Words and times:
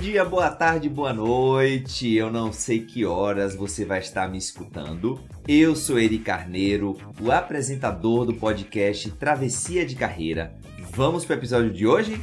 dia, 0.00 0.24
boa 0.24 0.50
tarde, 0.50 0.88
boa 0.88 1.12
noite. 1.12 2.14
Eu 2.14 2.32
não 2.32 2.54
sei 2.54 2.80
que 2.80 3.04
horas 3.04 3.54
você 3.54 3.84
vai 3.84 3.98
estar 3.98 4.30
me 4.30 4.38
escutando. 4.38 5.20
Eu 5.46 5.76
sou 5.76 6.00
Eri 6.00 6.18
Carneiro, 6.18 6.96
o 7.20 7.30
apresentador 7.30 8.24
do 8.24 8.32
podcast 8.32 9.10
Travessia 9.12 9.84
de 9.84 9.94
Carreira. 9.94 10.54
Vamos 10.92 11.26
para 11.26 11.36
o 11.36 11.38
episódio 11.38 11.70
de 11.70 11.86
hoje? 11.86 12.18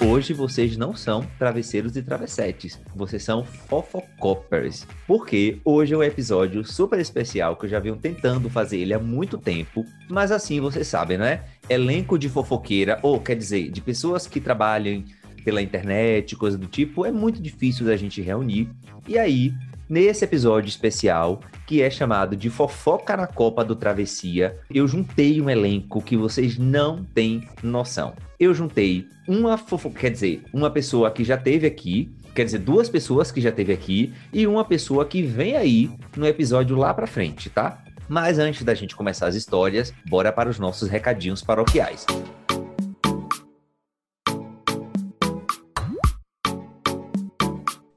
Hoje 0.00 0.32
vocês 0.32 0.76
não 0.76 0.94
são 0.94 1.26
travesseiros 1.40 1.96
e 1.96 2.02
travessetes, 2.02 2.80
vocês 2.94 3.20
são 3.20 3.44
fofocoppers. 3.44 4.86
Porque 5.08 5.58
hoje 5.64 5.92
é 5.92 5.96
um 5.96 6.02
episódio 6.04 6.64
super 6.64 7.00
especial 7.00 7.56
que 7.56 7.66
eu 7.66 7.68
já 7.68 7.80
venho 7.80 7.96
tentando 7.96 8.48
fazer 8.48 8.78
ele 8.78 8.94
há 8.94 8.98
muito 8.98 9.36
tempo, 9.36 9.84
mas 10.08 10.30
assim 10.30 10.60
vocês 10.60 10.86
sabem, 10.86 11.18
né? 11.18 11.42
Elenco 11.68 12.16
de 12.16 12.28
fofoqueira, 12.28 13.00
ou 13.02 13.20
quer 13.20 13.34
dizer, 13.34 13.72
de 13.72 13.80
pessoas 13.80 14.28
que 14.28 14.40
trabalham 14.40 15.02
pela 15.44 15.60
internet, 15.60 16.36
coisa 16.36 16.56
do 16.56 16.68
tipo, 16.68 17.04
é 17.04 17.10
muito 17.10 17.42
difícil 17.42 17.84
da 17.84 17.96
gente 17.96 18.22
reunir. 18.22 18.70
E 19.08 19.18
aí, 19.18 19.52
nesse 19.88 20.24
episódio 20.24 20.68
especial, 20.68 21.40
que 21.66 21.82
é 21.82 21.90
chamado 21.90 22.36
de 22.36 22.50
Fofoca 22.50 23.16
na 23.16 23.26
Copa 23.26 23.64
do 23.64 23.76
Travessia, 23.76 24.58
eu 24.72 24.86
juntei 24.86 25.40
um 25.40 25.48
elenco 25.48 26.02
que 26.02 26.16
vocês 26.16 26.58
não 26.58 27.04
têm 27.04 27.48
noção 27.62 28.14
eu 28.38 28.54
juntei 28.54 29.08
uma 29.26 29.58
fofoca, 29.58 29.98
quer 29.98 30.10
dizer, 30.10 30.44
uma 30.52 30.70
pessoa 30.70 31.10
que 31.10 31.24
já 31.24 31.36
teve 31.36 31.66
aqui, 31.66 32.08
quer 32.34 32.44
dizer, 32.44 32.58
duas 32.58 32.88
pessoas 32.88 33.32
que 33.32 33.40
já 33.40 33.50
teve 33.50 33.72
aqui 33.72 34.12
e 34.32 34.46
uma 34.46 34.64
pessoa 34.64 35.04
que 35.04 35.22
vem 35.22 35.56
aí 35.56 35.90
no 36.16 36.26
episódio 36.26 36.76
lá 36.76 36.94
pra 36.94 37.06
frente, 37.06 37.50
tá? 37.50 37.82
Mas 38.08 38.38
antes 38.38 38.62
da 38.62 38.74
gente 38.74 38.96
começar 38.96 39.26
as 39.26 39.34
histórias, 39.34 39.92
bora 40.08 40.32
para 40.32 40.48
os 40.48 40.58
nossos 40.58 40.88
recadinhos 40.88 41.42
paroquiais. 41.42 42.06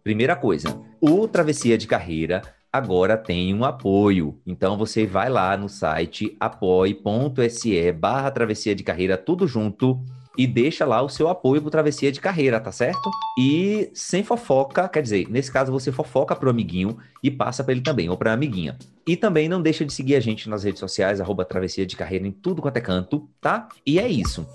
Primeira 0.03 0.35
coisa, 0.35 0.79
o 0.99 1.27
Travessia 1.27 1.77
de 1.77 1.87
Carreira 1.87 2.41
agora 2.71 3.17
tem 3.17 3.53
um 3.53 3.63
apoio. 3.63 4.39
Então 4.47 4.77
você 4.77 5.05
vai 5.05 5.29
lá 5.29 5.55
no 5.57 5.67
site 5.67 6.35
apoie.se 6.39 7.91
barra 7.91 8.31
travessia 8.31 8.73
de 8.73 8.83
carreira, 8.83 9.17
tudo 9.17 9.47
junto 9.47 9.99
e 10.37 10.47
deixa 10.47 10.85
lá 10.85 11.01
o 11.01 11.09
seu 11.09 11.27
apoio 11.27 11.61
pro 11.61 11.69
Travessia 11.69 12.11
de 12.11 12.21
Carreira, 12.21 12.59
tá 12.59 12.71
certo? 12.71 13.11
E 13.37 13.91
sem 13.93 14.23
fofoca, 14.23 14.87
quer 14.87 15.01
dizer, 15.01 15.27
nesse 15.29 15.51
caso 15.51 15.71
você 15.71 15.91
fofoca 15.91 16.35
pro 16.35 16.49
amiguinho 16.49 16.97
e 17.21 17.29
passa 17.29 17.63
para 17.63 17.73
ele 17.73 17.81
também, 17.81 18.09
ou 18.09 18.15
pra 18.15 18.31
amiguinha. 18.31 18.77
E 19.05 19.17
também 19.17 19.49
não 19.49 19.61
deixa 19.61 19.83
de 19.83 19.91
seguir 19.91 20.15
a 20.15 20.19
gente 20.21 20.49
nas 20.49 20.63
redes 20.63 20.79
sociais, 20.79 21.19
arroba 21.19 21.43
Travessia 21.43 21.85
de 21.85 21.97
Carreira 21.97 22.25
em 22.25 22.31
tudo 22.31 22.61
quanto 22.61 22.77
é 22.77 22.81
canto, 22.81 23.29
tá? 23.41 23.67
E 23.85 23.99
é 23.99 24.07
isso. 24.07 24.47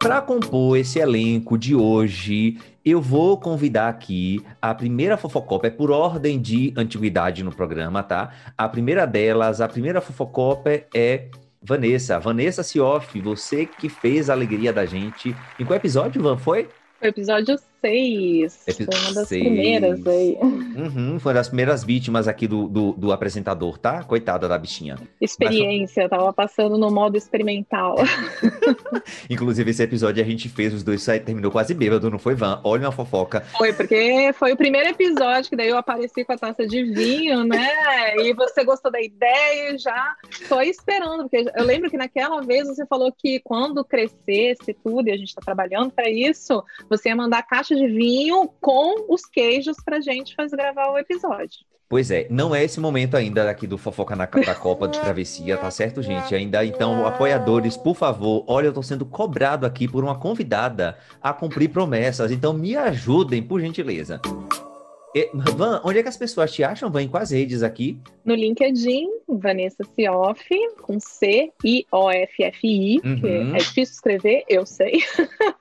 Para 0.00 0.20
compor 0.20 0.78
esse 0.78 1.00
elenco 1.00 1.58
de 1.58 1.74
hoje, 1.74 2.56
eu 2.84 3.00
vou 3.00 3.36
convidar 3.36 3.88
aqui 3.88 4.40
a 4.62 4.72
primeira 4.72 5.16
fofocopa, 5.16 5.66
é 5.66 5.70
por 5.70 5.90
ordem 5.90 6.40
de 6.40 6.72
antiguidade 6.76 7.42
no 7.42 7.50
programa, 7.52 8.00
tá? 8.04 8.32
A 8.56 8.68
primeira 8.68 9.04
delas, 9.04 9.60
a 9.60 9.66
primeira 9.66 10.00
fofocopa 10.00 10.70
é 10.94 11.28
Vanessa, 11.60 12.20
Vanessa 12.20 12.62
Sioff, 12.62 13.20
você 13.20 13.66
que 13.66 13.88
fez 13.88 14.30
a 14.30 14.34
alegria 14.34 14.72
da 14.72 14.86
gente. 14.86 15.34
Em 15.58 15.64
qual 15.64 15.76
episódio, 15.76 16.22
Van, 16.22 16.36
foi? 16.38 16.68
Foi 17.00 17.08
episódio 17.08 17.58
6. 17.80 18.68
Epi 18.68 18.84
foi 18.84 19.00
uma 19.00 19.12
das 19.14 19.28
seis. 19.28 19.42
primeiras 19.42 20.06
aí. 20.06 20.38
Uhum, 20.40 21.18
foi 21.18 21.32
uma 21.32 21.38
das 21.38 21.48
primeiras 21.48 21.84
vítimas 21.84 22.28
aqui 22.28 22.46
do, 22.46 22.68
do, 22.68 22.92
do, 22.92 23.12
apresentador, 23.12 23.78
tá? 23.78 24.02
Coitada 24.04 24.48
da 24.48 24.58
bichinha. 24.58 24.96
Experiência, 25.20 26.02
Mas... 26.02 26.10
tava 26.10 26.32
passando 26.32 26.76
no 26.76 26.90
modo 26.90 27.16
experimental. 27.16 27.96
Inclusive, 29.30 29.70
esse 29.70 29.82
episódio 29.82 30.22
a 30.22 30.26
gente 30.26 30.48
fez, 30.48 30.74
os 30.74 30.82
dois 30.82 31.04
terminou 31.04 31.50
quase 31.50 31.74
bêbado, 31.74 32.10
não 32.10 32.18
foi, 32.18 32.34
Van? 32.34 32.60
Olha 32.64 32.86
uma 32.86 32.92
fofoca. 32.92 33.40
Foi, 33.56 33.72
porque 33.72 34.32
foi 34.34 34.52
o 34.52 34.56
primeiro 34.56 34.88
episódio 34.88 35.50
que 35.50 35.56
daí 35.56 35.68
eu 35.68 35.76
apareci 35.76 36.24
com 36.24 36.32
a 36.32 36.38
taça 36.38 36.66
de 36.66 36.84
vinho, 36.84 37.44
né? 37.44 38.16
E 38.18 38.32
você 38.34 38.64
gostou 38.64 38.90
da 38.90 39.00
ideia 39.00 39.74
e 39.74 39.78
já 39.78 40.14
tô 40.48 40.60
esperando, 40.60 41.28
porque 41.28 41.50
eu 41.54 41.64
lembro 41.64 41.90
que 41.90 41.96
naquela 41.96 42.40
vez 42.40 42.66
você 42.66 42.86
falou 42.86 43.12
que 43.12 43.40
quando 43.40 43.84
crescesse 43.84 44.74
tudo, 44.84 45.08
e 45.08 45.12
a 45.12 45.16
gente 45.16 45.34
tá 45.34 45.42
trabalhando 45.44 45.90
para 45.90 46.08
isso, 46.08 46.62
você 46.88 47.08
ia 47.08 47.16
mandar 47.16 47.42
caixa 47.42 47.67
de 47.74 47.86
vinho 47.86 48.48
com 48.60 49.12
os 49.12 49.24
queijos 49.24 49.76
pra 49.84 50.00
gente 50.00 50.34
fazer 50.34 50.56
gravar 50.56 50.90
o 50.90 50.98
episódio. 50.98 51.58
Pois 51.88 52.10
é, 52.10 52.26
não 52.28 52.54
é 52.54 52.62
esse 52.62 52.78
momento 52.78 53.16
ainda 53.16 53.48
aqui 53.48 53.66
do 53.66 53.78
Fofoca 53.78 54.14
na, 54.14 54.26
da 54.26 54.54
Copa 54.54 54.86
de 54.86 55.00
Travessia, 55.00 55.56
tá 55.56 55.70
certo, 55.70 56.02
gente? 56.02 56.34
Ainda 56.34 56.62
então, 56.62 57.06
apoiadores, 57.06 57.78
por 57.78 57.96
favor, 57.96 58.44
olha, 58.46 58.66
eu 58.66 58.74
tô 58.74 58.82
sendo 58.82 59.06
cobrado 59.06 59.64
aqui 59.64 59.88
por 59.88 60.04
uma 60.04 60.18
convidada 60.18 60.98
a 61.22 61.32
cumprir 61.32 61.70
promessas, 61.70 62.30
então 62.30 62.52
me 62.52 62.76
ajudem, 62.76 63.42
por 63.42 63.58
gentileza. 63.58 64.20
Van, 65.56 65.80
onde 65.84 65.98
é 65.98 66.02
que 66.02 66.08
as 66.08 66.16
pessoas 66.16 66.52
te 66.52 66.62
acham, 66.62 66.90
Van? 66.90 67.02
Em 67.02 67.08
quais 67.08 67.30
redes 67.30 67.62
aqui? 67.62 67.98
No 68.24 68.34
LinkedIn, 68.34 69.08
Vanessa 69.26 69.82
Sioff, 69.94 70.46
com 70.82 71.00
C-I-O-F-F-I, 71.00 73.00
uhum. 73.02 73.20
que 73.20 73.26
é 73.26 73.58
difícil 73.58 73.94
escrever, 73.94 74.44
eu 74.48 74.66
sei. 74.66 75.02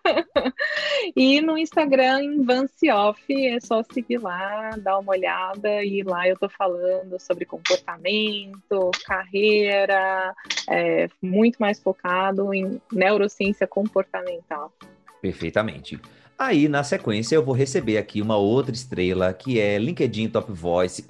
e 1.16 1.40
no 1.42 1.58
Instagram, 1.58 2.24
em 2.24 2.44
Van 2.44 2.68
Sioff, 2.68 3.22
é 3.30 3.60
só 3.62 3.82
seguir 3.84 4.18
lá, 4.18 4.72
dar 4.78 5.00
uma 5.00 5.14
olhada, 5.14 5.84
e 5.84 6.04
lá 6.04 6.28
eu 6.28 6.38
tô 6.38 6.50
falando 6.50 7.18
sobre 7.20 7.46
comportamento, 7.46 8.92
carreira, 9.06 10.36
é, 10.70 11.08
muito 11.22 11.58
mais 11.58 11.80
focado 11.80 12.54
em 12.54 12.82
neurociência 12.92 13.66
comportamental. 13.66 14.74
Perfeitamente. 15.22 16.00
Aí, 16.40 16.68
na 16.68 16.84
sequência, 16.84 17.36
eu 17.36 17.44
vou 17.44 17.56
receber 17.56 17.98
aqui 17.98 18.22
uma 18.22 18.38
outra 18.38 18.72
estrela, 18.72 19.34
que 19.34 19.60
é 19.60 19.80
LinkedIn 19.80 20.30
Top 20.30 20.52
Voice. 20.52 21.04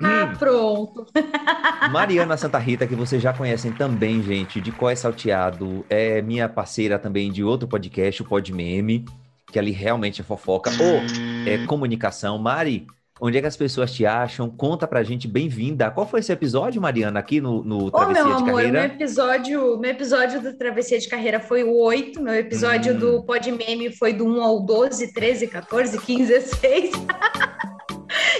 Ah, 0.00 0.32
pronto! 0.38 1.06
Mariana 1.90 2.36
Santa 2.36 2.58
Rita, 2.58 2.86
que 2.86 2.94
vocês 2.94 3.20
já 3.20 3.32
conhecem 3.32 3.72
também, 3.72 4.22
gente, 4.22 4.60
de 4.60 4.70
Có 4.70 4.88
é 4.88 4.94
Salteado. 4.94 5.84
É 5.90 6.22
minha 6.22 6.48
parceira 6.48 7.00
também 7.00 7.32
de 7.32 7.42
outro 7.42 7.66
podcast, 7.66 8.22
o 8.22 8.24
Pod 8.24 8.52
Meme, 8.52 9.04
que 9.50 9.58
ali 9.58 9.72
realmente 9.72 10.20
é 10.20 10.24
fofoca. 10.24 10.70
Ou 10.70 11.02
é 11.50 11.66
comunicação. 11.66 12.38
Mari, 12.38 12.86
Onde 13.26 13.38
é 13.38 13.40
que 13.40 13.46
as 13.46 13.56
pessoas 13.56 13.90
te 13.90 14.04
acham? 14.04 14.50
Conta 14.50 14.86
pra 14.86 15.02
gente, 15.02 15.26
bem-vinda. 15.26 15.90
Qual 15.90 16.06
foi 16.06 16.20
esse 16.20 16.30
episódio, 16.30 16.78
Mariana, 16.78 17.20
aqui 17.20 17.40
no, 17.40 17.64
no 17.64 17.90
Travessia 17.90 18.22
oh, 18.22 18.26
meu 18.26 18.36
de 18.36 18.42
amor, 18.42 18.56
Carreira? 18.56 18.80
Meu 18.80 18.96
episódio, 18.96 19.78
meu 19.78 19.90
episódio 19.92 20.42
do 20.42 20.52
Travessia 20.52 20.98
de 20.98 21.08
Carreira 21.08 21.40
foi 21.40 21.64
o 21.64 21.74
8, 21.74 22.20
meu 22.20 22.34
episódio 22.34 22.94
hum. 22.94 22.98
do 22.98 23.22
Pod 23.24 23.50
Meme 23.50 23.90
foi 23.96 24.12
do 24.12 24.26
1 24.26 24.42
ao 24.42 24.60
12, 24.60 25.14
13, 25.14 25.46
14, 25.46 25.98
15, 26.02 26.26
16. 26.34 26.90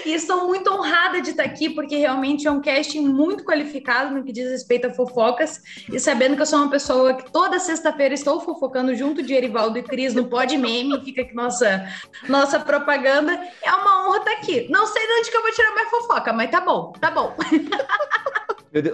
E 0.05 0.13
estou 0.13 0.47
muito 0.47 0.73
honrada 0.73 1.21
de 1.21 1.31
estar 1.31 1.45
aqui, 1.45 1.71
porque 1.71 1.97
realmente 1.97 2.47
é 2.47 2.51
um 2.51 2.61
casting 2.61 3.07
muito 3.07 3.45
qualificado 3.45 4.15
no 4.15 4.25
que 4.25 4.33
diz 4.33 4.51
respeito 4.51 4.87
a 4.87 4.91
fofocas. 4.91 5.61
E 5.91 5.99
sabendo 5.99 6.37
que 6.37 6.43
eu 6.43 6.47
sou 6.47 6.61
uma 6.61 6.71
pessoa 6.71 7.15
que 7.15 7.31
toda 7.31 7.59
sexta-feira 7.59 8.15
estou 8.15 8.41
fofocando 8.41 8.95
junto 8.95 9.23
de 9.23 9.35
Erivaldo 9.35 9.79
e 9.79 9.83
Cris 9.83 10.15
no 10.15 10.27
Pod 10.27 10.57
Meme, 10.57 11.03
fica 11.05 11.23
aqui 11.23 11.35
nossa, 11.35 11.89
nossa 12.29 12.61
propaganda. 12.61 13.39
É 13.63 13.73
uma 13.73 14.09
honra 14.09 14.19
estar 14.19 14.33
aqui. 14.33 14.67
Não 14.71 14.87
sei 14.87 15.07
de 15.07 15.13
onde 15.13 15.31
que 15.31 15.37
eu 15.37 15.43
vou 15.43 15.53
tirar 15.53 15.73
minha 15.73 15.91
fofoca, 15.91 16.33
mas 16.33 16.51
tá 16.51 16.61
bom, 16.61 16.93
tá 17.01 17.11
bom. 17.11 17.35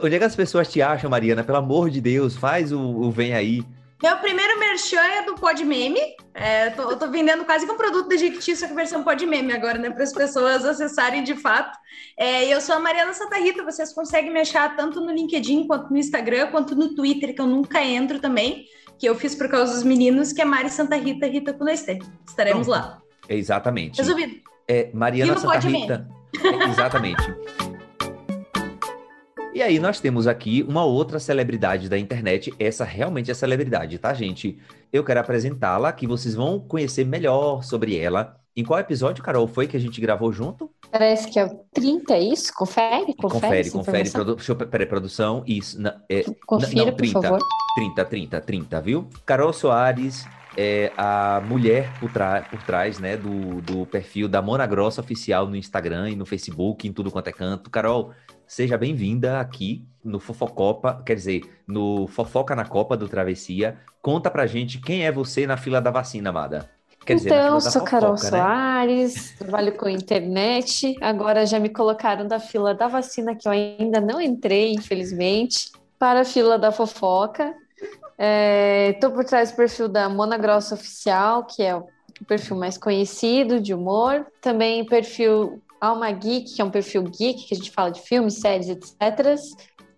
Onde 0.03 0.15
é 0.15 0.19
que 0.19 0.25
as 0.25 0.37
pessoas 0.37 0.71
te 0.71 0.83
acham, 0.83 1.09
Mariana? 1.09 1.43
Pelo 1.43 1.57
amor 1.57 1.89
de 1.89 2.03
Deus, 2.03 2.37
faz 2.37 2.71
o, 2.71 2.79
o 2.79 3.11
Vem 3.11 3.33
Aí. 3.33 3.65
Meu 4.03 4.17
primeiro 4.17 4.59
merchan 4.59 5.01
é 5.01 5.23
do 5.23 5.35
Pod 5.35 5.63
Meme. 5.63 6.01
É, 6.33 6.71
tô, 6.71 6.91
eu 6.91 6.97
tô 6.97 7.11
vendendo 7.11 7.45
quase 7.45 7.67
que 7.67 7.73
um 7.73 7.77
produto 7.77 8.09
da 8.09 8.17
Jequiti, 8.17 8.57
só 8.57 8.67
que 8.67 8.73
versão 8.73 9.05
Pod 9.05 9.27
Meme 9.27 9.53
agora, 9.53 9.79
né? 9.79 9.91
Para 9.91 10.05
as 10.05 10.13
pessoas 10.13 10.65
acessarem 10.65 11.23
de 11.23 11.35
fato. 11.35 11.79
É, 12.17 12.47
eu 12.47 12.63
sou 12.63 12.77
a 12.77 12.81
Mariana 12.81 13.13
Santa 13.13 13.37
Rita, 13.37 13.63
vocês 13.63 13.93
conseguem 13.93 14.33
me 14.33 14.41
achar 14.41 14.75
tanto 14.75 15.01
no 15.03 15.13
LinkedIn, 15.13 15.67
quanto 15.67 15.91
no 15.91 15.99
Instagram, 15.99 16.47
quanto 16.47 16.75
no 16.75 16.95
Twitter, 16.95 17.35
que 17.35 17.41
eu 17.43 17.47
nunca 17.47 17.85
entro 17.85 18.19
também, 18.19 18.65
que 18.99 19.07
eu 19.07 19.15
fiz 19.15 19.35
por 19.35 19.51
causa 19.51 19.75
dos 19.75 19.85
meninos, 19.85 20.33
que 20.33 20.41
é 20.41 20.47
Mari 20.47 20.71
Santa 20.71 20.97
Rita, 20.97 21.27
Rita 21.27 21.53
com 21.53 21.65
dois 21.67 21.83
T. 21.83 21.99
Estaremos 22.27 22.67
Pronto. 22.67 22.81
lá. 22.81 23.03
Exatamente. 23.29 23.99
Resolvido. 23.99 24.41
É, 24.67 24.91
Mariana 24.95 25.37
Santa 25.39 25.59
Rita. 25.59 26.09
É, 26.43 26.71
exatamente. 26.71 27.23
E 29.53 29.61
aí 29.63 29.81
nós 29.81 29.99
temos 29.99 30.29
aqui 30.29 30.65
uma 30.69 30.85
outra 30.85 31.19
celebridade 31.19 31.89
da 31.89 31.99
internet, 31.99 32.55
essa 32.57 32.85
realmente 32.85 33.33
é 33.33 33.35
celebridade, 33.35 33.99
tá, 33.99 34.15
gente? 34.15 34.59
Eu 34.93 35.03
quero 35.03 35.19
apresentá-la, 35.19 35.93
que 35.93 36.07
vocês 36.07 36.37
vão 36.37 36.61
conhecer 36.61 37.05
melhor 37.05 37.65
sobre 37.65 37.99
ela. 37.99 38.37
Em 38.57 38.65
qual 38.65 38.79
episódio, 38.79 39.25
Carol, 39.25 39.49
foi 39.49 39.67
que 39.67 39.77
a 39.77 39.81
gente 39.81 40.01
gravou 40.01 40.33
junto? 40.33 40.71
Parece 40.91 41.29
que 41.29 41.39
é 41.39 41.47
o 41.47 41.65
30, 41.73 42.15
é 42.15 42.23
isso? 42.23 42.53
Confere, 42.55 43.13
confere. 43.15 43.41
Confere, 43.41 43.71
confere. 43.71 44.11
Produ 44.11 44.37
deixa 44.37 44.53
eu, 44.53 44.57
peraí, 44.57 44.87
produção, 44.87 45.43
isso. 45.47 45.81
Na, 45.81 46.01
é, 46.09 46.25
Confira, 46.47 46.87
não, 46.87 46.97
30, 46.97 47.13
por 47.13 47.23
favor. 47.23 47.41
30, 47.75 48.05
30, 48.05 48.41
30, 48.41 48.81
viu? 48.81 49.09
Carol 49.27 49.53
Soares, 49.53 50.27
é 50.57 50.93
a 50.97 51.41
mulher 51.47 51.93
por, 51.99 52.11
por 52.51 52.63
trás, 52.63 52.99
né, 52.99 53.17
do, 53.17 53.61
do 53.63 53.87
perfil 53.87 54.29
da 54.29 54.43
Mona 54.43 54.67
Grossa 54.67 55.01
Oficial 55.01 55.47
no 55.47 55.57
Instagram 55.57 56.11
e 56.11 56.17
no 56.17 56.27
Facebook, 56.27 56.87
em 56.87 56.93
tudo 56.93 57.11
quanto 57.11 57.29
é 57.29 57.33
canto. 57.33 57.71
Carol, 57.71 58.13
seja 58.51 58.77
bem-vinda 58.77 59.39
aqui 59.39 59.87
no 60.03 60.19
Fofocopa, 60.19 61.01
quer 61.07 61.15
dizer, 61.15 61.43
no 61.69 62.09
Fofoca 62.09 62.57
na 62.57 62.65
Copa 62.65 62.97
do 62.97 63.09
Travessia. 63.09 63.79
Conta 64.03 64.29
pra 64.29 64.45
gente 64.45 64.81
quem 64.81 65.07
é 65.07 65.13
você 65.13 65.47
na 65.47 65.57
fila 65.57 65.81
da 65.81 65.93
vacina, 65.93 66.31
amada. 66.31 66.69
Quer 67.07 67.15
dizer, 67.15 67.29
então, 67.29 67.61
sou 67.61 67.71
fofoca, 67.71 67.91
Carol 67.93 68.13
né? 68.15 68.19
Soares, 68.19 69.35
trabalho 69.39 69.77
com 69.77 69.89
internet. 69.89 70.97
Agora 71.01 71.47
já 71.47 71.61
me 71.61 71.69
colocaram 71.69 72.27
da 72.27 72.41
fila 72.41 72.75
da 72.75 72.89
vacina, 72.89 73.37
que 73.37 73.47
eu 73.47 73.53
ainda 73.53 74.01
não 74.01 74.21
entrei, 74.21 74.73
infelizmente, 74.73 75.71
para 75.97 76.23
a 76.23 76.25
fila 76.25 76.59
da 76.59 76.73
fofoca. 76.73 77.55
Estou 78.19 79.11
é, 79.11 79.15
por 79.15 79.25
trás 79.25 79.53
do 79.53 79.57
perfil 79.57 79.89
da 79.89 80.09
Mona 80.09 80.37
Grossa 80.37 80.75
Oficial, 80.75 81.45
que 81.45 81.63
é 81.63 81.77
o 81.77 81.87
perfil 82.27 82.57
mais 82.57 82.77
conhecido 82.77 83.61
de 83.61 83.73
humor. 83.73 84.27
Também 84.43 84.85
perfil 84.85 85.63
Alma 85.81 86.11
Geek, 86.11 86.55
que 86.55 86.63
é 86.63 86.65
um 86.65 86.71
perfil 86.71 87.03
geek, 87.05 87.47
que 87.47 87.55
a 87.55 87.57
gente 87.57 87.71
fala 87.71 87.91
de 87.91 88.01
filmes, 88.01 88.35
séries, 88.35 88.69
etc. 88.69 89.37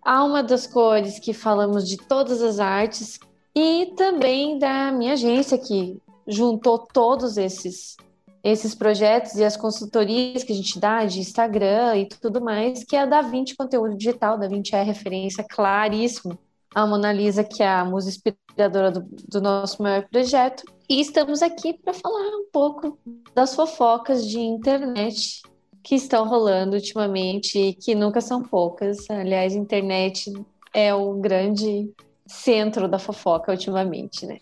Alma 0.03 0.43
das 0.43 0.67
Cores, 0.67 1.19
que 1.19 1.33
falamos 1.33 1.89
de 1.89 1.97
todas 1.97 2.43
as 2.43 2.59
artes. 2.59 3.19
E 3.55 3.93
também 3.97 4.59
da 4.59 4.93
minha 4.93 5.13
agência, 5.15 5.59
que 5.59 6.01
juntou 6.27 6.79
todos 6.79 7.37
esses 7.37 7.97
esses 8.45 8.75
projetos 8.75 9.37
e 9.37 9.45
as 9.45 9.57
consultorias 9.57 10.43
que 10.43 10.53
a 10.53 10.57
gente 10.57 10.77
dá 10.77 11.05
de 11.05 11.21
Instagram 11.21 11.97
e 11.97 12.09
tudo 12.09 12.41
mais, 12.41 12.83
que 12.83 12.97
é 12.97 13.03
a 13.03 13.07
da 13.07 13.23
20 13.23 13.55
Conteúdo 13.55 13.97
Digital. 13.97 14.37
Da 14.37 14.49
20 14.49 14.75
é 14.75 14.81
a 14.81 14.83
referência 14.83 15.45
claríssima 15.49 16.37
a 16.75 16.87
Mona 16.87 17.13
Lisa, 17.13 17.45
que 17.45 17.63
é 17.63 17.69
a 17.69 17.85
musa 17.85 18.09
inspiradora 18.09 18.91
do, 18.91 19.07
do 19.29 19.41
nosso 19.41 19.83
maior 19.83 20.09
projeto. 20.09 20.65
E 20.89 21.01
estamos 21.01 21.43
aqui 21.43 21.75
para 21.75 21.93
falar 21.93 22.29
um 22.37 22.47
pouco 22.53 22.99
das 23.35 23.55
fofocas 23.55 24.27
de 24.27 24.41
internet 24.41 25.43
que 25.83 25.95
estão 25.95 26.29
rolando 26.29 26.77
ultimamente 26.77 27.59
e 27.59 27.75
que 27.75 27.95
nunca 27.95 28.21
são 28.21 28.43
poucas. 28.43 29.09
Aliás, 29.11 29.55
a 29.55 29.59
internet 29.59 30.33
é 30.73 30.95
o 30.95 31.15
grande 31.15 31.91
centro 32.27 32.89
da 32.89 32.99
fofoca 32.99 33.53
ultimamente, 33.53 34.27
né? 34.27 34.39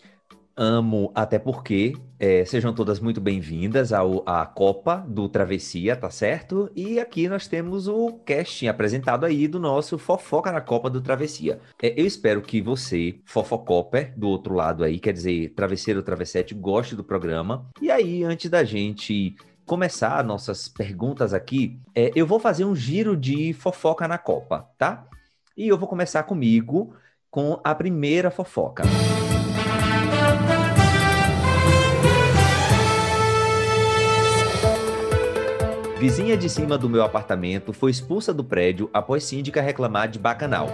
Amo, 0.55 1.11
até 1.15 1.39
porque 1.39 1.93
é, 2.19 2.43
sejam 2.45 2.73
todas 2.73 2.99
muito 2.99 3.21
bem-vindas 3.21 3.91
à 3.93 4.45
Copa 4.45 5.03
do 5.07 5.27
Travessia, 5.29 5.95
tá 5.95 6.11
certo? 6.11 6.69
E 6.75 6.99
aqui 6.99 7.27
nós 7.27 7.47
temos 7.47 7.87
o 7.87 8.19
casting 8.25 8.67
apresentado 8.67 9.25
aí 9.25 9.47
do 9.47 9.59
nosso 9.59 9.97
Fofoca 9.97 10.51
na 10.51 10.61
Copa 10.61 10.89
do 10.89 11.01
Travessia. 11.01 11.59
É, 11.81 11.99
eu 11.99 12.05
espero 12.05 12.41
que 12.41 12.61
você, 12.61 13.15
Fofocopper, 13.25 14.13
do 14.15 14.27
outro 14.27 14.53
lado 14.53 14.83
aí, 14.83 14.99
quer 14.99 15.13
dizer, 15.13 15.53
Travesseiro 15.55 16.03
Travessete, 16.03 16.53
goste 16.53 16.95
do 16.95 17.03
programa. 17.03 17.65
E 17.81 17.89
aí, 17.89 18.23
antes 18.23 18.49
da 18.49 18.63
gente 18.63 19.35
começar 19.71 20.21
nossas 20.21 20.67
perguntas 20.67 21.33
aqui, 21.33 21.79
é, 21.95 22.11
eu 22.13 22.27
vou 22.27 22.41
fazer 22.41 22.65
um 22.65 22.75
giro 22.75 23.15
de 23.15 23.53
fofoca 23.53 24.05
na 24.05 24.17
Copa, 24.17 24.67
tá? 24.77 25.07
E 25.55 25.65
eu 25.65 25.77
vou 25.77 25.87
começar 25.87 26.23
comigo 26.23 26.93
com 27.29 27.57
a 27.63 27.73
primeira 27.73 28.29
fofoca. 28.29 28.83
Vizinha 35.97 36.35
de 36.35 36.49
cima 36.49 36.77
do 36.77 36.89
meu 36.89 37.01
apartamento 37.01 37.71
foi 37.71 37.91
expulsa 37.91 38.33
do 38.33 38.43
prédio 38.43 38.89
após 38.93 39.23
síndica 39.23 39.61
reclamar 39.61 40.09
de 40.09 40.19
bacanal. 40.19 40.67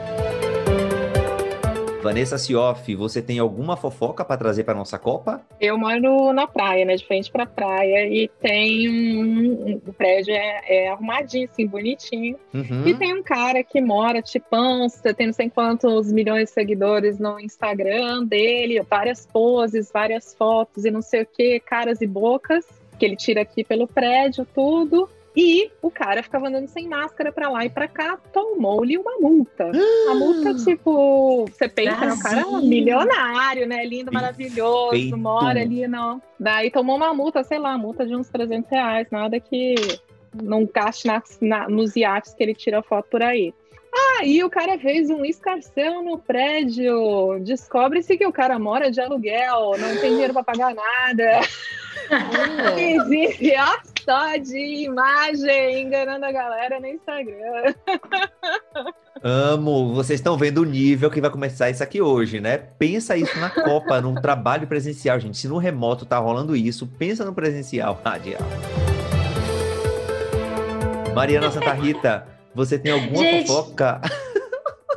Vanessa 2.07 2.37
Sioff, 2.37 2.95
você 2.95 3.21
tem 3.21 3.37
alguma 3.37 3.75
fofoca 3.75 4.23
para 4.23 4.37
trazer 4.37 4.63
para 4.63 4.73
nossa 4.73 4.97
Copa? 4.97 5.41
Eu 5.59 5.77
moro 5.77 6.31
na 6.31 6.47
praia, 6.47 6.85
né, 6.85 6.95
de 6.95 7.05
frente 7.05 7.29
para 7.29 7.45
praia, 7.45 8.07
e 8.07 8.29
tem 8.39 8.89
um, 8.89 9.81
o 9.85 9.91
prédio 9.91 10.33
é, 10.33 10.61
é, 10.67 10.87
arrumadinho, 10.87 11.49
assim, 11.51 11.67
bonitinho. 11.67 12.37
Uhum. 12.53 12.87
E 12.87 12.95
tem 12.95 13.13
um 13.13 13.21
cara 13.21 13.61
que 13.61 13.81
mora, 13.81 14.21
tipão, 14.21 14.87
tem 15.17 15.27
não 15.27 15.33
sei 15.33 15.49
quantos 15.49 16.09
milhões 16.13 16.45
de 16.45 16.51
seguidores 16.51 17.19
no 17.19 17.37
Instagram 17.41 18.23
dele, 18.23 18.81
várias 18.89 19.25
poses, 19.25 19.91
várias 19.91 20.33
fotos 20.33 20.85
e 20.85 20.91
não 20.91 21.01
sei 21.01 21.23
o 21.23 21.25
que, 21.25 21.59
caras 21.59 21.99
e 21.99 22.07
bocas 22.07 22.65
que 22.97 23.05
ele 23.05 23.15
tira 23.15 23.41
aqui 23.41 23.63
pelo 23.63 23.87
prédio, 23.87 24.47
tudo. 24.55 25.09
E 25.37 25.69
o 25.83 25.91
cara 25.91 26.23
ficava 26.23 26.47
andando 26.47 26.67
sem 26.67 26.87
máscara 26.87 27.31
pra 27.31 27.47
lá 27.47 27.63
e 27.63 27.69
pra 27.69 27.87
cá, 27.87 28.17
tomou-lhe 28.33 28.97
uma 28.97 29.19
multa. 29.19 29.69
a 30.09 30.15
multa, 30.15 30.55
tipo, 30.55 31.45
você 31.45 31.69
pensa 31.69 32.07
no 32.07 32.19
cara 32.19 32.43
milionário, 32.59 33.67
né? 33.67 33.85
Lindo, 33.85 34.11
maravilhoso, 34.11 34.89
Perfeito. 34.89 35.15
mora 35.15 35.61
ali, 35.61 35.87
não. 35.87 36.19
Daí 36.39 36.71
tomou 36.71 36.95
uma 36.95 37.13
multa, 37.13 37.43
sei 37.43 37.59
lá, 37.59 37.77
multa 37.77 38.03
de 38.03 38.15
uns 38.15 38.27
300 38.29 38.67
reais, 38.71 39.07
nada 39.11 39.39
que 39.39 39.75
não 40.41 40.65
gaste 40.65 41.05
na, 41.05 41.21
na, 41.39 41.69
nos 41.69 41.95
iates 41.95 42.33
que 42.33 42.41
ele 42.41 42.55
tira 42.55 42.81
foto 42.81 43.07
por 43.07 43.21
aí. 43.21 43.53
Aí 44.19 44.43
o 44.43 44.49
cara 44.49 44.79
fez 44.79 45.07
um 45.11 45.23
escarcel 45.23 46.01
no 46.03 46.17
prédio. 46.17 47.39
Descobre-se 47.41 48.17
que 48.17 48.25
o 48.25 48.33
cara 48.33 48.57
mora 48.57 48.89
de 48.89 48.99
aluguel, 48.99 49.73
não 49.77 49.97
tem 50.01 50.11
dinheiro 50.11 50.33
para 50.33 50.43
pagar 50.43 50.73
nada. 50.73 51.41
Existe 52.77 53.53
só 54.03 54.37
de 54.37 54.85
imagem 54.85 55.81
enganando 55.81 56.25
a 56.25 56.31
galera 56.31 56.79
no 56.79 56.87
Instagram. 56.87 57.73
Amo, 59.21 59.93
vocês 59.93 60.19
estão 60.19 60.37
vendo 60.37 60.61
o 60.61 60.65
nível 60.65 61.11
que 61.11 61.19
vai 61.19 61.29
começar 61.29 61.69
isso 61.69 61.83
aqui 61.83 62.01
hoje, 62.01 62.39
né? 62.39 62.57
Pensa 62.57 63.17
isso 63.17 63.37
na 63.39 63.49
Copa, 63.49 63.99
num 63.99 64.15
trabalho 64.21 64.67
presencial, 64.67 65.19
gente. 65.19 65.37
Se 65.37 65.47
no 65.47 65.57
remoto 65.57 66.05
tá 66.05 66.17
rolando 66.17 66.55
isso, 66.55 66.87
pensa 66.87 67.25
no 67.25 67.33
presencial, 67.33 67.99
radial. 68.03 68.41
Mariana 71.13 71.51
Santa 71.51 71.73
Rita, 71.73 72.27
você 72.53 72.77
tem 72.79 72.91
alguma 72.91 73.23
gente, 73.23 73.47
fofoca? 73.47 73.99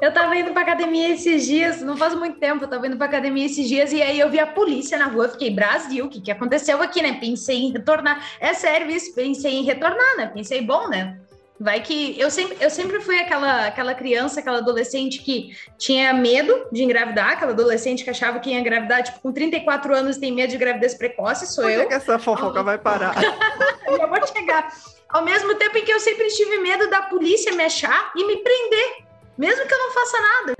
Eu 0.00 0.12
tava 0.12 0.34
indo 0.34 0.52
pra 0.52 0.62
academia 0.62 1.10
esses 1.10 1.46
dias, 1.46 1.82
não 1.82 1.94
faz 1.94 2.14
muito 2.14 2.38
tempo, 2.38 2.64
eu 2.64 2.68
tava 2.68 2.86
indo 2.86 2.96
pra 2.96 3.06
academia 3.06 3.44
esses 3.44 3.68
dias 3.68 3.92
e 3.92 4.00
aí 4.00 4.18
eu 4.18 4.30
vi 4.30 4.38
a 4.38 4.46
polícia 4.46 4.96
na 4.96 5.06
rua, 5.06 5.28
fiquei, 5.28 5.50
Brasil, 5.50 6.06
o 6.06 6.08
que, 6.08 6.22
que 6.22 6.30
aconteceu 6.30 6.80
aqui, 6.82 7.02
né? 7.02 7.18
Pensei 7.20 7.58
em 7.58 7.70
retornar. 7.70 8.24
É 8.40 8.54
sério 8.54 8.90
isso, 8.90 9.14
pensei 9.14 9.52
em 9.52 9.64
retornar, 9.64 10.16
né? 10.16 10.26
Pensei, 10.32 10.62
bom, 10.62 10.88
né? 10.88 11.18
Vai 11.62 11.82
que 11.82 12.18
eu 12.18 12.30
sempre, 12.30 12.56
eu 12.58 12.70
sempre 12.70 13.00
fui 13.00 13.18
aquela, 13.18 13.66
aquela 13.66 13.92
criança, 13.92 14.40
aquela 14.40 14.58
adolescente 14.58 15.20
que 15.20 15.54
tinha 15.76 16.14
medo 16.14 16.66
de 16.72 16.82
engravidar, 16.82 17.32
aquela 17.32 17.52
adolescente 17.52 18.02
que 18.02 18.08
achava 18.08 18.40
que 18.40 18.48
ia 18.48 18.58
engravidar, 18.58 19.02
tipo, 19.02 19.20
com 19.20 19.30
34 19.30 19.94
anos 19.94 20.16
tem 20.16 20.32
medo 20.32 20.50
de 20.50 20.56
gravidez 20.56 20.94
precoce, 20.94 21.46
sou 21.46 21.64
Por 21.64 21.72
eu. 21.72 21.86
que 21.86 21.92
essa 21.92 22.18
fofoca 22.18 22.62
vai 22.62 22.78
parar? 22.78 23.14
eu 23.86 24.08
vou 24.08 24.26
chegar. 24.26 24.72
Ao 25.10 25.22
mesmo 25.22 25.54
tempo 25.56 25.76
em 25.76 25.84
que 25.84 25.92
eu 25.92 26.00
sempre 26.00 26.28
tive 26.28 26.56
medo 26.60 26.88
da 26.88 27.02
polícia 27.02 27.52
me 27.52 27.64
achar 27.64 28.10
e 28.16 28.24
me 28.24 28.38
prender 28.38 29.09
mesmo 29.40 29.66
que 29.66 29.72
eu 29.72 29.78
não 29.78 29.90
faça 29.90 30.18
nada. 30.20 30.52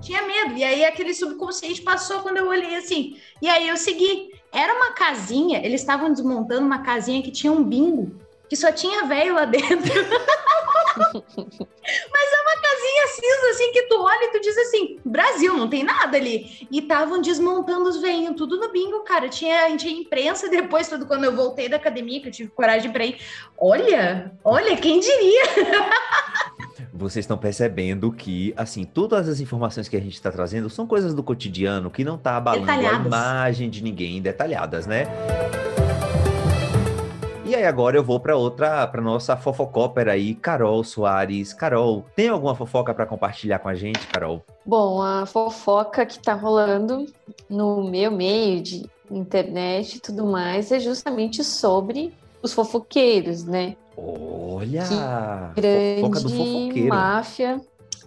Tinha 0.00 0.22
medo. 0.22 0.54
E 0.54 0.62
aí 0.62 0.84
aquele 0.84 1.12
subconsciente 1.12 1.82
passou 1.82 2.20
quando 2.20 2.36
eu 2.36 2.46
olhei 2.46 2.76
assim. 2.76 3.16
E 3.42 3.48
aí 3.48 3.68
eu 3.68 3.76
segui. 3.76 4.30
Era 4.52 4.74
uma 4.74 4.92
casinha, 4.92 5.58
eles 5.64 5.80
estavam 5.80 6.12
desmontando 6.12 6.64
uma 6.64 6.84
casinha 6.84 7.20
que 7.20 7.32
tinha 7.32 7.52
um 7.52 7.64
bingo, 7.64 8.20
que 8.48 8.54
só 8.54 8.70
tinha 8.70 9.06
velho 9.06 9.34
lá 9.34 9.44
dentro. 9.44 9.72
Mas 10.94 12.32
é 12.32 12.40
uma 12.42 12.60
casinha 12.60 13.06
cinza, 13.08 13.48
assim, 13.50 13.72
que 13.72 13.82
tu 13.84 14.00
olha 14.00 14.24
e 14.26 14.30
tu 14.30 14.40
diz 14.40 14.56
assim, 14.58 15.00
Brasil, 15.04 15.56
não 15.56 15.68
tem 15.68 15.82
nada 15.82 16.16
ali. 16.16 16.68
E 16.70 16.78
estavam 16.78 17.20
desmontando 17.20 17.88
os 17.88 18.00
veinhos, 18.00 18.36
tudo 18.36 18.58
no 18.58 18.70
bingo, 18.70 19.00
cara. 19.00 19.28
Tinha, 19.28 19.76
tinha 19.76 20.00
imprensa 20.00 20.48
depois, 20.48 20.86
tudo 20.86 21.06
quando 21.06 21.24
eu 21.24 21.34
voltei 21.34 21.68
da 21.68 21.76
academia, 21.76 22.20
que 22.20 22.28
eu 22.28 22.32
tive 22.32 22.50
coragem 22.50 22.92
pra 22.92 23.06
ir. 23.06 23.18
Olha, 23.58 24.32
olha, 24.44 24.76
quem 24.76 25.00
diria? 25.00 25.42
vocês 26.92 27.24
estão 27.24 27.38
percebendo 27.38 28.12
que, 28.12 28.52
assim, 28.56 28.84
todas 28.84 29.28
as 29.28 29.40
informações 29.40 29.88
que 29.88 29.96
a 29.96 30.00
gente 30.00 30.14
está 30.14 30.30
trazendo 30.30 30.68
são 30.68 30.86
coisas 30.86 31.14
do 31.14 31.22
cotidiano 31.22 31.90
que 31.90 32.04
não 32.04 32.16
está 32.16 32.36
abalando 32.36 32.66
detalhadas. 32.66 33.00
a 33.00 33.06
imagem 33.06 33.70
de 33.70 33.82
ninguém, 33.82 34.20
detalhadas, 34.20 34.86
né? 34.86 35.06
E 37.46 37.54
aí 37.54 37.66
agora 37.66 37.96
eu 37.96 38.04
vou 38.04 38.18
para 38.18 38.36
outra, 38.36 38.86
para 38.86 39.02
nossa 39.02 39.36
fofocópera 39.36 40.12
aí, 40.12 40.34
Carol 40.34 40.82
Soares. 40.84 41.52
Carol, 41.52 42.04
tem 42.14 42.28
alguma 42.28 42.54
fofoca 42.54 42.94
para 42.94 43.04
compartilhar 43.04 43.58
com 43.58 43.68
a 43.68 43.74
gente, 43.74 44.06
Carol? 44.06 44.42
Bom, 44.64 45.02
a 45.02 45.26
fofoca 45.26 46.06
que 46.06 46.18
está 46.18 46.34
rolando 46.34 47.06
no 47.50 47.90
meu 47.90 48.10
meio 48.10 48.62
de 48.62 48.86
internet 49.10 49.96
e 49.96 50.00
tudo 50.00 50.24
mais 50.24 50.72
é 50.72 50.80
justamente 50.80 51.44
sobre 51.44 52.14
os 52.42 52.52
fofoqueiros, 52.52 53.44
né? 53.44 53.76
Olha! 53.96 55.52
Que 55.54 55.60
grande 55.60 56.76
do 56.76 56.88
máfia 56.88 57.60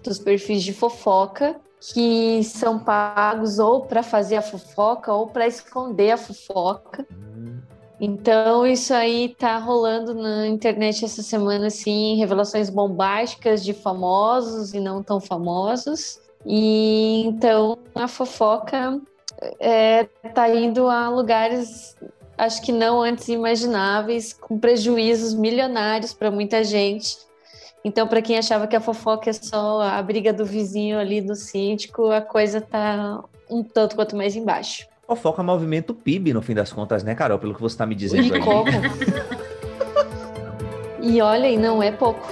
dos 0.03 0.19
perfis 0.19 0.63
de 0.63 0.73
fofoca 0.73 1.59
que 1.93 2.43
são 2.43 2.79
pagos 2.79 3.59
ou 3.59 3.81
para 3.81 4.01
fazer 4.01 4.37
a 4.37 4.41
fofoca 4.41 5.13
ou 5.13 5.27
para 5.27 5.47
esconder 5.47 6.11
a 6.11 6.17
fofoca. 6.17 7.05
Hum. 7.11 7.59
Então 7.99 8.65
isso 8.65 8.93
aí 8.93 9.35
tá 9.37 9.57
rolando 9.57 10.13
na 10.13 10.47
internet 10.47 11.05
essa 11.05 11.21
semana 11.21 11.67
assim, 11.67 12.15
revelações 12.15 12.69
bombásticas 12.69 13.63
de 13.63 13.73
famosos 13.73 14.73
e 14.73 14.79
não 14.79 15.01
tão 15.01 15.19
famosos. 15.19 16.19
E 16.45 17.23
então 17.25 17.77
a 17.93 18.07
fofoca 18.07 18.99
é, 19.59 20.05
tá 20.33 20.49
indo 20.53 20.87
a 20.87 21.09
lugares, 21.09 21.95
acho 22.37 22.61
que 22.61 22.71
não 22.71 23.01
antes 23.01 23.27
imagináveis, 23.27 24.33
com 24.33 24.59
prejuízos 24.59 25.33
milionários 25.33 26.13
para 26.13 26.29
muita 26.29 26.63
gente. 26.63 27.17
Então, 27.83 28.07
para 28.07 28.21
quem 28.21 28.37
achava 28.37 28.67
que 28.67 28.75
a 28.75 28.81
fofoca 28.81 29.29
é 29.29 29.33
só 29.33 29.81
a 29.81 30.01
briga 30.01 30.33
do 30.33 30.45
vizinho 30.45 30.97
ali 30.97 31.21
do 31.21 31.35
síndico, 31.35 32.11
a 32.11 32.21
coisa 32.21 32.59
tá 32.59 33.23
um 33.49 33.63
tanto 33.63 33.95
quanto 33.95 34.15
mais 34.15 34.35
embaixo. 34.35 34.87
Fofoca 35.07 35.43
movimento 35.43 35.93
PIB, 35.93 36.33
no 36.33 36.41
fim 36.41 36.55
das 36.55 36.73
contas, 36.73 37.03
né, 37.03 37.13
Carol? 37.13 37.37
Pelo 37.37 37.53
que 37.53 37.61
você 37.61 37.75
está 37.75 37.85
me 37.85 37.93
dizendo 37.93 38.35
e. 38.35 38.39
Como? 38.39 38.65
e 40.99 41.21
olha, 41.21 41.47
e 41.47 41.57
não 41.57 41.83
é 41.83 41.91
pouco. 41.91 42.27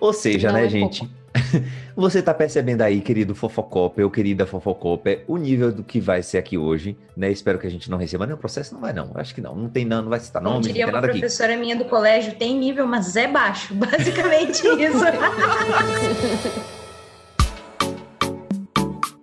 Ou 0.00 0.12
seja, 0.12 0.48
não 0.48 0.58
né, 0.58 0.66
é 0.66 0.68
gente? 0.68 1.00
Pouco. 1.00 1.17
Você 1.96 2.22
tá 2.22 2.32
percebendo 2.32 2.82
aí, 2.82 3.00
querido 3.00 3.34
Fofocope 3.34 4.02
ou 4.02 4.10
querida 4.10 4.46
Fofocope, 4.46 5.20
o 5.26 5.36
nível 5.36 5.72
do 5.72 5.82
que 5.82 6.00
vai 6.00 6.22
ser 6.22 6.38
aqui 6.38 6.56
hoje, 6.56 6.96
né? 7.16 7.30
Espero 7.30 7.58
que 7.58 7.66
a 7.66 7.70
gente 7.70 7.90
não 7.90 7.98
receba 7.98 8.26
nenhum 8.26 8.38
processo, 8.38 8.74
não 8.74 8.80
vai 8.80 8.92
não, 8.92 9.10
acho 9.14 9.34
que 9.34 9.40
não, 9.40 9.54
não 9.54 9.68
tem 9.68 9.84
não, 9.84 10.02
não 10.02 10.10
vai 10.10 10.20
citar 10.20 10.40
nome, 10.42 10.54
não 10.56 10.62
diria 10.62 10.86
não 10.86 10.94
uma 10.94 11.02
professora 11.02 11.52
aqui. 11.52 11.60
minha 11.60 11.76
do 11.76 11.84
colégio, 11.84 12.34
tem 12.34 12.58
nível, 12.58 12.86
mas 12.86 13.16
é 13.16 13.26
baixo, 13.26 13.74
basicamente 13.76 14.66
isso. 14.66 15.04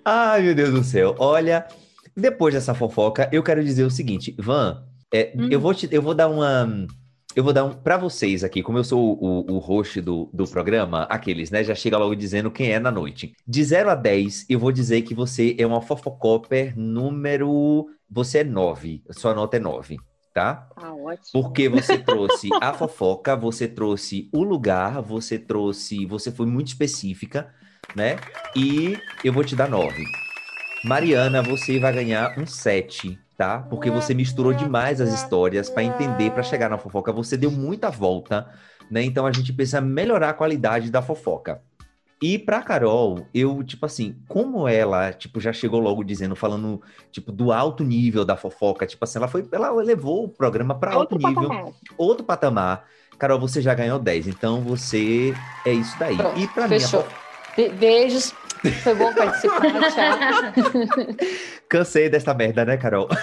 Ai, 0.08 0.44
meu 0.44 0.54
Deus 0.54 0.70
do 0.72 0.84
céu, 0.84 1.16
olha, 1.18 1.66
depois 2.16 2.54
dessa 2.54 2.76
fofoca, 2.76 3.28
eu 3.32 3.42
quero 3.42 3.64
dizer 3.64 3.84
o 3.84 3.90
seguinte, 3.90 4.36
Van, 4.38 4.84
é, 5.12 5.34
hum. 5.36 5.48
eu, 5.50 5.60
vou 5.60 5.74
te, 5.74 5.90
eu 5.92 6.02
vou 6.02 6.14
dar 6.14 6.28
uma 6.28 6.88
eu 7.36 7.44
vou 7.44 7.52
dar 7.52 7.66
um 7.66 7.74
para 7.74 7.98
vocês 7.98 8.44
aqui, 8.44 8.64
como 8.64 8.78
eu 8.78 8.84
sou 8.84 9.18
o, 9.22 9.54
o 9.54 9.60
host 9.60 10.00
do, 10.00 10.30
do 10.34 10.48
programa, 10.48 11.04
aqueles, 11.04 11.52
né? 11.52 11.64
Já 11.64 11.76
chega 11.76 11.98
logo 11.98 12.16
dizendo 12.16 12.50
quem 12.50 12.72
é 12.72 12.80
na 12.80 12.90
noite. 12.90 13.36
De 13.46 13.64
0 13.64 13.90
a 13.90 13.96
10, 13.96 14.46
eu 14.50 14.58
vou 14.58 14.72
dizer 14.72 15.02
que 15.02 15.14
você 15.14 15.56
é 15.60 15.68
uma 15.68 15.82
fofocopper 15.82 16.74
número. 16.78 17.88
Você 18.10 18.40
é 18.40 18.44
9. 18.44 19.04
Sua 19.12 19.34
nota 19.34 19.58
é 19.58 19.60
9 19.60 19.98
tá? 20.34 20.68
Ah, 20.76 20.94
ótimo. 20.94 21.30
Porque 21.32 21.70
você 21.70 21.98
trouxe 21.98 22.50
a 22.62 22.74
fofoca, 22.74 23.38
você 23.38 23.70
trouxe 23.70 24.30
o 24.34 24.44
lugar, 24.44 25.02
você 25.02 25.40
trouxe, 25.40 26.06
você 26.06 26.30
foi 26.30 26.46
muito 26.46 26.68
específica, 26.68 27.56
né? 27.96 28.18
E 28.54 28.98
eu 29.24 29.32
vou 29.32 29.46
te 29.46 29.56
dar 29.56 29.70
nove. 29.70 30.04
Mariana, 30.84 31.42
você 31.42 31.80
vai 31.80 31.94
ganhar 31.94 32.38
um 32.38 32.46
7, 32.46 33.18
tá? 33.38 33.60
Porque 33.60 33.90
você 33.90 34.14
misturou 34.14 34.54
demais 34.54 35.02
as 35.02 35.14
histórias 35.14 35.70
para 35.70 35.84
entender, 35.84 36.32
para 36.32 36.44
chegar 36.44 36.70
na 36.70 36.78
fofoca. 36.78 37.12
Você 37.12 37.36
deu 37.36 37.52
muita 37.52 37.90
volta, 37.90 38.48
né? 38.90 39.04
Então 39.04 39.26
a 39.26 39.32
gente 39.32 39.52
precisa 39.52 39.82
melhorar 39.82 40.30
a 40.30 40.34
qualidade 40.34 40.90
da 40.90 41.02
fofoca. 41.02 41.62
E 42.22 42.40
pra 42.40 42.62
Carol, 42.62 43.28
eu, 43.34 43.62
tipo 43.62 43.86
assim, 43.86 44.16
como 44.28 44.68
ela, 44.68 45.12
tipo, 45.12 45.40
já 45.40 45.52
chegou 45.52 45.82
logo 45.82 46.04
dizendo, 46.04 46.36
falando, 46.36 46.82
tipo, 47.12 47.32
do 47.32 47.52
alto 47.52 47.84
nível 47.84 48.24
da 48.24 48.38
fofoca, 48.38 48.88
tipo 48.88 49.04
assim, 49.04 49.20
ela 49.20 49.28
foi, 49.28 49.46
ela 49.52 49.70
levou 49.72 50.24
o 50.24 50.30
programa 50.30 50.74
para 50.74 50.94
alto 50.94 51.18
nível, 51.18 51.50
patamar. 51.50 51.74
outro 51.98 52.26
patamar. 52.26 52.86
Carol, 53.20 53.40
você 53.40 53.62
já 53.62 53.74
ganhou 53.74 54.00
10, 54.00 54.28
então 54.28 54.62
você 54.62 55.34
é 55.66 55.74
isso 55.74 55.98
daí. 56.00 56.16
Pronto, 56.16 56.40
e 56.40 56.48
para 56.48 56.68
mim, 56.68 56.78
Be 57.56 57.70
beijos, 57.70 58.34
foi 58.84 58.96
bom 58.96 59.14
participar, 59.14 59.62
tchau. 59.92 61.14
Cansei 61.70 62.10
dessa 62.10 62.34
merda, 62.34 62.66
né, 62.66 62.78
Carol? 62.78 63.08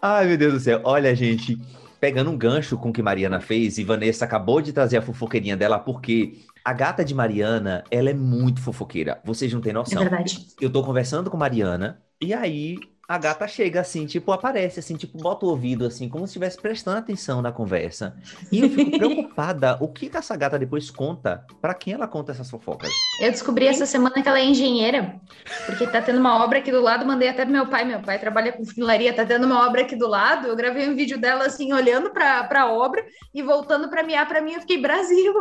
Ai, 0.00 0.26
meu 0.26 0.36
Deus 0.36 0.52
do 0.52 0.60
céu. 0.60 0.80
Olha, 0.84 1.14
gente, 1.14 1.58
pegando 2.00 2.30
um 2.30 2.36
gancho 2.36 2.76
com 2.76 2.90
o 2.90 2.92
que 2.92 3.02
Mariana 3.02 3.40
fez, 3.40 3.78
e 3.78 3.84
Vanessa 3.84 4.24
acabou 4.24 4.60
de 4.60 4.72
trazer 4.72 4.98
a 4.98 5.02
fofoqueirinha 5.02 5.56
dela, 5.56 5.78
porque 5.78 6.38
a 6.64 6.72
gata 6.72 7.04
de 7.04 7.14
Mariana, 7.14 7.84
ela 7.90 8.10
é 8.10 8.14
muito 8.14 8.60
fofoqueira. 8.60 9.20
Vocês 9.24 9.52
não 9.52 9.60
têm 9.60 9.72
noção. 9.72 10.02
É 10.02 10.08
verdade. 10.08 10.46
Eu 10.60 10.70
tô 10.70 10.82
conversando 10.82 11.30
com 11.30 11.36
Mariana, 11.36 12.02
e 12.20 12.34
aí 12.34 12.78
a 13.08 13.18
gata 13.18 13.46
chega 13.46 13.80
assim, 13.80 14.06
tipo, 14.06 14.32
aparece 14.32 14.80
assim, 14.80 14.96
tipo, 14.96 15.18
bota 15.18 15.44
o 15.44 15.50
ouvido 15.50 15.84
assim, 15.84 16.08
como 16.08 16.26
se 16.26 16.30
estivesse 16.30 16.60
prestando 16.60 16.98
atenção 16.98 17.42
na 17.42 17.52
conversa. 17.52 18.16
E 18.50 18.60
eu 18.60 18.70
fico 18.70 18.90
preocupada, 18.96 19.76
o 19.80 19.88
que, 19.88 20.08
que 20.08 20.16
essa 20.16 20.36
gata 20.36 20.58
depois 20.58 20.90
conta? 20.90 21.44
Para 21.60 21.74
quem 21.74 21.94
ela 21.94 22.08
conta 22.08 22.32
essas 22.32 22.50
fofocas? 22.50 22.90
Eu 23.20 23.30
descobri 23.30 23.66
essa 23.66 23.86
semana 23.86 24.22
que 24.22 24.28
ela 24.28 24.38
é 24.38 24.44
engenheira, 24.44 25.20
porque 25.66 25.86
tá 25.86 26.00
tendo 26.00 26.18
uma 26.18 26.42
obra 26.42 26.58
aqui 26.58 26.70
do 26.72 26.80
lado, 26.80 27.06
mandei 27.06 27.28
até 27.28 27.44
pro 27.44 27.52
meu 27.52 27.66
pai, 27.66 27.84
meu 27.84 28.00
pai 28.00 28.18
trabalha 28.18 28.52
com 28.52 28.64
funilaria, 28.64 29.14
tá 29.14 29.24
tendo 29.24 29.46
uma 29.46 29.66
obra 29.66 29.82
aqui 29.82 29.96
do 29.96 30.08
lado, 30.08 30.48
eu 30.48 30.56
gravei 30.56 30.88
um 30.88 30.96
vídeo 30.96 31.18
dela 31.18 31.46
assim, 31.46 31.72
olhando 31.72 32.10
pra, 32.10 32.44
pra 32.44 32.72
obra 32.72 33.04
e 33.32 33.42
voltando 33.42 33.88
pra 33.88 34.02
miar 34.02 34.26
pra 34.26 34.40
mim, 34.40 34.54
eu 34.54 34.60
fiquei, 34.60 34.80
Brasil! 34.80 35.34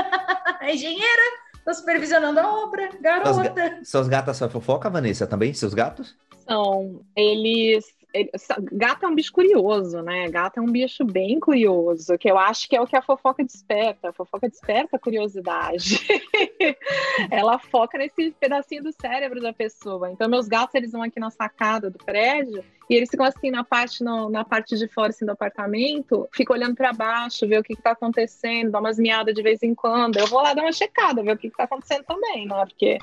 engenheira! 0.62 1.49
Tô 1.64 1.74
supervisionando 1.74 2.40
a 2.40 2.64
obra, 2.64 2.90
garota. 3.00 3.32
Suas, 3.32 3.88
suas 3.88 4.08
gatas 4.08 4.36
só 4.36 4.48
fofoca, 4.48 4.88
Vanessa, 4.90 5.26
também? 5.26 5.52
Seus 5.52 5.74
gatos? 5.74 6.16
São. 6.46 7.00
Eles 7.14 7.84
gato 8.72 9.04
é 9.04 9.08
um 9.08 9.14
bicho 9.14 9.32
curioso, 9.32 10.02
né? 10.02 10.28
Gato 10.28 10.58
é 10.58 10.60
um 10.60 10.70
bicho 10.70 11.04
bem 11.04 11.38
curioso, 11.38 12.18
que 12.18 12.30
eu 12.30 12.36
acho 12.36 12.68
que 12.68 12.74
é 12.74 12.80
o 12.80 12.86
que 12.86 12.96
a 12.96 13.02
fofoca 13.02 13.44
desperta. 13.44 14.08
A 14.08 14.12
fofoca 14.12 14.48
desperta 14.48 14.96
a 14.96 14.98
curiosidade. 14.98 16.00
Ela 17.30 17.58
foca 17.58 17.98
nesse 17.98 18.32
pedacinho 18.32 18.82
do 18.82 18.92
cérebro 18.92 19.40
da 19.40 19.52
pessoa. 19.52 20.10
Então, 20.10 20.28
meus 20.28 20.48
gatos, 20.48 20.74
eles 20.74 20.92
vão 20.92 21.02
aqui 21.02 21.20
na 21.20 21.30
sacada 21.30 21.88
do 21.88 21.98
prédio 21.98 22.64
e 22.90 22.94
eles 22.96 23.08
ficam 23.08 23.24
assim 23.24 23.52
na 23.52 23.62
parte, 23.62 24.02
no, 24.02 24.28
na 24.28 24.44
parte 24.44 24.76
de 24.76 24.88
fora 24.88 25.10
assim, 25.10 25.24
do 25.24 25.30
apartamento, 25.30 26.28
ficam 26.34 26.56
olhando 26.56 26.74
para 26.74 26.92
baixo, 26.92 27.46
ver 27.46 27.60
o 27.60 27.62
que, 27.62 27.74
está 27.74 27.92
acontecendo, 27.92 28.72
dá 28.72 28.80
umas 28.80 28.98
miadas 28.98 29.32
de 29.32 29.40
vez 29.40 29.62
em 29.62 29.76
quando. 29.76 30.18
Eu 30.18 30.26
vou 30.26 30.42
lá 30.42 30.54
dar 30.54 30.62
uma 30.62 30.72
checada, 30.72 31.22
ver 31.22 31.34
o 31.34 31.38
que, 31.38 31.46
está 31.46 31.62
acontecendo 31.62 32.02
também, 32.02 32.48
né? 32.48 32.66
Porque 32.66 32.98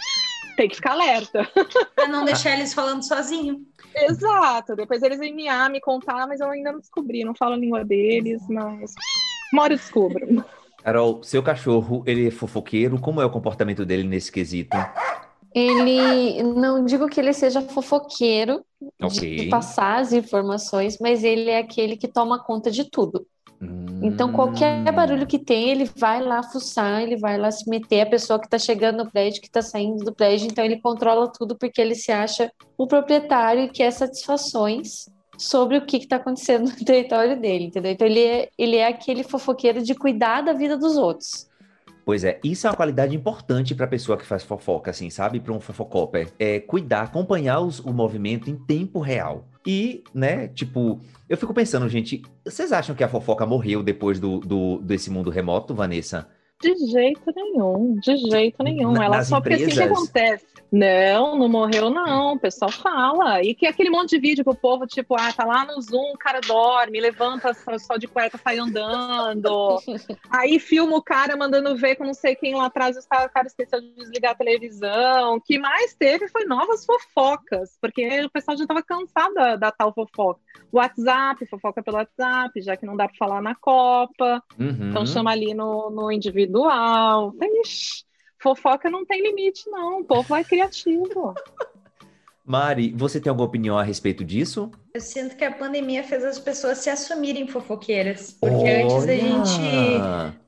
tem 0.57 0.67
que 0.67 0.75
ficar 0.75 0.91
alerta. 0.91 1.49
Pra 1.95 2.05
não 2.05 2.25
deixar 2.25 2.51
eles 2.51 2.73
falando 2.73 3.01
sozinho. 3.01 3.65
Exato. 3.95 4.75
Depois 4.75 5.01
eles 5.01 5.19
vêm 5.19 5.33
miar, 5.33 5.69
me 5.69 5.79
contar, 5.79 6.27
mas 6.27 6.41
eu 6.41 6.49
ainda 6.49 6.73
não 6.73 6.79
descobri. 6.79 7.23
Não 7.23 7.33
falo 7.33 7.53
a 7.53 7.57
língua 7.57 7.85
deles, 7.85 8.41
mas 8.49 8.93
uma 9.53 9.63
hora 9.63 9.73
eu 9.73 9.77
descubro. 9.77 10.45
Carol, 10.83 11.23
seu 11.23 11.41
cachorro, 11.41 12.03
ele 12.05 12.27
é 12.27 12.31
fofoqueiro? 12.31 12.99
Como 12.99 13.21
é 13.21 13.25
o 13.25 13.29
comportamento 13.29 13.85
dele 13.85 14.03
nesse 14.03 14.29
quesito? 14.29 14.75
Ele, 15.53 16.43
não 16.43 16.85
digo 16.85 17.07
que 17.07 17.19
ele 17.19 17.33
seja 17.33 17.61
fofoqueiro 17.61 18.63
okay. 19.01 19.37
de 19.37 19.49
passar 19.49 19.99
as 19.99 20.13
informações, 20.13 20.97
mas 20.99 21.23
ele 21.23 21.49
é 21.49 21.59
aquele 21.59 21.97
que 21.97 22.07
toma 22.07 22.43
conta 22.43 22.69
de 22.69 22.89
tudo. 22.89 23.25
Então, 24.03 24.31
qualquer 24.31 24.87
hum. 24.87 24.93
barulho 24.93 25.25
que 25.25 25.39
tem, 25.39 25.69
ele 25.69 25.89
vai 25.95 26.21
lá 26.21 26.43
fuçar, 26.43 27.01
ele 27.01 27.17
vai 27.17 27.37
lá 27.37 27.49
se 27.49 27.67
meter, 27.67 28.01
a 28.01 28.05
pessoa 28.05 28.39
que 28.39 28.45
está 28.45 28.59
chegando 28.59 29.03
no 29.03 29.11
prédio, 29.11 29.41
que 29.41 29.47
está 29.47 29.61
saindo 29.61 30.05
do 30.05 30.13
prédio, 30.13 30.47
então 30.47 30.63
ele 30.63 30.79
controla 30.79 31.31
tudo 31.31 31.57
porque 31.57 31.81
ele 31.81 31.95
se 31.95 32.11
acha 32.11 32.51
o 32.77 32.85
proprietário 32.85 33.63
e 33.63 33.69
quer 33.69 33.91
satisfações 33.91 35.09
sobre 35.37 35.77
o 35.77 35.85
que 35.85 35.97
está 35.97 36.17
acontecendo 36.17 36.69
no 36.69 36.75
território 36.85 37.39
dele, 37.39 37.65
entendeu? 37.65 37.91
Então, 37.91 38.07
ele 38.07 38.23
é, 38.23 38.49
ele 38.57 38.75
é 38.75 38.87
aquele 38.87 39.23
fofoqueiro 39.23 39.81
de 39.81 39.95
cuidar 39.95 40.41
da 40.41 40.53
vida 40.53 40.77
dos 40.77 40.95
outros. 40.95 41.47
Pois 42.07 42.23
é, 42.23 42.39
isso 42.41 42.65
é 42.65 42.69
uma 42.69 42.75
qualidade 42.77 43.13
importante 43.13 43.75
para 43.75 43.83
a 43.83 43.89
pessoa 43.89 44.17
que 44.17 44.25
faz 44.25 44.41
fofoca, 44.41 44.91
assim, 44.91 45.09
sabe? 45.09 45.41
Para 45.41 45.51
um 45.51 45.59
fofocopper. 45.59 46.29
É 46.39 46.57
cuidar, 46.57 47.01
acompanhar 47.01 47.59
os, 47.59 47.81
o 47.81 47.91
movimento 47.91 48.49
em 48.49 48.55
tempo 48.55 49.01
real. 49.01 49.45
E, 49.65 50.05
né, 50.13 50.47
tipo, 50.47 51.01
eu 51.27 51.35
fico 51.35 51.53
pensando, 51.53 51.89
gente, 51.89 52.21
vocês 52.45 52.71
acham 52.71 52.95
que 52.95 53.03
a 53.03 53.09
fofoca 53.09 53.45
morreu 53.45 53.83
depois 53.83 54.21
do, 54.21 54.39
do 54.39 54.77
desse 54.77 55.11
mundo 55.11 55.29
remoto, 55.29 55.75
Vanessa? 55.75 56.29
De 56.59 56.75
jeito 56.87 57.31
nenhum, 57.35 57.95
de 57.99 58.17
jeito 58.17 58.63
nenhum. 58.63 58.91
Na, 58.91 59.05
Ela 59.05 59.23
só 59.23 59.37
empresas... 59.37 59.67
porque 59.67 59.81
assim 59.81 59.87
que 59.87 59.93
acontece. 59.93 60.57
Não, 60.71 61.37
não 61.37 61.47
morreu, 61.47 61.89
não. 61.89 62.33
O 62.33 62.39
pessoal 62.39 62.71
fala. 62.71 63.41
E 63.41 63.53
que 63.53 63.65
aquele 63.65 63.89
monte 63.89 64.11
de 64.11 64.19
vídeo 64.19 64.43
que 64.43 64.49
o 64.49 64.55
povo, 64.55 64.85
tipo, 64.85 65.15
ah, 65.15 65.31
tá 65.31 65.45
lá 65.45 65.65
no 65.65 65.81
Zoom, 65.81 66.13
o 66.13 66.17
cara 66.17 66.41
dorme, 66.41 66.99
levanta 66.99 67.53
só 67.79 67.95
de 67.95 68.07
cueca, 68.07 68.37
sai 68.37 68.57
andando. 68.57 69.79
Aí 70.29 70.59
filma 70.59 70.97
o 70.97 71.01
cara 71.01 71.37
mandando 71.37 71.75
ver 71.77 71.95
com 71.95 72.03
não 72.03 72.13
sei 72.13 72.35
quem 72.35 72.55
lá 72.55 72.65
atrás, 72.65 72.97
o 72.97 73.07
cara 73.07 73.47
esqueceu 73.47 73.79
de 73.79 73.93
desligar 73.93 74.31
a 74.33 74.35
televisão. 74.35 75.35
O 75.35 75.41
que 75.41 75.57
mais 75.57 75.93
teve 75.93 76.27
foi 76.27 76.45
novas 76.45 76.85
fofocas, 76.85 77.77
porque 77.79 78.25
o 78.25 78.29
pessoal 78.29 78.57
já 78.57 78.65
tava 78.65 78.83
cansado 78.83 79.33
da, 79.33 79.55
da 79.55 79.71
tal 79.71 79.93
fofoca. 79.93 80.41
WhatsApp, 80.71 81.45
fofoca 81.47 81.81
pelo 81.83 81.97
WhatsApp, 81.97 82.61
já 82.61 82.75
que 82.75 82.85
não 82.85 82.95
dá 82.95 83.07
para 83.07 83.17
falar 83.17 83.41
na 83.41 83.55
Copa. 83.55 84.43
Uhum. 84.59 84.89
Então 84.89 85.05
chama 85.05 85.31
ali 85.31 85.53
no, 85.53 85.89
no 85.89 86.11
individual. 86.11 87.33
Ixi, 87.63 88.03
fofoca 88.41 88.89
não 88.89 89.05
tem 89.05 89.21
limite, 89.21 89.69
não. 89.69 90.01
O 90.01 90.05
povo 90.05 90.35
é 90.35 90.43
criativo. 90.43 91.33
Mari, 92.47 92.93
você 92.95 93.19
tem 93.19 93.29
alguma 93.29 93.45
opinião 93.45 93.77
a 93.77 93.83
respeito 93.83 94.23
disso? 94.23 94.71
Eu 94.93 95.01
sinto 95.01 95.35
que 95.35 95.43
a 95.43 95.51
pandemia 95.51 96.01
fez 96.01 96.23
as 96.23 96.39
pessoas 96.39 96.77
se 96.77 96.89
assumirem 96.89 97.45
fofoqueiras. 97.45 98.31
Porque 98.39 98.55
Olha. 98.55 98.85
antes 98.85 99.03
a 99.03 99.15
gente, 99.15 99.61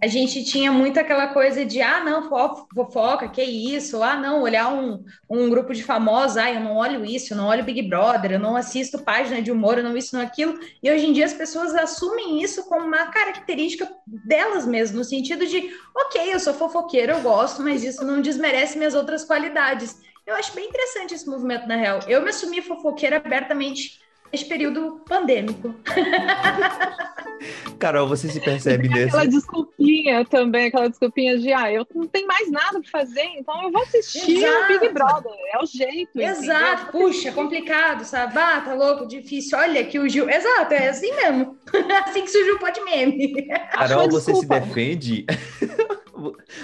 a 0.02 0.08
gente 0.08 0.44
tinha 0.46 0.72
muito 0.72 0.98
aquela 0.98 1.28
coisa 1.28 1.66
de, 1.66 1.82
ah, 1.82 2.02
não, 2.02 2.30
fofoca, 2.74 3.28
que 3.28 3.44
isso? 3.44 4.02
Ah, 4.02 4.16
não, 4.16 4.42
olhar 4.42 4.74
um, 4.74 5.04
um 5.30 5.50
grupo 5.50 5.74
de 5.74 5.84
famosos, 5.84 6.38
ah, 6.38 6.50
eu 6.50 6.62
não 6.62 6.78
olho 6.78 7.04
isso, 7.04 7.34
eu 7.34 7.38
não 7.38 7.48
olho 7.48 7.66
Big 7.66 7.82
Brother, 7.82 8.32
eu 8.32 8.40
não 8.40 8.56
assisto 8.56 9.04
página 9.04 9.42
de 9.42 9.52
humor, 9.52 9.78
eu 9.78 9.84
não 9.84 9.98
isso, 9.98 10.16
não 10.16 10.24
aquilo. 10.24 10.58
E 10.82 10.90
hoje 10.90 11.06
em 11.06 11.12
dia 11.12 11.26
as 11.26 11.34
pessoas 11.34 11.76
assumem 11.76 12.42
isso 12.42 12.64
como 12.70 12.88
uma 12.88 13.08
característica 13.08 13.92
delas 14.08 14.66
mesmas, 14.66 14.98
no 14.98 15.04
sentido 15.04 15.46
de, 15.46 15.70
ok, 15.94 16.34
eu 16.34 16.40
sou 16.40 16.54
fofoqueira, 16.54 17.12
eu 17.12 17.22
gosto, 17.22 17.62
mas 17.62 17.84
isso 17.84 18.06
não 18.06 18.22
desmerece 18.22 18.78
minhas 18.78 18.96
outras 18.96 19.26
qualidades. 19.26 19.98
Eu 20.30 20.36
acho 20.36 20.54
bem 20.54 20.68
interessante 20.68 21.16
esse 21.16 21.28
movimento, 21.28 21.68
na 21.68 21.76
real. 21.76 22.02
Eu 22.08 22.22
me 22.22 22.30
assumi 22.30 22.62
fofoqueira 22.62 23.18
abertamente 23.18 24.00
nesse 24.32 24.46
período 24.46 25.02
pandêmico. 25.08 25.74
Carol, 27.80 28.08
você 28.08 28.30
se 28.30 28.40
percebe 28.40 28.88
nesse. 28.88 29.08
Aquela 29.08 29.26
desculpinha 29.26 30.24
também, 30.26 30.68
aquela 30.68 30.88
desculpinha 30.88 31.36
de, 31.40 31.52
ah, 31.52 31.72
eu 31.72 31.88
não 31.96 32.06
tenho 32.06 32.28
mais 32.28 32.52
nada 32.52 32.80
para 32.80 32.92
fazer, 32.92 33.24
então 33.38 33.60
eu 33.64 33.72
vou 33.72 33.82
assistir 33.82 34.38
Exato. 34.38 34.66
o 34.66 34.68
Big 34.68 34.94
Brother. 34.94 35.32
É 35.52 35.64
o 35.64 35.66
jeito. 35.66 36.20
Exato, 36.20 36.90
entendeu? 36.90 37.08
puxa, 37.08 37.32
complicado, 37.32 38.04
sabe? 38.04 38.38
Ah, 38.38 38.62
tá 38.62 38.76
louco, 38.76 39.08
difícil. 39.08 39.58
Olha 39.58 39.84
que 39.84 39.98
o 39.98 40.08
Gil. 40.08 40.30
Exato, 40.30 40.76
é 40.76 40.90
assim 40.90 41.12
mesmo. 41.16 41.58
assim 42.06 42.22
que 42.22 42.30
surgiu 42.30 42.58
o 42.58 42.60
pode 42.60 42.80
meme. 42.82 43.48
Carol, 43.72 44.08
você 44.10 44.36
se 44.36 44.46
defende 44.46 45.26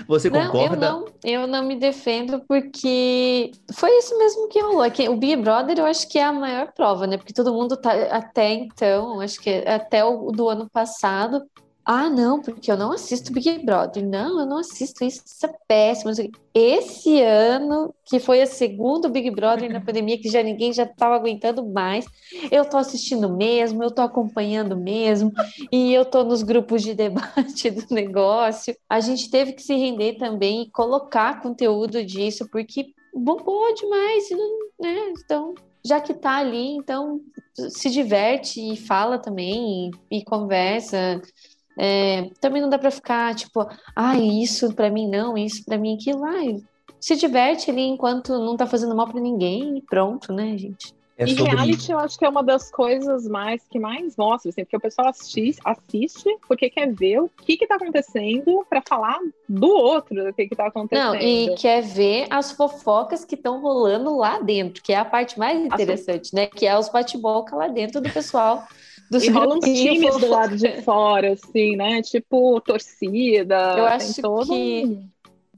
Você 0.07 0.29
concorda? 0.29 0.89
Não, 0.89 1.05
eu 1.23 1.41
não, 1.41 1.41
eu 1.41 1.47
não 1.47 1.63
me 1.65 1.75
defendo 1.75 2.41
porque 2.47 3.51
foi 3.73 3.97
isso 3.97 4.17
mesmo 4.17 4.47
que 4.47 4.59
rolou. 4.59 4.83
É 4.85 5.09
o 5.09 5.17
Big 5.17 5.35
Brother 5.37 5.79
eu 5.79 5.85
acho 5.85 6.07
que 6.09 6.19
é 6.19 6.23
a 6.23 6.33
maior 6.33 6.71
prova, 6.73 7.07
né? 7.07 7.17
Porque 7.17 7.33
todo 7.33 7.53
mundo 7.53 7.77
tá 7.77 7.91
até 8.11 8.53
então, 8.53 9.19
acho 9.21 9.39
que 9.39 9.49
até 9.67 10.03
o 10.03 10.31
do 10.31 10.49
ano 10.49 10.69
passado, 10.69 11.41
ah, 11.85 12.09
não, 12.09 12.41
porque 12.41 12.71
eu 12.71 12.77
não 12.77 12.91
assisto 12.91 13.31
Big 13.31 13.63
Brother. 13.63 14.03
Não, 14.03 14.39
eu 14.39 14.45
não 14.47 14.57
assisto 14.57 15.03
isso, 15.03 15.21
isso 15.23 15.45
é 15.45 15.53
péssimo. 15.67 16.11
Esse 16.51 17.21
ano, 17.21 17.93
que 18.03 18.19
foi 18.19 18.41
o 18.41 18.47
segundo 18.47 19.07
Big 19.07 19.29
Brother 19.29 19.71
na 19.71 19.79
pandemia, 19.79 20.17
que 20.17 20.27
já 20.27 20.41
ninguém 20.41 20.73
já 20.73 20.83
estava 20.83 21.15
aguentando 21.15 21.63
mais, 21.63 22.05
eu 22.51 22.65
tô 22.65 22.77
assistindo 22.77 23.29
mesmo, 23.29 23.83
eu 23.83 23.91
tô 23.91 24.01
acompanhando 24.01 24.75
mesmo, 24.75 25.31
e 25.71 25.93
eu 25.93 26.03
tô 26.03 26.23
nos 26.23 26.41
grupos 26.41 26.81
de 26.81 26.95
debate 26.95 27.69
do 27.69 27.93
negócio. 27.93 28.75
A 28.89 28.99
gente 28.99 29.29
teve 29.29 29.53
que 29.53 29.61
se 29.61 29.75
render 29.75 30.13
também 30.17 30.63
e 30.63 30.71
colocar 30.71 31.39
conteúdo 31.39 32.03
disso, 32.03 32.49
porque 32.51 32.87
bombou 33.13 33.71
demais, 33.75 34.29
né? 34.79 35.13
Então, 35.23 35.53
já 35.85 36.01
que 36.01 36.15
tá 36.15 36.37
ali, 36.37 36.75
então 36.77 37.21
se 37.53 37.91
diverte 37.91 38.59
e 38.59 38.75
fala 38.75 39.19
também 39.19 39.91
e, 40.09 40.17
e 40.17 40.23
conversa. 40.23 41.21
É, 41.77 42.29
também 42.39 42.61
não 42.61 42.69
dá 42.69 42.77
para 42.77 42.91
ficar 42.91 43.35
tipo, 43.35 43.67
ah, 43.95 44.17
isso 44.17 44.73
para 44.73 44.89
mim 44.89 45.07
não, 45.07 45.37
isso 45.37 45.63
para 45.65 45.77
mim 45.77 45.95
aquilo. 45.95 46.23
Ai, 46.23 46.61
se 46.99 47.15
diverte 47.15 47.69
ali 47.69 47.81
enquanto 47.81 48.37
não 48.39 48.57
tá 48.57 48.65
fazendo 48.65 48.95
mal 48.95 49.07
para 49.07 49.19
ninguém 49.19 49.77
e 49.77 49.81
pronto, 49.81 50.33
né, 50.33 50.57
gente? 50.57 50.95
É 51.17 51.25
e 51.25 51.33
reality 51.33 51.91
eu 51.91 51.99
acho 51.99 52.19
que 52.19 52.25
é 52.25 52.29
uma 52.29 52.43
das 52.43 52.69
coisas 52.69 53.25
mais 53.25 53.61
que 53.69 53.79
mais 53.79 54.17
mostra, 54.17 54.49
assim, 54.49 54.65
porque 54.65 54.75
o 54.75 54.81
pessoal 54.81 55.07
assiste, 55.07 55.61
assiste 55.63 56.37
porque 56.45 56.69
quer 56.69 56.91
ver 56.93 57.21
o 57.21 57.29
que 57.29 57.55
que 57.55 57.65
tá 57.65 57.75
acontecendo 57.75 58.65
para 58.69 58.81
falar 58.81 59.17
do 59.47 59.67
outro, 59.67 60.25
do 60.25 60.33
que 60.33 60.45
que 60.45 60.55
tá 60.55 60.67
acontecendo. 60.67 61.13
Não, 61.13 61.15
e 61.15 61.55
quer 61.55 61.81
ver 61.81 62.27
as 62.29 62.51
fofocas 62.51 63.23
que 63.23 63.35
estão 63.35 63.61
rolando 63.61 64.17
lá 64.17 64.39
dentro, 64.39 64.83
que 64.83 64.91
é 64.91 64.97
a 64.97 65.05
parte 65.05 65.39
mais 65.39 65.65
interessante, 65.65 66.35
né? 66.35 66.47
Que 66.47 66.65
é 66.65 66.77
os 66.77 66.89
bate-boca 66.89 67.55
lá 67.55 67.69
dentro 67.69 68.01
do 68.01 68.09
pessoal 68.09 68.67
dos 69.09 69.23
e 69.23 69.29
rolam 69.29 69.59
times 69.59 70.17
do 70.17 70.27
lado 70.27 70.55
de 70.55 70.81
fora, 70.81 71.33
assim, 71.33 71.75
né? 71.75 72.01
Tipo, 72.01 72.59
torcida. 72.61 73.75
Eu 73.77 73.85
acho 73.85 74.21
todo... 74.21 74.47
que. 74.47 74.99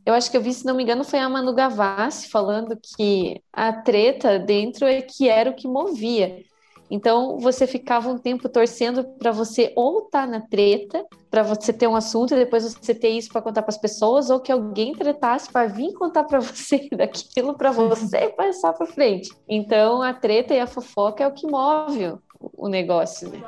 Eu 0.06 0.13
acho 0.13 0.32
que 0.32 0.38
eu 0.38 0.42
vi, 0.42 0.54
se 0.54 0.66
não 0.66 0.74
me 0.74 0.84
engano, 0.84 1.04
foi 1.04 1.20
a 1.20 1.27
Manu 1.27 1.54
Gavassi 1.54 2.30
falando 2.30 2.77
que 2.96 3.42
a 3.51 3.74
treta 3.74 4.39
dentro 4.39 4.86
é 4.86 5.01
que 5.01 5.27
era 5.27 5.50
o 5.50 5.54
que 5.54 5.68
movia. 5.68 6.46
Então 6.89 7.38
você 7.38 7.68
ficava 7.68 8.10
um 8.10 8.18
tempo 8.18 8.48
torcendo 8.48 9.04
para 9.04 9.32
você 9.32 9.74
ou 9.75 10.06
estar 10.06 10.25
tá 10.25 10.27
na 10.27 10.39
treta, 10.39 11.06
para 11.30 11.44
você 11.44 11.74
ter 11.74 11.88
um 11.88 11.96
assunto 11.96 12.34
e 12.34 12.38
depois 12.38 12.63
você 12.63 12.96
ter 12.96 13.10
isso 13.10 13.30
para 13.30 13.42
contar 13.42 13.62
para 13.62 13.72
as 13.72 13.77
pessoas, 13.77 14.30
ou 14.30 14.39
que 14.39 14.51
alguém 14.51 14.94
tretasse 14.94 15.51
para 15.51 15.68
vir 15.68 15.94
contar 15.94 16.24
para 16.24 16.39
você 16.39 16.88
daquilo 16.92 17.54
para 17.56 17.72
você 17.72 18.30
passar 18.30 18.74
para 18.74 18.88
frente. 18.88 19.30
Então 19.48 20.01
a 20.01 20.13
treta 20.13 20.54
e 20.54 20.60
a 20.60 20.68
fofoca 20.68 21.24
é 21.24 21.27
o 21.27 21.34
que 21.34 21.46
move 21.46 22.18
o 22.39 22.67
negócio. 22.67 23.29
Né? 23.29 23.41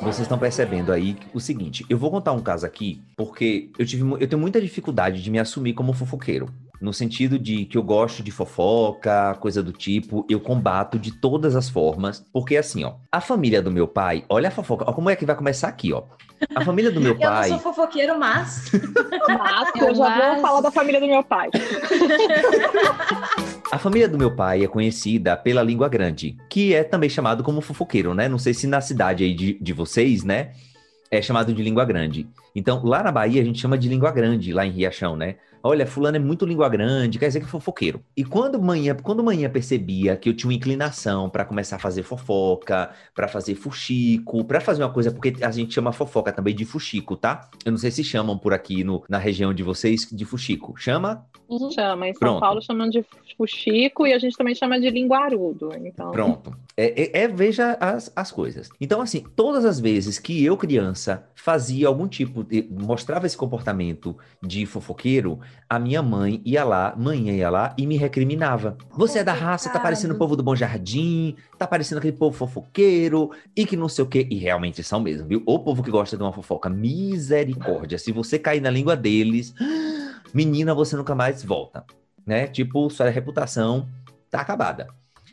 Vocês 0.00 0.20
estão 0.20 0.38
percebendo 0.38 0.92
aí 0.92 1.16
o 1.32 1.40
seguinte: 1.40 1.84
eu 1.88 1.98
vou 1.98 2.10
contar 2.10 2.32
um 2.32 2.40
caso 2.40 2.66
aqui, 2.66 3.02
porque 3.16 3.70
eu 3.78 3.86
tive 3.86 4.02
eu 4.20 4.28
tenho 4.28 4.40
muita 4.40 4.60
dificuldade 4.60 5.22
de 5.22 5.30
me 5.30 5.38
assumir 5.38 5.74
como 5.74 5.92
fofoqueiro. 5.92 6.48
No 6.80 6.92
sentido 6.92 7.38
de 7.38 7.64
que 7.64 7.78
eu 7.78 7.82
gosto 7.82 8.22
de 8.22 8.30
fofoca, 8.30 9.34
coisa 9.40 9.62
do 9.62 9.72
tipo, 9.72 10.26
eu 10.28 10.38
combato 10.38 10.98
de 10.98 11.12
todas 11.12 11.56
as 11.56 11.70
formas. 11.70 12.22
Porque 12.30 12.56
assim, 12.56 12.84
ó, 12.84 12.96
a 13.10 13.22
família 13.22 13.62
do 13.62 13.70
meu 13.70 13.88
pai, 13.88 14.24
olha 14.28 14.48
a 14.48 14.50
fofoca, 14.50 14.84
ó, 14.86 14.92
como 14.92 15.08
é 15.08 15.16
que 15.16 15.24
vai 15.24 15.34
começar 15.34 15.68
aqui, 15.68 15.94
ó. 15.94 16.02
A 16.54 16.62
família 16.62 16.90
do 16.90 17.00
meu 17.00 17.16
pai. 17.16 17.48
Eu 17.48 17.54
não 17.54 17.62
sou 17.62 17.72
fofoqueiro, 17.72 18.18
mas. 18.18 18.70
Mas 19.26 19.70
eu 19.80 19.94
já 19.94 20.10
mas... 20.10 20.32
vou 20.34 20.42
falar 20.42 20.60
da 20.60 20.70
família 20.70 21.00
do 21.00 21.06
meu 21.06 21.22
pai. 21.22 21.48
A 23.74 23.78
família 23.78 24.08
do 24.08 24.16
meu 24.16 24.30
pai 24.30 24.62
é 24.62 24.68
conhecida 24.68 25.36
pela 25.36 25.60
língua 25.60 25.88
grande, 25.88 26.36
que 26.48 26.72
é 26.72 26.84
também 26.84 27.10
chamado 27.10 27.42
como 27.42 27.60
fofoqueiro, 27.60 28.14
né? 28.14 28.28
Não 28.28 28.38
sei 28.38 28.54
se 28.54 28.68
na 28.68 28.80
cidade 28.80 29.24
aí 29.24 29.34
de, 29.34 29.54
de 29.54 29.72
vocês, 29.72 30.22
né? 30.22 30.52
É 31.10 31.20
chamado 31.20 31.52
de 31.52 31.60
língua 31.60 31.84
grande. 31.84 32.24
Então, 32.54 32.84
lá 32.84 33.02
na 33.02 33.10
Bahia, 33.10 33.42
a 33.42 33.44
gente 33.44 33.60
chama 33.60 33.76
de 33.76 33.88
língua 33.88 34.10
grande, 34.12 34.52
lá 34.52 34.64
em 34.64 34.70
Riachão, 34.70 35.16
né? 35.16 35.36
Olha, 35.66 35.86
fulano 35.86 36.18
é 36.18 36.20
muito 36.20 36.44
língua 36.44 36.68
grande, 36.68 37.18
quer 37.18 37.26
dizer 37.26 37.40
que 37.40 37.46
é 37.46 37.48
fofoqueiro. 37.48 38.04
E 38.14 38.22
quando 38.22 38.60
manhã, 38.60 38.94
quando 39.02 39.24
manhã 39.24 39.48
percebia 39.48 40.14
que 40.14 40.28
eu 40.28 40.36
tinha 40.36 40.50
uma 40.50 40.54
inclinação 40.54 41.30
para 41.30 41.42
começar 41.42 41.76
a 41.76 41.78
fazer 41.78 42.02
fofoca, 42.02 42.90
para 43.14 43.26
fazer 43.26 43.54
fuxico, 43.54 44.44
para 44.44 44.60
fazer 44.60 44.82
uma 44.82 44.92
coisa, 44.92 45.10
porque 45.10 45.32
a 45.42 45.50
gente 45.50 45.72
chama 45.72 45.90
fofoca 45.90 46.30
também 46.30 46.54
de 46.54 46.66
fuxico, 46.66 47.16
tá? 47.16 47.48
Eu 47.64 47.72
não 47.72 47.78
sei 47.78 47.90
se 47.90 48.04
chamam 48.04 48.36
por 48.36 48.52
aqui 48.52 48.84
no, 48.84 49.02
na 49.08 49.16
região 49.16 49.54
de 49.54 49.62
vocês 49.62 50.06
de 50.12 50.24
fuxico. 50.26 50.74
Chama? 50.76 51.24
Uhum. 51.48 51.70
Chama. 51.70 52.08
Em 52.08 52.12
São 52.12 52.20
Pronto. 52.20 52.40
Paulo 52.40 52.62
chamam 52.62 52.90
de 52.90 53.02
fuxico 53.34 54.06
e 54.06 54.12
a 54.12 54.18
gente 54.18 54.36
também 54.36 54.54
chama 54.54 54.78
de 54.78 54.90
linguarudo. 54.90 55.70
Então... 55.82 56.10
Pronto. 56.10 56.54
É, 56.76 57.20
é, 57.20 57.22
é, 57.22 57.28
veja 57.28 57.78
as, 57.80 58.12
as 58.14 58.30
coisas. 58.30 58.68
Então, 58.78 59.00
assim, 59.00 59.24
todas 59.34 59.64
as 59.64 59.80
vezes 59.80 60.18
que 60.18 60.44
eu, 60.44 60.58
criança, 60.58 61.26
fazia 61.34 61.88
algum 61.88 62.06
tipo 62.06 62.43
mostrava 62.70 63.26
esse 63.26 63.36
comportamento 63.36 64.16
de 64.42 64.66
fofoqueiro, 64.66 65.40
a 65.68 65.78
minha 65.78 66.02
mãe 66.02 66.40
ia 66.44 66.64
lá, 66.64 66.94
mãe 66.96 67.30
ia 67.30 67.50
lá 67.50 67.74
e 67.78 67.86
me 67.86 67.96
recriminava. 67.96 68.76
Você 68.90 69.20
é 69.20 69.24
da 69.24 69.32
raça, 69.32 69.70
tá 69.70 69.80
parecendo 69.80 70.14
o 70.14 70.18
povo 70.18 70.36
do 70.36 70.42
Bom 70.42 70.56
Jardim, 70.56 71.36
tá 71.58 71.66
parecendo 71.66 71.98
aquele 71.98 72.16
povo 72.16 72.36
fofoqueiro 72.36 73.30
e 73.56 73.66
que 73.66 73.76
não 73.76 73.88
sei 73.88 74.04
o 74.04 74.08
quê. 74.08 74.26
E 74.30 74.36
realmente 74.36 74.82
são 74.82 75.00
mesmo, 75.00 75.26
viu? 75.26 75.42
O 75.46 75.58
povo 75.58 75.82
que 75.82 75.90
gosta 75.90 76.16
de 76.16 76.22
uma 76.22 76.32
fofoca, 76.32 76.68
misericórdia. 76.68 77.98
Se 77.98 78.12
você 78.12 78.38
cair 78.38 78.60
na 78.60 78.70
língua 78.70 78.96
deles, 78.96 79.54
menina, 80.32 80.74
você 80.74 80.96
nunca 80.96 81.14
mais 81.14 81.42
volta. 81.42 81.84
Né? 82.26 82.46
Tipo, 82.46 82.88
sua 82.90 83.10
reputação 83.10 83.88
tá 84.30 84.40
acabada. 84.40 84.88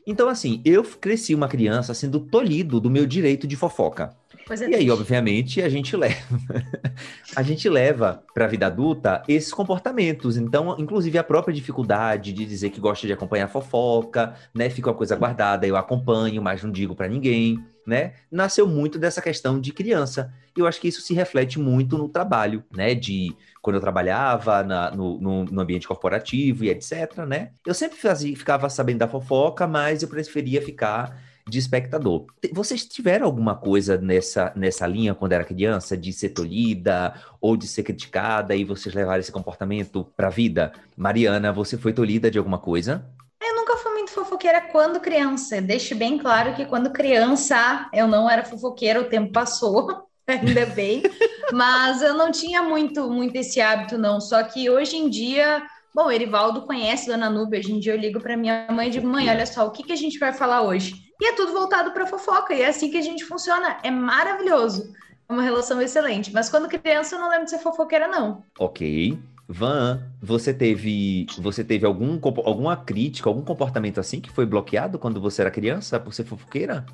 Então, 0.05 0.27
assim, 0.27 0.61
eu 0.65 0.83
cresci 0.83 1.35
uma 1.35 1.47
criança 1.47 1.93
sendo 1.93 2.19
tolhido 2.19 2.79
do 2.79 2.89
meu 2.89 3.05
direito 3.05 3.47
de 3.47 3.55
fofoca. 3.55 4.15
É 4.49 4.69
e 4.69 4.75
aí, 4.75 4.91
obviamente, 4.91 5.61
a 5.61 5.69
gente 5.69 5.95
leva, 5.95 6.39
a 7.35 7.43
gente 7.43 7.69
leva 7.69 8.21
para 8.33 8.45
a 8.45 8.47
vida 8.47 8.65
adulta 8.67 9.23
esses 9.27 9.53
comportamentos. 9.53 10.35
Então, 10.35 10.75
inclusive 10.77 11.17
a 11.17 11.23
própria 11.23 11.53
dificuldade 11.53 12.33
de 12.33 12.45
dizer 12.45 12.69
que 12.69 12.81
gosta 12.81 13.07
de 13.07 13.13
acompanhar 13.13 13.47
fofoca, 13.47 14.33
né? 14.53 14.69
Fica 14.69 14.89
uma 14.89 14.95
coisa 14.95 15.15
guardada, 15.15 15.65
eu 15.65 15.77
acompanho, 15.77 16.41
mas 16.41 16.63
não 16.63 16.71
digo 16.71 16.95
para 16.95 17.07
ninguém, 17.07 17.63
né? 17.85 18.13
Nasceu 18.29 18.67
muito 18.67 18.99
dessa 18.99 19.21
questão 19.21 19.59
de 19.59 19.71
criança. 19.71 20.33
Eu 20.55 20.67
acho 20.67 20.79
que 20.79 20.87
isso 20.87 21.01
se 21.01 21.13
reflete 21.13 21.59
muito 21.59 21.97
no 21.97 22.09
trabalho, 22.09 22.63
né? 22.71 22.93
De 22.95 23.35
quando 23.61 23.75
eu 23.75 23.81
trabalhava 23.81 24.63
na, 24.63 24.91
no, 24.91 25.19
no, 25.19 25.45
no, 25.45 25.61
ambiente 25.61 25.87
corporativo 25.87 26.65
e 26.65 26.69
etc, 26.69 27.17
né? 27.27 27.51
Eu 27.65 27.73
sempre 27.73 27.97
fazia, 27.97 28.35
ficava 28.35 28.69
sabendo 28.69 28.99
da 28.99 29.07
fofoca, 29.07 29.67
mas 29.67 30.01
eu 30.01 30.09
preferia 30.09 30.61
ficar 30.61 31.21
de 31.47 31.59
espectador. 31.59 32.25
Vocês 32.53 32.85
tiveram 32.85 33.25
alguma 33.25 33.55
coisa 33.55 33.97
nessa, 33.97 34.51
nessa 34.55 34.85
linha 34.87 35.13
quando 35.13 35.33
era 35.33 35.43
criança, 35.43 35.97
de 35.97 36.13
ser 36.13 36.29
tolhida 36.29 37.13
ou 37.39 37.57
de 37.57 37.67
ser 37.67 37.83
criticada 37.83 38.55
e 38.55 38.63
vocês 38.63 38.93
levaram 38.93 39.19
esse 39.19 39.31
comportamento 39.31 40.05
para 40.15 40.27
a 40.27 40.31
vida? 40.31 40.71
Mariana, 40.95 41.51
você 41.51 41.77
foi 41.77 41.93
tolhida 41.93 42.29
de 42.29 42.37
alguma 42.37 42.59
coisa? 42.59 43.05
Eu 43.41 43.55
nunca 43.55 43.75
fui 43.77 43.91
muito 43.91 44.11
fofoqueira 44.11 44.61
quando 44.61 44.99
criança. 44.99 45.61
Deixe 45.61 45.95
bem 45.95 46.17
claro 46.17 46.53
que 46.53 46.65
quando 46.65 46.91
criança 46.91 47.89
eu 47.93 48.07
não 48.07 48.29
era 48.29 48.45
fofoqueira, 48.45 49.01
o 49.01 49.09
tempo 49.09 49.31
passou, 49.31 50.07
ainda 50.39 50.65
bem. 50.67 51.03
Mas 51.51 52.01
eu 52.01 52.13
não 52.13 52.31
tinha 52.31 52.61
muito, 52.61 53.09
muito 53.09 53.35
esse 53.35 53.59
hábito, 53.59 53.97
não. 53.97 54.21
Só 54.21 54.41
que 54.43 54.69
hoje 54.69 54.97
em 54.97 55.09
dia 55.09 55.63
Bom, 55.93 56.05
o 56.05 56.11
Erivaldo 56.11 56.61
conhece 56.61 57.07
Dona 57.07 57.29
Nube. 57.29 57.59
Hoje 57.59 57.73
em 57.73 57.79
dia 57.79 57.93
eu 57.93 57.99
ligo 57.99 58.21
para 58.21 58.37
minha 58.37 58.65
mãe 58.71 58.87
e 58.87 58.91
digo: 58.91 59.07
mãe, 59.07 59.29
olha 59.29 59.45
só, 59.45 59.67
o 59.67 59.71
que, 59.71 59.83
que 59.83 59.91
a 59.91 59.97
gente 59.97 60.17
vai 60.17 60.31
falar 60.31 60.61
hoje? 60.61 61.11
E 61.19 61.27
é 61.27 61.35
tudo 61.35 61.51
voltado 61.51 61.91
para 61.91 62.07
fofoca, 62.07 62.53
e 62.53 62.61
é 62.61 62.67
assim 62.67 62.89
que 62.89 62.97
a 62.97 63.01
gente 63.01 63.25
funciona. 63.25 63.77
É 63.83 63.91
maravilhoso. 63.91 64.93
É 65.27 65.33
uma 65.33 65.43
relação 65.43 65.81
excelente. 65.81 66.31
Mas 66.33 66.49
quando 66.49 66.69
criança 66.69 67.15
eu 67.15 67.19
não 67.19 67.29
lembro 67.29 67.45
de 67.45 67.51
ser 67.51 67.59
fofoqueira, 67.59 68.07
não. 68.07 68.43
Ok. 68.57 69.19
Van, 69.47 70.01
você 70.21 70.53
teve, 70.53 71.25
você 71.37 71.61
teve 71.61 71.85
algum, 71.85 72.17
alguma 72.45 72.77
crítica, 72.77 73.29
algum 73.29 73.43
comportamento 73.43 73.99
assim 73.99 74.21
que 74.21 74.31
foi 74.31 74.45
bloqueado 74.45 74.97
quando 74.97 75.19
você 75.19 75.41
era 75.41 75.51
criança 75.51 75.99
por 75.99 76.13
ser 76.13 76.23
fofoqueira? 76.23 76.85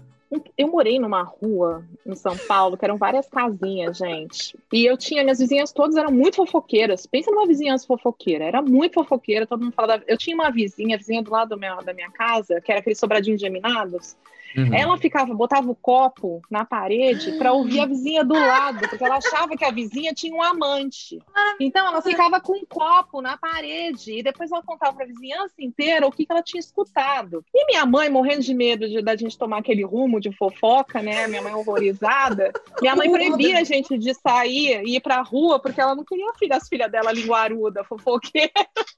Eu 0.58 0.68
morei 0.68 1.00
numa 1.00 1.24
rua 1.24 1.86
em 2.06 2.16
São 2.16 2.38
Paulo, 2.38 2.78
que 2.78 2.84
eram 2.84 2.98
várias 2.98 3.30
casinhas, 3.30 3.98
gente. 3.98 4.58
E 4.74 4.86
eu 4.86 4.98
tinha, 4.98 5.24
minhas 5.24 5.40
vizinhas 5.40 5.72
todas 5.72 5.96
eram 5.96 6.12
muito 6.12 6.36
fofoqueiras. 6.36 7.06
Pensa 7.06 7.32
numa 7.32 7.48
vizinhança 7.48 7.88
fofoqueira. 7.88 8.44
Era 8.44 8.62
muito 8.62 8.96
fofoqueira, 8.96 9.48
todo 9.48 9.64
mundo 9.64 9.74
falava. 9.74 10.04
Eu 10.06 10.18
tinha 10.18 10.36
uma 10.36 10.52
vizinha, 10.52 10.98
vizinha 10.98 11.24
do 11.24 11.32
lado 11.32 11.56
da 11.56 11.94
minha 11.94 12.12
casa, 12.12 12.60
que 12.60 12.72
era 12.72 12.82
aquele 12.82 12.96
sobradinho 12.96 13.38
de 13.38 13.42
geminados. 13.42 14.18
Uhum. 14.56 14.74
Ela 14.74 14.98
ficava, 14.98 15.34
botava 15.34 15.70
o 15.70 15.76
copo 15.76 16.42
na 16.50 16.66
parede 16.66 17.34
para 17.34 17.54
ouvir 17.54 17.80
a 17.80 17.86
vizinha 17.86 18.24
do 18.24 18.34
lado, 18.34 18.88
porque 18.88 19.04
ela 19.04 19.18
achava 19.18 19.56
que 19.56 19.66
a 19.66 19.72
vizinha 19.72 20.14
tinha 20.14 20.34
um 20.34 20.42
amante. 20.42 21.20
Então 21.60 21.88
ela 21.88 22.02
ficava 22.02 22.40
com 22.40 22.54
um 22.54 22.66
copo 22.66 23.22
na 23.22 23.38
parede 23.38 24.20
e 24.20 24.24
depois 24.24 24.52
ela 24.52 24.64
contava 24.64 24.94
para 24.94 25.06
a 25.06 25.08
vizinhança 25.08 25.56
inteira 25.60 26.08
o 26.08 26.12
que, 26.12 26.26
que 26.26 26.32
ela 26.32 26.44
tinha 26.44 26.60
escutado. 26.60 27.44
E 27.54 27.66
minha 27.66 27.86
mãe, 27.86 28.10
morrendo 28.10 28.42
de 28.42 28.54
medo 28.54 28.88
de 28.88 29.02
da 29.02 29.16
gente 29.16 29.38
tomar 29.38 29.60
aquele 29.60 29.84
rumo 29.84 30.20
de 30.20 30.32
fofoca, 30.32 31.02
né? 31.02 31.28
Minha 31.28 31.42
mãe 31.42 31.54
horrorizada. 31.54 32.52
Minha 32.82 32.96
mãe 32.96 33.10
proibia 33.10 33.60
a 33.60 33.64
gente 33.64 33.98
de 33.98 34.14
sair 34.14 34.82
e 34.86 34.96
ir 34.96 35.02
pra 35.02 35.22
rua 35.22 35.60
porque 35.60 35.80
ela 35.80 35.96
não 35.96 36.04
queria 36.04 36.28
as 36.52 36.68
filhas 36.68 36.92
dela 36.92 37.12
linguaruda, 37.12 37.84
fofoqueira. 37.84 38.52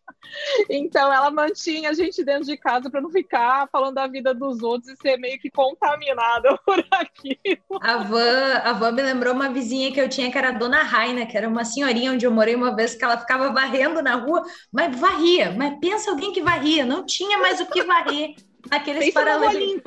Então 0.69 1.11
ela 1.11 1.31
mantinha 1.31 1.89
a 1.89 1.93
gente 1.93 2.23
dentro 2.23 2.45
de 2.45 2.57
casa 2.57 2.89
para 2.89 3.01
não 3.01 3.09
ficar 3.09 3.67
falando 3.69 3.95
da 3.95 4.05
vida 4.05 4.33
dos 4.33 4.61
outros 4.61 4.91
e 4.91 4.95
ser 4.97 5.17
meio 5.17 5.38
que 5.39 5.49
contaminada 5.49 6.57
por 6.65 6.83
aquilo. 6.91 7.79
A 7.81 7.97
van, 7.97 8.61
a 8.63 8.73
van 8.73 8.91
me 8.91 9.01
lembrou 9.01 9.33
uma 9.33 9.49
vizinha 9.49 9.91
que 9.91 9.99
eu 9.99 10.09
tinha 10.09 10.31
que 10.31 10.37
era 10.37 10.49
a 10.49 10.51
Dona 10.51 10.83
Raina, 10.83 11.25
que 11.25 11.37
era 11.37 11.47
uma 11.47 11.65
senhorinha 11.65 12.11
onde 12.11 12.25
eu 12.25 12.31
morei 12.31 12.55
uma 12.55 12.75
vez 12.75 12.95
que 12.95 13.03
ela 13.03 13.17
ficava 13.17 13.51
varrendo 13.51 14.01
na 14.01 14.15
rua, 14.15 14.43
mas 14.71 14.95
varria, 14.95 15.53
mas 15.57 15.77
pensa 15.79 16.11
alguém 16.11 16.31
que 16.31 16.41
varria, 16.41 16.85
não 16.85 17.05
tinha 17.05 17.37
mais 17.37 17.59
o 17.59 17.65
que 17.65 17.83
varrer 17.83 18.35
naqueles 18.69 19.13
paralelos. 19.13 19.81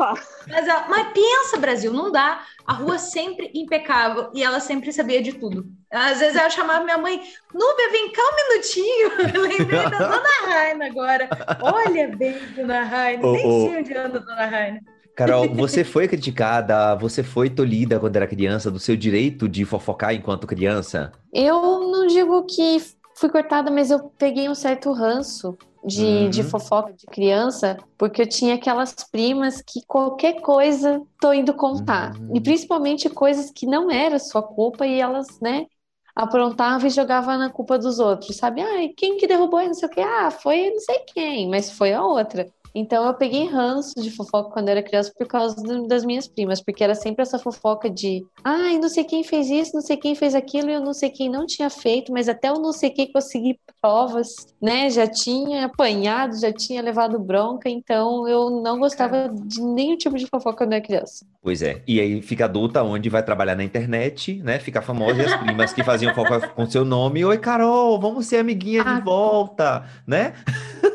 Mas, 0.49 0.67
mas 0.89 1.13
pensa, 1.13 1.59
Brasil, 1.59 1.93
não 1.93 2.11
dá. 2.11 2.45
A 2.67 2.75
rua 2.75 2.99
sempre 2.99 3.51
impecável 3.55 4.31
e 4.33 4.43
ela 4.43 4.61
sempre 4.61 4.93
sabia 4.93 5.21
de 5.21 5.33
tudo. 5.33 5.67
Às 5.91 6.21
vezes 6.21 6.41
eu 6.41 6.51
chamava 6.51 6.85
minha 6.85 6.97
mãe, 6.97 7.21
Núbia, 7.53 7.91
vem 7.91 8.13
cá 8.13 8.23
um 8.23 8.37
minutinho. 8.37 9.13
Eu 9.35 9.43
lembrei 9.43 9.83
da 9.91 9.99
Dona 9.99 10.47
Raina 10.47 10.87
agora. 10.87 11.29
Olha 11.61 12.09
bem, 12.17 12.39
Dona 12.57 12.83
Raina. 12.83 13.27
Oh, 13.27 13.33
Nem 13.33 13.47
oh. 13.47 13.67
sei 13.69 13.79
onde 13.79 13.95
anda 13.95 14.21
Dona 14.21 14.47
Raina. 14.47 14.81
Carol, 15.15 15.49
você 15.55 15.85
foi 15.85 16.09
criticada, 16.09 16.95
você 16.95 17.23
foi 17.23 17.51
tolhida 17.51 18.01
quando 18.01 18.17
era 18.17 18.27
criança 18.27 18.71
do 18.71 18.79
seu 18.79 18.97
direito 18.97 19.49
de 19.49 19.65
fofocar 19.65 20.15
enquanto 20.15 20.47
criança? 20.47 21.13
Eu 21.33 21.81
não 21.91 22.07
digo 22.07 22.45
que 22.45 22.79
fui 23.15 23.29
cortada, 23.29 23.71
mas 23.71 23.91
eu 23.91 24.11
peguei 24.19 24.49
um 24.49 24.55
certo 24.55 24.91
ranço 24.93 25.57
de, 25.85 26.05
uhum. 26.05 26.31
de 26.31 26.43
fofoca 26.43 26.93
de 26.93 27.07
criança, 27.07 27.77
porque 27.99 28.23
eu 28.23 28.29
tinha 28.29 28.55
aquelas 28.55 28.95
primas 29.11 29.61
que 29.61 29.85
qualquer 29.87 30.41
coisa 30.41 31.03
tô 31.21 31.33
indo 31.33 31.53
contar. 31.55 32.15
Uhum. 32.17 32.37
E 32.37 32.41
principalmente 32.41 33.11
coisas 33.11 33.51
que 33.51 33.67
não 33.67 33.91
era 33.91 34.19
sua 34.19 34.43
culpa 34.43 34.87
e 34.87 35.01
elas, 35.01 35.41
né, 35.41 35.67
aprontavam 36.15 36.87
e 36.87 36.91
jogavam 36.91 37.39
na 37.39 37.51
culpa 37.51 37.79
dos 37.79 37.99
outros, 37.99 38.37
sabe? 38.37 38.61
Ai, 38.61 38.91
quem 38.97 39.17
que 39.17 39.27
derrubou 39.27 39.63
não 39.63 39.75
sei 39.75 39.89
o 39.89 39.91
que? 39.91 40.01
Ah, 40.01 40.31
foi 40.31 40.71
não 40.71 40.81
sei 40.81 41.01
quem, 41.13 41.49
mas 41.49 41.71
foi 41.71 41.93
a 41.93 42.05
outra. 42.05 42.47
Então 42.75 43.07
eu 43.07 43.15
peguei 43.15 43.47
ranço 43.47 44.01
de 44.01 44.11
fofoca 44.11 44.51
quando 44.51 44.69
era 44.69 44.83
criança 44.83 45.13
por 45.17 45.27
causa 45.27 45.57
das 45.87 46.05
minhas 46.05 46.27
primas, 46.27 46.63
porque 46.63 46.83
era 46.83 46.95
sempre 46.95 47.23
essa 47.23 47.39
fofoca 47.39 47.89
de 47.91 48.25
ai, 48.43 48.79
não 48.79 48.89
sei 48.89 49.05
quem 49.05 49.23
fez 49.23 49.51
isso, 49.51 49.75
não 49.75 49.83
sei 49.83 49.97
quem 49.97 50.15
fez 50.15 50.35
aquilo, 50.35 50.71
e 50.71 50.75
eu 50.75 50.81
não 50.81 50.95
sei 50.95 51.11
quem 51.11 51.29
não 51.29 51.47
tinha 51.47 51.69
feito, 51.69 52.13
mas 52.13 52.29
até 52.29 52.49
eu 52.49 52.55
não 52.55 52.73
sei 52.73 52.91
quem 52.91 53.11
consegui 53.13 53.59
provas, 53.81 54.35
né? 54.61 54.89
Já 54.91 55.07
tinha 55.07 55.67
apanhado, 55.67 56.39
já 56.39 56.53
tinha 56.53 56.81
levado 56.81 57.19
bronca, 57.19 57.69
então 57.69 58.27
eu 58.29 58.63
não 58.63 58.79
gostava 58.79 59.29
de 59.29 59.61
nenhum 59.61 59.97
tipo 59.97 60.17
de 60.17 60.27
fofoca 60.27 60.59
quando 60.59 60.73
era 60.73 60.83
criança. 60.83 61.27
Pois 61.43 61.63
é. 61.63 61.83
E 61.87 62.01
aí 62.01 62.23
fica 62.23 62.45
adulta 62.45 62.83
onde 62.83 63.09
vai 63.09 63.23
trabalhar 63.23 63.57
na 63.57 63.65
internet, 63.65 64.41
né? 64.43 64.59
Fica 64.59 64.81
famosa 64.81 65.23
e 65.23 65.27
as 65.27 65.37
primas 65.37 65.73
que 65.73 65.83
faziam 65.83 66.15
fofoca 66.15 66.49
com 66.49 66.67
seu 66.67 66.85
nome, 66.85 67.25
oi 67.25 67.39
Carol, 67.39 68.01
vamos 68.01 68.27
ser 68.27 68.39
amiguinha 68.39 68.83
ah, 68.83 68.95
de 68.95 69.03
volta, 69.03 69.85
né? 70.07 70.35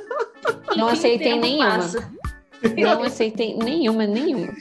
Não 0.77 0.87
aceitei 0.87 1.39
nenhuma. 1.39 1.79
Não 2.77 3.03
aceitei 3.03 3.55
nenhuma, 3.55 4.05
nenhuma. 4.05 4.53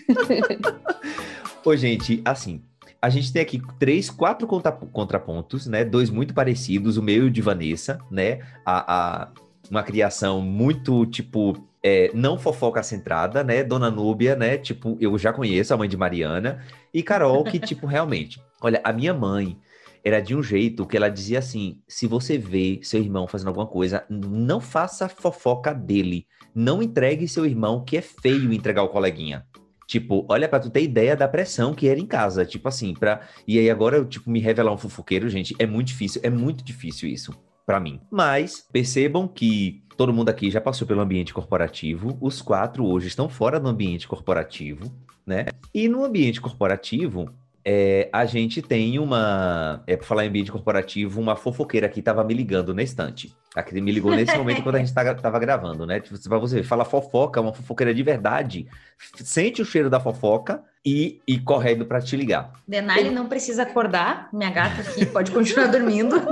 Ô, 1.65 1.75
gente, 1.75 2.23
assim, 2.25 2.63
a 3.01 3.09
gente 3.09 3.33
tem 3.33 3.43
aqui 3.43 3.63
três, 3.79 4.11
quatro 4.11 4.47
contra, 4.47 4.73
contrapontos, 4.73 5.67
né? 5.67 5.85
Dois 5.85 6.11
muito 6.11 6.35
parecidos, 6.35 6.97
o 6.97 7.03
meu 7.03 7.25
e 7.25 7.29
o 7.29 7.31
de 7.31 7.41
Vanessa, 7.41 7.99
né? 8.11 8.41
A, 8.65 9.23
a 9.25 9.29
uma 9.71 9.83
criação 9.83 10.41
muito, 10.41 11.05
tipo, 11.07 11.57
é, 11.83 12.11
não 12.15 12.39
fofoca 12.39 12.83
centrada, 12.83 13.43
né? 13.43 13.63
Dona 13.65 13.91
Núbia, 13.91 14.37
né? 14.37 14.57
Tipo, 14.59 14.97
eu 15.01 15.17
já 15.19 15.33
conheço 15.33 15.75
a 15.75 15.77
mãe 15.77 15.89
de 15.89 15.97
Mariana. 15.97 16.61
E 16.93 17.03
Carol, 17.03 17.45
que, 17.45 17.59
tipo, 17.59 17.87
realmente. 17.87 18.41
Olha, 18.61 18.81
a 18.83 18.93
minha 18.93 19.13
mãe, 19.13 19.57
era 20.07 20.21
de 20.21 20.37
um 20.37 20.43
jeito 20.43 20.87
que 20.87 20.97
ela 20.97 21.09
dizia 21.09 21.41
assim: 21.41 21.81
se 21.89 22.07
você 22.07 22.39
vê 22.39 22.79
seu 22.81 23.01
irmão 23.01 23.27
fazendo 23.27 23.49
alguma 23.49 23.67
coisa, 23.67 24.05
não 24.09 24.61
faça 24.61 25.09
fofoca 25.09 25.75
dele. 25.75 26.29
Não 26.55 26.81
entregue 26.81 27.27
seu 27.27 27.45
irmão, 27.45 27.85
que 27.85 27.97
é 27.97 28.01
feio 28.01 28.53
entregar 28.53 28.85
o 28.85 28.89
coleguinha. 28.89 29.45
Tipo, 29.85 30.25
olha 30.29 30.49
para 30.49 30.61
tu 30.61 30.71
ter 30.71 30.83
ideia 30.83 31.17
da 31.17 31.27
pressão 31.27 31.75
que 31.75 31.89
era 31.89 31.99
em 31.99 32.07
casa, 32.07 32.47
tipo 32.47 32.69
assim, 32.69 32.95
para 32.95 33.21
e 33.47 33.59
aí 33.59 33.69
agora 33.69 33.97
eu 33.97 34.05
tipo 34.05 34.31
me 34.31 34.41
revelar 34.41 34.73
um 34.73 34.79
fofoqueiro, 34.79 35.29
gente, 35.29 35.55
é 35.59 35.67
muito 35.67 35.89
difícil, 35.89 36.21
é 36.25 36.31
muito 36.31 36.65
difícil 36.65 37.09
isso 37.09 37.33
para 37.65 37.81
mim. 37.81 38.01
Mas 38.11 38.65
percebam 38.73 39.29
que 39.29 39.83
todo 39.97 40.13
mundo 40.13 40.29
aqui 40.29 40.51
já 40.51 40.61
passou 40.61 40.87
pelo 40.87 41.01
ambiente 41.01 41.35
corporativo, 41.35 42.17
os 42.21 42.41
quatro 42.41 42.85
hoje 42.85 43.09
estão 43.09 43.29
fora 43.29 43.61
do 43.61 43.69
ambiente 43.69 44.09
corporativo, 44.09 44.93
né? 45.25 45.47
E 45.75 45.89
no 45.89 46.05
ambiente 46.05 46.41
corporativo, 46.41 47.29
é, 47.69 48.09
a 48.13 48.25
gente 48.25 48.63
tem 48.63 48.97
uma, 48.97 49.83
é 49.89 49.97
para 49.97 50.07
falar 50.07 50.25
em 50.25 50.29
ambiente 50.29 50.53
corporativo, 50.53 51.21
uma 51.21 51.35
fofoqueira 51.35 51.89
que 51.89 51.99
estava 51.99 52.23
me 52.23 52.33
ligando 52.33 52.73
na 52.73 52.81
estante. 52.81 53.35
A 53.57 53.63
que 53.63 53.81
me 53.81 53.91
ligou 53.91 54.15
nesse 54.15 54.37
momento 54.39 54.63
quando 54.63 54.77
a 54.77 54.79
gente 54.79 54.87
estava 54.87 55.39
gravando, 55.41 55.85
né? 55.85 55.99
Tipo, 55.99 56.17
para 56.29 56.39
você 56.39 56.63
fala 56.63 56.85
fofoca, 56.85 57.41
uma 57.41 57.53
fofoqueira 57.53 57.93
de 57.93 58.05
verdade, 58.05 58.69
sente 59.17 59.61
o 59.61 59.65
cheiro 59.65 59.91
da 59.91 59.99
fofoca 59.99 60.63
e, 60.85 61.21
e 61.27 61.41
correndo 61.41 61.85
para 61.85 62.01
te 62.01 62.17
ligar. 62.17 62.53
Denali 62.69 63.11
não 63.11 63.27
precisa 63.27 63.65
acordar, 63.65 64.29
minha 64.33 64.51
gata 64.51 64.83
aqui 64.83 65.05
pode 65.05 65.33
continuar 65.33 65.67
dormindo. 65.67 66.23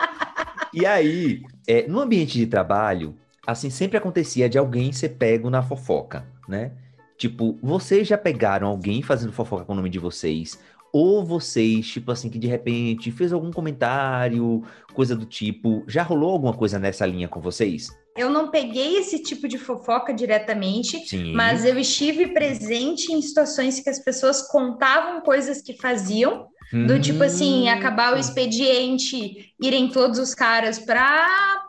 e 0.72 0.86
aí, 0.86 1.42
é, 1.68 1.86
no 1.86 2.00
ambiente 2.00 2.38
de 2.38 2.46
trabalho, 2.46 3.14
assim, 3.46 3.68
sempre 3.68 3.98
acontecia 3.98 4.48
de 4.48 4.56
alguém 4.56 4.92
ser 4.92 5.10
pego 5.10 5.50
na 5.50 5.62
fofoca, 5.62 6.24
né? 6.48 6.70
Tipo, 7.16 7.58
vocês 7.62 8.08
já 8.08 8.18
pegaram 8.18 8.68
alguém 8.68 9.02
fazendo 9.02 9.32
fofoca 9.32 9.64
com 9.64 9.72
o 9.72 9.76
nome 9.76 9.90
de 9.90 9.98
vocês? 9.98 10.58
Ou 10.92 11.24
vocês, 11.24 11.86
tipo 11.88 12.12
assim, 12.12 12.28
que 12.28 12.38
de 12.38 12.46
repente 12.46 13.10
fez 13.10 13.32
algum 13.32 13.50
comentário, 13.50 14.62
coisa 14.92 15.16
do 15.16 15.24
tipo. 15.24 15.84
Já 15.88 16.02
rolou 16.02 16.30
alguma 16.30 16.54
coisa 16.54 16.78
nessa 16.78 17.06
linha 17.06 17.28
com 17.28 17.40
vocês? 17.40 17.90
Eu 18.16 18.30
não 18.30 18.50
peguei 18.50 18.98
esse 18.98 19.22
tipo 19.22 19.48
de 19.48 19.58
fofoca 19.58 20.14
diretamente, 20.14 21.08
Sim. 21.08 21.32
mas 21.32 21.64
eu 21.64 21.78
estive 21.78 22.28
presente 22.28 23.12
em 23.12 23.20
situações 23.20 23.80
que 23.80 23.90
as 23.90 23.98
pessoas 23.98 24.42
contavam 24.42 25.20
coisas 25.20 25.60
que 25.60 25.76
faziam 25.76 26.48
do 26.86 26.98
tipo 26.98 27.22
assim, 27.22 27.68
hum. 27.68 27.72
acabar 27.72 28.14
o 28.14 28.18
expediente, 28.18 29.54
irem 29.60 29.88
todos 29.88 30.18
os 30.18 30.34
caras 30.34 30.78
para 30.78 31.02
a 31.02 31.64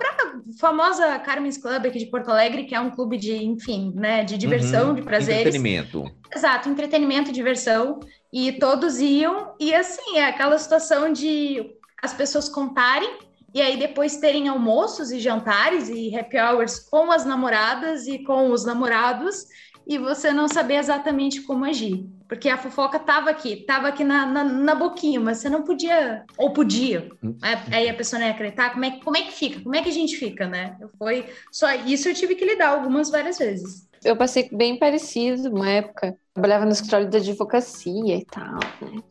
famosa 0.60 1.20
Carmen's 1.20 1.58
Club 1.58 1.86
aqui 1.86 2.00
de 2.00 2.08
Porto 2.08 2.30
Alegre, 2.30 2.64
que 2.64 2.74
é 2.74 2.80
um 2.80 2.90
clube 2.90 3.18
de, 3.18 3.36
enfim, 3.36 3.94
né, 3.96 4.24
de 4.24 4.38
diversão, 4.38 4.90
uhum. 4.90 4.96
de 4.96 5.04
prazeres. 5.04 5.42
Entretenimento. 5.42 6.12
Exato, 6.34 6.70
entretenimento, 6.70 7.32
diversão. 7.32 8.00
E 8.34 8.54
todos 8.54 9.00
iam, 9.00 9.54
e 9.60 9.74
assim, 9.74 10.18
é 10.18 10.26
aquela 10.26 10.58
situação 10.58 11.14
de 11.14 11.70
as 12.02 12.14
pessoas 12.14 12.50
contarem 12.50 13.20
e 13.56 13.62
aí 13.62 13.78
depois 13.78 14.18
terem 14.18 14.50
almoços 14.50 15.14
e 15.14 15.20
jantares 15.22 15.88
e 15.88 16.14
happy 16.14 16.38
hours 16.38 16.78
com 16.78 17.10
as 17.10 17.24
namoradas 17.24 18.06
e 18.06 18.20
com 18.20 18.52
os 18.52 18.66
namorados 18.66 19.46
e 19.88 19.98
você 19.98 20.34
não 20.34 20.50
saber 20.50 20.76
exatamente 20.76 21.42
como 21.42 21.64
agir. 21.64 22.06
Porque 22.28 22.50
a 22.50 22.58
fofoca 22.58 23.00
tava 23.00 23.30
aqui, 23.30 23.58
tava 23.66 23.88
aqui 23.88 24.04
na, 24.04 24.26
na, 24.26 24.44
na 24.44 24.76
boquinha, 24.76 25.22
mas 25.22 25.38
você 25.38 25.48
não 25.48 25.62
podia, 25.62 26.26
ou 26.38 26.52
podia. 26.52 27.08
Hum. 27.24 27.38
Aí 27.72 27.88
a 27.88 27.94
pessoa 27.94 28.20
não 28.20 28.26
ia 28.26 28.34
acreditar. 28.34 28.72
Como 28.72 28.84
é, 28.84 28.92
como 29.00 29.16
é 29.16 29.22
que 29.22 29.32
fica? 29.32 29.62
Como 29.62 29.76
é 29.76 29.82
que 29.82 29.90
a 29.90 29.94
gente 29.94 30.18
fica, 30.18 30.48
né? 30.48 30.76
Foi 30.98 31.26
só 31.52 31.74
isso 31.74 32.10
eu 32.10 32.14
tive 32.14 32.36
que 32.36 32.44
lidar 32.44 32.70
algumas 32.70 33.10
várias 33.10 33.38
vezes. 33.38 33.88
Eu 34.04 34.18
passei 34.18 34.50
bem 34.52 34.78
parecido 34.78 35.50
uma 35.50 35.70
época. 35.70 36.18
Trabalhava 36.34 36.66
no 36.66 36.72
escritório 36.72 37.08
de 37.08 37.18
advocacia 37.18 38.18
e 38.18 38.26
tal, 38.26 38.60
né? 38.82 39.02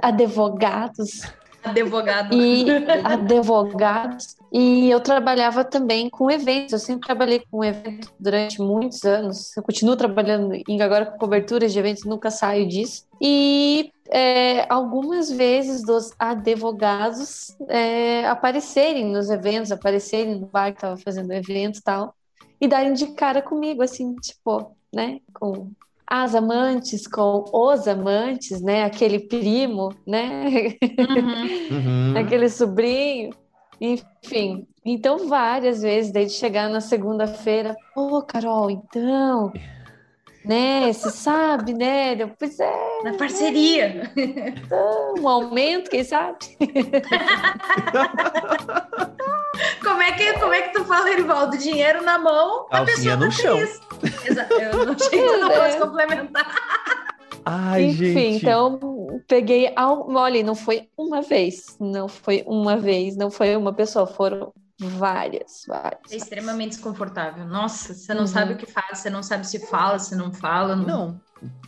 Advogados 0.00 1.22
Advogado. 1.64 2.34
E 2.34 2.66
advogados. 3.04 4.36
E 4.52 4.90
eu 4.90 5.00
trabalhava 5.00 5.64
também 5.64 6.10
com 6.10 6.30
eventos. 6.30 6.72
Eu 6.72 6.78
sempre 6.78 7.06
trabalhei 7.06 7.42
com 7.50 7.64
eventos 7.64 8.12
durante 8.18 8.60
muitos 8.60 9.04
anos. 9.04 9.56
Eu 9.56 9.62
continuo 9.62 9.96
trabalhando 9.96 10.52
agora 10.82 11.06
com 11.06 11.18
coberturas 11.18 11.72
de 11.72 11.78
eventos, 11.78 12.04
nunca 12.04 12.30
saio 12.30 12.68
disso. 12.68 13.06
E 13.20 13.92
é, 14.10 14.66
algumas 14.70 15.30
vezes 15.30 15.82
dos 15.82 16.12
advogados 16.18 17.56
é, 17.68 18.26
aparecerem 18.26 19.06
nos 19.06 19.30
eventos, 19.30 19.72
aparecerem 19.72 20.38
no 20.40 20.46
bar 20.46 20.72
que 20.72 20.78
estava 20.78 20.96
fazendo 20.96 21.32
evento 21.32 21.78
e 21.78 21.82
tal, 21.82 22.14
e 22.60 22.68
darem 22.68 22.92
de 22.92 23.08
cara 23.08 23.40
comigo, 23.40 23.82
assim, 23.82 24.14
tipo, 24.16 24.76
né, 24.92 25.20
com 25.32 25.70
as 26.06 26.34
amantes 26.34 27.06
com 27.06 27.44
os 27.52 27.88
amantes, 27.88 28.60
né? 28.60 28.84
Aquele 28.84 29.20
primo, 29.20 29.94
né? 30.06 30.76
Uhum. 30.98 32.12
uhum. 32.12 32.14
Aquele 32.16 32.48
sobrinho. 32.48 33.30
Enfim, 33.80 34.66
então 34.84 35.28
várias 35.28 35.82
vezes, 35.82 36.12
desde 36.12 36.38
chegar 36.38 36.68
na 36.68 36.80
segunda-feira, 36.80 37.76
pô, 37.94 38.22
Carol, 38.22 38.70
então, 38.70 39.52
né? 40.44 40.92
Você 40.92 41.10
sabe, 41.10 41.74
né? 41.74 42.14
Eu, 42.16 42.30
pois 42.38 42.60
é. 42.60 43.02
Na 43.04 43.16
parceria. 43.16 44.12
Então, 44.16 45.14
um 45.18 45.28
aumento, 45.28 45.90
quem 45.90 46.04
sabe? 46.04 46.38
como, 49.82 50.02
é 50.02 50.12
que, 50.12 50.32
como 50.34 50.52
é 50.52 50.62
que 50.62 50.72
tu 50.72 50.84
fala, 50.84 51.10
Erivaldo? 51.10 51.58
Dinheiro 51.58 52.02
na 52.02 52.18
mão, 52.18 52.66
a 52.70 52.84
pessoa 52.84 53.16
no 53.16 53.26
tá 53.26 53.30
chão. 53.30 53.58
Exato. 53.58 54.54
Eu 54.54 54.86
não, 54.86 54.96
eu 55.12 55.40
não 55.40 55.50
posso 55.50 55.78
complementar. 55.78 57.12
Ai, 57.44 57.86
Enfim, 57.86 58.04
gente. 58.04 58.36
então 58.36 58.78
peguei. 59.26 59.74
Olha, 59.76 60.42
não 60.42 60.54
foi 60.54 60.88
uma 60.96 61.22
vez, 61.22 61.76
não 61.80 62.08
foi 62.08 62.44
uma 62.46 62.76
vez, 62.76 63.16
não 63.16 63.30
foi 63.30 63.56
uma 63.56 63.72
pessoa, 63.72 64.06
foram 64.06 64.52
várias, 64.78 65.64
várias. 65.66 66.10
É 66.10 66.16
extremamente 66.16 66.70
desconfortável. 66.70 67.44
Nossa, 67.44 67.94
você 67.94 68.14
não 68.14 68.22
uhum. 68.22 68.26
sabe 68.26 68.54
o 68.54 68.56
que 68.56 68.66
faz, 68.66 68.98
você 68.98 69.10
não 69.10 69.22
sabe 69.22 69.46
se 69.46 69.58
fala, 69.66 69.98
se 69.98 70.14
não 70.14 70.32
fala. 70.32 70.76
Não. 70.76 70.86
não. 70.86 71.20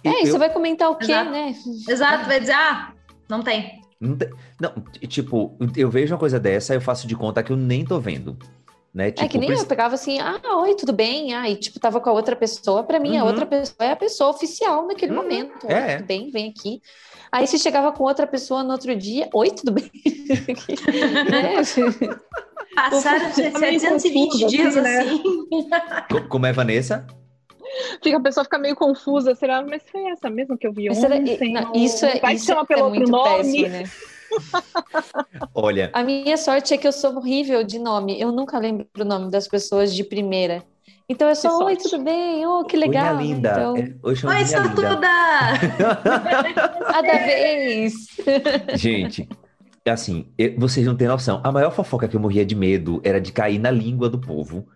É, 0.04 0.22
eu... 0.22 0.26
você 0.26 0.38
vai 0.38 0.52
comentar 0.52 0.90
o 0.90 0.96
quê, 0.96 1.12
Exato. 1.12 1.30
né? 1.30 1.54
Exato, 1.88 2.26
vai 2.26 2.40
dizer, 2.40 2.54
ah, 2.54 2.92
não 3.28 3.42
tem. 3.42 3.83
Não, 4.00 4.16
tem... 4.16 4.30
não, 4.60 4.72
tipo, 5.08 5.56
eu 5.76 5.90
vejo 5.90 6.14
uma 6.14 6.18
coisa 6.18 6.38
dessa, 6.38 6.74
eu 6.74 6.80
faço 6.80 7.06
de 7.06 7.16
conta 7.16 7.42
que 7.42 7.52
eu 7.52 7.56
nem 7.56 7.84
tô 7.84 7.98
vendo. 7.98 8.36
Né? 8.94 9.10
Tipo, 9.10 9.24
é 9.24 9.28
que 9.28 9.38
nem 9.38 9.50
eu 9.50 9.66
pegava 9.66 9.94
assim, 9.96 10.20
ah, 10.20 10.40
oi, 10.58 10.76
tudo 10.76 10.92
bem? 10.92 11.34
Ah, 11.34 11.50
e 11.50 11.56
tipo, 11.56 11.80
tava 11.80 12.00
com 12.00 12.10
a 12.10 12.12
outra 12.12 12.36
pessoa. 12.36 12.84
Para 12.84 13.00
mim, 13.00 13.16
uhum. 13.16 13.22
a 13.22 13.24
outra 13.24 13.44
pessoa 13.44 13.88
é 13.88 13.90
a 13.90 13.96
pessoa 13.96 14.30
oficial 14.30 14.86
naquele 14.86 15.12
uhum. 15.12 15.22
momento. 15.22 15.66
É. 15.68 15.96
Tudo 15.96 16.06
bem, 16.06 16.30
vem 16.30 16.50
aqui. 16.50 16.80
Aí 17.32 17.44
se 17.48 17.58
chegava 17.58 17.90
com 17.90 18.04
outra 18.04 18.24
pessoa 18.24 18.62
no 18.62 18.70
outro 18.70 18.94
dia, 18.94 19.28
oi, 19.34 19.50
tudo 19.50 19.72
bem? 19.72 19.90
é. 21.32 21.56
Passaram 22.76 23.32
720 23.32 24.46
dias 24.46 24.76
assim. 24.76 24.80
Né? 24.80 24.98
assim. 25.00 26.28
Como 26.28 26.46
é, 26.46 26.52
Vanessa? 26.52 27.04
Fica, 28.02 28.16
a 28.16 28.20
pessoa 28.20 28.44
fica 28.44 28.58
meio 28.58 28.76
confusa, 28.76 29.34
será, 29.34 29.62
mas 29.62 29.82
foi 29.90 30.04
essa 30.10 30.30
mesmo 30.30 30.56
que 30.56 30.66
eu 30.66 30.72
vi 30.72 30.90
ontem? 30.90 31.52
Não, 31.52 31.72
isso 31.74 32.04
é, 32.06 32.20
isso 32.32 32.52
é 32.52 32.64
pelo 32.64 32.90
muito 32.90 33.10
nome? 33.10 33.36
péssimo, 33.36 33.68
né? 33.68 33.84
Olha. 35.54 35.90
A 35.92 36.02
minha 36.02 36.36
sorte 36.36 36.74
é 36.74 36.78
que 36.78 36.86
eu 36.86 36.92
sou 36.92 37.16
horrível 37.16 37.62
de 37.62 37.78
nome. 37.78 38.20
Eu 38.20 38.32
nunca 38.32 38.58
lembro 38.58 38.86
o 38.98 39.04
nome 39.04 39.30
das 39.30 39.46
pessoas 39.48 39.94
de 39.94 40.04
primeira. 40.04 40.62
Então 41.08 41.28
é 41.28 41.34
só, 41.34 41.64
oi, 41.64 41.76
tudo 41.76 42.02
bem? 42.02 42.46
Oh, 42.46 42.64
que 42.64 42.76
legal. 42.76 43.16
Oi, 43.16 43.22
linda. 43.24 43.50
Então... 43.50 43.76
É, 43.76 43.94
oi, 44.02 44.14
oi 44.24 44.46
sortuda! 44.46 45.08
A 46.86 47.02
da 47.02 47.18
vez! 47.18 47.94
Gente, 48.74 49.28
assim, 49.86 50.26
vocês 50.56 50.86
não 50.86 50.96
têm 50.96 51.06
noção. 51.06 51.40
A 51.44 51.52
maior 51.52 51.70
fofoca 51.72 52.08
que 52.08 52.16
eu 52.16 52.20
morria 52.20 52.44
de 52.44 52.54
medo 52.54 53.02
era 53.04 53.20
de 53.20 53.32
cair 53.32 53.58
na 53.58 53.70
língua 53.70 54.08
do 54.08 54.18
povo 54.18 54.66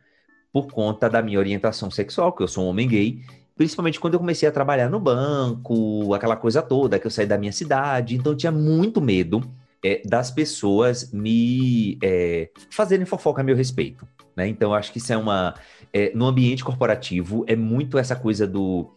por 0.52 0.72
conta 0.72 1.08
da 1.08 1.22
minha 1.22 1.38
orientação 1.38 1.90
sexual, 1.90 2.32
que 2.32 2.42
eu 2.42 2.48
sou 2.48 2.64
um 2.64 2.68
homem 2.68 2.88
gay, 2.88 3.20
principalmente 3.56 3.98
quando 3.98 4.14
eu 4.14 4.20
comecei 4.20 4.48
a 4.48 4.52
trabalhar 4.52 4.88
no 4.88 5.00
banco, 5.00 6.14
aquela 6.14 6.36
coisa 6.36 6.62
toda, 6.62 6.98
que 6.98 7.06
eu 7.06 7.10
saí 7.10 7.26
da 7.26 7.36
minha 7.36 7.52
cidade, 7.52 8.14
então 8.14 8.32
eu 8.32 8.36
tinha 8.36 8.52
muito 8.52 9.00
medo 9.00 9.42
é, 9.84 10.02
das 10.04 10.30
pessoas 10.30 11.12
me 11.12 11.98
é, 12.02 12.50
fazerem 12.70 13.06
fofoca 13.06 13.40
a 13.40 13.44
meu 13.44 13.56
respeito, 13.56 14.06
né? 14.36 14.48
Então 14.48 14.70
eu 14.70 14.74
acho 14.74 14.92
que 14.92 14.98
isso 14.98 15.12
é 15.12 15.16
uma 15.16 15.54
é, 15.92 16.12
no 16.14 16.26
ambiente 16.26 16.64
corporativo 16.64 17.44
é 17.46 17.56
muito 17.56 17.98
essa 17.98 18.16
coisa 18.16 18.46
do 18.46 18.90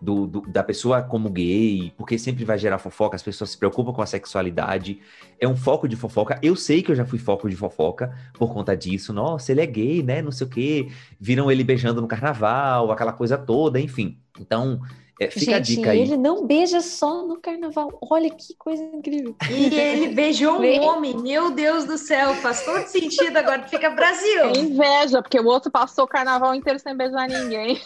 do, 0.00 0.26
do, 0.26 0.40
da 0.42 0.62
pessoa 0.62 1.02
como 1.02 1.28
gay, 1.28 1.92
porque 1.96 2.18
sempre 2.18 2.44
vai 2.44 2.58
gerar 2.58 2.78
fofoca, 2.78 3.16
as 3.16 3.22
pessoas 3.22 3.50
se 3.50 3.58
preocupam 3.58 3.92
com 3.92 4.00
a 4.00 4.06
sexualidade, 4.06 5.00
é 5.38 5.46
um 5.46 5.56
foco 5.56 5.86
de 5.86 5.96
fofoca. 5.96 6.38
Eu 6.42 6.56
sei 6.56 6.82
que 6.82 6.90
eu 6.90 6.96
já 6.96 7.04
fui 7.04 7.18
foco 7.18 7.48
de 7.48 7.56
fofoca 7.56 8.14
por 8.34 8.52
conta 8.52 8.76
disso. 8.76 9.12
Nossa, 9.12 9.52
ele 9.52 9.60
é 9.60 9.66
gay, 9.66 10.02
né? 10.02 10.22
Não 10.22 10.32
sei 10.32 10.46
o 10.46 10.50
quê. 10.50 10.88
Viram 11.18 11.50
ele 11.50 11.64
beijando 11.64 12.00
no 12.00 12.08
carnaval, 12.08 12.90
aquela 12.90 13.12
coisa 13.12 13.36
toda, 13.36 13.80
enfim. 13.80 14.18
Então, 14.38 14.80
é, 15.20 15.30
fica 15.30 15.40
Gente, 15.40 15.54
a 15.54 15.58
dica 15.58 15.90
aí. 15.90 16.00
ele 16.00 16.16
não 16.16 16.46
beija 16.46 16.80
só 16.80 17.26
no 17.26 17.38
carnaval. 17.38 17.90
Olha 18.10 18.30
que 18.30 18.54
coisa 18.54 18.82
incrível. 18.82 19.36
E 19.50 19.66
ele 19.78 20.14
beijou 20.14 20.58
um 20.58 20.82
homem. 20.82 21.14
Meu 21.18 21.50
Deus 21.50 21.84
do 21.84 21.98
céu, 21.98 22.34
faz 22.36 22.64
todo 22.64 22.86
sentido 22.86 23.36
agora. 23.36 23.64
Fica 23.68 23.90
Brasil. 23.90 24.46
É 24.46 24.58
inveja, 24.58 25.20
porque 25.20 25.38
o 25.38 25.44
outro 25.44 25.70
passou 25.70 26.06
o 26.06 26.08
carnaval 26.08 26.54
inteiro 26.54 26.78
sem 26.78 26.96
beijar 26.96 27.28
ninguém. 27.28 27.78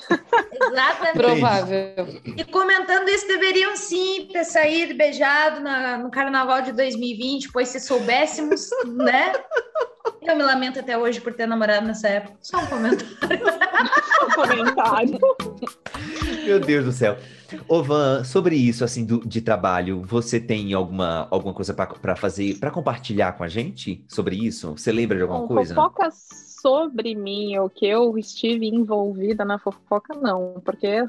Exatamente. 0.63 1.17
Provável. 1.17 2.07
E 2.37 2.45
comentando 2.45 3.09
isso, 3.09 3.27
deveriam 3.27 3.75
sim 3.75 4.29
ter 4.33 4.45
saído 4.45 4.95
beijado 4.95 5.59
na, 5.61 5.99
no 5.99 6.13
carnaval 6.13 6.63
de 6.63 6.71
2020, 6.71 7.51
pois 7.51 7.67
se 7.67 7.81
soubéssemos, 7.81 8.71
né? 8.87 9.33
Eu 10.23 10.37
me 10.37 10.43
lamento 10.45 10.79
até 10.79 10.97
hoje 10.97 11.21
por 11.21 11.35
ter 11.35 11.47
namorado 11.47 11.85
nessa 11.85 12.09
época. 12.09 12.37
Só 12.41 12.59
um 12.59 12.67
comentário. 12.67 13.47
um 14.23 14.31
comentário. 14.31 15.19
Meu 16.45 16.61
Deus 16.61 16.85
do 16.85 16.93
céu. 16.93 17.17
Ô 17.69 17.83
Van, 17.83 18.25
sobre 18.25 18.57
isso 18.57 18.85
assim 18.85 19.05
do, 19.05 19.27
de 19.27 19.41
trabalho, 19.41 20.03
você 20.03 20.41
tem 20.41 20.73
alguma, 20.73 21.29
alguma 21.31 21.55
coisa 21.55 21.73
para 21.75 22.17
fazer, 22.17 22.59
para 22.59 22.71
compartilhar 22.71 23.33
com 23.33 23.45
a 23.45 23.49
gente 23.49 24.05
sobre 24.09 24.37
isso? 24.37 24.73
Você 24.73 24.91
lembra 24.91 25.17
de 25.17 25.23
alguma 25.23 25.41
Bom, 25.41 25.49
coisa? 25.49 25.75
Fofoca 25.75 26.11
sobre 26.65 27.15
mim, 27.15 27.59
ou 27.59 27.69
que 27.69 27.87
eu 27.87 28.17
estive 28.17 28.67
envolvida 28.67 29.45
na 29.45 29.59
fofoca, 29.59 30.15
não, 30.15 30.63
porque 30.65 30.87
é, 30.87 31.05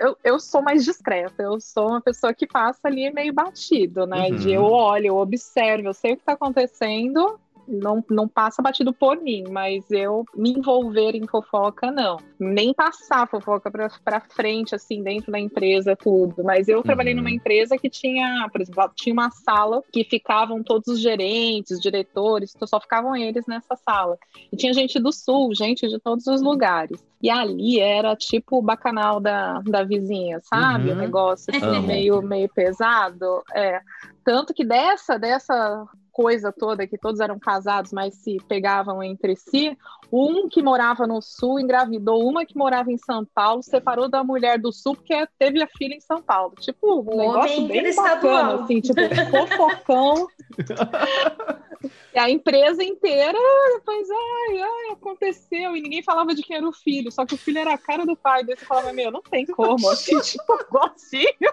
eu, 0.00 0.16
eu 0.24 0.40
sou 0.40 0.60
mais 0.60 0.84
discreta, 0.84 1.44
eu 1.44 1.60
sou 1.60 1.90
uma 1.90 2.00
pessoa 2.00 2.34
que 2.34 2.44
passa 2.44 2.88
ali 2.88 3.08
meio 3.12 3.32
batido, 3.32 4.04
né? 4.04 4.30
Uhum. 4.30 4.36
De 4.36 4.50
eu 4.50 4.64
olho, 4.64 5.06
eu 5.06 5.16
observo, 5.16 5.86
eu 5.86 5.94
sei 5.94 6.14
o 6.14 6.16
que 6.16 6.22
está 6.22 6.32
acontecendo, 6.32 7.38
não, 7.68 8.04
não 8.10 8.28
passa 8.28 8.62
batido 8.62 8.92
por 8.92 9.20
mim, 9.20 9.44
mas 9.50 9.90
eu 9.90 10.24
me 10.34 10.52
envolver 10.52 11.14
em 11.14 11.26
fofoca, 11.26 11.90
não. 11.90 12.18
Nem 12.38 12.72
passar 12.72 13.28
fofoca 13.28 13.70
pra, 13.70 13.88
pra 14.04 14.20
frente, 14.20 14.74
assim, 14.74 15.02
dentro 15.02 15.32
da 15.32 15.38
empresa, 15.38 15.96
tudo. 15.96 16.42
Mas 16.44 16.68
eu 16.68 16.78
uhum. 16.78 16.82
trabalhei 16.82 17.14
numa 17.14 17.30
empresa 17.30 17.76
que 17.76 17.90
tinha, 17.90 18.48
por 18.50 18.60
exemplo, 18.60 18.90
tinha 18.94 19.12
uma 19.12 19.30
sala 19.30 19.82
que 19.92 20.04
ficavam 20.04 20.62
todos 20.62 20.88
os 20.88 21.00
gerentes, 21.00 21.80
diretores, 21.80 22.52
então 22.54 22.66
só 22.66 22.80
ficavam 22.80 23.16
eles 23.16 23.46
nessa 23.46 23.76
sala. 23.76 24.18
E 24.52 24.56
tinha 24.56 24.72
gente 24.72 24.98
do 24.98 25.12
sul, 25.12 25.54
gente 25.54 25.88
de 25.88 25.98
todos 25.98 26.26
os 26.26 26.42
lugares. 26.42 27.04
E 27.22 27.30
ali 27.30 27.80
era 27.80 28.14
tipo 28.14 28.58
o 28.58 28.62
bacanal 28.62 29.18
da, 29.18 29.60
da 29.60 29.82
vizinha, 29.82 30.40
sabe? 30.42 30.90
Uhum. 30.90 30.96
O 30.96 30.98
negócio 30.98 31.52
assim, 31.54 31.86
meio, 31.86 32.22
meio 32.22 32.48
pesado. 32.48 33.42
É. 33.54 33.80
Tanto 34.22 34.52
que 34.52 34.64
dessa, 34.64 35.18
dessa 35.18 35.86
coisa 36.16 36.50
toda, 36.50 36.86
que 36.86 36.96
todos 36.96 37.20
eram 37.20 37.38
casados, 37.38 37.92
mas 37.92 38.14
se 38.14 38.38
pegavam 38.48 39.02
entre 39.02 39.36
si, 39.36 39.76
um 40.10 40.48
que 40.48 40.62
morava 40.62 41.06
no 41.06 41.20
sul 41.20 41.60
engravidou 41.60 42.26
uma 42.26 42.46
que 42.46 42.56
morava 42.56 42.90
em 42.90 42.96
São 42.96 43.22
Paulo, 43.22 43.62
separou 43.62 44.08
da 44.08 44.24
mulher 44.24 44.58
do 44.58 44.72
sul 44.72 44.96
porque 44.96 45.14
teve 45.38 45.62
a 45.62 45.68
filha 45.76 45.94
em 45.94 46.00
São 46.00 46.22
Paulo. 46.22 46.54
Tipo, 46.58 47.02
um 47.02 47.14
o 47.14 47.18
negócio 47.18 47.68
bem 47.68 47.94
bacana, 47.94 48.62
assim, 48.62 48.80
tipo, 48.80 48.98
fofocão. 49.30 50.26
e 52.14 52.18
a 52.18 52.30
empresa 52.30 52.82
inteira, 52.82 53.38
depois, 53.74 54.08
ai, 54.10 54.62
ai, 54.62 54.92
aconteceu, 54.92 55.76
e 55.76 55.82
ninguém 55.82 56.02
falava 56.02 56.34
de 56.34 56.42
quem 56.42 56.56
era 56.56 56.66
o 56.66 56.72
filho, 56.72 57.12
só 57.12 57.26
que 57.26 57.34
o 57.34 57.38
filho 57.38 57.58
era 57.58 57.74
a 57.74 57.78
cara 57.78 58.06
do 58.06 58.16
pai, 58.16 58.42
daí 58.42 58.56
você 58.56 58.64
falava, 58.64 58.90
meu, 58.90 59.10
não 59.10 59.20
tem 59.20 59.44
como, 59.44 59.90
assim, 59.90 60.18
tipo, 60.24 60.58
igualzinho. 60.62 61.52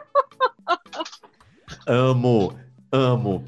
amo, 1.86 2.58
amo. 2.94 3.46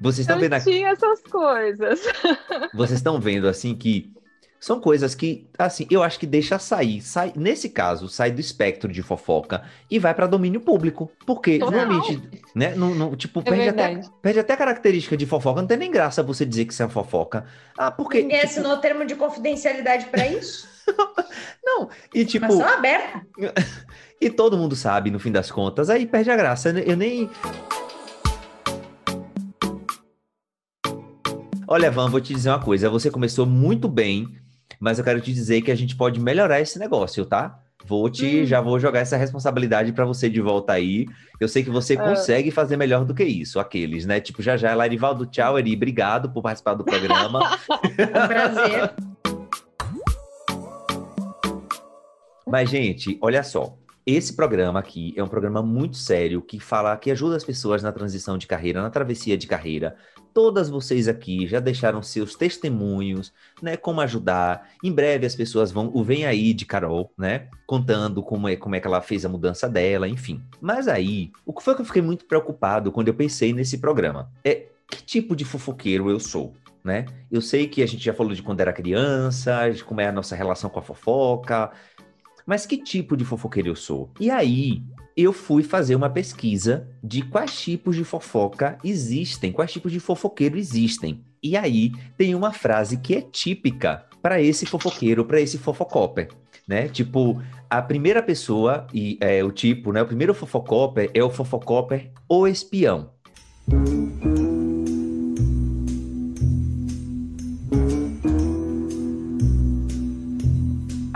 Vocês 0.00 0.20
estão 0.20 0.38
vendo 0.38 0.52
aqui. 0.54 0.70
Tinha 0.70 0.88
essas 0.90 1.22
coisas. 1.22 2.00
Vocês 2.74 2.98
estão 2.98 3.20
vendo 3.20 3.48
assim 3.48 3.74
que 3.74 4.12
são 4.58 4.80
coisas 4.80 5.14
que, 5.14 5.46
assim, 5.58 5.86
eu 5.90 6.02
acho 6.02 6.18
que 6.18 6.26
deixa 6.26 6.58
sair, 6.58 7.00
sai, 7.02 7.32
nesse 7.36 7.68
caso, 7.68 8.08
sai 8.08 8.30
do 8.30 8.40
espectro 8.40 8.90
de 8.90 9.02
fofoca 9.02 9.62
e 9.90 9.98
vai 9.98 10.14
para 10.14 10.26
domínio 10.26 10.60
público. 10.60 11.10
Porque 11.26 11.58
Total. 11.58 11.78
normalmente, 11.78 12.22
né, 12.54 12.74
no, 12.74 12.94
no 12.94 13.14
tipo, 13.16 13.40
é 13.40 13.42
perde, 13.42 13.68
até, 13.68 14.00
perde 14.22 14.38
até 14.40 14.54
a 14.54 14.56
característica 14.56 15.16
de 15.16 15.26
fofoca. 15.26 15.60
Não 15.60 15.68
tem 15.68 15.76
nem 15.76 15.90
graça 15.90 16.22
você 16.22 16.44
dizer 16.44 16.64
que 16.64 16.72
isso 16.72 16.82
é 16.82 16.88
fofoca. 16.88 17.44
Ah, 17.78 17.90
porque. 17.90 18.22
Ninguém 18.22 18.40
tipo... 18.40 18.50
assinou 18.50 18.76
termo 18.78 19.04
de 19.04 19.14
confidencialidade 19.14 20.06
para 20.06 20.26
isso? 20.26 20.66
não, 21.62 21.88
e 22.14 22.24
tipo. 22.24 22.46
Mas 22.46 22.60
aberto. 22.60 23.20
e 24.20 24.30
todo 24.30 24.56
mundo 24.56 24.74
sabe, 24.74 25.10
no 25.10 25.20
fim 25.20 25.30
das 25.30 25.50
contas, 25.50 25.90
aí 25.90 26.06
perde 26.06 26.30
a 26.30 26.36
graça. 26.36 26.70
Eu 26.70 26.96
nem. 26.96 27.30
Olha, 31.68 31.90
Van, 31.90 32.08
vou 32.08 32.20
te 32.20 32.32
dizer 32.32 32.50
uma 32.50 32.60
coisa. 32.60 32.88
Você 32.88 33.10
começou 33.10 33.44
muito 33.44 33.88
bem, 33.88 34.28
mas 34.78 34.98
eu 34.98 35.04
quero 35.04 35.20
te 35.20 35.32
dizer 35.32 35.62
que 35.62 35.70
a 35.70 35.74
gente 35.74 35.96
pode 35.96 36.20
melhorar 36.20 36.60
esse 36.60 36.78
negócio, 36.78 37.26
tá? 37.26 37.58
Vou 37.84 38.08
te, 38.08 38.42
hum. 38.42 38.46
já 38.46 38.60
vou 38.60 38.78
jogar 38.78 39.00
essa 39.00 39.16
responsabilidade 39.16 39.92
para 39.92 40.04
você 40.04 40.30
de 40.30 40.40
volta 40.40 40.72
aí. 40.72 41.06
Eu 41.40 41.48
sei 41.48 41.64
que 41.64 41.70
você 41.70 41.94
é. 41.94 41.96
consegue 41.96 42.52
fazer 42.52 42.76
melhor 42.76 43.04
do 43.04 43.14
que 43.14 43.24
isso, 43.24 43.58
aqueles, 43.58 44.06
né? 44.06 44.20
Tipo, 44.20 44.42
já 44.42 44.56
já, 44.56 44.74
Larivaldo, 44.74 45.26
tchau, 45.26 45.58
Eri, 45.58 45.74
obrigado 45.74 46.30
por 46.30 46.40
participar 46.40 46.74
do 46.74 46.84
programa. 46.84 47.58
um 47.68 48.28
prazer. 48.28 48.92
Mas, 52.46 52.70
gente, 52.70 53.18
olha 53.20 53.42
só. 53.42 53.76
Esse 54.06 54.34
programa 54.34 54.78
aqui 54.78 55.12
é 55.16 55.24
um 55.24 55.26
programa 55.26 55.60
muito 55.60 55.96
sério 55.96 56.40
que 56.40 56.60
fala 56.60 56.96
que 56.96 57.10
ajuda 57.10 57.34
as 57.34 57.42
pessoas 57.42 57.82
na 57.82 57.90
transição 57.90 58.38
de 58.38 58.46
carreira, 58.46 58.80
na 58.80 58.88
travessia 58.88 59.36
de 59.36 59.48
carreira. 59.48 59.96
Todas 60.32 60.70
vocês 60.70 61.08
aqui 61.08 61.48
já 61.48 61.58
deixaram 61.58 62.00
seus 62.00 62.36
testemunhos, 62.36 63.32
né, 63.60 63.76
como 63.76 64.00
ajudar. 64.02 64.70
Em 64.84 64.92
breve 64.92 65.26
as 65.26 65.34
pessoas 65.34 65.72
vão, 65.72 65.90
o 65.92 66.04
vem 66.04 66.24
aí 66.24 66.54
de 66.54 66.64
Carol, 66.64 67.10
né, 67.18 67.48
contando 67.66 68.22
como 68.22 68.48
é, 68.48 68.54
como 68.54 68.76
é 68.76 68.80
que 68.80 68.86
ela 68.86 69.00
fez 69.00 69.24
a 69.24 69.28
mudança 69.28 69.68
dela, 69.68 70.06
enfim. 70.06 70.40
Mas 70.60 70.86
aí, 70.86 71.32
o 71.44 71.52
que 71.52 71.64
foi 71.64 71.74
que 71.74 71.80
eu 71.80 71.86
fiquei 71.86 72.02
muito 72.02 72.26
preocupado 72.26 72.92
quando 72.92 73.08
eu 73.08 73.14
pensei 73.14 73.52
nesse 73.52 73.78
programa? 73.78 74.30
É 74.44 74.66
que 74.88 75.02
tipo 75.02 75.34
de 75.34 75.44
fofoqueiro 75.44 76.08
eu 76.08 76.20
sou? 76.20 76.54
Né? 76.84 77.06
Eu 77.28 77.40
sei 77.40 77.66
que 77.66 77.82
a 77.82 77.86
gente 77.86 78.04
já 78.04 78.14
falou 78.14 78.32
de 78.32 78.40
quando 78.44 78.60
era 78.60 78.72
criança, 78.72 79.68
de 79.70 79.82
como 79.82 80.00
é 80.00 80.06
a 80.06 80.12
nossa 80.12 80.36
relação 80.36 80.70
com 80.70 80.78
a 80.78 80.82
fofoca, 80.82 81.72
mas 82.46 82.64
que 82.64 82.78
tipo 82.78 83.16
de 83.16 83.24
fofoqueiro 83.24 83.68
eu 83.68 83.76
sou? 83.76 84.10
E 84.20 84.30
aí, 84.30 84.82
eu 85.16 85.32
fui 85.32 85.62
fazer 85.62 85.96
uma 85.96 86.08
pesquisa 86.08 86.88
de 87.02 87.22
quais 87.22 87.58
tipos 87.58 87.96
de 87.96 88.04
fofoca 88.04 88.78
existem, 88.84 89.50
quais 89.50 89.72
tipos 89.72 89.90
de 89.90 89.98
fofoqueiro 89.98 90.56
existem. 90.56 91.24
E 91.42 91.56
aí, 91.56 91.92
tem 92.16 92.34
uma 92.34 92.52
frase 92.52 92.98
que 92.98 93.14
é 93.16 93.20
típica 93.20 94.06
para 94.22 94.40
esse 94.40 94.66
fofoqueiro, 94.66 95.24
para 95.24 95.40
esse 95.40 95.58
fofocopper, 95.58 96.28
né? 96.66 96.88
Tipo, 96.88 97.42
a 97.70 97.80
primeira 97.80 98.22
pessoa 98.22 98.86
e 98.92 99.16
é, 99.20 99.42
o 99.42 99.50
tipo, 99.50 99.92
né? 99.92 100.02
O 100.02 100.06
primeiro 100.06 100.34
fofocopper 100.34 101.10
é 101.14 101.22
o 101.22 101.30
fofocopper 101.30 102.10
ou 102.28 102.46
espião. 102.46 103.10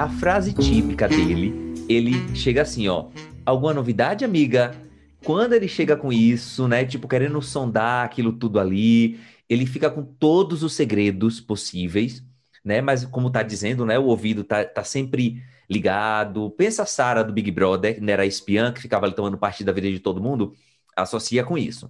A 0.01 0.09
frase 0.09 0.55
típica 0.55 1.07
dele, 1.07 1.75
ele 1.87 2.35
chega 2.35 2.63
assim, 2.63 2.89
ó. 2.89 3.09
Alguma 3.45 3.75
novidade, 3.75 4.25
amiga? 4.25 4.75
Quando 5.23 5.53
ele 5.53 5.69
chega 5.69 5.95
com 5.95 6.11
isso, 6.11 6.67
né? 6.67 6.87
Tipo, 6.87 7.07
querendo 7.07 7.43
sondar 7.43 8.07
aquilo 8.07 8.33
tudo 8.33 8.59
ali, 8.59 9.21
ele 9.47 9.67
fica 9.67 9.91
com 9.91 10.03
todos 10.03 10.63
os 10.63 10.73
segredos 10.73 11.39
possíveis, 11.39 12.25
né? 12.65 12.81
Mas 12.81 13.05
como 13.05 13.29
tá 13.29 13.43
dizendo, 13.43 13.85
né? 13.85 13.99
O 13.99 14.05
ouvido 14.05 14.43
tá, 14.43 14.65
tá 14.65 14.83
sempre 14.83 15.43
ligado. 15.69 16.49
Pensa 16.49 16.85
a 16.85 16.87
Sarah 16.87 17.23
do 17.23 17.35
Big 17.35 17.51
Brother, 17.51 18.01
né? 18.01 18.13
Era 18.13 18.23
a 18.23 18.27
espiã 18.27 18.73
que 18.73 18.81
ficava 18.81 19.05
ali 19.05 19.15
tomando 19.15 19.37
parte 19.37 19.63
da 19.63 19.71
vida 19.71 19.91
de 19.91 19.99
todo 19.99 20.19
mundo. 20.19 20.55
Associa 20.97 21.45
com 21.45 21.59
isso. 21.59 21.87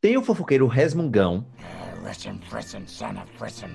Tem 0.00 0.16
o 0.16 0.22
fofoqueiro 0.22 0.68
resmungão, 0.68 1.44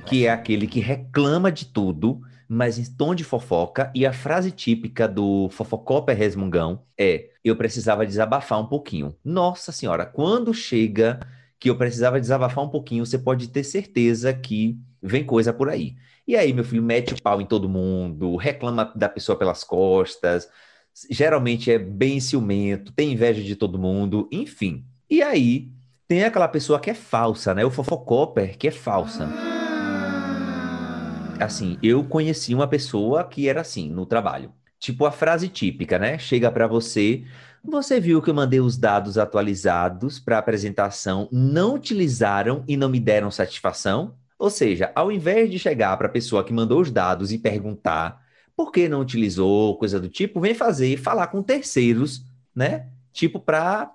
que 0.06 0.26
é 0.26 0.32
aquele 0.32 0.68
que 0.68 0.80
reclama 0.80 1.52
de 1.52 1.66
tudo, 1.66 2.22
mas 2.48 2.78
em 2.78 2.86
tom 2.86 3.16
de 3.16 3.24
fofoca, 3.24 3.92
e 3.96 4.06
a 4.06 4.14
frase 4.14 4.52
típica 4.52 5.08
do 5.08 5.50
fofocópia 5.50 6.16
resmungão 6.16 6.84
é: 6.98 7.30
eu 7.44 7.56
precisava 7.56 8.06
desabafar 8.06 8.60
um 8.60 8.66
pouquinho. 8.66 9.16
Nossa 9.24 9.72
senhora, 9.72 10.06
quando 10.06 10.54
chega 10.54 11.20
que 11.60 11.70
eu 11.70 11.78
precisava 11.78 12.20
desabafar 12.20 12.64
um 12.64 12.70
pouquinho, 12.70 13.06
você 13.06 13.18
pode 13.18 13.48
ter 13.48 13.64
certeza 13.64 14.34
que 14.34 14.78
vem 15.02 15.24
coisa 15.24 15.54
por 15.54 15.70
aí. 15.70 15.96
E 16.28 16.36
aí, 16.36 16.54
meu 16.54 16.64
filho 16.64 16.84
mete 16.84 17.14
o 17.14 17.22
pau 17.22 17.42
em 17.42 17.46
todo 17.46 17.70
mundo, 17.70 18.36
reclama 18.36 18.92
da 18.96 19.10
pessoa 19.10 19.38
pelas 19.38 19.64
costas, 19.64 20.50
geralmente 21.10 21.72
é 21.72 21.78
bem 21.78 22.20
ciumento, 22.20 22.92
tem 22.94 23.12
inveja 23.14 23.42
de 23.42 23.56
todo 23.56 23.80
mundo, 23.80 24.28
enfim. 24.32 24.86
E 25.10 25.22
aí, 25.22 25.70
tem 26.08 26.24
aquela 26.24 26.48
pessoa 26.48 26.80
que 26.80 26.90
é 26.90 26.94
falsa, 26.94 27.54
né? 27.54 27.66
O 27.66 27.72
fofocopper 27.72 28.58
que 28.58 28.68
é 28.68 28.72
falsa 28.72 29.53
assim, 31.40 31.78
eu 31.82 32.04
conheci 32.04 32.54
uma 32.54 32.68
pessoa 32.68 33.24
que 33.24 33.48
era 33.48 33.62
assim 33.62 33.90
no 33.90 34.06
trabalho. 34.06 34.54
Tipo 34.80 35.06
a 35.06 35.12
frase 35.12 35.48
típica, 35.48 35.98
né? 35.98 36.18
Chega 36.18 36.52
para 36.52 36.68
você, 36.68 37.24
você 37.64 38.00
viu 38.00 38.22
que 38.22 38.30
eu 38.30 38.34
mandei 38.34 38.60
os 38.60 38.78
dados 38.78 39.18
atualizados 39.18 40.20
para 40.20 40.38
apresentação, 40.38 41.30
não 41.32 41.76
utilizaram 41.76 42.64
e 42.68 42.76
não 42.76 42.90
me 42.90 43.00
deram 43.00 43.32
satisfação? 43.32 44.16
Ou 44.38 44.50
seja, 44.50 44.92
ao 44.94 45.12
invés 45.12 45.50
de 45.50 45.58
chegar 45.58 45.96
para 45.98 46.08
a 46.08 46.12
pessoa 46.12 46.44
que 46.44 46.52
mandou 46.52 46.82
os 46.82 46.92
dados 46.92 47.32
e 47.32 47.38
perguntar 47.38 48.22
por 48.56 48.72
que 48.72 48.90
não 48.90 49.00
utilizou, 49.00 49.78
coisa 49.78 50.00
do 50.00 50.10
tipo, 50.10 50.42
vem 50.42 50.54
fazer 50.54 50.98
falar 50.98 51.28
com 51.28 51.42
terceiros, 51.42 52.26
né? 52.54 52.90
Tipo 53.14 53.40
para 53.40 53.92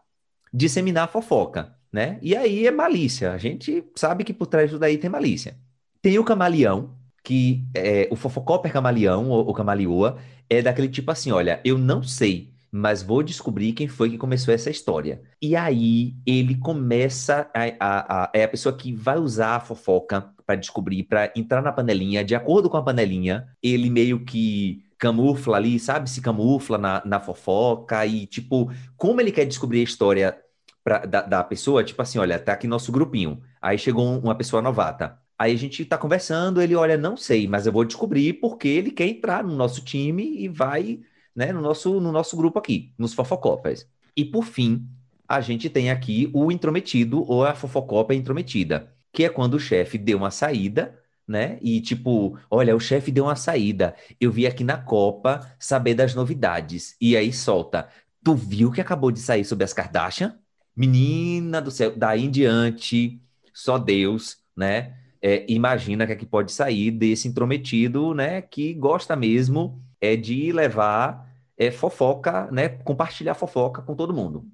disseminar 0.53 1.09
fofoca, 1.09 1.77
né? 1.93 2.19
E 2.23 2.35
aí 2.35 2.67
é 2.67 2.71
malícia. 2.71 3.33
A 3.33 3.39
gente 3.39 3.85
sabe 3.95 4.25
que 4.25 4.33
por 4.33 4.47
trás 4.47 4.71
disso 4.71 4.81
daí 4.81 4.97
tem 4.97 5.11
malícia. 5.11 5.57
Tem 6.01 6.19
o 6.19 6.25
camaleão, 6.25 6.98
que 7.29 7.63
é, 7.75 8.09
o 8.11 8.17
fofocóper 8.17 8.73
camaleão, 8.73 9.29
ou, 9.29 9.47
ou 9.47 9.53
camaleoa, 9.53 10.19
é 10.49 10.63
daquele 10.63 10.89
tipo 10.89 11.11
assim, 11.11 11.31
olha, 11.31 11.61
eu 11.63 11.77
não 11.77 12.03
sei, 12.03 12.55
mas 12.73 13.03
vou 13.03 13.23
descobrir 13.23 13.75
quem 13.75 13.87
foi 13.87 14.09
que 14.09 14.17
começou 14.17 14.53
essa 14.55 14.71
história. 14.71 15.21
E 15.41 15.55
aí 15.55 16.17
ele 16.25 16.55
começa 16.55 17.51
a, 17.55 17.65
a, 17.79 18.25
a 18.25 18.31
é 18.33 18.45
a 18.45 18.49
pessoa 18.49 18.75
que 18.75 18.95
vai 18.95 19.19
usar 19.19 19.57
a 19.57 19.61
fofoca 19.61 20.33
para 20.47 20.57
descobrir, 20.57 21.03
para 21.05 21.31
entrar 21.37 21.61
na 21.61 21.71
panelinha, 21.71 22.25
de 22.25 22.35
acordo 22.35 22.71
com 22.71 22.79
a 22.79 22.83
panelinha, 22.83 23.47
ele 23.63 23.91
meio 23.91 24.25
que 24.25 24.83
camufla 24.99 25.59
ali, 25.59 25.79
sabe? 25.79 26.09
Se 26.09 26.23
camufla 26.23 26.79
na, 26.79 27.03
na 27.05 27.21
fofoca 27.21 28.07
e, 28.07 28.27
tipo, 28.27 28.71
como 28.97 29.21
ele 29.21 29.31
quer 29.33 29.45
descobrir 29.45 29.81
a 29.81 29.83
história 29.85 30.39
pra, 30.83 31.01
da, 31.05 31.21
da 31.23 31.45
pessoa, 31.45 31.85
tipo 31.85 32.01
assim, 32.01 32.19
olha, 32.19 32.39
tá 32.39 32.55
aqui 32.55 32.67
nosso 32.67 32.91
grupinho. 32.91 33.43
Aí 33.61 33.77
chegou 33.79 34.19
uma 34.19 34.35
pessoa 34.35 34.63
novata. 34.63 35.19
Aí 35.39 35.53
a 35.55 35.57
gente 35.57 35.85
tá 35.85 35.97
conversando, 35.97 36.61
ele 36.61 36.75
olha, 36.75 36.97
não 36.97 37.17
sei, 37.17 37.47
mas 37.47 37.67
eu 37.67 37.73
vou 37.73 37.85
descobrir 37.85 38.35
porque 38.35 38.67
ele 38.69 38.91
quer 38.91 39.07
entrar 39.07 39.45
no 39.45 39.55
nosso 39.55 39.85
time 39.85 40.37
e 40.43 40.49
vai, 40.49 41.01
né, 41.35 41.53
no 41.53 41.61
nosso, 41.61 42.01
no 42.01 42.11
nosso 42.11 42.37
grupo 42.37 42.59
aqui, 42.59 42.93
nos 42.99 43.15
fofocópias. 43.15 43.89
E 44.17 44.25
por 44.25 44.45
fim, 44.45 44.89
a 45.29 45.41
gente 45.41 45.71
tem 45.71 45.91
aqui 45.91 46.31
o 46.35 46.51
intrometido 46.51 47.23
ou 47.31 47.45
a 47.45 47.55
fofocópia 47.55 48.17
intrometida, 48.17 48.93
que 49.13 49.25
é 49.25 49.29
quando 49.29 49.55
o 49.55 49.61
chefe 49.61 49.97
deu 49.97 50.19
uma 50.19 50.31
saída, 50.31 50.99
né? 51.27 51.59
E 51.61 51.81
tipo, 51.81 52.39
olha, 52.51 52.75
o 52.75 52.81
chefe 52.81 53.13
deu 53.13 53.25
uma 53.25 53.37
saída. 53.37 53.95
Eu 54.19 54.33
vi 54.33 54.47
aqui 54.47 54.65
na 54.65 54.79
Copa 54.79 55.55
saber 55.59 55.95
das 55.95 56.15
novidades. 56.15 56.97
E 57.01 57.17
aí 57.17 57.33
solta. 57.33 57.89
Tu 58.25 58.35
viu 58.35 58.73
que 58.73 58.81
acabou 58.81 59.13
de 59.13 59.21
sair 59.21 59.45
sobre 59.45 59.65
as 59.65 59.73
Kardashian? 59.73 60.39
Menina 60.75 61.61
do 61.61 61.71
céu, 61.71 61.93
daí 61.97 62.25
em 62.25 62.31
diante, 62.31 63.21
só 63.53 63.79
Deus, 63.79 64.39
né? 64.57 64.97
É, 65.21 65.45
imagina 65.49 66.07
que, 66.07 66.13
é 66.13 66.17
que 66.17 66.27
pode 66.27 66.53
sair 66.53 66.91
desse 66.91 67.29
intrometido, 67.29 68.15
né, 68.15 68.43
que 68.43 68.75
gosta 68.75 69.17
mesmo 69.17 69.83
é 70.01 70.17
de 70.17 70.53
levar 70.53 71.29
é, 71.57 71.71
fofoca, 71.71 72.49
né, 72.51 72.69
compartilhar 72.69 73.35
fofoca 73.35 73.83
com 73.83 73.95
todo 73.95 74.15
mundo. 74.15 74.47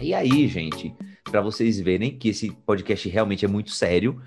E 0.00 0.12
aí, 0.12 0.46
gente, 0.46 0.94
para 1.24 1.40
vocês 1.40 1.80
verem 1.80 2.18
que 2.18 2.28
esse 2.28 2.50
podcast 2.50 3.08
realmente 3.08 3.44
é 3.44 3.48
muito 3.48 3.70
sério, 3.70 4.20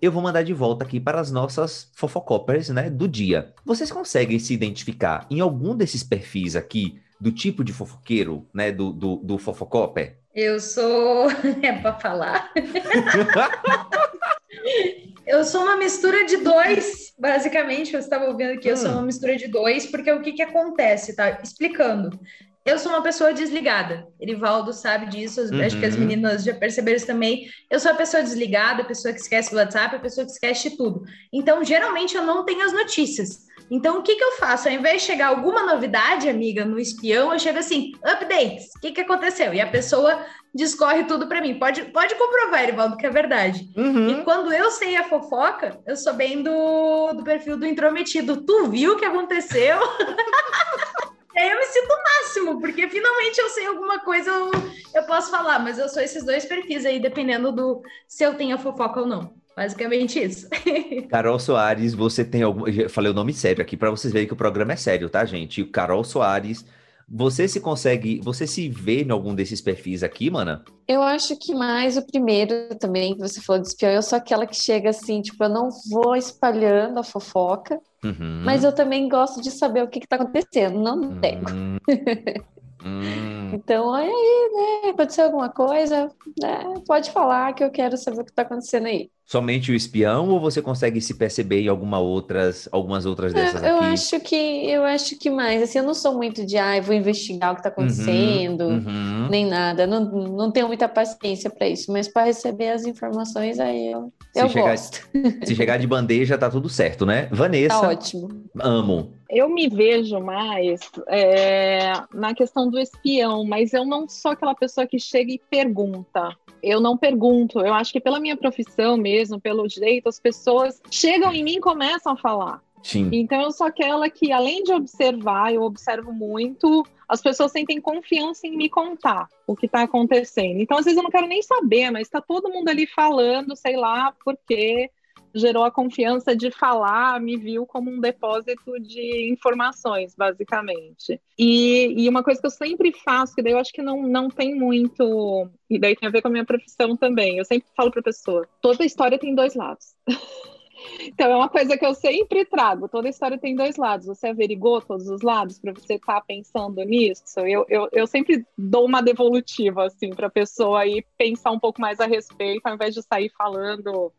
eu 0.00 0.12
vou 0.12 0.22
mandar 0.22 0.42
de 0.42 0.52
volta 0.52 0.84
aqui 0.84 1.00
para 1.00 1.20
as 1.20 1.32
nossas 1.32 1.90
fofocopers, 1.94 2.68
né, 2.68 2.88
do 2.88 3.08
dia. 3.08 3.52
Vocês 3.64 3.90
conseguem 3.90 4.38
se 4.38 4.54
identificar 4.54 5.26
em 5.28 5.40
algum 5.40 5.74
desses 5.74 6.04
perfis 6.04 6.54
aqui 6.54 7.00
do 7.20 7.32
tipo 7.32 7.64
de 7.64 7.72
fofoqueiro, 7.72 8.46
né, 8.54 8.70
do, 8.70 8.92
do, 8.92 9.16
do 9.16 9.38
fofocopper? 9.38 10.18
Eu 10.36 10.60
sou. 10.60 11.28
É 11.62 11.72
para 11.72 11.98
falar. 11.98 12.52
eu 15.26 15.42
sou 15.44 15.62
uma 15.62 15.78
mistura 15.78 16.26
de 16.26 16.36
dois, 16.36 17.14
basicamente. 17.18 17.94
Eu 17.94 18.00
estava 18.00 18.26
ouvindo 18.26 18.52
aqui, 18.52 18.68
hum. 18.68 18.72
eu 18.72 18.76
sou 18.76 18.90
uma 18.90 19.00
hum. 19.00 19.06
mistura 19.06 19.34
de 19.34 19.48
dois, 19.48 19.86
porque 19.86 20.12
o 20.12 20.20
que, 20.20 20.34
que 20.34 20.42
acontece, 20.42 21.16
tá? 21.16 21.40
Explicando. 21.42 22.20
Eu 22.66 22.78
sou 22.78 22.92
uma 22.92 23.02
pessoa 23.02 23.32
desligada. 23.32 24.06
Erivaldo 24.20 24.72
sabe 24.72 25.06
disso, 25.06 25.40
uhum. 25.40 25.64
acho 25.64 25.78
que 25.78 25.86
as 25.86 25.94
uhum. 25.94 26.00
meninas 26.00 26.42
já 26.42 26.52
perceberam 26.52 26.96
isso 26.96 27.06
também. 27.06 27.48
Eu 27.70 27.78
sou 27.78 27.92
a 27.92 27.94
pessoa 27.94 28.24
desligada, 28.24 28.82
a 28.82 28.84
pessoa 28.84 29.14
que 29.14 29.20
esquece 29.20 29.54
o 29.54 29.56
WhatsApp, 29.56 29.94
a 29.94 30.00
pessoa 30.00 30.26
que 30.26 30.32
esquece 30.32 30.76
tudo. 30.76 31.04
Então, 31.32 31.62
geralmente, 31.62 32.16
eu 32.16 32.22
não 32.22 32.44
tenho 32.44 32.66
as 32.66 32.72
notícias. 32.72 33.45
Então, 33.70 33.98
o 33.98 34.02
que, 34.02 34.14
que 34.14 34.22
eu 34.22 34.32
faço? 34.32 34.68
Ao 34.68 34.74
invés 34.74 35.02
de 35.02 35.06
chegar 35.06 35.28
alguma 35.28 35.62
novidade, 35.62 36.28
amiga, 36.28 36.64
no 36.64 36.78
espião, 36.78 37.32
eu 37.32 37.38
chego 37.38 37.58
assim, 37.58 37.92
updates, 38.04 38.66
o 38.76 38.80
que, 38.80 38.92
que 38.92 39.00
aconteceu? 39.00 39.52
E 39.52 39.60
a 39.60 39.66
pessoa 39.66 40.24
discorre 40.54 41.04
tudo 41.04 41.28
para 41.28 41.40
mim. 41.40 41.58
Pode, 41.58 41.84
pode 41.86 42.14
comprovar, 42.14 42.62
Erivaldo, 42.62 42.96
que 42.96 43.06
é 43.06 43.10
verdade. 43.10 43.68
Uhum. 43.76 44.08
E 44.08 44.24
quando 44.24 44.52
eu 44.52 44.70
sei 44.70 44.96
a 44.96 45.04
fofoca, 45.04 45.80
eu 45.86 45.96
sou 45.96 46.14
bem 46.14 46.42
do, 46.42 47.12
do 47.12 47.24
perfil 47.24 47.56
do 47.56 47.66
intrometido. 47.66 48.44
Tu 48.44 48.66
viu 48.68 48.92
o 48.92 48.96
que 48.96 49.04
aconteceu? 49.04 49.78
aí 51.36 51.50
eu 51.50 51.58
me 51.58 51.64
sinto 51.66 51.92
o 51.92 52.02
máximo, 52.02 52.60
porque 52.60 52.88
finalmente 52.88 53.38
eu 53.38 53.48
sei 53.50 53.66
alguma 53.66 53.98
coisa, 54.00 54.30
eu, 54.30 54.50
eu 54.94 55.02
posso 55.04 55.30
falar, 55.30 55.58
mas 55.58 55.78
eu 55.78 55.88
sou 55.88 56.02
esses 56.02 56.24
dois 56.24 56.44
perfis 56.44 56.86
aí, 56.86 56.98
dependendo 56.98 57.52
do 57.52 57.82
se 58.08 58.24
eu 58.24 58.34
tenho 58.34 58.54
a 58.54 58.58
fofoca 58.58 59.00
ou 59.00 59.06
não. 59.06 59.34
Basicamente 59.56 60.22
isso. 60.22 60.48
Carol 61.08 61.38
Soares, 61.38 61.94
você 61.94 62.24
tem 62.24 62.42
algum. 62.42 62.68
Eu 62.68 62.90
falei 62.90 63.10
o 63.10 63.14
nome 63.14 63.32
sério 63.32 63.62
aqui 63.62 63.76
para 63.76 63.90
vocês 63.90 64.12
verem 64.12 64.28
que 64.28 64.34
o 64.34 64.36
programa 64.36 64.74
é 64.74 64.76
sério, 64.76 65.08
tá, 65.08 65.24
gente? 65.24 65.64
Carol 65.64 66.04
Soares, 66.04 66.62
você 67.08 67.48
se 67.48 67.58
consegue. 67.58 68.20
Você 68.22 68.46
se 68.46 68.68
vê 68.68 69.02
em 69.02 69.10
algum 69.10 69.34
desses 69.34 69.62
perfis 69.62 70.02
aqui, 70.02 70.30
mana? 70.30 70.62
Eu 70.86 71.02
acho 71.02 71.36
que 71.38 71.54
mais 71.54 71.96
o 71.96 72.06
primeiro 72.06 72.74
também, 72.78 73.14
que 73.14 73.20
você 73.20 73.40
falou 73.40 73.62
de 73.62 73.68
espião, 73.68 73.92
eu 73.92 74.02
sou 74.02 74.18
aquela 74.18 74.46
que 74.46 74.56
chega 74.56 74.90
assim, 74.90 75.22
tipo, 75.22 75.42
eu 75.42 75.48
não 75.48 75.70
vou 75.90 76.14
espalhando 76.14 76.98
a 76.98 77.02
fofoca, 77.02 77.80
Uhum. 78.06 78.42
Mas 78.44 78.62
eu 78.62 78.72
também 78.72 79.08
gosto 79.08 79.40
de 79.40 79.50
saber 79.50 79.82
o 79.82 79.88
que 79.88 79.98
está 79.98 80.16
acontecendo, 80.16 80.78
não 80.78 81.00
uhum. 81.00 81.20
Hum. 82.86 83.50
Então, 83.52 83.86
olha 83.88 84.06
aí, 84.06 84.82
né? 84.84 84.90
Aconteceu 84.90 85.24
alguma 85.24 85.48
coisa, 85.48 86.08
né? 86.40 86.64
Pode 86.86 87.10
falar 87.10 87.52
que 87.52 87.64
eu 87.64 87.70
quero 87.70 87.96
saber 87.96 88.20
o 88.20 88.24
que 88.24 88.30
está 88.30 88.42
acontecendo 88.42 88.86
aí. 88.86 89.10
Somente 89.24 89.72
o 89.72 89.74
espião 89.74 90.28
ou 90.28 90.38
você 90.38 90.62
consegue 90.62 91.00
se 91.00 91.14
perceber 91.14 91.62
em 91.62 91.68
alguma 91.68 91.98
outras, 91.98 92.68
algumas 92.70 93.04
outras 93.06 93.32
dessas 93.32 93.60
eu, 93.60 93.74
aqui? 93.74 93.84
Eu 93.84 93.92
acho 93.92 94.20
que 94.20 94.70
eu 94.70 94.84
acho 94.84 95.18
que 95.18 95.28
mais. 95.30 95.60
Assim, 95.62 95.78
eu 95.78 95.84
não 95.84 95.94
sou 95.94 96.14
muito 96.14 96.46
de 96.46 96.56
ah, 96.56 96.80
vou 96.80 96.94
investigar 96.94 97.50
o 97.50 97.54
que 97.54 97.60
está 97.60 97.70
uhum, 97.70 97.74
acontecendo, 97.74 98.60
uhum, 98.62 98.86
uhum. 98.86 99.28
nem 99.28 99.46
nada. 99.46 99.84
Não, 99.84 100.04
não 100.04 100.52
tenho 100.52 100.68
muita 100.68 100.88
paciência 100.88 101.50
para 101.50 101.66
isso, 101.66 101.90
mas 101.90 102.06
para 102.06 102.26
receber 102.26 102.70
as 102.70 102.84
informações 102.84 103.58
aí 103.58 103.90
eu, 103.90 104.12
se 104.32 104.40
eu 104.42 104.48
chegar, 104.48 104.70
gosto. 104.70 105.08
Se 105.44 105.54
chegar 105.56 105.78
de 105.78 105.86
bandeja, 105.88 106.38
tá 106.38 106.48
tudo 106.48 106.68
certo, 106.68 107.04
né? 107.04 107.28
Vanessa. 107.32 107.80
Tá 107.80 107.88
ótimo. 107.88 108.28
Amo. 108.60 109.12
Eu 109.28 109.48
me 109.48 109.68
vejo 109.68 110.20
mais 110.20 110.80
é, 111.08 111.92
na 112.12 112.34
questão 112.34 112.70
do 112.70 112.78
espião, 112.78 113.44
mas 113.44 113.72
eu 113.72 113.84
não 113.84 114.08
sou 114.08 114.32
aquela 114.32 114.54
pessoa 114.54 114.86
que 114.86 114.98
chega 114.98 115.32
e 115.32 115.38
pergunta 115.38 116.36
eu 116.62 116.80
não 116.80 116.96
pergunto. 116.96 117.60
Eu 117.60 117.72
acho 117.72 117.92
que 117.92 118.00
pela 118.00 118.18
minha 118.18 118.36
profissão 118.36 118.96
mesmo, 118.96 119.40
pelo 119.40 119.68
direito, 119.68 120.08
as 120.08 120.18
pessoas 120.18 120.82
chegam 120.90 121.32
em 121.32 121.44
mim 121.44 121.56
e 121.56 121.60
começam 121.60 122.12
a 122.12 122.16
falar. 122.16 122.60
Sim. 122.82 123.08
Então 123.12 123.40
eu 123.40 123.50
sou 123.50 123.66
aquela 123.66 124.08
que, 124.08 124.32
além 124.32 124.62
de 124.62 124.72
observar, 124.72 125.52
eu 125.52 125.62
observo 125.62 126.12
muito, 126.12 126.84
as 127.08 127.20
pessoas 127.20 127.52
sentem 127.52 127.80
confiança 127.80 128.46
em 128.46 128.56
me 128.56 128.68
contar 128.68 129.28
o 129.46 129.56
que 129.56 129.66
está 129.66 129.82
acontecendo. 129.82 130.60
Então, 130.60 130.76
às 130.76 130.84
vezes, 130.84 130.96
eu 130.96 131.02
não 131.02 131.10
quero 131.10 131.26
nem 131.26 131.42
saber, 131.42 131.90
mas 131.90 132.02
está 132.02 132.20
todo 132.20 132.50
mundo 132.50 132.68
ali 132.68 132.86
falando, 132.86 133.56
sei 133.56 133.76
lá, 133.76 134.12
por 134.24 134.36
quê 134.46 134.90
gerou 135.36 135.64
a 135.64 135.70
confiança 135.70 136.34
de 136.34 136.50
falar, 136.50 137.20
me 137.20 137.36
viu 137.36 137.66
como 137.66 137.90
um 137.90 138.00
depósito 138.00 138.80
de 138.80 139.30
informações, 139.30 140.14
basicamente. 140.16 141.20
E, 141.38 142.04
e, 142.04 142.08
uma 142.08 142.22
coisa 142.22 142.40
que 142.40 142.46
eu 142.46 142.50
sempre 142.50 142.92
faço, 142.92 143.34
que 143.34 143.42
daí 143.42 143.52
eu 143.52 143.58
acho 143.58 143.72
que 143.72 143.82
não, 143.82 144.02
não 144.02 144.28
tem 144.28 144.54
muito, 144.54 145.48
e 145.68 145.78
daí 145.78 145.94
tem 145.94 146.08
a 146.08 146.12
ver 146.12 146.22
com 146.22 146.28
a 146.28 146.30
minha 146.30 146.44
profissão 146.44 146.96
também, 146.96 147.38
eu 147.38 147.44
sempre 147.44 147.68
falo 147.76 147.90
para 147.90 148.00
a 148.00 148.04
pessoa, 148.04 148.48
toda 148.62 148.84
história 148.84 149.18
tem 149.18 149.34
dois 149.34 149.54
lados. 149.54 149.94
Então, 151.00 151.30
é 151.30 151.36
uma 151.36 151.48
coisa 151.48 151.76
que 151.76 151.84
eu 151.84 151.94
sempre 151.94 152.44
trago. 152.44 152.88
Toda 152.88 153.08
história 153.08 153.38
tem 153.38 153.54
dois 153.54 153.76
lados. 153.76 154.06
Você 154.06 154.28
averigou 154.28 154.80
todos 154.80 155.08
os 155.08 155.22
lados 155.22 155.58
para 155.58 155.72
você 155.72 155.94
estar 155.94 156.20
tá 156.20 156.20
pensando 156.20 156.82
nisso? 156.84 157.40
Eu, 157.40 157.64
eu, 157.68 157.88
eu 157.92 158.06
sempre 158.06 158.46
dou 158.56 158.84
uma 158.84 159.00
devolutiva, 159.00 159.86
assim, 159.86 160.10
para 160.10 160.26
a 160.26 160.30
pessoa 160.30 160.80
aí 160.80 161.04
pensar 161.16 161.50
um 161.50 161.58
pouco 161.58 161.80
mais 161.80 161.98
a 161.98 162.06
respeito, 162.06 162.66
ao 162.66 162.74
invés 162.74 162.94
de 162.94 163.02
sair 163.02 163.30
falando 163.36 164.12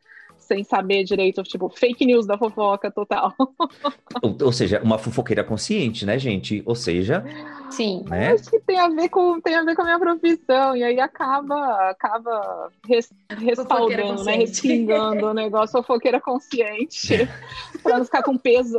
sem 0.48 0.64
saber 0.64 1.04
direito, 1.04 1.44
tipo, 1.44 1.70
fake 1.70 2.06
news 2.06 2.26
da 2.26 2.38
fofoca 2.38 2.90
total. 2.90 3.34
ou, 4.22 4.38
ou, 4.42 4.52
seja, 4.52 4.82
uma 4.82 4.98
fofoqueira 4.98 5.44
consciente, 5.44 6.06
né, 6.06 6.18
gente? 6.18 6.64
Ou 6.66 6.76
seja, 6.76 7.24
sim. 7.70 8.04
Né? 8.08 8.32
Acho 8.32 8.50
que 8.50 8.60
tem 8.62 8.80
a 8.80 8.88
ver 8.90 9.10
com 9.10 9.40
tem 9.42 9.56
a 9.56 9.64
ver 9.64 9.76
com 9.76 9.82
a 9.82 9.86
minha 9.86 10.00
profissão 10.00 10.76
e 10.76 10.84
aí 10.84 11.00
acaba 11.00 11.90
acaba 11.90 12.72
res, 12.88 13.12
respaldando, 13.30 14.24
né, 14.24 14.36
respingando 14.38 15.28
o 15.28 15.34
negócio 15.34 15.82
fofoqueira 15.84 16.22
consciente 16.22 17.28
para 17.84 17.98
não 17.98 18.06
ficar 18.06 18.24
com 18.24 18.38
peso. 18.38 18.78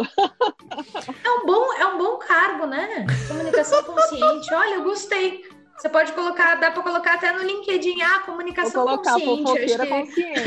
É 1.24 1.30
um 1.30 1.46
bom 1.46 1.72
é 1.74 1.86
um 1.86 1.98
bom 1.98 2.16
cargo, 2.18 2.66
né? 2.66 3.06
Comunicação 3.28 3.82
consciente. 3.84 4.52
Olha, 4.54 4.74
eu 4.74 4.82
gostei. 4.82 5.57
Você 5.78 5.88
pode 5.88 6.10
colocar, 6.12 6.56
dá 6.56 6.72
para 6.72 6.82
colocar 6.82 7.14
até 7.14 7.32
no 7.32 7.44
LinkedIn, 7.44 8.02
ah, 8.02 8.18
comunicação 8.26 8.84
Vou 8.84 8.98
colocar, 8.98 9.12
consciente. 9.12 9.42
Fofoqueira 9.42 9.86
que... 9.86 9.92
consciente. 9.92 10.38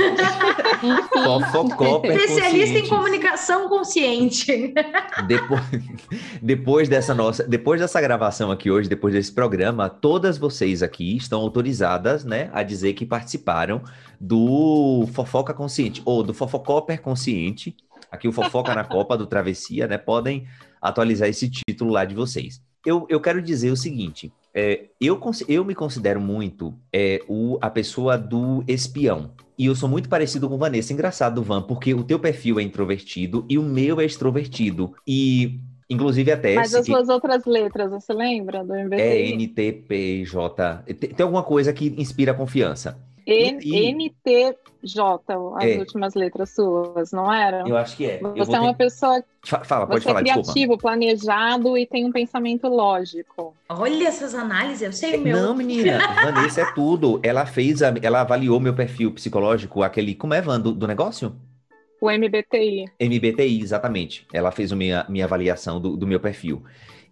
Especialista 2.09 2.79
em 2.79 2.89
comunicação 2.89 3.69
consciente. 3.69 4.73
Depois, 5.25 5.61
depois 6.41 6.89
dessa 6.89 7.13
nossa, 7.13 7.45
depois 7.47 7.79
dessa 7.79 8.01
gravação 8.01 8.51
aqui 8.51 8.69
hoje, 8.69 8.89
depois 8.89 9.13
desse 9.13 9.31
programa, 9.31 9.89
todas 9.89 10.37
vocês 10.37 10.83
aqui 10.83 11.15
estão 11.15 11.39
autorizadas, 11.39 12.25
né, 12.25 12.49
a 12.51 12.61
dizer 12.61 12.91
que 12.93 13.05
participaram 13.05 13.81
do 14.19 15.07
Fofoca 15.13 15.53
Consciente 15.53 16.01
ou 16.03 16.23
do 16.23 16.33
Fofocopper 16.33 17.01
Consciente. 17.01 17.73
Aqui 18.11 18.27
o 18.27 18.33
Fofoca 18.33 18.75
na 18.75 18.83
Copa 18.83 19.17
do 19.17 19.25
Travessia, 19.25 19.87
né? 19.87 19.97
Podem 19.97 20.45
atualizar 20.81 21.29
esse 21.29 21.49
título 21.49 21.91
lá 21.91 22.03
de 22.03 22.13
vocês. 22.13 22.61
Eu, 22.85 23.05
eu 23.09 23.21
quero 23.21 23.41
dizer 23.41 23.71
o 23.71 23.77
seguinte: 23.77 24.33
é, 24.53 24.87
eu, 24.99 25.19
eu 25.47 25.63
me 25.63 25.73
considero 25.73 26.19
muito 26.19 26.73
é, 26.91 27.21
o, 27.27 27.57
a 27.61 27.69
pessoa 27.69 28.17
do 28.17 28.63
espião. 28.67 29.31
E 29.57 29.65
eu 29.65 29.75
sou 29.75 29.87
muito 29.87 30.09
parecido 30.09 30.49
com 30.49 30.57
Vanessa. 30.57 30.91
Engraçado, 30.91 31.43
Van, 31.43 31.61
porque 31.61 31.93
o 31.93 32.03
teu 32.03 32.19
perfil 32.19 32.59
é 32.59 32.63
introvertido 32.63 33.45
e 33.49 33.57
o 33.57 33.63
meu 33.63 34.01
é 34.01 34.05
extrovertido. 34.05 34.93
E, 35.07 35.59
inclusive, 35.89 36.31
até. 36.31 36.55
Mas 36.55 36.73
as 36.73 36.85
suas 36.85 37.09
outras 37.09 37.45
letras, 37.45 37.91
você 37.91 38.13
lembra 38.13 38.63
do 38.63 38.73
MBTI? 38.73 39.01
É 39.01 39.31
NTPJ. 39.31 40.83
Tem, 40.99 41.09
tem 41.11 41.23
alguma 41.23 41.43
coisa 41.43 41.71
que 41.71 41.93
inspira 41.97 42.33
confiança. 42.33 42.99
NTJ, 43.25 45.01
as 45.55 45.65
é. 45.65 45.77
últimas 45.77 46.15
letras 46.15 46.49
suas, 46.51 47.11
não 47.11 47.31
eram? 47.31 47.67
Eu 47.67 47.77
acho 47.77 47.95
que 47.95 48.05
é. 48.05 48.19
Você 48.19 48.55
é 48.55 48.59
uma 48.59 48.73
pessoa. 48.73 49.23
Fala, 49.43 49.87
pode 49.87 50.01
você 50.01 50.09
falar, 50.09 50.19
é 50.21 50.23
criativo, 50.23 50.53
desculpa. 50.53 50.81
planejado 50.81 51.77
e 51.77 51.85
tem 51.85 52.05
um 52.05 52.11
pensamento 52.11 52.67
lógico. 52.67 53.55
Olha 53.69 54.07
essas 54.07 54.33
análises, 54.33 54.81
eu 54.81 54.93
sei 54.93 55.17
o 55.17 55.21
meu. 55.21 55.37
Não, 55.37 55.55
menina, 55.55 55.99
Vanessa 56.23 56.61
é 56.61 56.71
tudo. 56.73 57.19
Ela 57.23 57.45
fez, 57.45 57.81
a, 57.81 57.93
ela 58.01 58.21
avaliou 58.21 58.59
meu 58.59 58.73
perfil 58.73 59.11
psicológico, 59.11 59.83
aquele. 59.83 60.15
Como 60.15 60.33
é, 60.33 60.41
Van, 60.41 60.59
do, 60.59 60.71
do 60.71 60.87
negócio? 60.87 61.35
O 62.01 62.09
MBTI. 62.09 62.85
MBTI, 62.99 63.61
exatamente. 63.61 64.25
Ela 64.33 64.51
fez 64.51 64.71
a 64.71 64.75
minha, 64.75 65.05
minha 65.07 65.25
avaliação 65.25 65.79
do, 65.79 65.95
do 65.95 66.07
meu 66.07 66.19
perfil. 66.19 66.63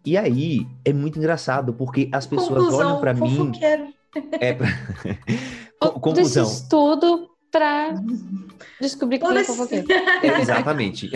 E 0.04 0.18
aí, 0.18 0.66
é 0.84 0.92
muito 0.92 1.20
engraçado, 1.20 1.74
porque 1.74 2.10
as 2.12 2.26
pessoas 2.26 2.66
Conclusão, 2.66 2.80
olham 2.80 3.00
para 3.00 3.14
mim. 3.14 3.52
É 4.40 4.58
Conclusão. 5.80 6.44
Desse 6.44 6.64
estudo 6.64 7.30
para 7.52 7.96
descobrir 8.80 9.22
é 9.24 9.44
fofoqueiro. 9.44 9.88
É, 9.92 10.28
exatamente. 10.42 11.10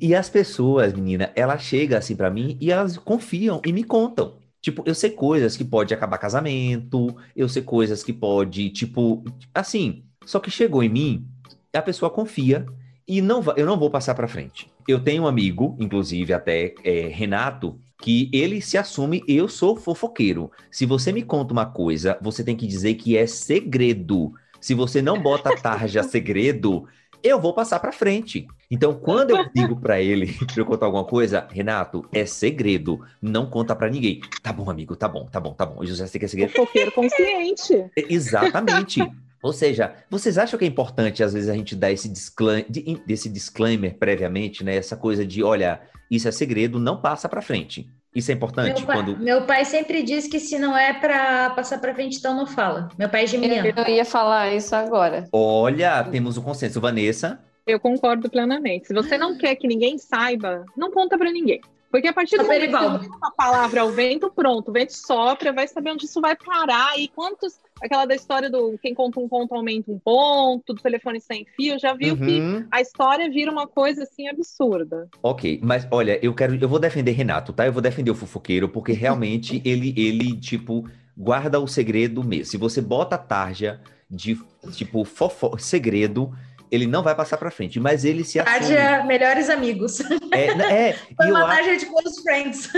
E 0.00 0.14
as 0.14 0.28
pessoas, 0.28 0.92
menina, 0.92 1.32
ela 1.34 1.58
chega 1.58 1.98
assim 1.98 2.14
para 2.14 2.30
mim 2.30 2.56
e 2.60 2.70
elas 2.70 2.98
confiam 2.98 3.60
e 3.64 3.72
me 3.72 3.82
contam. 3.82 4.36
Tipo, 4.60 4.82
eu 4.84 4.94
sei 4.94 5.10
coisas 5.10 5.56
que 5.56 5.64
pode 5.64 5.94
acabar 5.94 6.18
casamento, 6.18 7.16
eu 7.34 7.48
sei 7.48 7.62
coisas 7.62 8.02
que 8.02 8.12
pode, 8.12 8.70
tipo, 8.70 9.24
assim, 9.54 10.04
só 10.26 10.40
que 10.40 10.50
chegou 10.50 10.82
em 10.82 10.88
mim, 10.88 11.26
a 11.72 11.80
pessoa 11.80 12.10
confia 12.10 12.66
e 13.06 13.22
não 13.22 13.42
eu 13.56 13.64
não 13.64 13.78
vou 13.78 13.90
passar 13.90 14.14
para 14.14 14.28
frente. 14.28 14.70
Eu 14.86 15.00
tenho 15.00 15.22
um 15.22 15.26
amigo, 15.26 15.76
inclusive 15.78 16.32
até 16.32 16.74
é, 16.84 17.08
Renato, 17.08 17.78
que 18.00 18.30
ele 18.32 18.60
se 18.60 18.78
assume, 18.78 19.22
eu 19.26 19.48
sou 19.48 19.76
fofoqueiro. 19.76 20.50
Se 20.70 20.86
você 20.86 21.12
me 21.12 21.22
conta 21.22 21.52
uma 21.52 21.66
coisa, 21.66 22.16
você 22.20 22.44
tem 22.44 22.56
que 22.56 22.66
dizer 22.66 22.94
que 22.94 23.16
é 23.16 23.26
segredo. 23.26 24.32
Se 24.60 24.74
você 24.74 25.02
não 25.02 25.20
bota 25.20 25.56
tarja 25.56 26.02
segredo, 26.04 26.86
eu 27.22 27.40
vou 27.40 27.52
passar 27.52 27.80
para 27.80 27.92
frente. 27.92 28.46
Então, 28.70 28.94
quando 28.94 29.30
eu 29.30 29.48
digo 29.52 29.76
para 29.76 30.00
ele 30.00 30.32
para 30.46 30.60
eu 30.60 30.66
contar 30.66 30.86
alguma 30.86 31.04
coisa, 31.04 31.46
Renato, 31.50 32.04
é 32.12 32.24
segredo, 32.24 33.00
não 33.20 33.46
conta 33.48 33.74
para 33.74 33.90
ninguém. 33.90 34.20
Tá 34.42 34.52
bom, 34.52 34.70
amigo, 34.70 34.94
tá 34.94 35.08
bom, 35.08 35.26
tá 35.26 35.40
bom, 35.40 35.52
tá 35.52 35.66
bom. 35.66 35.82
Eu 35.82 35.86
já 35.86 36.06
sei 36.06 36.18
que 36.18 36.24
é 36.24 36.28
segredo. 36.28 36.52
Fofoqueiro 36.52 36.92
consciente. 36.92 37.90
Exatamente. 37.96 39.00
Ou 39.42 39.52
seja, 39.52 39.94
vocês 40.10 40.36
acham 40.36 40.58
que 40.58 40.64
é 40.64 40.68
importante, 40.68 41.22
às 41.22 41.32
vezes, 41.32 41.48
a 41.48 41.54
gente 41.54 41.76
dar 41.76 41.92
esse 41.92 42.08
disclaimer, 42.08 42.66
desse 43.06 43.28
disclaimer 43.28 43.96
previamente, 43.96 44.64
né? 44.64 44.76
Essa 44.76 44.96
coisa 44.96 45.24
de, 45.24 45.42
olha, 45.42 45.80
isso 46.10 46.26
é 46.26 46.32
segredo, 46.32 46.78
não 46.78 47.00
passa 47.00 47.28
para 47.28 47.42
frente. 47.42 47.88
Isso 48.14 48.30
é 48.32 48.34
importante 48.34 48.78
meu 48.78 48.86
pai, 48.86 48.96
quando. 48.96 49.18
Meu 49.18 49.42
pai 49.42 49.64
sempre 49.64 50.02
diz 50.02 50.26
que 50.26 50.40
se 50.40 50.58
não 50.58 50.76
é 50.76 50.92
para 50.92 51.50
passar 51.50 51.78
para 51.78 51.94
frente, 51.94 52.18
então 52.18 52.34
não 52.34 52.46
fala. 52.46 52.88
Meu 52.98 53.08
pai 53.08 53.24
é 53.24 53.26
geminiano. 53.26 53.68
Eu 53.68 53.94
ia 53.94 54.04
falar 54.04 54.52
isso 54.54 54.74
agora. 54.74 55.28
Olha, 55.30 56.02
temos 56.04 56.36
o 56.36 56.40
um 56.40 56.44
consenso. 56.44 56.80
Vanessa? 56.80 57.38
Eu 57.66 57.78
concordo 57.78 58.30
plenamente. 58.30 58.88
Se 58.88 58.94
você 58.94 59.18
não 59.18 59.36
quer 59.36 59.54
que 59.56 59.68
ninguém 59.68 59.98
saiba, 59.98 60.64
não 60.76 60.90
conta 60.90 61.18
para 61.18 61.30
ninguém. 61.30 61.60
Porque 61.90 62.08
a 62.08 62.12
partir 62.12 62.36
do 62.36 62.44
momento 62.44 62.60
que 62.60 62.70
você 62.70 63.08
uma 63.08 63.30
palavra 63.32 63.80
ao 63.80 63.90
vento, 63.90 64.30
pronto, 64.30 64.68
o 64.68 64.72
vento 64.72 64.92
sopra, 64.92 65.52
vai 65.52 65.66
saber 65.66 65.92
onde 65.92 66.04
isso 66.04 66.20
vai 66.20 66.36
parar 66.36 66.98
e 66.98 67.08
quantos. 67.08 67.58
Aquela 67.80 68.06
da 68.06 68.14
história 68.14 68.50
do 68.50 68.76
quem 68.82 68.92
conta 68.92 69.20
um 69.20 69.28
ponto 69.28 69.54
aumenta 69.54 69.90
um 69.90 69.98
ponto, 70.00 70.74
do 70.74 70.82
telefone 70.82 71.20
sem 71.20 71.46
fio, 71.56 71.78
já 71.78 71.94
viu 71.94 72.14
uhum. 72.14 72.26
que 72.26 72.66
a 72.72 72.80
história 72.80 73.30
vira 73.30 73.52
uma 73.52 73.68
coisa 73.68 74.02
assim 74.02 74.28
absurda. 74.28 75.08
Ok, 75.22 75.60
mas 75.62 75.86
olha, 75.90 76.18
eu 76.20 76.34
quero. 76.34 76.56
Eu 76.56 76.68
vou 76.68 76.80
defender 76.80 77.12
Renato, 77.12 77.52
tá? 77.52 77.66
Eu 77.66 77.72
vou 77.72 77.80
defender 77.80 78.10
o 78.10 78.16
fofoqueiro, 78.16 78.68
porque 78.68 78.92
realmente 78.92 79.62
ele, 79.64 79.94
ele, 79.96 80.36
tipo, 80.36 80.88
guarda 81.16 81.60
o 81.60 81.68
segredo 81.68 82.24
mesmo. 82.24 82.46
Se 82.46 82.56
você 82.56 82.80
bota 82.80 83.14
a 83.14 83.18
tarja 83.18 83.80
de, 84.10 84.36
tipo, 84.72 85.04
fofo, 85.04 85.56
segredo, 85.56 86.32
ele 86.70 86.86
não 86.86 87.02
vai 87.02 87.14
passar 87.14 87.36
para 87.36 87.50
frente, 87.50 87.80
mas 87.80 88.04
ele 88.04 88.24
se 88.24 88.38
assume. 88.38 88.58
Tarja 88.58 89.04
melhores 89.04 89.48
amigos. 89.48 90.00
É, 90.32 90.88
é 90.88 90.92
Foi 91.16 91.30
uma 91.30 91.46
tarja 91.46 91.76
de 91.76 91.86
close 91.86 92.22
friends. 92.22 92.70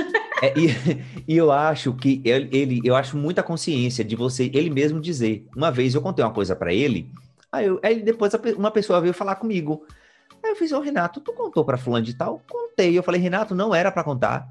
É, 0.43 0.59
e, 0.59 0.69
e, 1.27 1.37
eu 1.37 1.51
acho 1.51 1.93
que 1.95 2.21
ele, 2.25 2.49
ele, 2.53 2.81
eu 2.85 2.95
acho 2.97 3.17
muita 3.17 3.43
consciência 3.43 4.05
de 4.05 4.17
você, 4.17 4.51
ele 4.55 4.71
mesmo 4.71 5.01
dizer. 5.01 5.47
Uma 5.57 5.71
vez 5.71 5.95
eu 5.95 6.03
contei 6.03 6.25
uma 6.25 6.33
coisa 6.33 6.55
para 6.55 6.73
ele, 6.73 7.11
aí, 7.51 7.67
eu, 7.67 7.81
aí 7.83 8.03
depois 8.03 8.33
uma 8.57 8.71
pessoa 8.71 9.01
veio 9.01 9.15
falar 9.15 9.37
comigo. 9.37 9.87
Aí 10.43 10.51
eu 10.51 10.57
fiz, 10.57 10.73
ô 10.73 10.81
Renato, 10.81 11.21
tu 11.21 11.33
contou 11.33 11.65
para 11.65 11.77
fulano 11.77 12.05
de 12.05 12.15
tal? 12.15 12.43
contei. 12.49 12.97
Eu 12.97 13.03
falei, 13.03 13.21
Renato, 13.21 13.55
não 13.55 13.75
era 13.75 13.91
para 13.91 14.05
contar. 14.05 14.49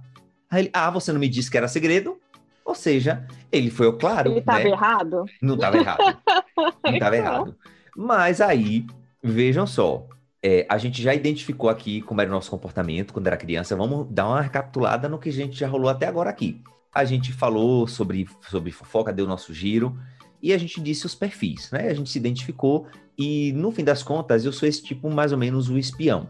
Aí 0.49 0.63
ele, 0.63 0.69
ah, 0.73 0.89
você 0.89 1.11
não 1.11 1.19
me 1.19 1.27
disse 1.27 1.49
que 1.49 1.57
era 1.57 1.67
segredo? 1.67 2.19
Ou 2.63 2.75
seja, 2.75 3.25
ele 3.51 3.71
foi 3.71 3.87
o 3.87 3.93
claro. 3.93 4.31
Ele 4.31 4.39
estava 4.39 4.59
né? 4.59 4.69
errado? 4.69 5.25
Não 5.41 5.55
estava 5.55 5.77
errado. 5.77 6.17
Não 6.83 6.93
estava 6.93 7.17
errado. 7.17 7.57
Mas 7.95 8.41
aí, 8.41 8.85
vejam 9.21 9.67
só, 9.67 10.07
é, 10.41 10.65
a 10.69 10.77
gente 10.77 11.01
já 11.01 11.13
identificou 11.13 11.69
aqui 11.69 12.01
como 12.01 12.21
era 12.21 12.29
o 12.29 12.33
nosso 12.33 12.49
comportamento 12.49 13.13
quando 13.13 13.27
era 13.27 13.37
criança. 13.37 13.75
Vamos 13.75 14.07
dar 14.09 14.27
uma 14.27 14.41
recapitulada 14.41 15.09
no 15.09 15.19
que 15.19 15.29
a 15.29 15.33
gente 15.33 15.57
já 15.57 15.67
rolou 15.67 15.89
até 15.89 16.07
agora 16.07 16.29
aqui. 16.29 16.61
A 16.93 17.05
gente 17.05 17.31
falou 17.33 17.87
sobre, 17.87 18.27
sobre 18.49 18.71
fofoca, 18.71 19.13
deu 19.13 19.27
nosso 19.27 19.53
giro 19.53 19.97
e 20.41 20.53
a 20.53 20.57
gente 20.57 20.81
disse 20.81 21.05
os 21.05 21.13
perfis, 21.13 21.69
né? 21.71 21.89
A 21.89 21.93
gente 21.93 22.09
se 22.09 22.17
identificou 22.17 22.87
e 23.17 23.51
no 23.53 23.71
fim 23.71 23.83
das 23.83 24.01
contas 24.01 24.45
eu 24.45 24.53
sou 24.53 24.67
esse 24.67 24.81
tipo 24.81 25.09
mais 25.09 25.31
ou 25.31 25.37
menos 25.37 25.69
o 25.69 25.77
espião. 25.77 26.29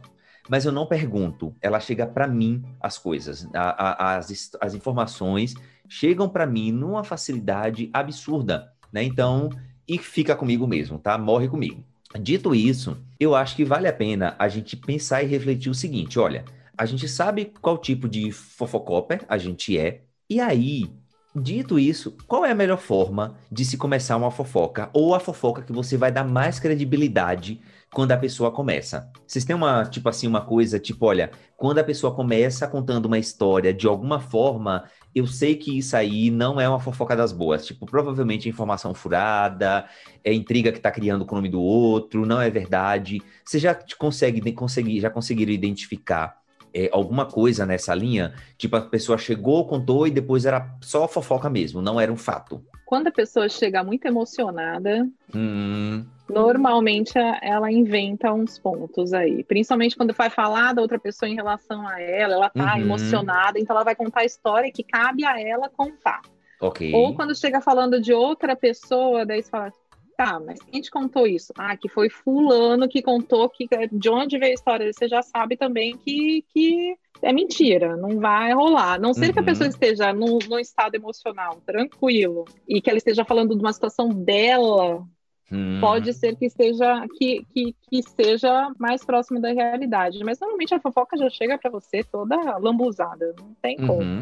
Mas 0.50 0.66
eu 0.66 0.72
não 0.72 0.88
pergunto, 0.88 1.56
ela 1.62 1.80
chega 1.80 2.08
para 2.08 2.28
mim 2.28 2.64
as 2.82 2.98
coisas, 2.98 3.48
a, 3.54 3.70
a, 3.70 4.18
as, 4.18 4.50
as 4.60 4.74
informações 4.74 5.54
chegam 5.88 6.28
para 6.28 6.48
mim 6.48 6.72
numa 6.72 7.04
facilidade 7.04 7.90
absurda, 7.94 8.72
né? 8.92 9.04
Então, 9.04 9.50
e 9.88 10.00
fica 10.00 10.36
comigo 10.36 10.66
mesmo, 10.68 10.98
tá? 10.98 11.18
Morre 11.18 11.48
comigo. 11.48 11.84
Dito 12.18 12.55
isso, 12.55 12.97
eu 13.20 13.36
acho 13.36 13.55
que 13.55 13.64
vale 13.64 13.88
a 13.88 13.93
pena 13.93 14.36
a 14.39 14.47
gente 14.47 14.76
pensar 14.76 15.22
e 15.22 15.28
refletir 15.28 15.70
o 15.70 15.76
seguinte: 15.76 16.18
olha, 16.18 16.43
a 16.76 16.86
gente 16.86 17.07
sabe 17.07 17.53
qual 17.62 17.78
tipo 17.78 18.10
de 18.10 18.32
fofocóper 18.32 19.24
a 19.28 19.38
gente 19.38 19.78
é, 19.78 20.01
e 20.28 20.39
aí, 20.39 20.89
dito 21.36 21.78
isso, 21.78 22.18
qual 22.28 22.43
é 22.45 22.51
a 22.51 22.55
melhor 22.55 22.80
forma 22.80 23.38
de 23.51 23.64
se 23.64 23.78
começar 23.78 24.18
uma 24.18 24.32
fofoca? 24.32 24.89
Ou 24.91 25.14
a 25.14 25.20
fofoca 25.20 25.62
que 25.62 25.72
você 25.72 25.97
vai 25.97 26.12
dar 26.12 26.24
mais 26.24 26.60
credibilidade 26.60 27.62
quando 27.93 28.12
a 28.12 28.18
pessoa 28.18 28.51
começa? 28.51 29.12
Vocês 29.28 29.45
têm 29.45 29.55
uma, 29.55 29.86
tipo 29.86 30.10
assim, 30.10 30.26
uma 30.26 30.41
coisa, 30.41 30.80
tipo, 30.80 31.05
olha, 31.05 31.30
quando 31.57 31.78
a 31.78 31.84
pessoa 31.84 32.16
começa 32.16 32.68
contando 32.68 33.05
uma 33.05 33.20
história, 33.20 33.74
de 33.74 33.86
alguma 33.86 34.20
forma, 34.20 34.86
eu 35.14 35.26
sei 35.26 35.55
que 35.55 35.78
isso 35.78 35.95
aí 35.95 36.30
não 36.30 36.60
é 36.60 36.70
uma 36.70 36.80
fofoca 36.80 37.16
das 37.16 37.32
boas. 37.32 37.66
Tipo, 37.66 37.86
provavelmente 37.86 38.47
é 38.47 38.51
informação 38.51 38.93
furada, 38.93 39.86
é 40.24 40.34
intriga 40.34 40.72
que 40.72 40.80
tá 40.80 40.91
criando 40.91 41.26
com 41.26 41.36
o 41.36 41.38
nome 41.38 41.49
do 41.49 41.62
outro, 41.62 42.26
não 42.26 42.41
é 42.41 42.49
verdade. 42.49 43.22
Você 43.43 43.60
já 43.60 43.78
consegue, 43.97 44.51
consegue 44.51 44.99
já 44.99 45.10
conseguiram 45.10 45.51
identificar 45.51 46.39
é, 46.74 46.89
alguma 46.91 47.26
coisa 47.26 47.66
nessa 47.66 47.93
linha? 47.93 48.34
Tipo, 48.57 48.76
a 48.76 48.82
pessoa 48.82 49.18
chegou, 49.18 49.66
contou 49.66 50.07
e 50.07 50.12
depois 50.12 50.45
era 50.45 50.76
só 50.82 51.07
fofoca 51.07 51.49
mesmo, 51.49 51.82
não 51.82 51.99
era 51.99 52.12
um 52.12 52.18
fato. 52.18 52.64
Quando 52.86 53.07
a 53.07 53.12
pessoa 53.12 53.47
chega 53.49 53.84
muito 53.84 54.05
emocionada, 54.05 55.07
hum. 55.34 56.05
Normalmente 56.30 57.14
ela 57.42 57.72
inventa 57.72 58.34
uns 58.34 58.60
pontos 58.60 59.14
aí. 59.14 59.44
Principalmente 59.44 59.96
quando 59.96 60.14
vai 60.14 60.30
falar 60.30 60.74
da 60.74 60.82
outra 60.82 61.00
pessoa 61.00 61.30
em 61.30 61.36
relação 61.36 61.88
a 61.88 62.02
ela, 62.02 62.34
ela 62.34 62.50
tá 62.50 62.76
uhum. 62.76 62.82
emocionada, 62.82 63.60
então 63.60 63.76
ela 63.76 63.86
vai 63.86 63.96
contar 63.96 64.22
a 64.22 64.26
história 64.26 64.72
que 64.72 64.84
cabe 64.84 65.26
a 65.26 65.40
ela 65.40 65.70
contar. 65.70 66.22
Okay. 66.62 66.94
Ou 66.94 67.16
quando 67.16 67.36
chega 67.36 67.62
falando 67.62 68.02
de 68.02 68.14
outra 68.14 68.56
pessoa, 68.56 69.26
daí 69.26 69.42
você 69.42 69.50
fala, 69.50 69.72
tá, 70.20 70.38
mas 70.38 70.60
quem 70.62 70.82
te 70.82 70.92
contou 70.92 71.26
isso? 71.26 71.54
Ah, 71.58 71.78
que 71.78 71.88
foi 71.88 72.10
fulano 72.10 72.90
que 72.90 73.02
contou 73.02 73.50
que 73.50 73.66
de 73.90 74.10
onde 74.10 74.38
veio 74.38 74.52
a 74.52 74.56
história. 74.56 74.92
Você 74.92 75.08
já 75.08 75.22
sabe 75.22 75.56
também 75.56 75.96
que, 75.96 76.44
que 76.54 76.98
é 77.22 77.32
mentira, 77.32 77.96
não 77.96 78.20
vai 78.20 78.54
rolar. 78.54 79.00
Não 79.00 79.14
ser 79.14 79.28
uhum. 79.28 79.34
que 79.34 79.40
a 79.40 79.44
pessoa 79.44 79.68
uhum. 79.68 79.72
esteja 79.72 80.12
num, 80.12 80.40
num, 80.50 80.60
estado 80.60 80.96
emocional 80.96 81.62
tranquilo 81.66 82.44
e 82.68 82.82
que 82.82 82.90
ela 82.90 82.98
esteja 82.98 83.24
falando 83.24 83.56
de 83.56 83.62
uma 83.62 83.72
situação 83.72 84.10
dela, 84.10 85.08
uhum. 85.52 85.80
pode 85.82 86.14
ser 86.14 86.36
que 86.36 86.45
esteja 86.45 87.06
que, 87.18 87.45
que, 87.54 87.76
que 87.89 88.04
seja 88.04 88.72
mais 88.78 89.04
próximo 89.04 89.41
da 89.41 89.52
realidade. 89.52 90.20
Mas 90.24 90.39
normalmente 90.39 90.74
a 90.74 90.80
fofoca 90.80 91.18
já 91.18 91.30
chega 91.30 91.58
para 91.58 91.70
você 91.70 92.04
toda 92.04 92.58
lambuzada, 92.58 93.34
não 93.39 93.56
tem 93.62 93.78
como. 93.78 94.02
Uhum. 94.02 94.22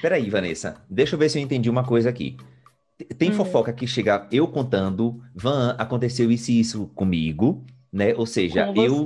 Peraí, 0.00 0.28
Vanessa, 0.30 0.82
deixa 0.88 1.14
eu 1.14 1.18
ver 1.18 1.28
se 1.28 1.38
eu 1.38 1.42
entendi 1.42 1.68
uma 1.68 1.84
coisa 1.84 2.08
aqui. 2.08 2.36
Tem 3.18 3.30
hum. 3.30 3.34
fofoca 3.34 3.72
que 3.72 3.86
chega 3.86 4.28
eu 4.30 4.46
contando, 4.46 5.20
Van, 5.34 5.74
aconteceu 5.78 6.30
isso 6.30 6.50
e 6.50 6.60
isso 6.60 6.86
comigo, 6.94 7.64
né? 7.92 8.14
Ou 8.14 8.24
seja, 8.24 8.72
eu, 8.76 9.04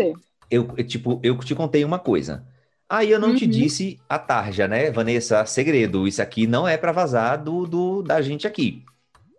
eu, 0.51 0.67
tipo, 0.85 1.19
eu 1.23 1.39
te 1.39 1.55
contei 1.55 1.85
uma 1.85 1.99
coisa. 1.99 2.47
Aí 2.89 3.11
eu 3.11 3.19
não 3.19 3.31
uhum. 3.31 3.35
te 3.35 3.47
disse 3.47 3.99
a 4.09 4.19
tarja, 4.19 4.67
né, 4.67 4.91
Vanessa? 4.91 5.45
Segredo, 5.45 6.09
isso 6.09 6.23
aqui 6.23 6.47
não 6.47 6.67
é 6.67 6.77
para 6.77 6.93
vazar 6.93 7.43
do, 7.43 7.67
do, 7.67 8.03
da 8.03 8.23
gente 8.23 8.47
aqui, 8.47 8.83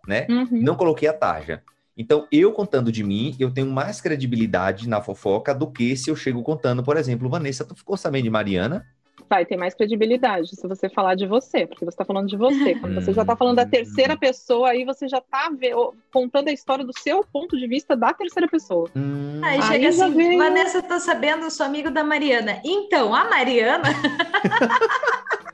né? 0.06 0.26
Uhum. 0.28 0.48
Não 0.62 0.74
coloquei 0.74 1.08
a 1.08 1.12
tarja. 1.12 1.62
Então, 1.96 2.26
eu 2.32 2.52
contando 2.52 2.90
de 2.90 3.04
mim, 3.04 3.36
eu 3.38 3.50
tenho 3.50 3.66
mais 3.66 4.00
credibilidade 4.00 4.88
na 4.88 5.02
fofoca 5.02 5.54
do 5.54 5.70
que 5.70 5.96
se 5.96 6.10
eu 6.10 6.16
chego 6.16 6.42
contando, 6.42 6.82
por 6.82 6.96
exemplo, 6.96 7.28
Vanessa, 7.28 7.64
tu 7.64 7.74
ficou 7.74 7.96
sabendo 7.96 8.24
de 8.24 8.30
Mariana? 8.30 8.86
vai 9.30 9.46
ter 9.46 9.56
mais 9.56 9.74
credibilidade 9.74 10.56
se 10.56 10.66
você 10.66 10.88
falar 10.88 11.14
de 11.14 11.24
você, 11.24 11.64
porque 11.64 11.84
você 11.84 11.90
está 11.90 12.04
falando 12.04 12.28
de 12.28 12.36
você. 12.36 12.74
Quando 12.74 12.96
você 12.96 13.12
já 13.12 13.22
está 13.22 13.36
falando 13.36 13.56
da 13.56 13.64
terceira 13.64 14.16
pessoa, 14.16 14.70
aí 14.70 14.84
você 14.84 15.06
já 15.06 15.18
está 15.18 15.48
contando 16.12 16.48
a 16.48 16.52
história 16.52 16.84
do 16.84 16.96
seu 16.98 17.24
ponto 17.24 17.56
de 17.56 17.68
vista 17.68 17.96
da 17.96 18.12
terceira 18.12 18.48
pessoa. 18.48 18.90
Hum. 18.96 19.40
Aí, 19.42 19.60
aí 19.60 19.62
chega 19.62 19.88
assim, 19.88 20.16
veio... 20.16 20.36
Vanessa 20.36 20.82
tá 20.82 20.98
sabendo, 20.98 21.44
eu 21.44 21.50
sou 21.50 21.64
amigo 21.64 21.92
da 21.92 22.02
Mariana. 22.02 22.60
Então, 22.64 23.14
a 23.14 23.30
Mariana 23.30 23.88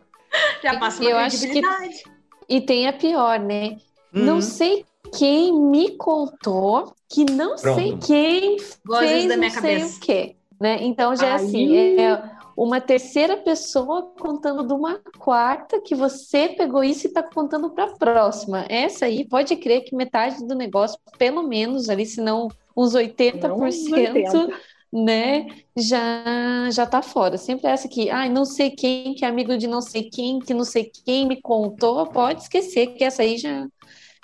já 0.62 0.78
passa 0.78 1.02
uma 1.02 1.10
eu 1.10 1.16
credibilidade. 1.18 1.84
Acho 1.84 2.04
que... 2.04 2.16
E 2.48 2.60
tem 2.62 2.88
a 2.88 2.92
pior, 2.94 3.38
né? 3.38 3.76
Não 4.12 4.40
sei 4.40 4.84
quem 5.16 5.52
me 5.52 5.96
contou 5.96 6.94
que 7.08 7.24
não 7.24 7.56
Pronto. 7.56 7.74
sei 7.76 7.96
quem 7.98 8.56
Vozes 8.84 9.08
fez 9.10 9.28
da 9.28 9.36
minha 9.36 9.48
não 9.50 9.54
cabeça. 9.54 9.86
sei 9.88 9.96
o 9.96 10.00
quê. 10.00 10.36
Né? 10.60 10.78
Então 10.82 11.14
já 11.14 11.28
é 11.28 11.32
assim, 11.34 11.76
é, 12.00 12.22
uma 12.56 12.80
terceira 12.80 13.36
pessoa 13.36 14.10
contando 14.18 14.66
de 14.66 14.72
uma 14.72 14.98
quarta 15.18 15.80
que 15.80 15.94
você 15.94 16.48
pegou 16.48 16.82
isso 16.82 17.06
e 17.06 17.08
está 17.08 17.22
contando 17.22 17.70
para 17.70 17.84
a 17.84 17.96
próxima. 17.96 18.64
Essa 18.68 19.04
aí 19.04 19.28
pode 19.28 19.54
crer 19.56 19.82
que 19.84 19.94
metade 19.94 20.46
do 20.46 20.54
negócio, 20.54 20.98
pelo 21.18 21.42
menos 21.42 21.90
ali, 21.90 22.06
se 22.06 22.20
não 22.20 22.48
uns 22.74 22.94
80%, 22.94 23.48
não, 23.48 23.58
80. 23.60 24.50
Né, 24.92 25.46
já 25.76 26.68
já 26.70 26.86
tá 26.86 27.02
fora. 27.02 27.36
Sempre 27.36 27.68
essa 27.68 27.88
que, 27.88 28.10
ai, 28.10 28.28
não 28.28 28.44
sei 28.44 28.70
quem, 28.70 29.14
que 29.14 29.24
é 29.24 29.28
amigo 29.28 29.56
de 29.56 29.66
não 29.66 29.80
sei 29.80 30.04
quem, 30.04 30.38
que 30.38 30.54
não 30.54 30.64
sei 30.64 30.90
quem 31.04 31.26
me 31.26 31.40
contou, 31.40 32.06
pode 32.06 32.42
esquecer 32.42 32.88
que 32.88 33.04
essa 33.04 33.22
aí 33.22 33.36
já 33.38 33.66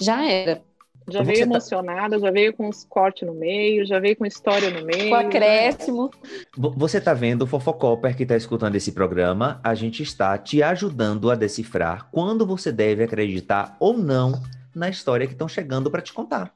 já 0.01 0.25
era. 0.25 0.63
Já 1.11 1.23
veio 1.23 1.39
tá 1.39 1.45
emocionada, 1.45 2.19
já 2.19 2.31
veio 2.31 2.53
com 2.53 2.69
os 2.69 2.85
cortes 2.85 3.27
no 3.27 3.35
meio, 3.35 3.85
já 3.85 3.99
veio 3.99 4.17
com 4.17 4.25
história 4.25 4.71
no 4.71 4.85
meio. 4.85 5.09
Com 5.09 5.17
acréscimo. 5.17 6.11
Você 6.57 6.99
está 6.99 7.13
vendo, 7.13 7.47
Fofocoper, 7.47 8.17
que 8.17 8.23
está 8.23 8.37
escutando 8.37 8.77
esse 8.77 8.93
programa, 8.93 9.61
a 9.65 9.75
gente 9.75 10.03
está 10.03 10.39
te 10.39 10.63
ajudando 10.63 11.31
a 11.31 11.35
decifrar 11.35 12.09
quando 12.13 12.47
você 12.47 12.71
deve 12.71 13.03
acreditar 13.03 13.77
ou 13.81 13.99
não 13.99 14.41
na 14.75 14.89
história 14.89 15.27
que 15.27 15.33
estão 15.33 15.49
chegando 15.49 15.91
para 15.91 16.03
te 16.03 16.13
contar. 16.13 16.55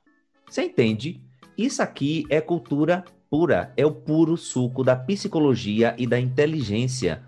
Você 0.48 0.62
entende? 0.62 1.20
Isso 1.59 1.82
aqui 1.82 2.24
é 2.30 2.40
cultura 2.40 3.04
pura, 3.31 3.72
é 3.77 3.85
o 3.85 3.93
puro 3.93 4.37
suco 4.37 4.83
da 4.83 4.97
psicologia 4.97 5.95
e 5.99 6.07
da 6.07 6.18
inteligência. 6.18 7.22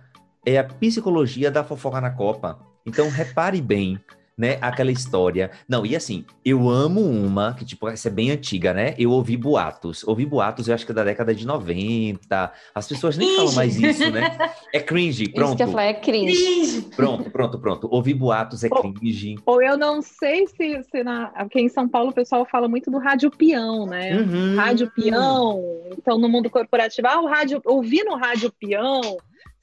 É 0.44 0.59
a 0.59 0.64
psicologia 0.64 1.51
da 1.51 1.64
fofoca 1.64 2.01
na 2.01 2.11
Copa. 2.11 2.59
Então 2.86 3.11
repare 3.11 3.61
bem, 3.61 4.01
né, 4.39 4.57
aquela 4.61 4.93
história. 4.93 5.51
Não, 5.68 5.84
e 5.84 5.97
assim, 5.97 6.24
eu 6.45 6.70
amo 6.70 7.01
uma, 7.01 7.55
que 7.55 7.64
tipo, 7.64 7.89
essa 7.89 8.09
é 8.09 8.11
bem 8.11 8.30
antiga, 8.30 8.72
né? 8.72 8.95
Eu 8.97 9.11
ouvi 9.11 9.36
boatos. 9.36 10.07
Ouvi 10.07 10.24
boatos, 10.24 10.68
eu 10.68 10.74
acho 10.74 10.86
que 10.86 10.93
é 10.93 10.95
da 10.95 11.03
década 11.03 11.34
de 11.34 11.45
90. 11.45 12.53
As 12.72 12.86
pessoas 12.86 13.18
nem 13.18 13.34
falam 13.34 13.53
mais 13.55 13.76
isso, 13.76 14.09
né? 14.11 14.36
É 14.72 14.78
cringe, 14.78 15.28
pronto. 15.30 15.49
Isso 15.49 15.57
que 15.57 15.62
eu 15.64 15.68
falar 15.68 15.84
é 15.84 15.95
cringe. 15.95 16.82
Pronto, 16.95 17.30
pronto, 17.30 17.59
pronto. 17.59 17.89
Ouvi 17.91 18.14
boatos 18.14 18.62
é 18.62 18.68
cringe. 18.68 19.36
Ou, 19.45 19.57
ou 19.57 19.62
eu 19.62 19.76
não 19.76 20.01
sei 20.01 20.47
se, 20.47 20.82
se 20.84 21.03
na, 21.03 21.32
aqui 21.34 21.61
em 21.61 21.68
São 21.68 21.89
Paulo 21.89 22.11
o 22.11 22.14
pessoal 22.14 22.47
fala 22.47 22.68
muito 22.68 22.91
do 22.91 22.99
rádio 22.99 23.30
peão, 23.30 23.86
né? 23.86 24.18
Uhum. 24.18 24.57
Rádio 24.57 24.91
peão. 24.95 25.62
Então, 25.97 26.18
no 26.18 26.28
mundo 26.28 26.49
corporativo, 26.49 27.09
ah, 27.09 27.20
o 27.20 27.26
rádio, 27.26 27.61
ouvi 27.64 28.05
no 28.05 28.16
rádio 28.16 28.53
peão. 28.61 29.01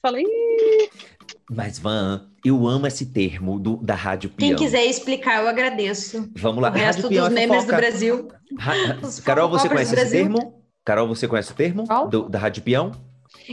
Falei, 0.02 0.24
mas, 1.50 1.78
Van, 1.78 2.28
eu 2.44 2.66
amo 2.66 2.86
esse 2.86 3.06
termo 3.06 3.58
do, 3.58 3.76
da 3.76 3.94
Rádio 3.94 4.30
Peão. 4.30 4.48
Quem 4.48 4.56
quiser 4.56 4.84
explicar, 4.84 5.42
eu 5.42 5.48
agradeço. 5.48 6.28
Vamos 6.36 6.62
lá. 6.62 6.70
O 6.70 6.72
resto 6.72 7.02
Rádio 7.02 7.20
dos 7.20 7.28
memes 7.30 7.56
fofoca... 7.56 7.72
do 7.72 7.76
Brasil. 7.76 8.28
Ra... 8.58 8.74
Carol, 9.24 9.48
você 9.48 9.68
conhece 9.68 9.94
esse 9.94 10.10
termo? 10.10 10.62
Carol, 10.84 11.08
você 11.08 11.28
conhece 11.28 11.52
o 11.52 11.54
termo 11.54 11.84
do, 12.10 12.28
da 12.28 12.38
Rádio 12.38 12.62
Peão? 12.62 12.92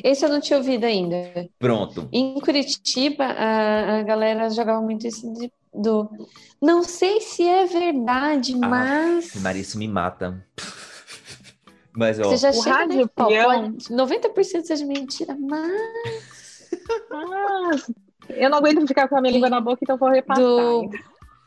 Esse 0.04 0.26
eu 0.26 0.30
não 0.30 0.42
tinha 0.42 0.58
ouvido 0.58 0.86
ainda. 0.86 1.50
Pronto. 1.60 2.08
Em 2.12 2.40
Curitiba, 2.40 3.26
a, 3.26 4.00
a 4.00 4.04
galera 4.04 4.50
jogava 4.50 4.82
muito 4.82 5.06
isso 5.06 5.32
de, 5.34 5.52
do... 5.74 6.10
Não 6.62 6.84
sei 6.84 7.22
se 7.22 7.44
é 7.44 7.66
verdade, 7.66 8.54
ah, 8.62 8.68
mas... 8.68 9.36
Maria, 9.36 9.62
isso 9.62 9.78
me 9.78 9.88
mata. 9.88 10.44
Mas, 11.96 12.20
ó... 12.20 12.24
Você 12.24 12.38
já 12.38 12.50
o 12.50 12.54
chega 12.54 12.76
Rádio 12.76 13.08
Peão... 13.08 13.74
90% 13.78 14.64
seja 14.64 14.84
mentira, 14.84 15.38
mas... 15.40 16.43
Ah, 17.12 17.72
eu 18.30 18.50
não 18.50 18.58
aguento 18.58 18.88
ficar 18.88 19.08
com 19.08 19.18
a 19.18 19.22
minha 19.22 19.34
língua 19.34 19.50
na 19.50 19.62
boca, 19.62 19.80
então 19.82 19.98
vou 19.98 20.10
repassar. 20.10 20.44
Do... 20.44 20.90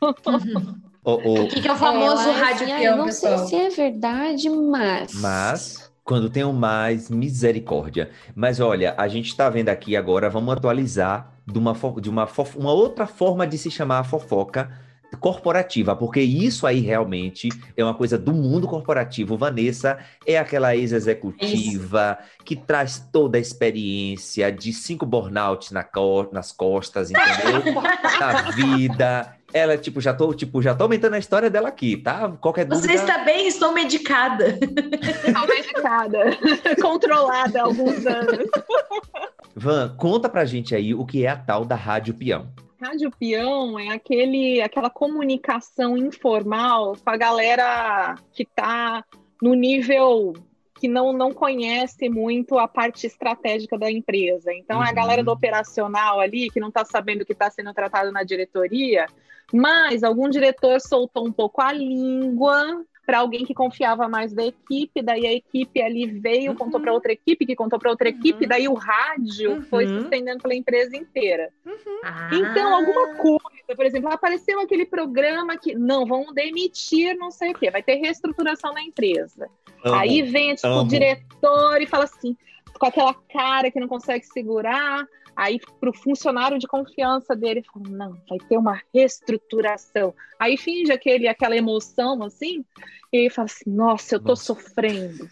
o, 1.03 1.11
o... 1.11 1.43
o 1.43 1.47
que, 1.47 1.61
que 1.61 1.67
é 1.67 1.73
o 1.73 1.75
famoso 1.75 2.29
é, 2.29 2.31
rádio 2.31 2.65
peão, 2.67 2.97
Não 2.97 3.05
pessoal? 3.05 3.37
sei 3.39 3.47
se 3.47 3.55
é 3.55 3.69
verdade, 3.69 4.49
mas... 4.49 5.13
Mas... 5.15 5.87
Quando 6.03 6.29
tenho 6.29 6.53
mais, 6.53 7.09
misericórdia. 7.09 8.09
Mas 8.33 8.61
olha, 8.61 8.95
a 8.97 9.09
gente 9.09 9.27
está 9.27 9.49
vendo 9.49 9.67
aqui 9.67 9.93
agora, 9.93 10.29
vamos 10.29 10.53
atualizar 10.53 11.33
de 11.45 11.59
uma, 11.59 11.73
de 11.99 12.09
uma, 12.09 12.25
uma 12.55 12.71
outra 12.71 13.05
forma 13.05 13.45
de 13.45 13.57
se 13.57 13.69
chamar 13.69 13.99
a 13.99 14.03
fofoca 14.05 14.71
corporativa, 15.15 15.95
porque 15.95 16.19
isso 16.19 16.67
aí 16.67 16.79
realmente 16.79 17.49
é 17.75 17.83
uma 17.83 17.93
coisa 17.93 18.17
do 18.17 18.33
mundo 18.33 18.67
corporativo. 18.67 19.37
Vanessa 19.37 19.97
é 20.25 20.37
aquela 20.37 20.75
ex-executiva 20.75 22.17
que 22.43 22.55
traz 22.55 23.07
toda 23.11 23.37
a 23.37 23.41
experiência 23.41 24.51
de 24.51 24.73
cinco 24.73 25.05
burnouts 25.05 25.71
na 25.71 25.83
co 25.83 26.27
nas 26.31 26.51
costas, 26.51 27.11
entendeu? 27.11 27.81
na 28.19 28.51
vida. 28.51 29.33
Ela, 29.53 29.77
tipo, 29.77 30.01
já 30.01 30.13
tô, 30.13 30.33
tipo, 30.33 30.61
já 30.61 30.75
tô 30.75 30.83
aumentando 30.83 31.13
a 31.13 31.19
história 31.19 31.49
dela 31.49 31.69
aqui, 31.69 31.95
tá? 31.95 32.29
Qualquer 32.41 32.65
dúvida... 32.65 32.85
Você 32.85 32.99
está 32.99 33.19
bem? 33.19 33.47
Estou 33.47 33.71
medicada. 33.71 34.59
Estou 34.59 35.47
medicada. 35.47 36.19
Controlada 36.81 37.61
há 37.61 37.63
alguns 37.63 38.05
anos. 38.05 38.49
Van, 39.55 39.95
conta 39.95 40.27
pra 40.27 40.43
gente 40.43 40.75
aí 40.75 40.93
o 40.93 41.05
que 41.05 41.25
é 41.25 41.29
a 41.29 41.37
tal 41.37 41.63
da 41.63 41.75
Rádio 41.75 42.13
Peão. 42.13 42.47
Rádio 42.79 43.09
peão 43.11 43.79
é 43.79 43.89
aquele, 43.89 44.61
aquela 44.61 44.89
comunicação 44.89 45.97
informal 45.97 46.95
com 46.95 47.09
a 47.09 47.17
galera 47.17 48.15
que 48.31 48.43
está 48.43 49.03
no 49.41 49.55
nível 49.55 50.33
que 50.79 50.87
não, 50.87 51.11
não 51.11 51.33
conhece 51.33 52.07
muito 52.07 52.57
a 52.59 52.67
parte 52.67 53.07
estratégica 53.07 53.77
da 53.79 53.89
empresa. 53.89 54.53
Então, 54.53 54.77
uhum. 54.77 54.83
é 54.83 54.89
a 54.89 54.93
galera 54.93 55.23
do 55.23 55.31
uhum. 55.31 55.35
operacional 55.35 56.19
ali, 56.19 56.49
que 56.51 56.59
não 56.59 56.67
está 56.69 56.85
sabendo 56.85 57.21
o 57.21 57.25
que 57.25 57.33
está 57.33 57.49
sendo 57.49 57.73
tratado 57.73 58.11
na 58.11 58.23
diretoria, 58.23 59.07
mas 59.51 60.03
algum 60.03 60.29
diretor 60.29 60.79
soltou 60.79 61.25
um 61.25 61.31
pouco 61.31 61.61
a 61.61 61.71
língua 61.71 62.85
para 63.07 63.19
alguém 63.19 63.45
que 63.45 63.53
confiava 63.53 64.09
mais 64.09 64.33
da 64.33 64.45
equipe, 64.45 65.01
daí 65.01 65.25
a 65.25 65.31
equipe 65.31 65.81
ali 65.81 66.05
veio, 66.05 66.51
uhum. 66.51 66.57
contou 66.57 66.81
para 66.81 66.91
outra 66.91 67.13
equipe, 67.13 67.45
que 67.45 67.55
contou 67.55 67.79
para 67.79 67.89
outra 67.89 68.09
uhum. 68.09 68.17
equipe, 68.17 68.45
daí 68.45 68.67
o 68.67 68.73
rádio 68.73 69.51
uhum. 69.51 69.61
foi 69.61 69.87
se 69.87 69.97
estendendo 69.99 70.43
pela 70.43 70.53
empresa 70.53 70.93
inteira. 70.93 71.49
Uhum. 71.65 72.01
Ah. 72.03 72.29
Então, 72.33 72.75
alguma 72.75 73.15
coisa, 73.15 73.75
por 73.77 73.85
exemplo, 73.85 74.11
apareceu 74.11 74.59
aquele 74.59 74.85
programa 74.85 75.55
que, 75.55 75.73
não, 75.73 76.05
vão 76.05 76.33
demitir 76.33 77.15
não 77.15 77.31
sei 77.31 77.51
o 77.51 77.53
quê, 77.53 77.71
vai 77.71 77.81
ter 77.81 77.95
reestruturação 77.95 78.73
na 78.73 78.83
empresa. 78.83 79.49
Amo. 79.85 79.95
Aí 79.95 80.21
vem 80.23 80.53
tipo, 80.55 80.67
o 80.67 80.85
diretor 80.85 81.81
e 81.81 81.87
fala 81.87 82.03
assim, 82.03 82.35
com 82.77 82.87
aquela 82.87 83.13
cara 83.13 83.71
que 83.71 83.79
não 83.79 83.87
consegue 83.87 84.25
segurar, 84.25 85.07
Aí, 85.37 85.59
para 85.79 85.91
o 85.91 85.93
funcionário 85.93 86.57
de 86.57 86.65
confiança 86.65 87.35
dele, 87.35 87.63
fala: 87.71 87.87
não, 87.87 88.17
vai 88.27 88.39
ter 88.39 88.57
uma 88.57 88.81
reestruturação. 88.91 90.11
Aí 90.39 90.57
finge 90.57 90.91
aquele, 90.91 91.27
aquela 91.27 91.55
emoção 91.55 92.23
assim, 92.23 92.65
e 93.13 93.17
ele 93.17 93.29
fala 93.29 93.45
assim: 93.45 93.69
nossa, 93.69 94.15
eu 94.15 94.19
tô 94.19 94.29
nossa. 94.29 94.45
sofrendo. 94.45 95.29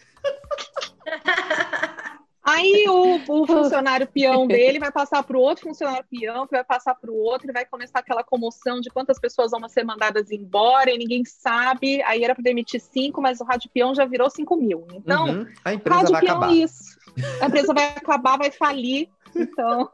Aí 2.45 2.85
o, 2.87 3.15
o, 3.27 3.47
funcionário 3.47 4.05
peão 4.05 4.45
dele 4.45 4.77
vai 4.77 4.91
passar 4.91 5.23
para 5.23 5.35
o 5.35 5.39
outro 5.41 5.63
funcionário 5.67 6.05
peão, 6.07 6.45
que 6.45 6.51
vai 6.51 6.63
passar 6.63 6.93
para 6.93 7.09
o 7.09 7.17
outro, 7.17 7.49
e 7.49 7.51
vai 7.51 7.65
começar 7.65 7.97
aquela 7.97 8.23
comoção 8.23 8.79
de 8.79 8.91
quantas 8.91 9.17
pessoas 9.17 9.49
vão 9.49 9.67
ser 9.67 9.83
mandadas 9.83 10.29
embora 10.29 10.91
e 10.91 10.97
ninguém 10.99 11.25
sabe. 11.25 12.03
Aí 12.03 12.23
era 12.23 12.35
para 12.35 12.43
demitir 12.43 12.79
cinco, 12.79 13.19
mas 13.19 13.41
o 13.41 13.43
rádio 13.43 13.71
peão 13.73 13.95
já 13.95 14.05
virou 14.05 14.29
cinco 14.29 14.55
mil. 14.55 14.85
Então, 14.93 15.25
uhum. 15.27 15.47
a 15.65 15.73
empresa 15.73 15.97
rádio 15.97 16.11
vai 16.11 16.21
peão 16.21 16.37
acabar. 16.37 16.51
é 16.51 16.55
isso. 16.57 16.99
A 17.41 17.47
empresa 17.47 17.73
vai 17.73 17.85
acabar, 17.85 18.37
vai 18.37 18.51
falir. 18.51 19.09
Então. 19.35 19.89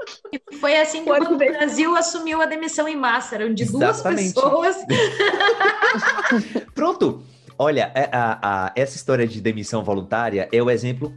Foi 0.59 0.77
assim 0.77 1.03
que 1.03 1.11
o 1.11 1.37
Brasil 1.37 1.95
assumiu 1.95 2.41
a 2.41 2.45
demissão 2.45 2.87
em 2.87 2.95
massa, 2.95 3.35
eram 3.35 3.53
de 3.53 3.63
Exatamente. 3.63 4.33
duas 4.33 4.77
pessoas. 4.77 4.77
Pronto. 6.75 7.23
Olha, 7.57 7.91
é, 7.93 8.09
a, 8.11 8.39
a, 8.41 8.73
essa 8.75 8.95
história 8.95 9.27
de 9.27 9.39
demissão 9.39 9.83
voluntária 9.83 10.49
é 10.51 10.63
o 10.63 10.69
exemplo 10.69 11.13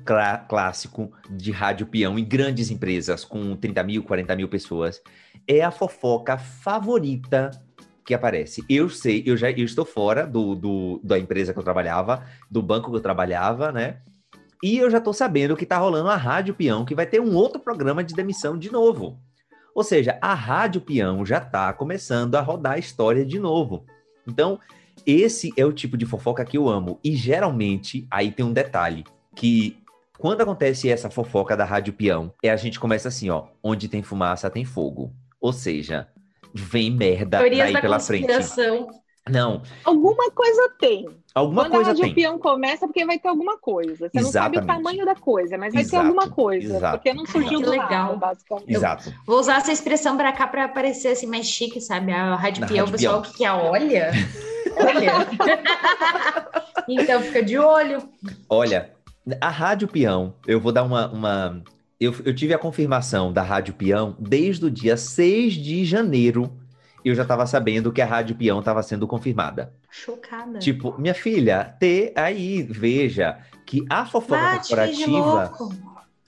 clássico 0.47 1.11
de 1.31 1.51
rádio 1.51 1.87
peão 1.87 2.19
em 2.19 2.25
grandes 2.25 2.71
empresas 2.71 3.25
com 3.25 3.57
30 3.57 3.83
mil, 3.83 4.03
40 4.03 4.37
mil 4.37 4.49
pessoas. 4.49 5.01
É 5.49 5.63
a 5.63 5.71
fofoca 5.71 6.37
favorita 6.37 7.51
que 8.05 8.13
aparece. 8.13 8.63
Eu 8.69 8.91
sei, 8.91 9.23
eu 9.25 9.37
já 9.37 9.51
eu 9.51 9.65
estou 9.65 9.87
fora 9.87 10.27
do, 10.27 10.55
do, 10.55 11.01
da 11.03 11.19
empresa 11.19 11.55
que 11.55 11.59
eu 11.59 11.65
trabalhava, 11.65 12.27
do 12.51 12.63
banco 12.63 12.91
que 12.91 12.97
eu 12.97 13.01
trabalhava, 13.01 13.73
né? 13.73 14.01
E 14.65 14.79
eu 14.79 14.91
já 14.91 14.97
estou 14.97 15.13
sabendo 15.13 15.55
que 15.55 15.65
está 15.65 15.77
rolando 15.77 16.09
a 16.09 16.17
Rádio 16.17 16.55
Peão, 16.55 16.87
que 16.87 16.95
vai 16.95 17.05
ter 17.05 17.21
um 17.21 17.35
outro 17.35 17.61
programa 17.61 18.03
de 18.03 18.15
demissão 18.15 18.57
de 18.57 18.73
novo. 18.73 19.19
Ou 19.75 19.85
seja, 19.85 20.19
a 20.23 20.33
Rádio 20.33 20.81
Peão 20.81 21.23
já 21.27 21.37
está 21.37 21.71
começando 21.75 22.35
a 22.35 22.41
rodar 22.41 22.73
a 22.73 22.79
história 22.79 23.27
de 23.27 23.39
novo. 23.39 23.85
Então, 24.27 24.59
esse 25.05 25.53
é 25.55 25.67
o 25.67 25.73
tipo 25.73 25.99
de 25.99 26.07
fofoca 26.07 26.43
que 26.47 26.57
eu 26.57 26.67
amo. 26.67 26.99
E 27.05 27.15
geralmente, 27.15 28.07
aí 28.11 28.33
tem 28.33 28.43
um 28.43 28.55
detalhe, 28.55 29.05
que 29.37 29.77
quando 30.17 30.41
acontece 30.41 30.89
essa 30.89 31.11
fofoca 31.11 31.55
da 31.55 31.67
Rádio 31.67 31.93
Peão, 31.93 32.33
é 32.43 32.49
a 32.49 32.57
gente 32.57 32.81
começa 32.81 33.09
assim, 33.09 33.29
ó, 33.29 33.49
onde 33.63 33.87
tem 33.87 34.03
fumaça 34.03 34.49
tem 34.49 34.65
fogo. 34.65 35.13
Ou 35.43 35.53
seja, 35.53 36.09
vem 36.55 36.91
merda 36.91 37.37
Teorias 37.37 37.71
daí 37.71 37.83
pela 37.83 38.01
frente. 38.01 38.27
Não. 39.29 39.63
Alguma 39.85 40.31
coisa 40.31 40.71
tem. 40.79 41.07
Alguma 41.35 41.63
Quando 41.63 41.73
coisa 41.73 41.91
a 41.91 41.95
Rádio 41.95 42.15
Peão 42.15 42.39
começa, 42.39 42.87
porque 42.87 43.07
vai 43.07 43.19
ter 43.19 43.29
alguma 43.29 43.59
coisa. 43.59 44.09
Você 44.09 44.19
Exatamente. 44.19 44.25
não 44.25 44.33
sabe 44.33 44.59
o 44.59 44.67
tamanho 44.67 45.05
da 45.05 45.15
coisa, 45.15 45.57
mas 45.57 45.73
vai 45.73 45.83
Exato. 45.83 46.03
ter 46.03 46.07
alguma 46.07 46.31
coisa. 46.31 46.77
Exato. 46.77 46.99
Porque 46.99 47.15
não 47.15 47.27
surgiu 47.27 47.61
do 47.61 47.71
legal, 47.71 48.19
basicamente. 48.19 48.73
Exato. 48.73 49.09
Eu 49.09 49.15
vou 49.27 49.41
usar 49.41 49.57
essa 49.57 49.73
expressão 49.73 50.17
para 50.17 50.31
cá 50.33 50.47
para 50.47 50.69
parecer 50.69 51.09
assim 51.09 51.27
mais 51.27 51.47
chique, 51.47 51.81
sabe? 51.81 52.13
A 52.13 52.37
Rádio 52.37 52.67
Peão, 52.67 52.87
o 52.87 52.91
pessoal 52.91 53.23
que 53.23 53.39
quer, 53.39 53.51
olha. 53.51 54.13
Olha. 54.77 55.13
então 56.87 57.21
fica 57.23 57.43
de 57.43 57.59
olho. 57.59 58.07
Olha, 58.49 58.91
a 59.41 59.49
Rádio 59.49 59.89
Peão, 59.89 60.35
eu 60.47 60.61
vou 60.61 60.71
dar 60.71 60.85
uma, 60.85 61.09
uma 61.11 61.63
eu, 61.99 62.15
eu, 62.25 62.35
tive 62.35 62.53
a 62.53 62.59
confirmação 62.59 63.33
da 63.33 63.43
Rádio 63.43 63.75
Peão 63.75 64.15
desde 64.19 64.67
o 64.67 64.71
dia 64.71 64.97
6 64.97 65.55
de 65.55 65.85
janeiro 65.85 66.53
eu 67.05 67.15
já 67.15 67.23
estava 67.23 67.47
sabendo 67.47 67.93
que 67.93 68.01
a 68.01 68.07
Rádio 68.07 68.37
Peão 68.37 68.61
estava 68.61 68.83
sendo 68.83 69.07
confirmada. 69.07 69.73
Chocada. 69.91 70.59
Tipo, 70.59 70.99
minha 70.99 71.15
filha, 71.15 71.77
ter 71.79 72.13
aí, 72.17 72.63
veja, 72.63 73.39
que 73.67 73.85
a 73.91 74.07
fofoca 74.07 74.41
Bate, 74.41 74.69
corporativa. 74.69 75.53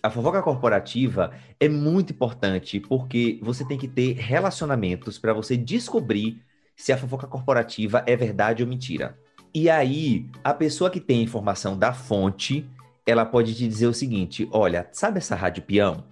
A 0.03 0.11
fofoca 0.11 0.43
corporativa 0.43 1.33
é 1.59 1.69
muito 1.69 2.13
importante 2.13 2.79
porque 2.79 3.41
você 3.43 3.65
tem 3.65 3.79
que 3.79 3.89
ter 3.89 4.13
relacionamentos 4.13 5.19
para 5.19 5.33
você 5.33 5.57
descobrir 5.57 6.41
se 6.77 6.93
a 6.93 6.99
fofoca 6.99 7.27
corporativa 7.27 8.05
é 8.07 8.15
verdade 8.15 8.63
ou 8.63 8.69
mentira. 8.69 9.19
E 9.55 9.71
aí, 9.71 10.29
a 10.45 10.53
pessoa 10.53 10.91
que 10.91 11.01
tem 11.01 11.21
a 11.21 11.23
informação 11.23 11.79
da 11.79 11.93
fonte, 11.93 12.69
ela 13.07 13.25
pode 13.25 13.55
te 13.55 13.67
dizer 13.67 13.87
o 13.87 13.95
seguinte: 13.95 14.47
olha, 14.53 14.87
sabe 14.93 15.19
essa 15.19 15.35
rádio 15.35 15.63
peão? 15.63 16.05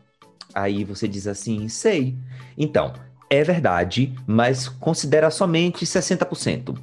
Aí 0.54 0.84
você 0.84 1.06
diz 1.06 1.26
assim, 1.26 1.68
sei. 1.68 2.16
Então, 2.56 2.92
é 3.34 3.44
verdade, 3.44 4.14
mas 4.26 4.68
considera 4.68 5.30
somente 5.30 5.84
60%. 5.84 6.76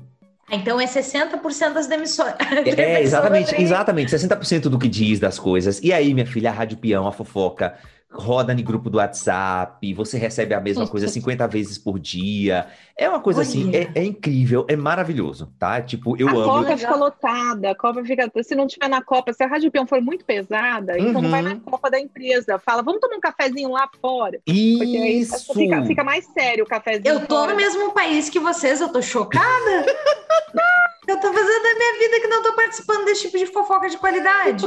Então 0.51 0.79
é 0.79 0.85
60% 0.85 1.73
das 1.73 1.87
demissões. 1.87 2.33
É, 2.77 3.01
exatamente, 3.01 3.55
exatamente, 3.59 4.13
60% 4.13 4.63
do 4.63 4.77
que 4.77 4.89
diz 4.89 5.19
das 5.19 5.39
coisas. 5.39 5.79
E 5.81 5.93
aí, 5.93 6.13
minha 6.13 6.25
filha, 6.25 6.49
a 6.49 6.53
Rádio 6.53 6.77
Peão, 6.77 7.07
a 7.07 7.11
fofoca, 7.11 7.75
roda 8.12 8.53
no 8.53 8.62
grupo 8.62 8.89
do 8.89 8.97
WhatsApp, 8.97 9.93
você 9.93 10.18
recebe 10.18 10.53
a 10.53 10.59
mesma 10.59 10.86
coisa 10.86 11.07
50 11.07 11.47
vezes 11.47 11.78
por 11.78 11.97
dia. 11.97 12.68
É 12.97 13.07
uma 13.07 13.22
coisa 13.22 13.41
assim, 13.41 13.70
Olha. 13.70 13.80
assim, 13.80 13.91
é, 13.95 14.01
é, 14.01 14.03
incrível, 14.03 14.66
é 14.68 14.76
maravilhoso, 14.76 15.51
tá? 15.57 15.82
Tipo, 15.82 16.20
eu 16.20 16.28
a 16.28 16.32
amo. 16.32 16.41
A 16.41 16.64
Copa 16.64 16.78
fica 16.78 16.95
lotada, 16.95 17.72
a 17.72 17.76
Copa 17.76 18.03
fica. 18.03 18.30
Se 18.43 18.53
não 18.53 18.68
tiver 18.68 18.89
na 18.89 19.01
Copa, 19.01 19.32
se 19.32 19.43
a 19.43 19.47
Rádio 19.47 19.72
Peão 19.72 19.88
for 19.88 20.01
muito 20.01 20.26
pesada, 20.26 20.93
uhum. 20.93 21.09
então 21.09 21.22
não 21.22 21.30
vai 21.30 21.41
na 21.41 21.51
uhum. 21.51 21.59
Copa 21.62 21.89
da 21.89 21.99
empresa. 21.99 22.59
Fala, 22.59 22.84
vamos 22.84 22.99
tomar 22.99 23.16
um 23.16 23.22
cafezinho 23.22 23.72
lá 23.72 23.89
fora. 24.01 24.39
Isso. 24.45 25.53
Fica, 25.53 25.84
fica 25.86 26.03
mais 26.03 26.26
sério 26.26 26.66
o 26.66 26.68
cafezinho. 26.68 27.07
Eu 27.07 27.26
tô 27.26 27.38
fora. 27.38 27.51
no 27.51 27.57
mesmo 27.57 27.93
país 27.93 28.30
que 28.30 28.39
vocês, 28.39 28.82
eu 28.82 28.89
tô 28.89 29.01
chocada. 29.01 29.45
eu 31.07 31.19
tô 31.19 31.33
fazendo 31.33 31.65
a 31.65 31.77
minha 31.77 31.99
vida 31.99 32.21
que 32.21 32.27
não 32.27 32.43
tô 32.43 32.53
participando 32.53 33.05
desse 33.05 33.23
tipo 33.23 33.37
de 33.37 33.47
fofoca 33.47 33.89
de 33.89 33.97
qualidade. 33.97 34.65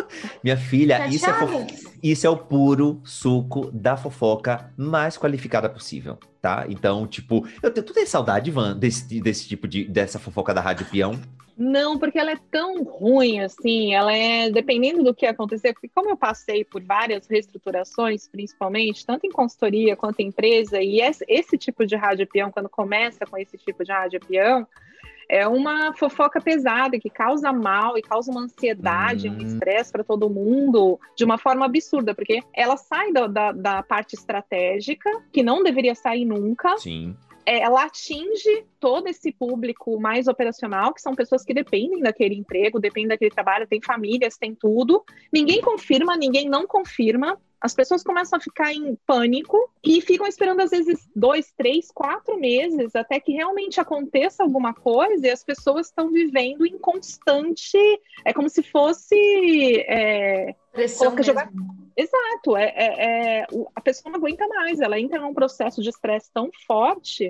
minha 0.42 0.56
filha, 0.56 1.06
isso 1.08 1.26
é, 1.28 1.66
isso 2.02 2.26
é 2.26 2.30
o 2.30 2.36
puro 2.36 3.00
suco 3.04 3.70
da 3.70 3.96
fofoca 3.96 4.72
mais 4.76 5.18
qualificada 5.18 5.68
possível, 5.68 6.18
tá? 6.40 6.64
Então, 6.68 7.06
tipo, 7.06 7.46
eu 7.62 7.70
tenho, 7.70 7.86
tu 7.86 7.92
tem 7.92 8.06
saudade, 8.06 8.50
Ivan, 8.50 8.76
desse, 8.76 9.20
desse 9.20 9.46
tipo 9.46 9.68
de, 9.68 9.84
dessa 9.84 10.18
fofoca 10.18 10.54
da 10.54 10.60
Rádio 10.60 10.86
Peão? 10.86 11.20
Não, 11.56 11.98
porque 11.98 12.18
ela 12.18 12.32
é 12.32 12.38
tão 12.50 12.82
ruim 12.82 13.40
assim, 13.40 13.94
ela 13.94 14.12
é, 14.12 14.50
dependendo 14.50 15.04
do 15.04 15.14
que 15.14 15.24
acontecer, 15.24 15.72
porque 15.72 15.88
como 15.88 16.10
eu 16.10 16.16
passei 16.16 16.64
por 16.64 16.82
várias 16.82 17.28
reestruturações, 17.28 18.26
principalmente, 18.26 19.06
tanto 19.06 19.24
em 19.24 19.30
consultoria 19.30 19.94
quanto 19.94 20.18
em 20.18 20.28
empresa, 20.28 20.82
e 20.82 21.00
esse, 21.00 21.24
esse 21.28 21.56
tipo 21.56 21.86
de 21.86 21.94
rádio 21.94 22.26
peão, 22.26 22.50
quando 22.50 22.68
começa 22.68 23.24
com 23.24 23.38
esse 23.38 23.56
tipo 23.56 23.84
de 23.84 23.92
rádio 23.92 24.18
peão, 24.26 24.66
é 25.34 25.48
uma 25.48 25.92
fofoca 25.94 26.40
pesada 26.40 26.96
que 26.96 27.10
causa 27.10 27.52
mal 27.52 27.98
e 27.98 28.02
causa 28.02 28.30
uma 28.30 28.42
ansiedade, 28.42 29.28
uhum. 29.28 29.34
um 29.34 29.38
estresse 29.38 29.90
para 29.90 30.04
todo 30.04 30.30
mundo 30.30 30.96
de 31.16 31.24
uma 31.24 31.36
forma 31.36 31.66
absurda, 31.66 32.14
porque 32.14 32.40
ela 32.54 32.76
sai 32.76 33.12
da, 33.12 33.26
da, 33.26 33.50
da, 33.50 33.82
parte 33.82 34.14
estratégica, 34.14 35.10
que 35.32 35.42
não 35.42 35.64
deveria 35.64 35.96
sair 35.96 36.24
nunca. 36.24 36.78
Sim. 36.78 37.16
É, 37.46 37.60
ela 37.60 37.84
atinge 37.84 38.64
todo 38.80 39.08
esse 39.08 39.32
público 39.32 40.00
mais 40.00 40.28
operacional, 40.28 40.92
que 40.92 41.00
são 41.00 41.14
pessoas 41.14 41.44
que 41.44 41.54
dependem 41.54 42.00
daquele 42.00 42.34
emprego, 42.34 42.80
dependem 42.80 43.08
daquele 43.08 43.30
trabalho, 43.30 43.66
tem 43.66 43.80
famílias, 43.80 44.36
tem 44.36 44.54
tudo. 44.54 45.04
Ninguém 45.32 45.60
confirma, 45.60 46.16
ninguém 46.16 46.48
não 46.48 46.66
confirma. 46.66 47.38
As 47.64 47.74
pessoas 47.74 48.02
começam 48.02 48.36
a 48.36 48.42
ficar 48.42 48.74
em 48.74 48.94
pânico 49.06 49.58
e 49.82 50.02
ficam 50.02 50.26
esperando, 50.26 50.60
às 50.60 50.70
vezes, 50.70 51.08
dois, 51.16 51.50
três, 51.56 51.90
quatro 51.90 52.38
meses 52.38 52.94
até 52.94 53.18
que 53.18 53.32
realmente 53.32 53.80
aconteça 53.80 54.42
alguma 54.42 54.74
coisa 54.74 55.26
e 55.26 55.30
as 55.30 55.42
pessoas 55.42 55.86
estão 55.86 56.10
vivendo 56.10 56.66
em 56.66 56.78
constante. 56.78 57.78
É 58.22 58.34
como 58.34 58.50
se 58.50 58.62
fosse. 58.62 59.16
É, 59.88 60.54
Pressão 60.74 61.22
jogar... 61.22 61.50
Exato, 61.96 62.56
é, 62.56 62.64
é, 62.64 63.40
é, 63.40 63.46
a 63.74 63.80
pessoa 63.80 64.10
não 64.10 64.18
aguenta 64.18 64.46
mais, 64.48 64.80
ela 64.80 64.98
entra 64.98 65.20
num 65.20 65.32
processo 65.32 65.80
de 65.80 65.88
estresse 65.88 66.28
tão 66.34 66.50
forte. 66.66 67.28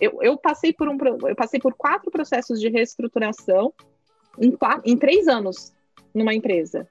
Eu, 0.00 0.22
eu, 0.22 0.38
passei 0.38 0.72
por 0.72 0.88
um, 0.88 0.96
eu 1.26 1.34
passei 1.34 1.58
por 1.58 1.74
quatro 1.74 2.10
processos 2.10 2.60
de 2.60 2.68
reestruturação 2.68 3.74
em, 4.38 4.52
quatro, 4.52 4.82
em 4.88 4.96
três 4.96 5.26
anos 5.26 5.74
numa 6.14 6.32
empresa 6.32 6.88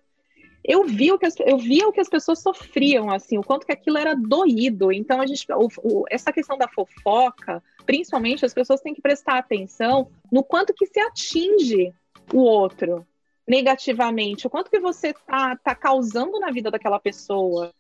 eu 0.67 0.83
vi 0.83 1.11
o 1.11 1.17
que 1.17 1.25
as, 1.25 1.35
eu 1.39 1.57
via 1.57 1.87
o 1.87 1.91
que 1.91 2.01
as 2.01 2.09
pessoas 2.09 2.41
sofriam, 2.41 3.11
assim, 3.11 3.37
o 3.37 3.43
quanto 3.43 3.65
que 3.65 3.71
aquilo 3.71 3.97
era 3.97 4.15
doído. 4.15 4.91
Então 4.91 5.21
a 5.21 5.27
gente, 5.27 5.45
o, 5.51 5.67
o, 5.83 6.05
essa 6.09 6.33
questão 6.33 6.57
da 6.57 6.67
fofoca, 6.67 7.61
principalmente 7.85 8.43
as 8.43 8.53
pessoas 8.53 8.81
têm 8.81 8.93
que 8.93 9.01
prestar 9.01 9.37
atenção 9.37 10.09
no 10.31 10.43
quanto 10.43 10.73
que 10.73 10.87
se 10.87 10.99
atinge 10.99 11.93
o 12.33 12.39
outro 12.39 13.05
negativamente, 13.47 14.47
o 14.47 14.49
quanto 14.49 14.71
que 14.71 14.79
você 14.79 15.13
tá, 15.13 15.55
tá 15.55 15.75
causando 15.75 16.39
na 16.39 16.51
vida 16.51 16.71
daquela 16.71 16.99
pessoa. 16.99 17.71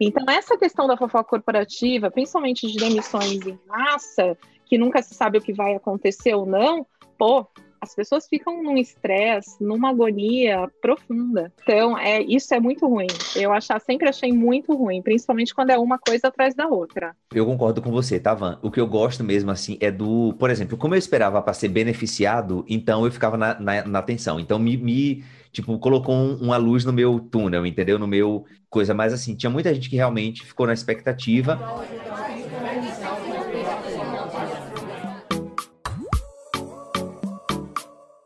Então 0.00 0.24
essa 0.28 0.56
questão 0.58 0.86
da 0.86 0.96
fofoca 0.96 1.30
corporativa, 1.30 2.10
principalmente 2.10 2.66
de 2.66 2.76
demissões 2.76 3.46
em 3.46 3.58
massa, 3.66 4.36
que 4.66 4.76
nunca 4.76 5.02
se 5.02 5.14
sabe 5.14 5.38
o 5.38 5.40
que 5.40 5.52
vai 5.52 5.74
acontecer 5.74 6.34
ou 6.34 6.44
não, 6.44 6.86
pô, 7.16 7.46
as 7.82 7.96
pessoas 7.96 8.28
ficam 8.28 8.62
num 8.62 8.76
estresse, 8.76 9.56
numa 9.60 9.90
agonia 9.90 10.70
profunda. 10.80 11.52
Então, 11.64 11.98
é, 11.98 12.22
isso 12.22 12.54
é 12.54 12.60
muito 12.60 12.86
ruim. 12.86 13.08
Eu 13.34 13.52
achar, 13.52 13.80
sempre 13.80 14.08
achei 14.08 14.32
muito 14.32 14.72
ruim, 14.72 15.02
principalmente 15.02 15.52
quando 15.52 15.70
é 15.70 15.78
uma 15.78 15.98
coisa 15.98 16.28
atrás 16.28 16.54
da 16.54 16.68
outra. 16.68 17.16
Eu 17.34 17.44
concordo 17.44 17.82
com 17.82 17.90
você, 17.90 18.20
tá, 18.20 18.34
Van? 18.34 18.60
O 18.62 18.70
que 18.70 18.78
eu 18.78 18.86
gosto 18.86 19.24
mesmo, 19.24 19.50
assim, 19.50 19.76
é 19.80 19.90
do. 19.90 20.32
Por 20.38 20.48
exemplo, 20.48 20.78
como 20.78 20.94
eu 20.94 20.98
esperava 20.98 21.42
para 21.42 21.52
ser 21.52 21.68
beneficiado, 21.68 22.64
então 22.68 23.04
eu 23.04 23.10
ficava 23.10 23.36
na, 23.36 23.58
na, 23.58 23.84
na. 23.84 24.04
Então, 24.38 24.58
me, 24.58 24.76
me 24.76 25.24
tipo, 25.50 25.76
colocou 25.78 26.14
um, 26.14 26.36
uma 26.36 26.56
luz 26.56 26.84
no 26.84 26.92
meu 26.92 27.18
túnel, 27.18 27.66
entendeu? 27.66 27.98
No 27.98 28.06
meu 28.06 28.44
coisa. 28.70 28.94
Mas, 28.94 29.12
assim, 29.12 29.34
tinha 29.34 29.50
muita 29.50 29.74
gente 29.74 29.90
que 29.90 29.96
realmente 29.96 30.44
ficou 30.44 30.68
na 30.68 30.72
expectativa. 30.72 31.58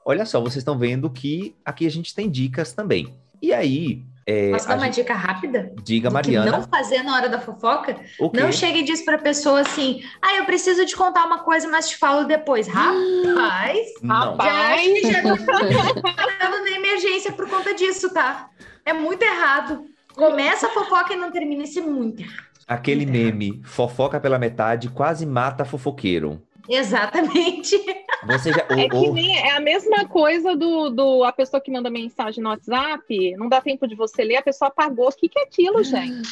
Olha 0.06 0.24
só, 0.24 0.40
vocês 0.40 0.58
estão 0.58 0.78
vendo 0.78 1.10
que 1.10 1.56
aqui 1.64 1.84
a 1.84 1.90
gente 1.90 2.14
tem 2.14 2.30
dicas 2.30 2.72
também. 2.72 3.12
E 3.42 3.52
aí. 3.52 4.04
É, 4.28 4.50
Posso 4.50 4.66
dar 4.66 4.76
uma 4.76 4.86
gente... 4.86 4.96
dica 4.96 5.14
rápida? 5.14 5.72
Diga, 5.84 6.10
Mariana. 6.10 6.50
não 6.50 6.62
fazer 6.62 7.02
na 7.02 7.14
hora 7.14 7.28
da 7.28 7.40
fofoca? 7.40 7.96
Não 8.32 8.50
chegue 8.50 8.80
e 8.80 8.82
diz 8.82 9.04
pra 9.04 9.18
pessoa 9.18 9.60
assim: 9.60 10.02
ah, 10.22 10.36
eu 10.36 10.44
preciso 10.44 10.84
te 10.86 10.96
contar 10.96 11.24
uma 11.26 11.40
coisa, 11.40 11.68
mas 11.68 11.88
te 11.88 11.96
falo 11.96 12.24
depois. 12.24 12.66
Rapaz, 12.66 13.86
não. 14.02 14.36
rapaz. 14.36 15.02
Já, 15.02 15.22
já 15.22 15.22
tá 15.22 16.48
na 16.48 16.70
emergência 16.70 17.32
por 17.32 17.48
conta 17.48 17.74
disso, 17.74 18.12
tá? 18.12 18.50
É 18.84 18.92
muito 18.92 19.22
errado. 19.22 19.84
Começa 20.14 20.66
a 20.66 20.70
fofoca 20.70 21.12
e 21.12 21.16
não 21.16 21.30
termina, 21.30 21.62
isso 21.64 21.78
é 21.78 21.82
muito 21.82 22.22
errado. 22.22 22.46
Aquele 22.66 23.06
muito 23.06 23.16
meme, 23.16 23.48
errado. 23.48 23.64
fofoca 23.64 24.18
pela 24.18 24.38
metade, 24.38 24.88
quase 24.88 25.24
mata 25.24 25.64
fofoqueiro. 25.64 26.42
Exatamente. 26.68 27.76
Você 28.26 28.52
já, 28.52 28.66
é 28.70 28.88
que 28.88 29.10
nem 29.10 29.38
é 29.38 29.52
a 29.52 29.60
mesma 29.60 30.06
coisa 30.06 30.56
do, 30.56 30.90
do 30.90 31.24
a 31.24 31.32
pessoa 31.32 31.60
que 31.60 31.70
manda 31.70 31.88
mensagem 31.88 32.42
no 32.42 32.50
WhatsApp, 32.50 33.36
não 33.36 33.48
dá 33.48 33.60
tempo 33.60 33.86
de 33.86 33.94
você 33.94 34.24
ler, 34.24 34.36
a 34.36 34.42
pessoa 34.42 34.68
apagou. 34.68 35.08
O 35.08 35.12
que, 35.12 35.28
que 35.28 35.38
é 35.38 35.42
aquilo, 35.42 35.84
gente? 35.84 36.28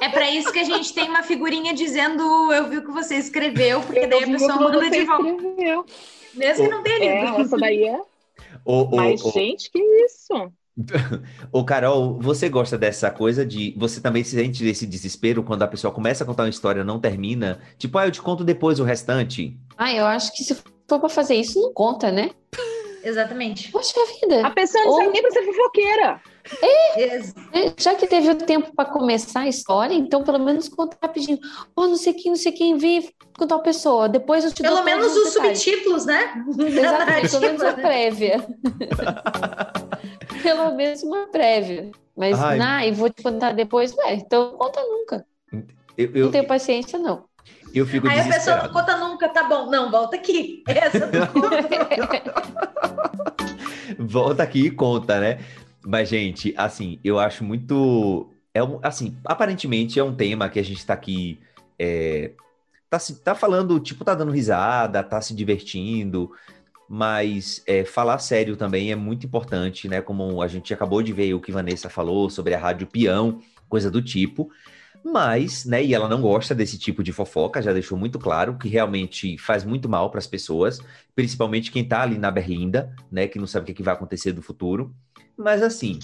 É 0.00 0.08
para 0.08 0.30
isso 0.30 0.52
que 0.52 0.60
a 0.60 0.64
gente 0.64 0.94
tem 0.94 1.08
uma 1.08 1.22
figurinha 1.22 1.74
dizendo 1.74 2.22
eu 2.52 2.68
vi 2.68 2.78
o 2.78 2.84
que 2.84 2.92
você 2.92 3.16
escreveu, 3.16 3.80
porque 3.80 4.00
eu 4.00 4.08
daí 4.08 4.24
a 4.24 4.26
pessoa 4.26 4.56
manda 4.56 4.90
de 4.90 5.04
volta. 5.04 5.28
Escreveu. 5.28 5.86
Mesmo 6.34 6.64
que 6.64 6.70
não 6.70 6.82
tenha 6.82 6.98
lido. 6.98 7.36
É, 7.36 7.40
essa 7.40 7.56
daí 7.56 7.84
é. 7.84 8.00
Mas, 8.94 9.20
gente, 9.20 9.70
que 9.70 9.78
isso? 10.04 10.52
Ô, 11.52 11.64
Carol, 11.64 12.18
você 12.20 12.48
gosta 12.48 12.78
dessa 12.78 13.10
coisa 13.10 13.44
de. 13.44 13.74
Você 13.76 14.00
também 14.00 14.22
se 14.22 14.36
sente 14.36 14.62
desse 14.62 14.86
desespero 14.86 15.42
quando 15.42 15.62
a 15.62 15.68
pessoa 15.68 15.92
começa 15.92 16.24
a 16.24 16.26
contar 16.26 16.44
uma 16.44 16.48
história 16.48 16.80
e 16.80 16.84
não 16.84 17.00
termina? 17.00 17.60
Tipo, 17.76 17.98
ah, 17.98 18.06
eu 18.06 18.10
te 18.10 18.22
conto 18.22 18.44
depois 18.44 18.78
o 18.78 18.84
restante. 18.84 19.56
Ah, 19.76 19.92
eu 19.92 20.06
acho 20.06 20.34
que 20.34 20.44
se 20.44 20.56
for 20.88 21.00
pra 21.00 21.08
fazer 21.08 21.34
isso, 21.34 21.60
não 21.60 21.72
conta, 21.72 22.10
né? 22.10 22.30
Exatamente. 23.02 23.70
Poxa 23.70 23.94
vida. 24.20 24.46
A 24.46 24.50
pessoa 24.50 24.84
não 24.84 24.92
Ou... 24.92 24.98
sabe 24.98 25.12
nem 25.12 25.22
pra 25.22 25.30
ser 25.30 25.44
fofoqueira. 25.44 26.20
É, 26.62 27.16
é, 27.16 27.22
já 27.78 27.94
que 27.94 28.06
teve 28.06 28.30
o 28.30 28.34
tempo 28.34 28.74
para 28.74 28.88
começar 28.88 29.40
a 29.40 29.48
história, 29.48 29.94
então 29.94 30.22
pelo 30.22 30.38
menos 30.38 30.68
conta 30.68 30.96
rapidinho. 31.02 31.38
Oh, 31.76 31.86
não 31.86 31.96
sei 31.96 32.12
quem, 32.12 32.32
não 32.32 32.38
sei 32.38 32.52
quem, 32.52 32.76
vi 32.76 33.10
com 33.36 33.46
tal 33.46 33.62
pessoa. 33.62 34.08
Depois 34.08 34.44
eu 34.44 34.52
te 34.52 34.62
Pelo 34.62 34.82
menos 34.82 35.16
os 35.16 35.34
detalhes. 35.34 35.60
subtítulos, 35.60 36.06
né? 36.06 36.44
Exatamente, 36.58 37.30
pelo 37.30 37.40
menos 37.40 37.62
a 37.62 37.72
prévia. 37.74 38.46
pelo 40.42 40.74
menos 40.74 41.02
uma 41.02 41.26
prévia. 41.28 41.90
Mas, 42.16 42.40
Ai. 42.40 42.58
nah, 42.58 42.84
e 42.84 42.90
vou 42.90 43.08
te 43.10 43.22
contar 43.22 43.52
depois, 43.52 43.94
ué, 43.96 44.14
então 44.14 44.56
conta 44.56 44.80
nunca. 44.82 45.24
Eu, 45.96 46.10
eu, 46.14 46.24
não 46.24 46.32
tenho 46.32 46.46
paciência, 46.46 46.98
não. 46.98 47.24
Eu 47.74 47.86
fico 47.86 48.08
Aí 48.08 48.20
a 48.20 48.24
pessoa 48.24 48.62
não 48.62 48.72
conta 48.72 48.96
nunca, 48.96 49.28
tá 49.28 49.44
bom. 49.44 49.66
Não, 49.70 49.90
volta 49.90 50.16
aqui. 50.16 50.64
Essa 50.66 51.06
não 51.06 51.26
conta. 51.28 52.34
volta 53.98 54.42
aqui 54.42 54.66
e 54.66 54.70
conta, 54.70 55.20
né? 55.20 55.38
Mas, 55.84 56.08
gente, 56.08 56.54
assim, 56.56 56.98
eu 57.04 57.18
acho 57.18 57.44
muito. 57.44 58.30
É 58.52 58.62
um, 58.62 58.80
assim, 58.82 59.16
aparentemente 59.24 59.98
é 59.98 60.04
um 60.04 60.14
tema 60.14 60.48
que 60.48 60.58
a 60.58 60.64
gente 60.64 60.78
está 60.78 60.94
aqui. 60.94 61.40
É, 61.78 62.32
tá, 62.90 62.98
tá 63.24 63.34
falando, 63.34 63.78
tipo, 63.80 64.04
tá 64.04 64.14
dando 64.14 64.32
risada, 64.32 65.02
tá 65.02 65.20
se 65.20 65.34
divertindo, 65.34 66.32
mas 66.88 67.62
é, 67.66 67.84
falar 67.84 68.18
sério 68.18 68.56
também 68.56 68.90
é 68.90 68.96
muito 68.96 69.26
importante, 69.26 69.88
né? 69.88 70.00
Como 70.00 70.42
a 70.42 70.48
gente 70.48 70.72
acabou 70.74 71.02
de 71.02 71.12
ver 71.12 71.34
o 71.34 71.40
que 71.40 71.52
Vanessa 71.52 71.88
falou 71.88 72.30
sobre 72.30 72.54
a 72.54 72.58
rádio 72.58 72.86
peão, 72.86 73.40
coisa 73.68 73.90
do 73.90 74.02
tipo. 74.02 74.50
Mas, 75.04 75.64
né, 75.64 75.82
e 75.84 75.94
ela 75.94 76.08
não 76.08 76.20
gosta 76.20 76.54
desse 76.54 76.78
tipo 76.78 77.02
de 77.02 77.12
fofoca, 77.12 77.62
já 77.62 77.72
deixou 77.72 77.96
muito 77.96 78.18
claro 78.18 78.58
que 78.58 78.68
realmente 78.68 79.38
faz 79.38 79.64
muito 79.64 79.88
mal 79.88 80.10
para 80.10 80.18
as 80.18 80.26
pessoas, 80.26 80.80
principalmente 81.14 81.70
quem 81.70 81.86
tá 81.86 82.02
ali 82.02 82.18
na 82.18 82.30
berlinda, 82.30 82.94
né, 83.10 83.28
que 83.28 83.38
não 83.38 83.46
sabe 83.46 83.62
o 83.62 83.66
que, 83.66 83.72
é 83.72 83.74
que 83.76 83.82
vai 83.82 83.94
acontecer 83.94 84.34
no 84.34 84.42
futuro. 84.42 84.94
Mas 85.38 85.62
assim, 85.62 86.00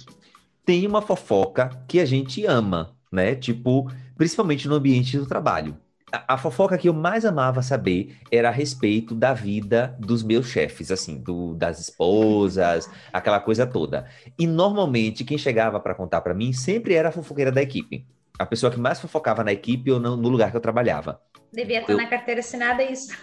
tem 0.65 0.87
uma 0.87 1.03
fofoca 1.03 1.71
que 1.89 2.01
a 2.01 2.07
gente 2.07 2.47
ama, 2.47 2.97
né? 3.13 3.35
Tipo, 3.37 3.91
principalmente 4.17 4.69
no 4.69 4.77
ambiente 4.77 5.19
do 5.19 5.27
trabalho. 5.27 5.79
A, 6.13 6.35
a 6.35 6.39
fofoca 6.39 6.79
que 6.79 6.89
eu 6.89 6.95
mais 6.95 7.25
amava 7.25 7.63
saber 7.63 8.19
era 8.31 8.49
a 8.51 8.53
respeito 8.53 9.15
da 9.15 9.35
vida 9.35 9.97
dos 10.01 10.23
meus 10.23 10.47
chefes, 10.49 10.91
assim, 10.93 11.19
do, 11.23 11.55
das 11.55 11.81
esposas, 11.81 12.91
aquela 13.13 13.41
coisa 13.41 13.67
toda. 13.67 14.09
E 14.39 14.47
normalmente 14.47 15.25
quem 15.25 15.39
chegava 15.39 15.81
para 15.81 15.95
contar 15.95 16.21
para 16.23 16.35
mim 16.35 16.53
sempre 16.53 16.95
era 16.95 17.11
a 17.11 17.13
fofoqueira 17.13 17.53
da 17.53 17.63
equipe. 17.63 18.07
A 18.39 18.45
pessoa 18.45 18.73
que 18.73 18.81
mais 18.81 19.01
fofocava 19.01 19.45
na 19.45 19.53
equipe 19.53 19.93
ou 19.93 20.01
no, 20.01 20.17
no 20.17 20.29
lugar 20.29 20.51
que 20.51 20.57
eu 20.57 20.61
trabalhava. 20.61 21.21
Devia 21.53 21.81
estar 21.81 21.93
eu... 21.93 21.97
na 21.97 22.07
carteira 22.09 22.41
assinada 22.41 22.83
isso. 22.83 23.15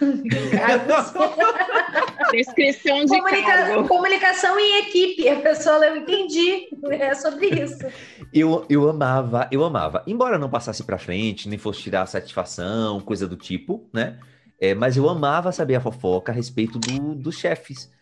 Descrição 2.32 3.04
de 3.04 3.18
Comunica... 3.18 3.84
Comunicação 3.84 4.58
em 4.58 4.78
equipe. 4.86 5.28
A 5.28 5.36
pessoa, 5.40 5.84
eu 5.84 5.96
entendi. 5.96 6.68
É 6.90 7.14
sobre 7.14 7.48
isso. 7.48 7.84
Eu, 8.32 8.64
eu 8.70 8.88
amava, 8.88 9.48
eu 9.52 9.62
amava. 9.62 10.02
Embora 10.06 10.38
não 10.38 10.48
passasse 10.48 10.82
para 10.82 10.96
frente, 10.96 11.46
nem 11.46 11.58
fosse 11.58 11.82
tirar 11.82 12.06
satisfação, 12.06 12.98
coisa 13.00 13.28
do 13.28 13.36
tipo, 13.36 13.86
né? 13.92 14.18
É, 14.58 14.74
mas 14.74 14.96
eu 14.96 15.10
amava 15.10 15.52
saber 15.52 15.74
a 15.74 15.80
fofoca 15.80 16.32
a 16.32 16.34
respeito 16.34 16.78
do, 16.78 17.14
dos 17.14 17.36
chefes. 17.36 17.92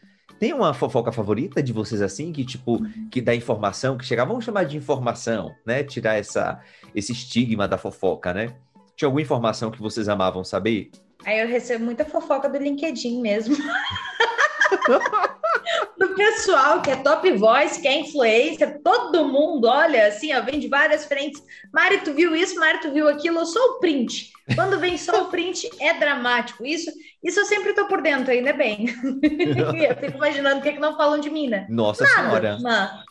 Tem 0.40 0.54
uma 0.54 0.72
fofoca 0.72 1.12
favorita 1.12 1.62
de 1.62 1.70
vocês 1.70 2.00
assim, 2.00 2.32
que 2.32 2.46
tipo, 2.46 2.80
que 3.10 3.20
dá 3.20 3.34
informação, 3.34 3.98
que 3.98 4.06
chegava, 4.06 4.30
vamos 4.30 4.42
chamar 4.42 4.64
de 4.64 4.74
informação, 4.74 5.54
né? 5.66 5.84
Tirar 5.84 6.14
essa, 6.14 6.58
esse 6.94 7.12
estigma 7.12 7.68
da 7.68 7.76
fofoca, 7.76 8.32
né? 8.32 8.54
Tinha 8.96 9.06
alguma 9.06 9.20
informação 9.20 9.70
que 9.70 9.82
vocês 9.82 10.08
amavam 10.08 10.42
saber? 10.42 10.90
Aí 11.26 11.40
eu 11.40 11.46
recebo 11.46 11.84
muita 11.84 12.06
fofoca 12.06 12.48
do 12.48 12.56
LinkedIn 12.56 13.20
mesmo. 13.20 13.54
do 15.98 16.08
pessoal 16.14 16.80
que 16.80 16.90
é 16.90 16.96
top 16.96 17.30
voice, 17.32 17.78
que 17.78 17.86
é 17.86 18.00
influencer, 18.00 18.80
todo 18.82 19.28
mundo, 19.28 19.66
olha, 19.66 20.06
assim, 20.06 20.32
ó, 20.32 20.40
vem 20.40 20.58
de 20.58 20.68
várias 20.68 21.04
frentes. 21.04 21.42
Mari, 21.70 21.98
tu 21.98 22.14
viu 22.14 22.34
isso? 22.34 22.58
Mari, 22.58 22.80
tu 22.80 22.90
viu 22.90 23.08
aquilo? 23.08 23.40
Eu 23.40 23.46
sou 23.46 23.72
o 23.72 23.78
print. 23.78 24.32
Quando 24.54 24.80
vem 24.80 24.96
só 24.96 25.24
o 25.24 25.26
print, 25.26 25.68
é 25.78 25.94
dramático. 25.94 26.64
Isso, 26.64 26.90
isso 27.22 27.40
eu 27.40 27.44
sempre 27.44 27.74
tô 27.74 27.86
por 27.86 28.00
dentro, 28.00 28.30
ainda 28.30 28.52
bem. 28.52 28.86
eu 29.88 29.96
fico 29.96 30.16
imaginando 30.16 30.60
o 30.60 30.62
que, 30.62 30.70
é 30.70 30.72
que 30.72 30.80
não 30.80 30.96
falam 30.96 31.20
de 31.20 31.30
mim, 31.30 31.48
né? 31.48 31.66
Nossa 31.68 32.04
Nada, 32.04 32.16
Senhora. 32.16 32.58
Não. 32.58 33.10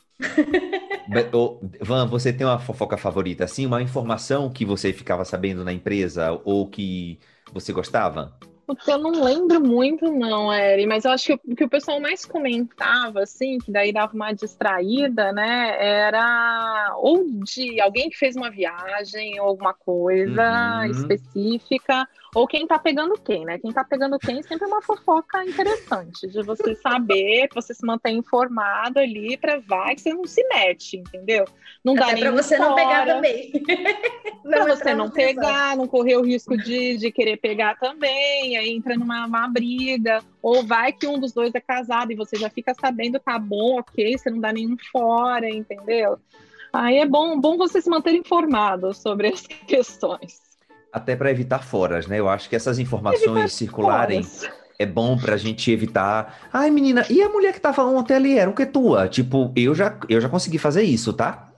Van, 1.81 2.07
você 2.07 2.33
tem 2.33 2.45
uma 2.45 2.59
fofoca 2.59 2.97
favorita, 2.97 3.45
assim, 3.45 3.65
uma 3.65 3.81
informação 3.81 4.49
que 4.49 4.65
você 4.65 4.91
ficava 4.91 5.23
sabendo 5.23 5.63
na 5.63 5.71
empresa 5.71 6.39
ou 6.43 6.67
que 6.67 7.19
Você 7.53 7.71
gostava? 7.71 8.37
Eu 8.87 8.99
não 8.99 9.23
lembro 9.23 9.59
muito, 9.59 10.11
não, 10.11 10.53
Eri, 10.53 10.85
mas 10.85 11.03
eu 11.03 11.11
acho 11.11 11.25
que 11.25 11.33
o 11.33 11.55
que 11.55 11.63
o 11.63 11.69
pessoal 11.69 11.99
mais 11.99 12.23
comentava, 12.23 13.21
assim, 13.23 13.57
que 13.57 13.71
daí 13.71 13.91
dava 13.91 14.13
uma 14.13 14.31
distraída, 14.31 15.31
né, 15.31 15.75
era 15.79 16.93
ou 16.97 17.25
de 17.43 17.81
alguém 17.81 18.11
que 18.11 18.17
fez 18.17 18.35
uma 18.35 18.51
viagem 18.51 19.39
ou 19.39 19.47
alguma 19.47 19.73
coisa 19.73 20.81
uhum. 20.83 20.91
específica, 20.91 22.07
ou 22.33 22.47
quem 22.47 22.67
tá 22.67 22.77
pegando 22.77 23.15
quem, 23.15 23.43
né? 23.43 23.57
Quem 23.57 23.71
tá 23.71 23.83
pegando 23.83 24.19
quem 24.19 24.41
sempre 24.43 24.65
é 24.65 24.67
uma 24.67 24.81
fofoca 24.81 25.43
interessante, 25.43 26.27
de 26.27 26.43
você 26.43 26.75
saber, 26.75 27.47
que 27.47 27.55
você 27.55 27.73
se 27.73 27.85
mantém 27.85 28.17
informado 28.17 28.99
ali 28.99 29.35
para 29.37 29.59
vai 29.59 29.95
que 29.95 30.01
você 30.01 30.13
não 30.13 30.25
se 30.25 30.47
mete, 30.47 30.97
entendeu? 30.97 31.45
Não 31.83 31.95
dá 31.95 32.13
nem 32.13 32.23
para 32.23 32.31
você 32.31 32.57
fora, 32.57 32.69
não 32.69 32.75
pegar 32.75 33.05
também. 33.05 33.51
para 34.43 34.65
você 34.65 34.93
não 34.93 35.09
pegar, 35.09 35.75
não 35.75 35.87
correr 35.87 36.17
o 36.17 36.23
risco 36.23 36.55
de, 36.55 36.97
de 36.97 37.11
querer 37.11 37.37
pegar 37.37 37.79
também, 37.79 38.57
aí 38.57 38.69
entra 38.69 38.95
numa 38.95 39.25
uma 39.25 39.47
briga, 39.47 40.23
ou 40.41 40.63
vai 40.63 40.91
que 40.91 41.07
um 41.07 41.19
dos 41.19 41.33
dois 41.33 41.53
é 41.55 41.59
casado 41.59 42.11
e 42.11 42.15
você 42.15 42.35
já 42.35 42.49
fica 42.49 42.73
sabendo, 42.79 43.19
tá 43.19 43.39
bom, 43.39 43.79
ok, 43.79 44.17
você 44.17 44.29
não 44.29 44.39
dá 44.39 44.53
nenhum 44.53 44.77
fora, 44.91 45.49
entendeu? 45.49 46.19
Aí 46.71 46.99
é 46.99 47.05
bom, 47.05 47.39
bom 47.39 47.57
você 47.57 47.81
se 47.81 47.89
manter 47.89 48.13
informado 48.13 48.93
sobre 48.93 49.29
as 49.29 49.41
questões 49.65 50.48
até 50.91 51.15
para 51.15 51.31
evitar 51.31 51.63
foras, 51.63 52.07
né? 52.07 52.19
Eu 52.19 52.29
acho 52.29 52.49
que 52.49 52.55
essas 52.55 52.79
informações 52.79 53.53
circularem 53.53 54.23
foras. 54.23 54.53
é 54.77 54.85
bom 54.85 55.17
pra 55.17 55.37
gente 55.37 55.71
evitar. 55.71 56.39
Ai, 56.51 56.69
menina, 56.69 57.05
e 57.09 57.21
a 57.21 57.29
mulher 57.29 57.53
que 57.53 57.61
tava 57.61 57.83
ontem 57.83 58.15
ali 58.15 58.37
era 58.37 58.49
o 58.49 58.55
que 58.55 58.65
tua? 58.65 59.07
Tipo, 59.07 59.51
eu 59.55 59.73
já, 59.75 59.97
eu 60.09 60.19
já 60.19 60.29
consegui 60.29 60.57
fazer 60.57 60.83
isso, 60.83 61.13
tá? 61.13 61.51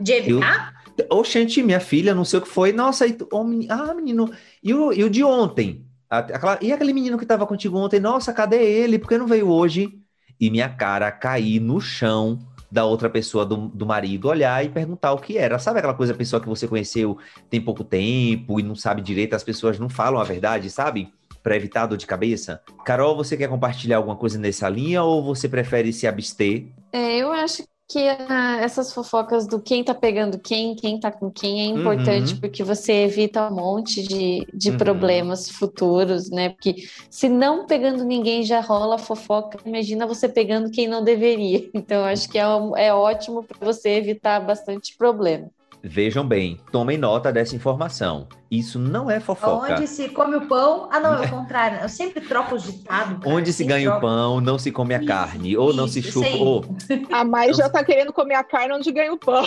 De 0.00 0.12
evitar? 0.12 0.74
Eu... 0.98 1.06
Oxente, 1.10 1.62
minha 1.62 1.78
filha, 1.78 2.14
não 2.14 2.24
sei 2.24 2.40
o 2.40 2.42
que 2.42 2.48
foi. 2.48 2.72
Nossa, 2.72 3.06
e 3.06 3.12
tu... 3.12 3.28
oh, 3.32 3.44
menino... 3.44 3.72
ah, 3.72 3.94
menino, 3.94 4.30
e 4.62 4.74
o, 4.74 4.92
e 4.92 5.04
o 5.04 5.10
de 5.10 5.22
ontem? 5.22 5.86
Aquela... 6.10 6.58
E 6.60 6.72
aquele 6.72 6.92
menino 6.92 7.18
que 7.18 7.26
tava 7.26 7.46
contigo 7.46 7.78
ontem? 7.78 8.00
Nossa, 8.00 8.32
cadê 8.32 8.62
ele? 8.62 8.98
Por 8.98 9.08
que 9.08 9.18
não 9.18 9.26
veio 9.26 9.48
hoje? 9.48 10.00
E 10.40 10.50
minha 10.50 10.68
cara 10.68 11.10
cair 11.12 11.60
no 11.60 11.80
chão 11.80 12.47
da 12.70 12.84
outra 12.84 13.08
pessoa, 13.08 13.44
do, 13.44 13.68
do 13.68 13.86
marido, 13.86 14.28
olhar 14.28 14.64
e 14.64 14.68
perguntar 14.68 15.12
o 15.12 15.18
que 15.18 15.38
era. 15.38 15.58
Sabe 15.58 15.78
aquela 15.78 15.94
coisa, 15.94 16.12
a 16.12 16.16
pessoa 16.16 16.40
que 16.40 16.48
você 16.48 16.68
conheceu 16.68 17.18
tem 17.48 17.60
pouco 17.60 17.82
tempo 17.82 18.60
e 18.60 18.62
não 18.62 18.74
sabe 18.74 19.00
direito, 19.00 19.34
as 19.34 19.44
pessoas 19.44 19.78
não 19.78 19.88
falam 19.88 20.20
a 20.20 20.24
verdade, 20.24 20.70
sabe? 20.70 21.12
Para 21.42 21.56
evitar 21.56 21.86
dor 21.86 21.96
de 21.96 22.06
cabeça. 22.06 22.60
Carol, 22.84 23.16
você 23.16 23.36
quer 23.36 23.48
compartilhar 23.48 23.96
alguma 23.96 24.16
coisa 24.16 24.38
nessa 24.38 24.68
linha 24.68 25.02
ou 25.02 25.22
você 25.22 25.48
prefere 25.48 25.92
se 25.92 26.06
abster? 26.06 26.66
É, 26.92 27.18
eu 27.18 27.32
acho 27.32 27.62
que 27.88 27.98
uh, 27.98 28.60
essas 28.60 28.92
fofocas 28.92 29.46
do 29.46 29.58
quem 29.58 29.82
tá 29.82 29.94
pegando 29.94 30.38
quem, 30.38 30.76
quem 30.76 31.00
tá 31.00 31.10
com 31.10 31.30
quem 31.30 31.62
é 31.62 31.64
importante 31.64 32.34
uhum. 32.34 32.40
porque 32.40 32.62
você 32.62 32.92
evita 33.04 33.50
um 33.50 33.54
monte 33.54 34.02
de, 34.02 34.46
de 34.52 34.70
uhum. 34.70 34.76
problemas 34.76 35.48
futuros, 35.48 36.28
né? 36.28 36.50
Porque 36.50 36.86
se 37.08 37.30
não 37.30 37.66
pegando 37.66 38.04
ninguém 38.04 38.42
já 38.42 38.60
rola 38.60 38.98
fofoca, 38.98 39.58
imagina 39.64 40.06
você 40.06 40.28
pegando 40.28 40.70
quem 40.70 40.86
não 40.86 41.02
deveria. 41.02 41.66
Então, 41.78 42.04
acho 42.04 42.28
que 42.28 42.36
é, 42.36 42.42
é 42.76 42.92
ótimo 42.92 43.42
para 43.42 43.64
você 43.64 43.90
evitar 43.90 44.40
bastante 44.40 44.96
problema. 44.96 45.48
Vejam 45.82 46.26
bem, 46.26 46.60
tomem 46.72 46.98
nota 46.98 47.32
dessa 47.32 47.54
informação. 47.54 48.26
Isso 48.50 48.78
não 48.78 49.10
é 49.10 49.20
fofoca. 49.20 49.74
Onde 49.74 49.86
se 49.86 50.08
come 50.08 50.36
o 50.36 50.46
pão. 50.46 50.88
Ah, 50.90 50.98
não, 50.98 51.22
é 51.22 51.26
o 51.26 51.30
contrário. 51.30 51.78
Eu 51.80 51.88
sempre 51.88 52.20
troco 52.20 52.56
os 52.56 52.64
ditados. 52.64 53.18
Onde 53.24 53.52
se 53.52 53.64
ganha 53.64 53.90
troco. 53.90 54.06
o 54.06 54.08
pão, 54.08 54.40
não 54.40 54.58
se 54.58 54.72
come 54.72 54.94
a 54.94 55.04
carne. 55.04 55.52
Isso, 55.52 55.60
ou 55.60 55.72
não 55.72 55.86
se 55.86 56.02
chupa. 56.02 56.36
Ou... 56.36 56.64
A 57.12 57.24
mais 57.24 57.56
já 57.56 57.68
tá 57.68 57.84
querendo 57.84 58.12
comer 58.12 58.34
a 58.34 58.44
carne 58.44 58.74
onde 58.74 58.90
ganha 58.90 59.12
o 59.12 59.18
pão. 59.18 59.46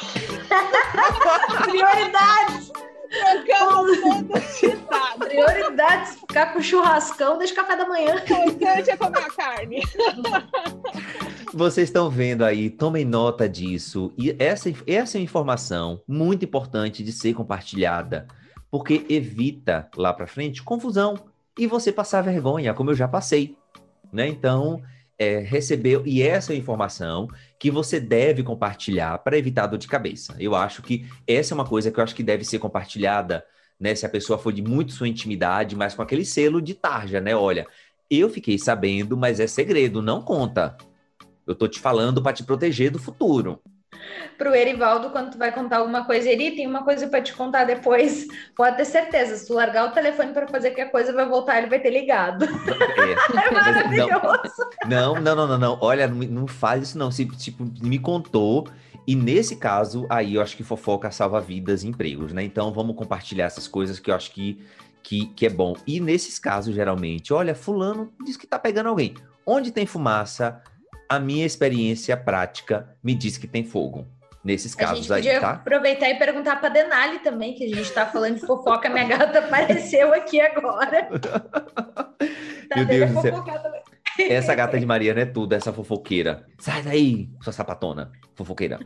Prioridade! 1.63 2.71
Prioridades 5.19 6.15
ficar 6.15 6.53
com 6.53 6.61
churrascão 6.61 7.37
desde 7.37 7.55
café 7.55 7.75
da 7.75 7.85
manhã. 7.85 8.15
O 8.15 8.49
importante 8.49 8.89
é 8.89 8.97
comer 8.97 9.19
a 9.19 9.29
carne. 9.31 9.81
Vocês 11.53 11.89
estão 11.89 12.09
vendo 12.09 12.45
aí, 12.45 12.69
tomem 12.69 13.03
nota 13.03 13.47
disso. 13.47 14.13
E 14.17 14.33
essa, 14.39 14.71
essa 14.87 15.17
é 15.17 15.21
informação 15.21 16.01
muito 16.07 16.45
importante 16.45 17.03
de 17.03 17.11
ser 17.11 17.33
compartilhada, 17.33 18.25
porque 18.69 19.05
evita 19.09 19.89
lá 19.97 20.13
para 20.13 20.25
frente 20.25 20.63
confusão 20.63 21.15
e 21.59 21.67
você 21.67 21.91
passar 21.91 22.21
vergonha, 22.21 22.73
como 22.73 22.91
eu 22.91 22.95
já 22.95 23.05
passei. 23.05 23.57
Né? 24.13 24.29
Então, 24.29 24.81
é, 25.19 25.39
recebeu, 25.39 26.03
e 26.05 26.21
essa 26.21 26.53
é 26.53 26.55
a 26.55 26.59
informação 26.59 27.27
que 27.59 27.69
você 27.69 27.99
deve 27.99 28.43
compartilhar 28.43 29.17
para 29.17 29.37
evitar 29.37 29.67
dor 29.67 29.77
de 29.77 29.89
cabeça. 29.89 30.33
Eu 30.39 30.55
acho 30.55 30.81
que 30.81 31.05
essa 31.27 31.53
é 31.53 31.55
uma 31.55 31.65
coisa 31.65 31.91
que 31.91 31.99
eu 31.99 32.03
acho 32.03 32.15
que 32.15 32.23
deve 32.23 32.45
ser 32.45 32.59
compartilhada, 32.59 33.45
né? 33.77 33.93
Se 33.93 34.05
a 34.05 34.09
pessoa 34.09 34.39
for 34.39 34.53
de 34.53 34.61
muito 34.61 34.93
sua 34.93 35.07
intimidade, 35.07 35.75
mas 35.75 35.93
com 35.93 36.01
aquele 36.01 36.23
selo 36.23 36.61
de 36.61 36.73
tarja, 36.73 37.19
né? 37.19 37.35
Olha, 37.35 37.67
eu 38.09 38.29
fiquei 38.29 38.57
sabendo, 38.57 39.17
mas 39.17 39.41
é 39.41 39.47
segredo, 39.47 40.01
não 40.01 40.21
conta. 40.21 40.77
Eu 41.51 41.55
tô 41.55 41.67
te 41.67 41.79
falando 41.79 42.21
para 42.21 42.33
te 42.33 42.43
proteger 42.43 42.91
do 42.91 42.99
futuro 42.99 43.61
pro 44.37 44.55
Erivaldo 44.55 45.11
quando 45.11 45.31
tu 45.31 45.37
vai 45.37 45.51
contar 45.51 45.77
alguma 45.77 46.03
coisa. 46.05 46.29
Eri, 46.29 46.55
tem 46.55 46.65
uma 46.65 46.83
coisa 46.83 47.07
para 47.07 47.21
te 47.21 47.33
contar 47.33 47.63
depois. 47.63 48.27
Pode 48.55 48.77
ter 48.77 48.85
certeza, 48.85 49.35
se 49.35 49.47
tu 49.47 49.53
largar 49.53 49.87
o 49.87 49.91
telefone 49.91 50.33
para 50.33 50.47
fazer 50.47 50.71
que 50.71 50.81
a 50.81 50.89
coisa 50.89 51.13
vai 51.13 51.27
voltar, 51.27 51.59
ele 51.59 51.69
vai 51.69 51.79
ter 51.79 51.91
ligado. 51.91 52.45
É, 53.01 53.47
é 53.47 53.51
maravilhoso. 53.51 54.69
Não, 54.87 55.15
não, 55.15 55.35
não, 55.35 55.47
não, 55.47 55.57
não. 55.57 55.77
Olha, 55.81 56.07
não, 56.07 56.17
não 56.27 56.47
faz 56.47 56.83
isso 56.83 56.97
não. 56.97 57.11
Se, 57.11 57.25
tipo, 57.25 57.65
me 57.81 57.99
contou. 57.99 58.67
E 59.07 59.15
nesse 59.15 59.55
caso, 59.55 60.05
aí 60.09 60.35
eu 60.35 60.41
acho 60.41 60.55
que 60.55 60.63
fofoca 60.63 61.09
salva 61.11 61.41
vidas 61.41 61.83
e 61.83 61.87
empregos, 61.87 62.33
né? 62.33 62.43
Então 62.43 62.71
vamos 62.71 62.95
compartilhar 62.95 63.45
essas 63.45 63.67
coisas 63.67 63.99
que 63.99 64.11
eu 64.11 64.15
acho 64.15 64.31
que, 64.31 64.63
que, 65.01 65.27
que 65.27 65.45
é 65.45 65.49
bom. 65.49 65.75
E 65.87 65.99
nesses 65.99 66.37
casos, 66.37 66.75
geralmente, 66.75 67.33
olha, 67.33 67.55
fulano 67.55 68.11
diz 68.23 68.37
que 68.37 68.47
tá 68.47 68.59
pegando 68.59 68.89
alguém. 68.89 69.15
Onde 69.45 69.71
tem 69.71 69.85
fumaça, 69.85 70.61
a 71.11 71.19
minha 71.19 71.45
experiência 71.45 72.15
prática 72.15 72.95
me 73.03 73.13
diz 73.13 73.37
que 73.37 73.45
tem 73.45 73.65
fogo. 73.65 74.07
Nesses 74.41 74.73
casos 74.73 75.11
aí, 75.11 75.39
tá? 75.39 75.51
aproveitar 75.51 76.09
e 76.09 76.15
perguntar 76.15 76.55
para 76.55 76.69
Denali 76.69 77.19
também, 77.19 77.53
que 77.53 77.65
a 77.65 77.67
gente 77.67 77.81
está 77.81 78.07
falando 78.07 78.39
de 78.39 78.47
fofoca, 78.47 78.89
minha 78.89 79.05
gata 79.05 79.39
apareceu 79.39 80.13
aqui 80.13 80.39
agora. 80.39 81.09
tá 81.19 82.75
Meu 82.77 82.85
Deus 82.85 83.11
do 83.11 83.21
céu. 83.21 83.43
Essa 84.17 84.55
gata 84.55 84.79
de 84.79 84.85
Mariana 84.85 85.21
é 85.21 85.25
tudo, 85.25 85.53
essa 85.53 85.73
fofoqueira. 85.73 86.45
Sai 86.57 86.81
daí, 86.81 87.29
sua 87.41 87.51
sapatona, 87.51 88.09
fofoqueira. 88.33 88.79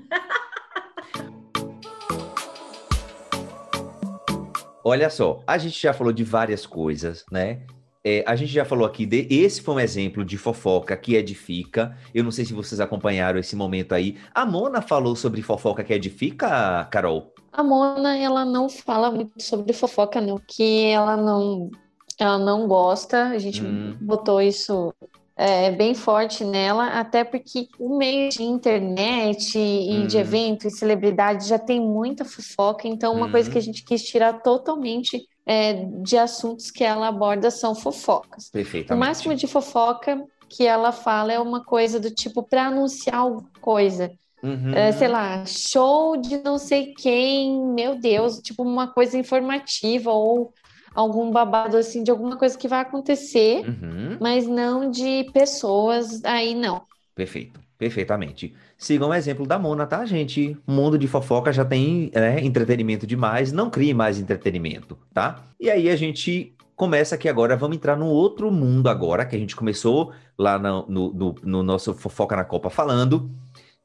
Olha 4.83 5.09
só, 5.11 5.41
a 5.47 5.57
gente 5.59 5.79
já 5.79 5.93
falou 5.93 6.11
de 6.11 6.23
várias 6.23 6.65
coisas, 6.65 7.23
né? 7.31 7.61
É, 8.07 8.23
a 8.27 8.35
gente 8.35 8.53
já 8.53 8.63
falou 8.63 8.85
aqui, 8.85 9.03
de, 9.03 9.25
esse 9.31 9.63
foi 9.63 9.73
um 9.73 9.79
exemplo 9.79 10.23
de 10.23 10.37
fofoca 10.37 10.95
que 10.95 11.15
edifica. 11.15 11.97
Eu 12.13 12.23
não 12.23 12.29
sei 12.29 12.45
se 12.45 12.53
vocês 12.53 12.79
acompanharam 12.79 13.39
esse 13.39 13.55
momento 13.55 13.95
aí. 13.95 14.15
A 14.31 14.45
Mona 14.45 14.79
falou 14.79 15.15
sobre 15.15 15.41
fofoca 15.41 15.83
que 15.83 15.91
edifica, 15.91 16.85
Carol? 16.91 17.33
A 17.51 17.63
Mona, 17.63 18.15
ela 18.15 18.45
não 18.45 18.69
fala 18.69 19.09
muito 19.09 19.41
sobre 19.41 19.73
fofoca, 19.73 20.21
não, 20.21 20.39
que 20.47 20.85
ela 20.85 21.17
não, 21.17 21.71
ela 22.19 22.37
não 22.37 22.67
gosta. 22.67 23.29
A 23.29 23.39
gente 23.39 23.63
hum. 23.63 23.97
botou 23.99 24.39
isso 24.39 24.93
é, 25.35 25.71
bem 25.71 25.95
forte 25.95 26.45
nela, 26.45 26.99
até 26.99 27.23
porque 27.23 27.69
o 27.79 27.97
meio 27.97 28.29
de 28.29 28.43
internet 28.43 29.57
e 29.57 29.97
hum. 29.97 30.05
de 30.05 30.19
evento 30.19 30.67
e 30.67 30.69
celebridade 30.69 31.47
já 31.47 31.57
tem 31.57 31.81
muita 31.81 32.23
fofoca, 32.23 32.87
então 32.87 33.15
uma 33.15 33.25
hum. 33.25 33.31
coisa 33.31 33.49
que 33.49 33.57
a 33.57 33.61
gente 33.61 33.83
quis 33.83 34.03
tirar 34.03 34.43
totalmente 34.43 35.27
é, 35.45 35.85
de 36.01 36.17
assuntos 36.17 36.71
que 36.71 36.83
ela 36.83 37.07
aborda 37.07 37.51
são 37.51 37.75
fofocas. 37.75 38.51
O 38.89 38.95
máximo 38.95 39.35
de 39.35 39.47
fofoca 39.47 40.25
que 40.49 40.65
ela 40.65 40.91
fala 40.91 41.33
é 41.33 41.39
uma 41.39 41.63
coisa 41.63 41.99
do 41.99 42.09
tipo 42.09 42.41
para 42.43 42.67
anunciar 42.67 43.17
alguma 43.17 43.49
coisa. 43.61 44.11
Uhum. 44.41 44.73
É, 44.73 44.91
sei 44.91 45.07
lá, 45.07 45.43
show 45.45 46.17
de 46.17 46.37
não 46.43 46.57
sei 46.57 46.93
quem, 46.93 47.59
meu 47.73 47.99
Deus, 47.99 48.39
tipo 48.39 48.63
uma 48.63 48.87
coisa 48.87 49.17
informativa 49.17 50.11
ou 50.11 50.53
algum 50.93 51.31
babado 51.31 51.75
assim 51.75 52.03
de 52.03 52.11
alguma 52.11 52.37
coisa 52.37 52.57
que 52.57 52.67
vai 52.67 52.79
acontecer, 52.79 53.67
uhum. 53.67 54.17
mas 54.19 54.47
não 54.47 54.89
de 54.89 55.25
pessoas 55.33 56.23
aí 56.23 56.53
não. 56.53 56.83
Perfeito, 57.15 57.59
perfeitamente. 57.77 58.53
Sigam 58.77 59.09
o 59.09 59.13
exemplo 59.13 59.45
da 59.45 59.59
Mona, 59.59 59.85
tá, 59.85 60.05
gente? 60.05 60.57
O 60.65 60.71
mundo 60.71 60.97
de 60.97 61.07
fofoca 61.07 61.51
já 61.51 61.65
tem 61.65 62.11
né, 62.13 62.39
entretenimento 62.41 63.05
demais, 63.05 63.51
não 63.51 63.69
crie 63.69 63.93
mais 63.93 64.19
entretenimento, 64.19 64.97
tá? 65.13 65.43
E 65.59 65.69
aí 65.69 65.89
a 65.89 65.95
gente 65.95 66.55
começa 66.75 67.15
aqui 67.15 67.29
agora, 67.29 67.55
vamos 67.55 67.77
entrar 67.77 67.95
no 67.95 68.07
outro 68.07 68.51
mundo 68.51 68.89
agora, 68.89 69.25
que 69.25 69.35
a 69.35 69.39
gente 69.39 69.55
começou 69.55 70.11
lá 70.37 70.59
no, 70.59 70.85
no, 70.87 71.13
no, 71.13 71.35
no 71.43 71.63
nosso 71.63 71.93
Fofoca 71.93 72.35
na 72.35 72.43
Copa 72.43 72.69
falando, 72.69 73.31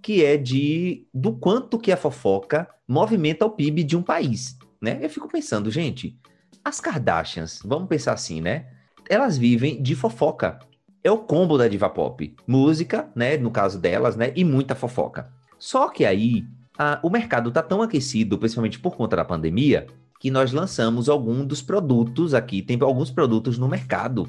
que 0.02 0.24
é 0.24 0.36
de 0.36 1.06
do 1.12 1.32
quanto 1.32 1.78
que 1.78 1.92
a 1.92 1.96
fofoca 1.96 2.68
movimenta 2.88 3.44
o 3.44 3.50
PIB 3.50 3.84
de 3.84 3.96
um 3.96 4.02
país, 4.02 4.58
né? 4.80 4.98
Eu 5.00 5.10
fico 5.10 5.28
pensando, 5.28 5.70
gente, 5.70 6.18
as 6.64 6.80
Kardashians, 6.80 7.60
vamos 7.64 7.88
pensar 7.88 8.12
assim, 8.12 8.40
né? 8.40 8.66
Elas 9.08 9.36
vivem 9.36 9.82
de 9.82 9.94
fofoca 9.94 10.58
é 11.02 11.10
o 11.10 11.18
combo 11.18 11.56
da 11.56 11.68
diva 11.68 11.88
pop. 11.88 12.34
Música, 12.46 13.08
né, 13.14 13.36
no 13.36 13.50
caso 13.50 13.78
delas, 13.78 14.16
né, 14.16 14.32
e 14.36 14.44
muita 14.44 14.74
fofoca. 14.74 15.30
Só 15.58 15.88
que 15.88 16.04
aí, 16.04 16.44
a, 16.78 16.98
o 17.02 17.10
mercado 17.10 17.50
tá 17.50 17.62
tão 17.62 17.82
aquecido, 17.82 18.38
principalmente 18.38 18.78
por 18.78 18.96
conta 18.96 19.16
da 19.16 19.24
pandemia, 19.24 19.86
que 20.18 20.30
nós 20.30 20.52
lançamos 20.52 21.08
algum 21.08 21.44
dos 21.44 21.62
produtos 21.62 22.34
aqui. 22.34 22.60
Tem 22.60 22.78
alguns 22.80 23.10
produtos 23.10 23.58
no 23.58 23.68
mercado, 23.68 24.28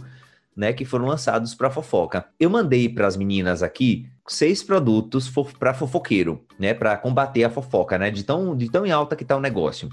né, 0.55 0.73
que 0.73 0.85
foram 0.85 1.05
lançados 1.05 1.53
para 1.53 1.69
fofoca. 1.69 2.25
Eu 2.39 2.49
mandei 2.49 2.87
para 2.89 3.07
as 3.07 3.17
meninas 3.17 3.61
aqui 3.61 4.07
seis 4.27 4.63
produtos 4.63 5.31
para 5.59 5.73
fofoqueiro, 5.73 6.45
né, 6.57 6.73
para 6.73 6.95
combater 6.95 7.43
a 7.43 7.49
fofoca, 7.49 7.97
né, 7.97 8.09
de 8.09 8.23
tão 8.23 8.55
de 8.55 8.69
tão 8.69 8.85
em 8.85 8.91
alta 8.91 9.15
que 9.15 9.23
está 9.23 9.35
o 9.35 9.41
negócio. 9.41 9.89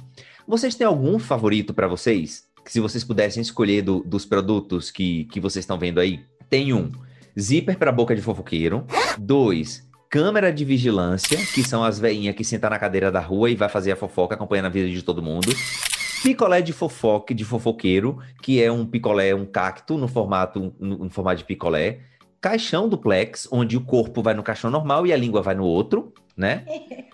Vocês 0.47 0.75
têm 0.75 0.87
algum 0.87 1.19
favorito 1.19 1.75
para 1.75 1.89
vocês? 1.89 2.47
Se 2.65 2.81
vocês 2.81 3.03
pudessem 3.03 3.41
escolher 3.41 3.83
do, 3.83 4.01
dos 4.01 4.25
produtos 4.25 4.91
que, 4.91 5.25
que 5.27 5.41
vocês 5.41 5.63
estão 5.63 5.79
vendo 5.79 5.99
aí, 5.99 6.25
tem 6.49 6.73
um 6.73 6.91
zíper 7.39 7.79
para 7.79 7.93
boca 7.93 8.15
de 8.15 8.23
fofoqueiro, 8.23 8.85
dois 9.19 9.89
câmera 10.11 10.51
de 10.53 10.65
vigilância, 10.65 11.37
que 11.55 11.63
são 11.63 11.85
as 11.85 11.99
veinhas 11.99 12.35
que 12.35 12.43
sentam 12.43 12.71
na 12.71 12.79
cadeira 12.79 13.13
da 13.13 13.21
rua 13.21 13.51
e 13.51 13.55
vai 13.55 13.69
fazer 13.69 13.93
a 13.93 13.97
fofoca 13.97 14.35
acompanhando 14.35 14.67
a 14.67 14.71
vida 14.71 14.89
de 14.89 15.03
todo 15.03 15.23
mundo. 15.23 15.53
Picolé 16.23 16.61
de 16.63 16.73
fofoque, 16.73 17.35
de 17.35 17.45
fofoqueiro, 17.45 18.19
que 18.43 18.63
é 18.63 18.73
um 18.73 18.87
picolé, 18.87 19.35
um 19.35 19.47
cacto 19.47 19.97
no 19.97 20.09
formato, 20.09 20.75
no, 20.81 20.99
no 20.99 21.11
formato 21.11 21.39
de 21.39 21.45
picolé. 21.45 22.01
Caixão 22.41 22.89
duplex, 22.89 23.47
onde 23.53 23.77
o 23.77 23.81
corpo 23.81 24.23
vai 24.23 24.35
no 24.35 24.43
caixão 24.43 24.71
normal 24.71 25.07
e 25.07 25.13
a 25.13 25.17
língua 25.17 25.43
vai 25.43 25.55
no 25.55 25.65
outro, 25.65 26.13
né? 26.37 26.65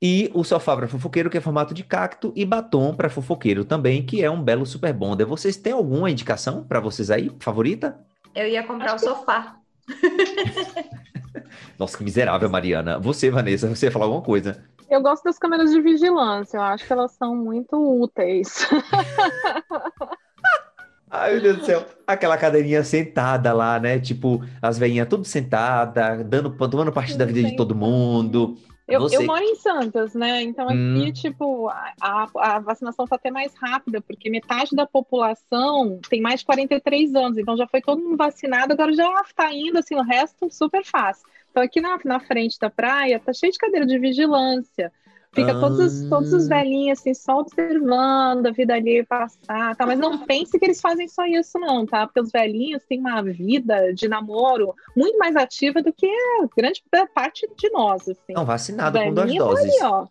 E 0.00 0.30
o 0.32 0.44
sofá 0.44 0.76
para 0.76 0.86
fofoqueiro, 0.86 1.28
que 1.28 1.36
é 1.36 1.40
formato 1.40 1.74
de 1.74 1.82
cacto, 1.82 2.32
e 2.36 2.44
batom 2.44 2.94
para 2.94 3.10
fofoqueiro 3.10 3.64
também, 3.64 4.00
que 4.00 4.22
é 4.22 4.30
um 4.30 4.40
belo 4.40 4.64
super 4.64 4.92
bonder. 4.92 5.24
Vocês 5.24 5.56
têm 5.56 5.72
alguma 5.72 6.08
indicação 6.08 6.62
para 6.62 6.78
vocês 6.78 7.10
aí, 7.10 7.32
favorita? 7.40 7.98
Eu 8.38 8.46
ia 8.46 8.62
comprar 8.62 8.94
Acho 8.94 9.04
o 9.04 9.08
sofá. 9.08 9.56
Nossa, 11.76 11.98
que 11.98 12.04
miserável, 12.04 12.48
Mariana. 12.48 12.96
Você, 13.00 13.32
Vanessa, 13.32 13.68
você 13.68 13.86
ia 13.86 13.90
falar 13.90 14.04
alguma 14.04 14.22
coisa? 14.22 14.62
Eu 14.88 15.02
gosto 15.02 15.24
das 15.24 15.40
câmeras 15.40 15.72
de 15.72 15.80
vigilância, 15.80 16.56
eu 16.56 16.62
acho 16.62 16.86
que 16.86 16.92
elas 16.92 17.10
são 17.12 17.34
muito 17.34 17.76
úteis. 18.00 18.68
Ai, 21.10 21.32
meu 21.32 21.42
Deus 21.42 21.58
do 21.58 21.64
céu. 21.64 21.84
Aquela 22.06 22.38
cadeirinha 22.38 22.84
sentada 22.84 23.52
lá, 23.52 23.80
né? 23.80 23.98
Tipo, 23.98 24.40
as 24.62 24.78
veinhas 24.78 25.08
tudo 25.08 25.24
sentada, 25.24 26.22
dando, 26.22 26.50
tomando 26.68 26.92
parte 26.92 27.18
da 27.18 27.24
vida 27.24 27.42
de 27.42 27.56
todo 27.56 27.74
mundo. 27.74 28.56
Eu, 28.88 29.06
eu 29.10 29.22
moro 29.26 29.42
em 29.42 29.54
Santos, 29.54 30.14
né? 30.14 30.42
Então 30.42 30.66
aqui, 30.66 30.76
hum. 30.76 31.12
tipo, 31.12 31.68
a, 31.68 32.26
a 32.34 32.58
vacinação 32.58 33.04
está 33.04 33.16
até 33.16 33.30
mais 33.30 33.54
rápida, 33.54 34.00
porque 34.00 34.30
metade 34.30 34.74
da 34.74 34.86
população 34.86 36.00
tem 36.08 36.22
mais 36.22 36.40
de 36.40 36.46
43 36.46 37.14
anos, 37.14 37.36
então 37.36 37.54
já 37.54 37.66
foi 37.66 37.82
todo 37.82 38.02
mundo 38.02 38.16
vacinado, 38.16 38.72
agora 38.72 38.92
já 38.94 39.20
está 39.20 39.52
indo, 39.52 39.78
assim, 39.78 39.94
o 39.94 40.02
resto 40.02 40.48
super 40.50 40.82
fácil. 40.84 41.28
Então 41.50 41.62
aqui 41.62 41.82
na, 41.82 41.98
na 42.02 42.18
frente 42.18 42.58
da 42.58 42.70
praia 42.70 43.20
tá 43.20 43.32
cheio 43.32 43.52
de 43.52 43.58
cadeira 43.58 43.84
de 43.84 43.98
vigilância. 43.98 44.90
Fica 45.32 45.52
ah. 45.52 45.60
todos, 45.60 46.08
todos 46.08 46.32
os 46.32 46.48
velhinhos 46.48 46.98
assim, 46.98 47.14
só 47.14 47.40
observando 47.40 48.46
a 48.46 48.50
vida 48.50 48.74
ali 48.74 49.04
passar, 49.04 49.76
tá? 49.76 49.86
Mas 49.86 49.98
não 49.98 50.18
pense 50.18 50.58
que 50.58 50.64
eles 50.64 50.80
fazem 50.80 51.06
só 51.06 51.24
isso, 51.26 51.58
não, 51.58 51.86
tá? 51.86 52.06
Porque 52.06 52.20
os 52.20 52.30
velhinhos 52.30 52.82
têm 52.88 53.00
uma 53.00 53.22
vida 53.22 53.92
de 53.92 54.08
namoro 54.08 54.74
muito 54.96 55.18
mais 55.18 55.36
ativa 55.36 55.82
do 55.82 55.92
que 55.92 56.06
a 56.06 56.48
grande 56.56 56.82
parte 57.14 57.48
de 57.56 57.70
nós, 57.70 58.08
assim. 58.08 58.32
Não, 58.32 58.44
vacinado 58.44 58.98
com 58.98 59.14
duas 59.14 59.34
doses. 59.34 59.74
Ali, 59.74 59.84
ó 59.84 60.06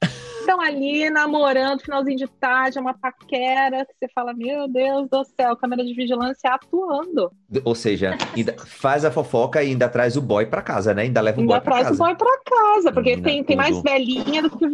estão 0.47 0.61
ali 0.61 1.09
namorando, 1.09 1.81
finalzinho 1.81 2.17
de 2.17 2.27
tarde, 2.27 2.77
é 2.77 2.81
uma 2.81 2.93
paquera, 2.93 3.85
que 3.85 3.93
você 3.99 4.07
fala, 4.13 4.33
meu 4.33 4.67
Deus 4.67 5.09
do 5.09 5.25
céu, 5.25 5.57
câmera 5.57 5.83
de 5.83 5.93
vigilância 5.93 6.49
atuando. 6.51 7.31
Ou 7.65 7.75
seja, 7.75 8.17
faz 8.65 9.03
a 9.03 9.11
fofoca 9.11 9.61
e 9.61 9.71
ainda 9.71 9.89
traz 9.89 10.15
o 10.15 10.21
boy 10.21 10.45
para 10.45 10.61
casa, 10.61 10.93
né? 10.93 11.03
Ainda 11.03 11.19
leva 11.19 11.39
o 11.39 11.41
ainda 11.41 11.53
boy 11.55 11.61
para 11.61 11.83
casa. 11.83 11.89
Ainda 11.89 11.97
traz 11.97 11.99
o 11.99 12.03
boy 12.03 12.15
para 12.15 12.57
casa, 12.57 12.91
porque 12.93 13.09
Menina, 13.11 13.27
tem, 13.27 13.43
tem 13.43 13.57
mais 13.57 13.81
velhinha 13.81 14.41
do 14.41 14.49
que 14.49 14.67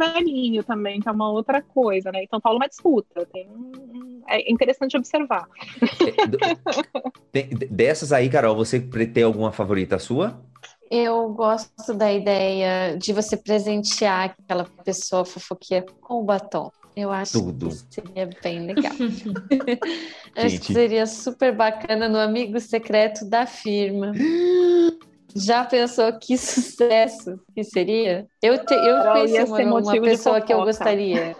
também, 0.65 0.99
que 0.99 1.07
é 1.07 1.11
uma 1.11 1.29
outra 1.29 1.61
coisa, 1.61 2.11
né? 2.11 2.23
Então, 2.23 2.39
Paulo, 2.39 2.59
uma 2.59 2.67
disputa. 2.67 3.25
Tem 3.31 3.47
É 4.27 4.51
interessante 4.51 4.97
observar. 4.97 5.47
Tem, 7.31 7.49
dessas 7.69 8.11
aí, 8.13 8.29
Carol, 8.29 8.55
você 8.55 8.79
tem 8.79 9.23
alguma 9.23 9.51
favorita 9.51 9.97
sua? 9.97 10.39
Eu 10.89 11.29
gosto 11.29 11.93
da 11.93 12.13
ideia 12.13 12.95
de 12.95 13.11
você 13.11 13.35
presentear 13.35 14.35
aquela 14.39 14.65
pessoa 14.85 15.25
fofoqueira 15.25 15.85
com 15.99 16.21
o 16.21 16.23
batom. 16.23 16.71
Eu 16.95 17.11
acho 17.11 17.41
Tudo. 17.41 17.69
que 17.69 17.75
seria 17.89 18.29
bem 18.43 18.67
legal. 18.67 18.93
acho 20.37 20.59
que 20.59 20.73
seria 20.73 21.07
super 21.07 21.55
bacana 21.55 22.07
no 22.07 22.19
amigo 22.19 22.59
secreto 22.59 23.25
da 23.27 23.47
firma. 23.47 24.11
Já 25.35 25.65
pensou 25.65 26.11
que 26.19 26.37
sucesso 26.37 27.39
que 27.53 27.63
seria? 27.63 28.27
Eu, 28.41 28.63
te, 28.65 28.73
eu 28.73 29.03
conheci 29.11 29.63
uma, 29.63 29.79
uma 29.79 30.01
pessoa 30.01 30.41
que 30.41 30.53
eu 30.53 30.63
gostaria. 30.63 31.35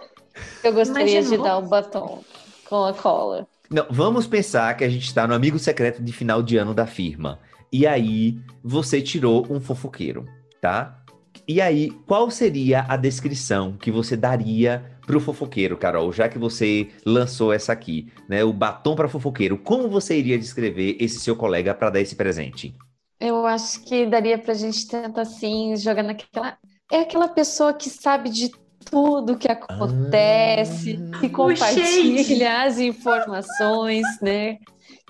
Eu 0.62 0.72
gostaria 0.72 1.20
Imaginou? 1.20 1.38
de 1.38 1.44
dar 1.44 1.58
o 1.58 1.62
batom 1.68 2.24
com 2.68 2.84
a 2.84 2.92
cola. 2.92 3.46
Não, 3.70 3.86
vamos 3.90 4.26
pensar 4.26 4.76
que 4.76 4.84
a 4.84 4.88
gente 4.88 5.06
está 5.06 5.26
no 5.26 5.34
amigo 5.34 5.58
secreto 5.58 6.02
de 6.02 6.12
final 6.12 6.42
de 6.42 6.56
ano 6.56 6.74
da 6.74 6.86
firma. 6.86 7.38
E 7.72 7.86
aí 7.86 8.38
você 8.62 9.00
tirou 9.00 9.46
um 9.50 9.60
fofoqueiro, 9.60 10.26
tá? 10.60 11.00
E 11.46 11.60
aí, 11.60 11.90
qual 12.06 12.30
seria 12.30 12.86
a 12.88 12.96
descrição 12.96 13.76
que 13.76 13.90
você 13.90 14.16
daria 14.16 14.84
para 15.06 15.16
o 15.16 15.20
fofoqueiro, 15.20 15.76
Carol? 15.76 16.12
Já 16.12 16.28
que 16.28 16.38
você 16.38 16.88
lançou 17.04 17.52
essa 17.52 17.72
aqui, 17.72 18.10
né? 18.28 18.42
O 18.44 18.52
batom 18.52 18.94
para 18.94 19.08
fofoqueiro. 19.08 19.58
Como 19.58 19.88
você 19.88 20.16
iria 20.18 20.38
descrever 20.38 20.96
esse 20.98 21.20
seu 21.20 21.36
colega 21.36 21.74
para 21.74 21.90
dar 21.90 22.00
esse 22.00 22.16
presente? 22.16 22.74
Eu 23.20 23.46
acho 23.46 23.82
que 23.84 24.06
daria 24.06 24.38
para 24.38 24.52
a 24.52 24.56
gente 24.56 24.86
tentar 24.86 25.22
assim 25.22 25.76
jogar 25.76 26.02
naquela. 26.02 26.58
É 26.92 27.00
aquela 27.00 27.28
pessoa 27.28 27.72
que 27.72 27.88
sabe 27.88 28.28
de 28.28 28.50
tudo 28.84 29.38
que 29.38 29.50
acontece, 29.50 30.98
ah, 31.12 31.20
que 31.20 31.28
compartilha 31.30 32.64
as 32.64 32.78
informações, 32.78 34.04
né? 34.20 34.58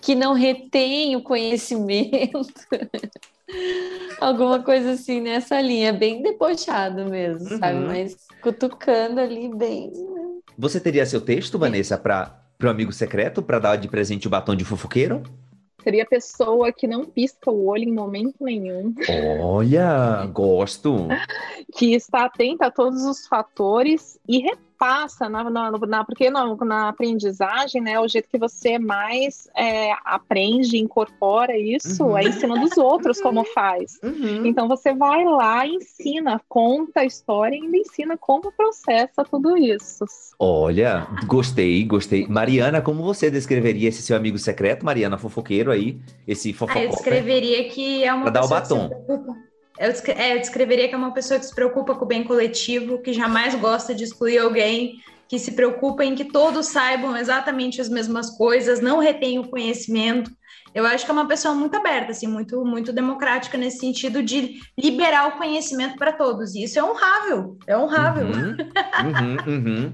que 0.05 0.15
não 0.15 0.35
retém 0.35 1.17
o 1.17 1.23
conhecimento. 1.23 2.53
Alguma 4.21 4.63
coisa 4.63 4.93
assim 4.93 5.21
nessa 5.21 5.61
linha, 5.61 5.93
bem 5.93 6.23
debochado 6.23 7.07
mesmo, 7.07 7.51
uhum. 7.51 7.59
sabe? 7.59 7.79
Mas 7.81 8.17
cutucando 8.43 9.19
ali 9.19 9.49
bem. 9.55 9.91
Né? 9.91 10.41
Você 10.59 10.79
teria 10.79 11.07
seu 11.07 11.23
texto, 11.23 11.59
Vanessa, 11.59 11.97
para 11.97 12.39
o 12.63 12.69
amigo 12.69 12.93
secreto, 12.93 13.43
para 13.43 13.59
dar 13.59 13.77
de 13.77 13.89
presente 13.89 14.27
o 14.27 14.31
batom 14.31 14.55
de 14.55 14.65
fofoqueiro? 14.65 15.23
Seria 15.85 16.03
a 16.03 16.07
pessoa 16.07 16.73
que 16.73 16.87
não 16.87 17.05
pisca 17.05 17.51
o 17.51 17.67
olho 17.67 17.85
em 17.85 17.93
momento 17.93 18.37
nenhum. 18.41 18.95
Olha, 19.43 20.25
gosto. 20.33 21.09
que 21.77 21.95
está 21.95 22.25
atenta 22.25 22.67
a 22.67 22.71
todos 22.71 23.05
os 23.05 23.27
fatores 23.27 24.19
e 24.27 24.51
passa 24.79 25.29
na, 25.29 25.49
na, 25.51 25.71
na 25.71 26.05
porque 26.05 26.31
na, 26.31 26.55
na, 26.57 26.89
aprendizagem, 26.89 27.81
né, 27.81 27.99
o 27.99 28.09
jeito 28.09 28.29
que 28.29 28.39
você 28.39 28.79
mais 28.79 29.49
é, 29.57 29.93
aprende, 30.05 30.79
incorpora 30.79 31.57
isso, 31.57 32.05
uhum. 32.05 32.19
é 32.19 32.25
ensinando 32.25 32.65
os 32.65 32.77
outros 32.77 33.21
como 33.21 33.45
faz. 33.45 33.99
Uhum. 34.03 34.47
Então 34.47 34.69
você 34.69 34.95
vai 34.95 35.25
lá, 35.25 35.67
ensina, 35.67 36.41
conta 36.49 37.01
a 37.01 37.05
história 37.05 37.57
e 37.57 37.61
ainda 37.61 37.77
ensina 37.77 38.17
como 38.17 38.53
processa 38.53 39.25
tudo 39.25 39.57
isso. 39.57 40.05
Olha, 40.39 41.07
gostei, 41.27 41.85
gostei. 41.85 42.27
Mariana, 42.27 42.81
como 42.81 43.03
você 43.03 43.31
descreveria 43.31 43.89
esse 43.89 44.03
seu 44.03 44.17
amigo 44.17 44.39
secreto, 44.39 44.85
Mariana 44.85 45.19
Fofoqueiro 45.19 45.71
aí, 45.71 45.99
esse 46.27 46.53
fofocó? 46.53 46.79
Ah, 46.79 46.85
eu 46.85 46.91
descreveria 46.91 47.69
que 47.69 48.05
é 48.05 48.13
uma 48.13 48.23
pra 48.23 48.31
dar 48.31 48.45
o 48.45 48.49
batom. 48.49 48.91
Eu, 49.79 49.91
é, 50.15 50.35
eu 50.35 50.41
descreveria 50.41 50.89
que 50.89 50.95
é 50.95 50.99
uma 50.99 51.13
pessoa 51.13 51.39
que 51.39 51.47
se 51.47 51.55
preocupa 51.55 51.95
com 51.95 52.05
o 52.05 52.09
bem 52.09 52.25
coletivo, 52.25 52.99
que 52.99 53.13
jamais 53.13 53.55
gosta 53.55 53.95
de 53.95 54.05
excluir 54.05 54.39
alguém, 54.39 55.01
que 55.29 55.39
se 55.39 55.53
preocupa 55.53 56.05
em 56.05 56.15
que 56.15 56.25
todos 56.25 56.67
saibam 56.67 57.17
exatamente 57.17 57.81
as 57.81 57.89
mesmas 57.89 58.31
coisas, 58.31 58.81
não 58.81 58.99
retém 58.99 59.39
o 59.39 59.49
conhecimento. 59.49 60.31
Eu 60.75 60.85
acho 60.87 61.05
que 61.05 61.11
é 61.11 61.15
uma 61.15 61.29
pessoa 61.29 61.55
muito 61.55 61.77
aberta, 61.77 62.11
assim, 62.11 62.27
muito, 62.27 62.65
muito 62.65 62.93
democrática 62.93 63.57
nesse 63.57 63.79
sentido 63.79 64.23
de 64.23 64.61
liberar 64.79 65.29
o 65.29 65.39
conhecimento 65.39 65.97
para 65.97 66.13
todos. 66.13 66.55
E 66.55 66.65
isso 66.65 66.79
é 66.79 66.85
honrável, 66.85 67.57
é 67.67 67.77
honrável. 67.77 68.27
Uhum, 68.27 68.57
uhum, 69.47 69.55
uhum. 69.55 69.93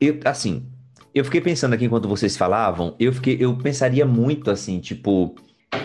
Eu, 0.00 0.18
assim, 0.24 0.66
eu 1.14 1.24
fiquei 1.24 1.40
pensando 1.40 1.74
aqui 1.74 1.84
enquanto 1.84 2.08
vocês 2.08 2.36
falavam, 2.36 2.94
eu 2.98 3.12
fiquei, 3.12 3.36
eu 3.40 3.56
pensaria 3.56 4.04
muito 4.04 4.50
assim, 4.50 4.80
tipo, 4.80 5.34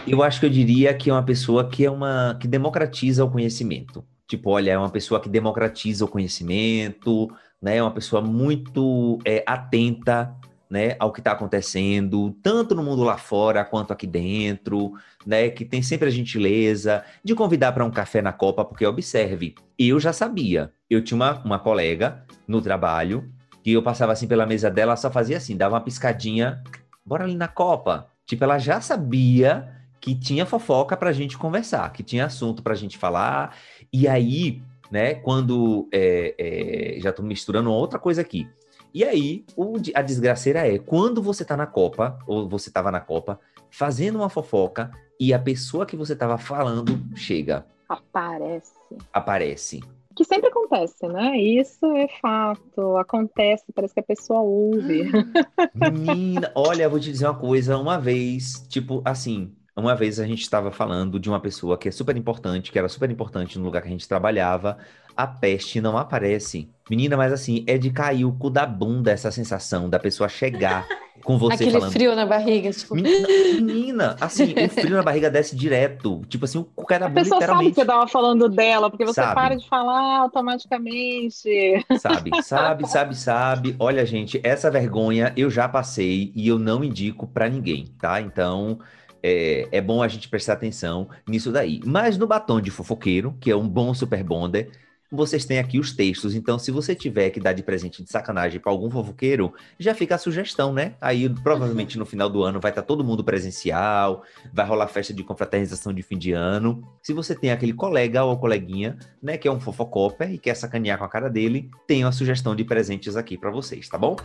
eu 0.07 0.23
acho 0.23 0.39
que 0.39 0.45
eu 0.45 0.49
diria 0.49 0.93
que 0.93 1.09
é 1.09 1.13
uma 1.13 1.23
pessoa 1.23 1.69
que 1.69 1.85
é 1.85 1.91
uma 1.91 2.37
que 2.39 2.47
democratiza 2.47 3.23
o 3.23 3.31
conhecimento. 3.31 4.03
Tipo, 4.27 4.51
olha, 4.51 4.71
é 4.71 4.77
uma 4.77 4.89
pessoa 4.89 5.19
que 5.19 5.29
democratiza 5.29 6.05
o 6.05 6.07
conhecimento, 6.07 7.29
né? 7.61 7.77
É 7.77 7.81
uma 7.81 7.91
pessoa 7.91 8.21
muito 8.21 9.19
é, 9.25 9.43
atenta, 9.45 10.35
né, 10.69 10.95
ao 10.97 11.13
que 11.13 11.19
está 11.19 11.33
acontecendo, 11.33 12.35
tanto 12.41 12.73
no 12.73 12.81
mundo 12.81 13.03
lá 13.03 13.15
fora 13.15 13.63
quanto 13.63 13.93
aqui 13.93 14.07
dentro, 14.07 14.93
né? 15.25 15.49
Que 15.49 15.63
tem 15.63 15.83
sempre 15.83 16.07
a 16.07 16.11
gentileza 16.11 17.03
de 17.23 17.35
convidar 17.35 17.71
para 17.73 17.85
um 17.85 17.91
café 17.91 18.21
na 18.21 18.33
copa, 18.33 18.65
porque 18.65 18.85
observe, 18.85 19.53
eu 19.77 19.99
já 19.99 20.11
sabia. 20.11 20.71
Eu 20.89 21.03
tinha 21.03 21.15
uma, 21.15 21.43
uma 21.43 21.59
colega 21.59 22.25
no 22.47 22.59
trabalho 22.59 23.31
que 23.63 23.71
eu 23.71 23.83
passava 23.83 24.11
assim 24.13 24.27
pela 24.27 24.45
mesa 24.45 24.69
dela, 24.69 24.95
só 24.95 25.11
fazia 25.11 25.37
assim, 25.37 25.55
dava 25.55 25.75
uma 25.75 25.81
piscadinha, 25.81 26.61
bora 27.05 27.23
ali 27.23 27.35
na 27.35 27.47
copa. 27.47 28.09
Tipo, 28.33 28.45
ela 28.45 28.57
já 28.57 28.81
sabia 28.81 29.69
que 30.01 30.15
tinha 30.15 30.43
fofoca 30.43 30.97
para 30.97 31.11
a 31.11 31.13
gente 31.13 31.37
conversar, 31.37 31.93
que 31.93 32.01
tinha 32.01 32.25
assunto 32.25 32.63
para 32.63 32.73
a 32.73 32.75
gente 32.75 32.97
falar. 32.97 33.55
E 33.93 34.07
aí, 34.07 34.59
né, 34.89 35.13
quando. 35.13 35.87
É, 35.93 36.95
é, 36.95 36.99
já 36.99 37.11
estou 37.11 37.23
misturando 37.23 37.71
outra 37.71 37.99
coisa 37.99 38.21
aqui. 38.21 38.49
E 38.91 39.03
aí, 39.03 39.45
o, 39.55 39.75
a 39.93 40.01
desgraceira 40.01 40.67
é, 40.67 40.79
quando 40.79 41.21
você 41.21 41.45
tá 41.45 41.55
na 41.55 41.67
Copa, 41.67 42.17
ou 42.25 42.49
você 42.49 42.71
tava 42.71 42.91
na 42.91 42.99
Copa, 42.99 43.39
fazendo 43.69 44.15
uma 44.15 44.29
fofoca, 44.29 44.89
e 45.19 45.31
a 45.31 45.37
pessoa 45.37 45.85
que 45.85 45.95
você 45.95 46.15
tava 46.15 46.39
falando 46.39 46.99
chega. 47.15 47.67
Aparece. 47.87 48.73
Aparece. 49.13 49.79
Que 50.15 50.23
sempre 50.23 50.49
acontece, 50.49 51.07
né? 51.07 51.37
Isso 51.37 51.85
é 51.95 52.07
fato. 52.21 52.97
Acontece, 52.97 53.65
parece 53.73 53.93
que 53.93 53.99
a 53.99 54.03
pessoa 54.03 54.41
ouve. 54.41 55.09
Menina, 55.73 56.51
olha, 56.55 56.87
vou 56.87 56.99
te 56.99 57.11
dizer 57.11 57.25
uma 57.25 57.37
coisa. 57.37 57.77
Uma 57.77 57.97
vez, 57.99 58.65
tipo, 58.69 59.01
assim, 59.03 59.55
uma 59.75 59.95
vez 59.95 60.19
a 60.19 60.27
gente 60.27 60.41
estava 60.41 60.71
falando 60.71 61.19
de 61.19 61.29
uma 61.29 61.39
pessoa 61.39 61.77
que 61.77 61.87
é 61.89 61.91
super 61.91 62.15
importante, 62.15 62.71
que 62.71 62.77
era 62.77 62.87
super 62.87 63.09
importante 63.09 63.57
no 63.57 63.65
lugar 63.65 63.81
que 63.81 63.87
a 63.87 63.91
gente 63.91 64.07
trabalhava. 64.07 64.77
A 65.15 65.27
peste 65.27 65.79
não 65.79 65.97
aparece. 65.97 66.69
Menina, 66.89 67.15
mas 67.15 67.31
assim, 67.31 67.63
é 67.65 67.77
de 67.77 67.89
cair 67.89 68.25
o 68.25 68.31
cu 68.33 68.49
da 68.49 68.65
bunda 68.65 69.11
essa 69.11 69.31
sensação 69.31 69.89
da 69.89 69.97
pessoa 69.97 70.27
chegar 70.27 70.85
com 71.23 71.37
você 71.37 71.55
Aquele 71.55 71.71
falando. 71.71 71.91
frio 71.91 72.15
na 72.15 72.25
barriga, 72.25 72.69
tipo... 72.71 72.93
Menina, 72.95 73.27
menina, 73.61 74.15
assim, 74.19 74.53
o 74.53 74.69
frio 74.69 74.97
na 74.97 75.03
barriga 75.03 75.29
desce 75.29 75.55
direto. 75.55 76.21
Tipo 76.27 76.43
assim, 76.43 76.65
o 76.75 76.85
cara 76.85 77.05
A 77.05 77.09
pessoa 77.09 77.39
literalmente... 77.39 77.75
sabe 77.75 77.75
que 77.75 77.81
você 77.81 77.85
tava 77.85 78.07
falando 78.07 78.49
dela, 78.49 78.89
porque 78.89 79.05
você 79.05 79.21
Sabe. 79.21 79.33
para 79.35 79.55
de 79.55 79.67
falar 79.69 80.19
automaticamente. 80.19 81.85
Sabe, 81.99 82.31
sabe, 82.43 82.87
sabe, 82.87 83.15
sabe. 83.15 83.75
Olha, 83.79 84.05
gente, 84.05 84.41
essa 84.43 84.69
vergonha 84.69 85.31
eu 85.37 85.49
já 85.49 85.69
passei 85.69 86.31
e 86.35 86.47
eu 86.47 86.59
não 86.59 86.83
indico 86.83 87.25
pra 87.27 87.47
ninguém, 87.47 87.85
tá? 87.99 88.19
Então, 88.19 88.79
é, 89.21 89.69
é 89.71 89.79
bom 89.79 90.03
a 90.03 90.07
gente 90.09 90.27
prestar 90.27 90.53
atenção 90.53 91.07
nisso 91.25 91.51
daí. 91.51 91.79
Mas 91.85 92.17
no 92.17 92.27
batom 92.27 92.59
de 92.59 92.69
fofoqueiro, 92.69 93.35
que 93.39 93.49
é 93.49 93.55
um 93.55 93.67
bom 93.67 93.93
super 93.93 94.21
bonder, 94.21 94.69
vocês 95.13 95.45
têm 95.45 95.59
aqui 95.59 95.79
os 95.79 95.91
textos. 95.91 96.33
Então, 96.33 96.57
se 96.57 96.71
você 96.71 96.95
tiver 96.95 97.29
que 97.29 97.39
dar 97.39 97.53
de 97.53 97.61
presente 97.61 98.03
de 98.03 98.09
sacanagem 98.09 98.59
pra 98.59 98.71
algum 98.71 98.89
fofoqueiro, 98.89 99.53
já 99.77 99.93
fica 99.93 100.15
a 100.15 100.17
sugestão, 100.17 100.73
né? 100.73 100.95
Aí, 100.99 101.29
provavelmente 101.29 101.99
no 101.99 102.05
final 102.05 102.27
do 102.29 102.43
ano 102.43 102.59
vai 102.59 102.71
estar 102.71 102.81
todo 102.81 103.03
mundo 103.03 103.23
presencial, 103.23 104.23
vai 104.51 104.65
rolar 104.65 104.87
festa 104.87 105.13
de 105.13 105.23
confraternização 105.23 105.93
de 105.93 106.01
fim 106.01 106.17
de 106.17 106.31
ano. 106.31 106.83
Se 107.01 107.13
você 107.13 107.35
tem 107.35 107.51
aquele 107.51 107.73
colega 107.73 108.23
ou 108.23 108.37
coleguinha, 108.37 108.97
né, 109.21 109.37
que 109.37 109.47
é 109.47 109.51
um 109.51 109.59
fofocopper 109.59 110.31
e 110.31 110.39
quer 110.39 110.55
sacanear 110.55 110.97
com 110.97 111.05
a 111.05 111.09
cara 111.09 111.29
dele, 111.29 111.69
tenho 111.87 112.07
a 112.07 112.11
sugestão 112.11 112.55
de 112.55 112.63
presentes 112.63 113.15
aqui 113.15 113.37
pra 113.37 113.51
vocês, 113.51 113.87
tá 113.87 113.97
bom? 113.97 114.15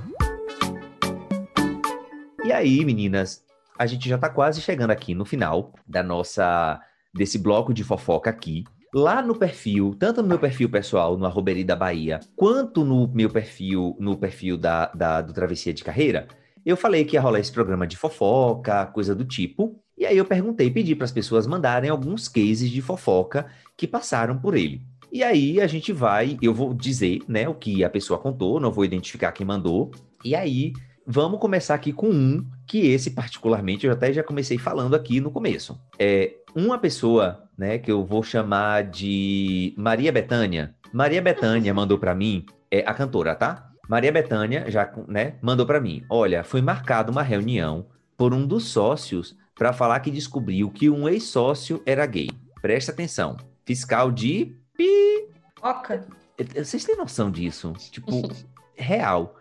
E 2.45 2.53
aí, 2.53 2.83
meninas, 2.83 3.45
a 3.79 3.85
gente 3.85 4.09
já 4.09 4.17
tá 4.17 4.31
quase 4.31 4.63
chegando 4.63 4.91
aqui 4.91 5.15
no 5.15 5.27
final 5.27 5.75
da 5.87 6.03
nossa 6.03 6.81
desse 7.15 7.39
bloco 7.39 7.75
de 7.75 7.85
fofoca 7.85 8.31
aqui. 8.31 8.65
Lá 8.95 9.21
no 9.21 9.35
perfil, 9.35 9.95
tanto 9.99 10.23
no 10.23 10.29
meu 10.29 10.39
perfil 10.39 10.69
pessoal, 10.71 11.17
no 11.19 11.27
Arroberi 11.27 11.63
da 11.63 11.77
Bahia, 11.77 12.21
quanto 12.35 12.85
no 12.85 13.07
meu 13.09 13.29
perfil, 13.29 13.95
no 14.01 14.17
perfil 14.17 14.57
da, 14.57 14.87
da- 14.87 15.21
do 15.21 15.33
Travessia 15.33 15.75
de 15.75 15.85
Carreira, 15.85 16.27
eu 16.65 16.77
falei 16.77 17.05
que 17.05 17.15
ia 17.17 17.21
rolar 17.21 17.39
esse 17.41 17.53
programa 17.53 17.87
de 17.87 17.97
fofoca, 17.97 18.87
coisa 18.87 19.15
do 19.15 19.25
tipo. 19.25 19.79
E 19.97 20.07
aí 20.07 20.17
eu 20.17 20.25
perguntei, 20.25 20.71
pedi 20.71 20.95
para 20.95 21.05
as 21.05 21.13
pessoas 21.13 21.47
mandarem 21.47 21.91
alguns 21.91 22.29
cases 22.29 22.71
de 22.71 22.81
fofoca 22.81 23.47
que 23.77 23.87
passaram 23.87 24.39
por 24.39 24.57
ele. 24.57 24.83
E 25.13 25.23
aí 25.23 25.61
a 25.61 25.67
gente 25.67 25.93
vai, 25.93 26.39
eu 26.43 26.53
vou 26.55 26.73
dizer, 26.75 27.21
né, 27.29 27.49
o 27.49 27.55
que 27.55 27.83
a 27.85 27.91
pessoa 27.91 28.19
contou, 28.19 28.61
não 28.61 28.71
vou 28.73 28.85
identificar 28.85 29.33
quem 29.33 29.47
mandou. 29.47 29.91
E 30.25 30.35
aí 30.35 30.73
vamos 31.07 31.41
começar 31.41 31.75
aqui 31.75 31.93
com 31.93 32.09
um 32.11 32.47
que 32.67 32.87
esse 32.87 33.11
particularmente 33.11 33.87
eu 33.87 33.93
até 33.93 34.13
já 34.13 34.23
comecei 34.23 34.59
falando 34.59 34.95
aqui 34.95 35.21
no 35.21 35.31
começo. 35.31 35.79
É 35.99 36.35
uma 36.55 36.79
pessoa, 36.79 37.49
né, 37.57 37.79
que 37.79 37.91
eu 37.91 38.05
vou 38.05 38.23
chamar 38.23 38.85
de 38.85 39.75
Maria 39.77 40.13
Bethânia. 40.13 40.75
Maria 40.93 41.21
Bethânia 41.21 41.73
mandou 41.75 41.99
para 41.99 42.15
mim, 42.15 42.45
é 42.71 42.81
a 42.87 42.95
cantora, 42.95 43.35
tá? 43.35 43.71
Maria 43.89 44.13
Bethânia 44.13 44.71
já, 44.71 44.91
né, 45.07 45.35
mandou 45.41 45.65
para 45.65 45.81
mim. 45.81 46.05
Olha, 46.11 46.45
foi 46.45 46.61
marcada 46.61 47.11
uma 47.11 47.23
reunião 47.23 47.87
por 48.17 48.35
um 48.35 48.47
dos 48.47 48.65
sócios 48.65 49.37
para 49.55 49.73
falar 49.73 50.01
que 50.01 50.11
descobriu 50.11 50.71
que 50.71 50.91
um 50.91 51.09
ex-sócio 51.09 51.83
era 51.85 52.05
gay. 52.07 52.29
Presta 52.61 52.93
atenção. 52.93 53.37
Fiscal 53.65 54.11
de 54.11 54.57
pi. 54.77 55.29
Oca. 55.63 56.07
Vocês 56.55 56.85
têm 56.85 56.97
noção 56.97 57.31
disso? 57.31 57.73
Tipo, 57.91 58.11
real. 58.77 59.37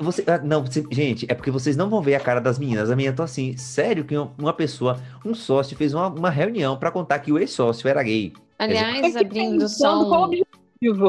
Você, 0.00 0.24
ah, 0.26 0.38
não, 0.38 0.64
você- 0.64 0.84
gente, 0.90 1.26
é 1.28 1.34
porque 1.34 1.50
vocês 1.50 1.76
não 1.76 1.90
vão 1.90 2.00
ver 2.00 2.14
a 2.14 2.20
cara 2.20 2.40
das 2.40 2.58
meninas. 2.58 2.90
A 2.90 2.96
menina 2.96 3.14
tá 3.14 3.24
assim, 3.24 3.56
sério 3.56 4.04
que 4.04 4.16
uma- 4.16 4.52
pessoa, 4.52 5.00
um 5.24 5.34
sócio, 5.34 5.76
fez 5.76 5.92
uma, 5.94 6.08
uma 6.08 6.30
reunião 6.30 6.78
pra 6.78 6.90
contar 6.90 7.18
que 7.18 7.32
o 7.32 7.38
ex-sócio 7.38 7.88
era 7.88 8.02
gay. 8.02 8.32
Aliás, 8.58 9.16
que 9.16 9.24
abrindo 9.24 9.60
pensando 9.60 10.06
qual 10.06 10.22
o 10.22 10.24
só 10.24 10.24
objetivo. 10.24 11.08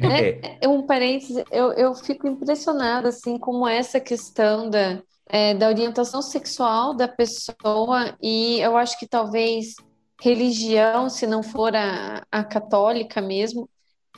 É, 0.00 0.66
um, 0.66 0.78
um 0.78 0.86
parênteses, 0.86 1.44
eu, 1.50 1.72
eu 1.74 1.94
fico 1.94 2.26
impressionada, 2.26 3.08
assim, 3.08 3.38
como 3.38 3.66
essa 3.68 4.00
questão 4.00 4.68
da, 4.68 5.02
é, 5.26 5.54
da 5.54 5.68
orientação 5.68 6.20
sexual 6.20 6.94
da 6.94 7.06
pessoa 7.08 8.16
e 8.20 8.58
eu 8.60 8.76
acho 8.76 8.98
que 8.98 9.06
talvez 9.06 9.74
religião, 10.20 11.08
se 11.08 11.26
não 11.26 11.42
for 11.42 11.74
a, 11.74 12.22
a 12.30 12.44
católica 12.44 13.20
mesmo, 13.20 13.68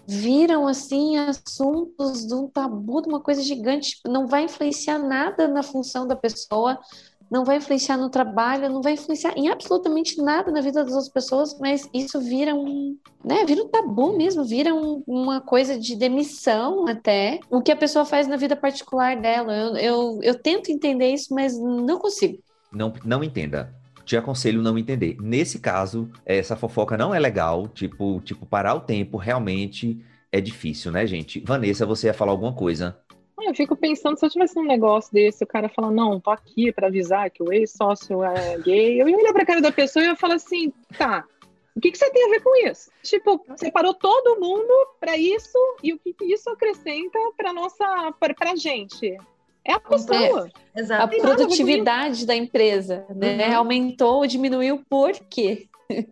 viram, 0.06 0.66
assim, 0.66 1.16
assuntos 1.16 2.26
de 2.26 2.34
um 2.34 2.48
tabu, 2.48 3.00
de 3.02 3.08
uma 3.08 3.20
coisa 3.20 3.42
gigante, 3.42 3.90
tipo, 3.96 4.08
não 4.10 4.26
vai 4.26 4.44
influenciar 4.44 4.98
nada 4.98 5.48
na 5.48 5.62
função 5.62 6.06
da 6.06 6.14
pessoa, 6.16 6.78
não 7.30 7.44
vai 7.44 7.56
influenciar 7.56 7.96
no 7.96 8.10
trabalho, 8.10 8.68
não 8.68 8.82
vai 8.82 8.92
influenciar 8.92 9.32
em 9.36 9.48
absolutamente 9.48 10.20
nada 10.22 10.52
na 10.52 10.60
vida 10.60 10.84
das 10.84 10.92
outras 10.92 11.08
pessoas, 11.08 11.58
mas 11.58 11.88
isso 11.92 12.20
vira 12.20 12.54
um, 12.54 12.96
né, 13.24 13.44
vira 13.46 13.62
um 13.62 13.68
tabu 13.68 14.16
mesmo, 14.16 14.44
vira 14.44 14.74
um- 14.74 15.02
uma 15.06 15.40
coisa 15.40 15.78
de 15.78 15.96
demissão 15.96 16.86
até, 16.86 17.40
o 17.50 17.62
que 17.62 17.72
a 17.72 17.76
pessoa 17.76 18.04
faz 18.04 18.28
na 18.28 18.36
vida 18.36 18.54
particular 18.54 19.20
dela. 19.20 19.52
Eu, 19.56 19.76
eu, 19.76 20.18
eu 20.22 20.34
tento 20.40 20.70
entender 20.70 21.12
isso, 21.12 21.34
mas 21.34 21.58
não 21.58 21.98
consigo. 21.98 22.38
não, 22.70 22.92
não 23.04 23.24
entenda. 23.24 23.74
Te 24.04 24.16
aconselho 24.16 24.62
não 24.62 24.78
entender. 24.78 25.16
Nesse 25.20 25.58
caso, 25.58 26.10
essa 26.24 26.56
fofoca 26.56 26.96
não 26.96 27.14
é 27.14 27.18
legal. 27.18 27.68
Tipo, 27.68 28.20
tipo, 28.20 28.44
parar 28.46 28.74
o 28.74 28.80
tempo 28.80 29.16
realmente 29.16 29.98
é 30.30 30.40
difícil, 30.40 30.90
né, 30.90 31.06
gente? 31.06 31.40
Vanessa, 31.40 31.86
você 31.86 32.08
ia 32.08 32.14
falar 32.14 32.32
alguma 32.32 32.52
coisa? 32.52 32.98
Ah, 33.38 33.44
Eu 33.46 33.54
fico 33.54 33.76
pensando, 33.76 34.18
se 34.18 34.26
eu 34.26 34.30
tivesse 34.30 34.58
um 34.58 34.64
negócio 34.64 35.12
desse, 35.12 35.42
o 35.44 35.46
cara 35.46 35.68
fala, 35.68 35.90
não, 35.90 36.20
tô 36.20 36.30
aqui 36.30 36.72
pra 36.72 36.88
avisar 36.88 37.30
que 37.30 37.42
o 37.42 37.52
ex-sócio 37.52 38.22
é 38.22 38.58
gay, 38.58 39.00
eu 39.00 39.08
ia 39.08 39.16
olhar 39.16 39.32
pra 39.32 39.46
cara 39.46 39.60
da 39.60 39.72
pessoa 39.72 40.04
e 40.04 40.08
ia 40.08 40.16
falar 40.16 40.34
assim, 40.34 40.72
tá, 40.98 41.24
o 41.76 41.80
que, 41.80 41.90
que 41.90 41.98
você 41.98 42.08
tem 42.10 42.26
a 42.26 42.30
ver 42.30 42.40
com 42.40 42.68
isso? 42.68 42.90
Tipo, 43.02 43.44
separou 43.56 43.94
todo 43.94 44.40
mundo 44.40 44.72
pra 45.00 45.16
isso 45.16 45.58
e 45.82 45.92
o 45.92 45.98
que, 45.98 46.12
que 46.12 46.24
isso 46.26 46.48
acrescenta 46.48 47.18
pra 47.36 47.52
nossa, 47.52 48.12
pra, 48.20 48.32
pra 48.32 48.54
gente? 48.54 49.16
É 49.66 49.72
a 49.72 49.80
pessoa. 49.80 50.50
Nada 50.74 51.04
a 51.04 51.08
produtividade 51.08 52.26
da 52.26 52.34
empresa, 52.34 53.06
né? 53.08 53.48
Uhum. 53.48 53.56
Aumentou 53.58 54.16
ou 54.16 54.26
diminuiu 54.26 54.84
por 54.88 55.12
quê? 55.30 55.66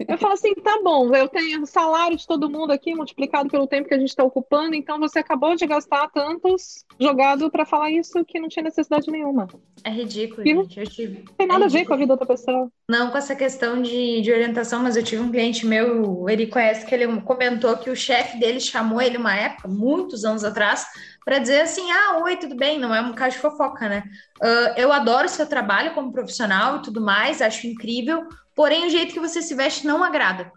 Eu 0.08 0.18
falo 0.18 0.34
assim, 0.34 0.54
tá 0.54 0.80
bom, 0.82 1.14
eu 1.14 1.28
tenho 1.28 1.62
o 1.62 1.66
salário 1.66 2.16
de 2.16 2.26
todo 2.26 2.50
mundo 2.50 2.72
aqui 2.72 2.94
multiplicado 2.94 3.48
pelo 3.48 3.66
tempo 3.66 3.88
que 3.88 3.94
a 3.94 3.98
gente 3.98 4.10
está 4.10 4.22
ocupando, 4.22 4.74
então 4.74 4.98
você 4.98 5.18
acabou 5.18 5.56
de 5.56 5.66
gastar 5.66 6.08
tantos 6.08 6.84
jogado 7.00 7.50
pra 7.50 7.64
falar 7.64 7.90
isso 7.90 8.24
que 8.24 8.38
não 8.38 8.48
tinha 8.48 8.62
necessidade 8.62 9.10
nenhuma. 9.10 9.48
Não 9.52 9.60
É 9.84 9.90
ridículo, 9.90 10.46
E 10.46 10.54
não 10.54 10.62
gente. 10.64 10.80
Eu 10.80 10.86
tive... 10.86 11.24
tem 11.36 11.46
nada 11.46 11.64
é 11.64 11.66
a 11.66 11.70
ver 11.70 11.84
com 11.84 11.94
a 11.94 11.96
vida 11.96 12.16
da 12.16 12.26
pessoa. 12.26 12.70
Não 12.88 13.10
com 13.10 13.18
essa 13.18 13.34
questão 13.34 13.80
de, 13.80 14.20
de 14.20 14.32
orientação, 14.32 14.82
mas 14.82 14.96
eu 14.96 15.02
tive 15.02 15.22
um 15.22 15.30
cliente 15.30 15.66
meu, 15.66 16.28
ele 16.28 16.46
conhece, 16.46 16.84
que 16.84 16.94
ele 16.94 17.20
comentou 17.22 17.76
que 17.76 17.90
o 17.90 17.96
chefe 17.96 18.38
dele 18.38 18.60
chamou 18.60 19.00
ele 19.00 19.16
uma 19.16 19.34
época, 19.34 19.68
muitos 19.68 20.24
anos 20.24 20.44
atrás, 20.44 20.86
para 21.24 21.38
dizer 21.38 21.62
assim: 21.62 21.90
ah, 21.90 22.20
oi, 22.22 22.36
tudo 22.36 22.57
bem? 22.57 22.78
Não 22.78 22.94
é 22.94 23.00
um 23.00 23.14
caso 23.14 23.36
de 23.36 23.42
fofoca, 23.42 23.88
né? 23.88 24.04
Ah, 24.42 24.74
eu 24.76 24.92
adoro 24.92 25.28
seu 25.28 25.46
trabalho 25.46 25.94
como 25.94 26.12
profissional 26.12 26.78
e 26.78 26.82
tudo 26.82 27.00
mais, 27.00 27.40
acho 27.40 27.66
incrível, 27.66 28.26
porém 28.54 28.87
o 28.87 28.91
jeito 28.91 29.12
que 29.12 29.20
você 29.20 29.42
se 29.42 29.54
veste 29.54 29.87
não 29.87 30.03
agrada. 30.03 30.53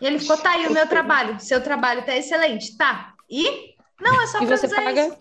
E 0.00 0.06
ele 0.06 0.18
ficou: 0.18 0.36
tá 0.36 0.52
aí 0.52 0.66
o 0.66 0.72
meu 0.72 0.86
trabalho, 0.86 1.38
seu 1.40 1.62
trabalho 1.62 2.04
tá 2.04 2.16
excelente, 2.16 2.76
tá? 2.76 3.14
E 3.28 3.74
não, 4.00 4.22
é 4.22 4.26
só 4.26 4.38
E 4.42 4.46
pra 4.46 4.56
você 4.56 4.68
paga, 4.68 5.06
isso. 5.06 5.18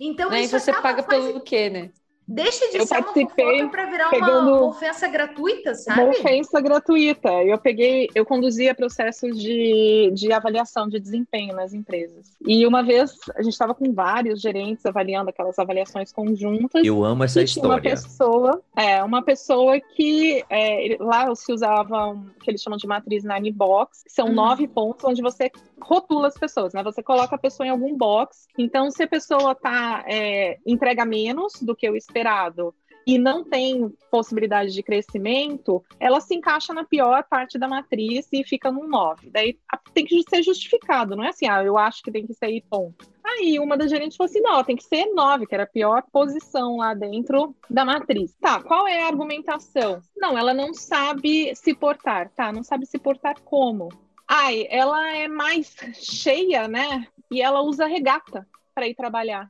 Então 0.00 0.30
né? 0.30 0.40
E 0.40 0.44
isso 0.44 0.58
você 0.58 0.70
acaba 0.70 0.82
paga 0.82 1.02
faz- 1.02 1.24
pelo 1.24 1.40
quê, 1.40 1.70
né? 1.70 1.90
Deixa 2.28 2.68
de 2.70 2.78
Eu 2.78 2.86
ser 2.86 2.94
uma 2.96 3.02
participei 3.04 3.44
fofoca 3.60 3.68
para 3.70 3.84
virar 3.86 4.04
uma, 4.04 4.10
pegando- 4.10 4.50
uma 4.52 4.66
ofensa 4.66 5.06
gratuita, 5.08 5.70
Uma 5.70 5.74
sabe? 5.76 6.08
ofensa 6.08 6.60
gratuita. 6.60 7.28
Eu 7.44 7.56
peguei, 7.58 8.08
eu 8.14 8.26
conduzia 8.26 8.74
processos 8.74 9.38
de, 9.40 10.10
de 10.12 10.32
avaliação 10.32 10.88
de 10.88 10.98
desempenho 10.98 11.54
nas 11.54 11.72
empresas. 11.72 12.32
E 12.44 12.66
uma 12.66 12.82
vez 12.82 13.12
a 13.36 13.42
gente 13.42 13.52
estava 13.52 13.74
com 13.74 13.92
vários 13.92 14.40
gerentes 14.40 14.84
avaliando 14.84 15.30
aquelas 15.30 15.58
avaliações 15.58 16.12
conjuntas. 16.12 16.84
Eu 16.84 17.04
amo 17.04 17.22
essa 17.24 17.40
E 17.42 17.44
tinha 17.44 17.64
uma 17.64 17.76
história. 17.76 17.90
pessoa, 17.96 18.62
é, 18.76 19.02
uma 19.04 19.22
pessoa 19.22 19.80
que 19.80 20.44
é, 20.50 20.96
lá 20.98 21.32
se 21.34 21.52
usava 21.52 22.08
um, 22.08 22.26
que 22.42 22.50
eles 22.50 22.60
chamam 22.62 22.76
de 22.76 22.86
matriz 22.86 23.22
Nine 23.24 23.52
Box, 23.52 24.02
que 24.04 24.12
são 24.12 24.26
Uhum. 24.26 24.34
nove 24.34 24.66
pontos 24.66 25.04
onde 25.04 25.22
você 25.22 25.50
rotula 25.80 26.26
as 26.28 26.36
pessoas, 26.38 26.72
né? 26.74 26.82
Você 26.82 27.02
coloca 27.02 27.36
a 27.36 27.38
pessoa 27.38 27.66
em 27.66 27.70
algum 27.70 27.96
box. 27.96 28.48
Então, 28.58 28.90
se 28.90 29.02
a 29.04 29.06
pessoa 29.08 29.54
tá 29.54 30.04
é, 30.08 30.58
entrega 30.66 31.04
menos 31.04 31.52
do 31.62 31.76
que 31.76 31.88
o 31.88 31.94
esperado 32.16 32.74
e 33.06 33.18
não 33.18 33.44
tem 33.44 33.88
possibilidade 34.10 34.72
de 34.72 34.82
crescimento, 34.82 35.84
ela 36.00 36.20
se 36.20 36.34
encaixa 36.34 36.74
na 36.74 36.82
pior 36.82 37.22
parte 37.22 37.56
da 37.56 37.68
matriz 37.68 38.26
e 38.32 38.42
fica 38.42 38.72
num 38.72 38.88
9. 38.88 39.30
Daí 39.30 39.56
tem 39.94 40.04
que 40.04 40.24
ser 40.28 40.42
justificado, 40.42 41.14
não 41.14 41.22
é 41.22 41.28
assim, 41.28 41.46
ah, 41.46 41.62
eu 41.62 41.78
acho 41.78 42.02
que 42.02 42.10
tem 42.10 42.26
que 42.26 42.34
sair 42.34 42.64
ponto. 42.68 43.06
Aí 43.24 43.60
uma 43.60 43.76
das 43.76 43.90
gerentes 43.90 44.16
falou 44.16 44.28
assim: 44.28 44.40
não, 44.40 44.62
tem 44.64 44.76
que 44.76 44.84
ser 44.84 45.06
nove, 45.14 45.46
que 45.46 45.54
era 45.54 45.64
a 45.64 45.68
pior 45.68 46.02
posição 46.12 46.76
lá 46.78 46.94
dentro 46.94 47.54
da 47.68 47.84
matriz. 47.84 48.34
Tá, 48.40 48.60
qual 48.60 48.88
é 48.88 49.02
a 49.02 49.06
argumentação? 49.06 50.00
Não, 50.16 50.38
ela 50.38 50.54
não 50.54 50.72
sabe 50.72 51.54
se 51.54 51.74
portar. 51.74 52.30
Tá, 52.30 52.52
não 52.52 52.62
sabe 52.62 52.86
se 52.86 52.98
portar 52.98 53.40
como? 53.42 53.88
Ai, 54.28 54.66
ela 54.70 55.16
é 55.16 55.28
mais 55.28 55.74
cheia, 55.94 56.66
né? 56.66 57.06
E 57.30 57.42
ela 57.42 57.62
usa 57.62 57.86
regata 57.86 58.46
para 58.74 58.86
ir 58.86 58.94
trabalhar. 58.94 59.46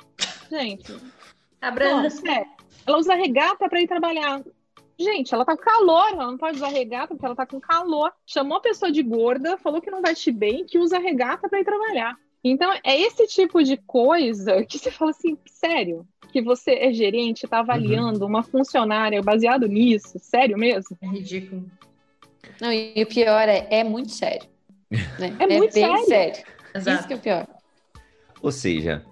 Gente. 0.50 0.94
Abranda. 1.60 2.08
Ela 2.86 2.98
usa 2.98 3.14
regata 3.14 3.68
para 3.68 3.80
ir 3.80 3.88
trabalhar. 3.88 4.42
Gente, 4.98 5.34
ela 5.34 5.44
tá 5.44 5.56
com 5.56 5.62
calor, 5.62 6.08
ela 6.12 6.26
não 6.26 6.38
pode 6.38 6.56
usar 6.56 6.68
regata 6.68 7.08
porque 7.08 7.26
ela 7.26 7.36
tá 7.36 7.46
com 7.46 7.60
calor. 7.60 8.12
Chamou 8.24 8.56
a 8.56 8.62
pessoa 8.62 8.90
de 8.90 9.02
gorda, 9.02 9.58
falou 9.58 9.80
que 9.80 9.90
não 9.90 10.00
veste 10.00 10.32
bem, 10.32 10.64
que 10.64 10.78
usa 10.78 10.98
regata 10.98 11.48
para 11.48 11.60
ir 11.60 11.64
trabalhar. 11.64 12.16
Então, 12.42 12.72
é 12.84 13.00
esse 13.00 13.26
tipo 13.26 13.62
de 13.62 13.76
coisa 13.76 14.64
que 14.64 14.78
você 14.78 14.90
fala 14.90 15.10
assim, 15.10 15.36
sério, 15.46 16.06
que 16.32 16.40
você 16.40 16.74
é 16.74 16.92
gerente, 16.92 17.44
está 17.44 17.58
avaliando 17.58 18.20
uhum. 18.20 18.28
uma 18.28 18.42
funcionária 18.42 19.20
baseado 19.20 19.66
nisso, 19.66 20.18
sério 20.18 20.56
mesmo? 20.56 20.96
É 21.02 21.06
ridículo. 21.08 21.68
Não, 22.60 22.72
e 22.72 23.02
o 23.02 23.06
pior 23.06 23.48
é, 23.48 23.66
é 23.70 23.84
muito 23.84 24.12
sério. 24.12 24.48
Né? 24.90 25.36
É, 25.40 25.44
é 25.44 25.58
muito 25.58 25.74
bem 25.74 26.04
sério. 26.04 26.06
sério. 26.06 26.44
Exato. 26.74 26.98
Isso 26.98 27.08
que 27.08 27.14
é 27.14 27.16
o 27.16 27.20
pior. 27.20 27.46
Ou 28.40 28.52
seja, 28.52 29.04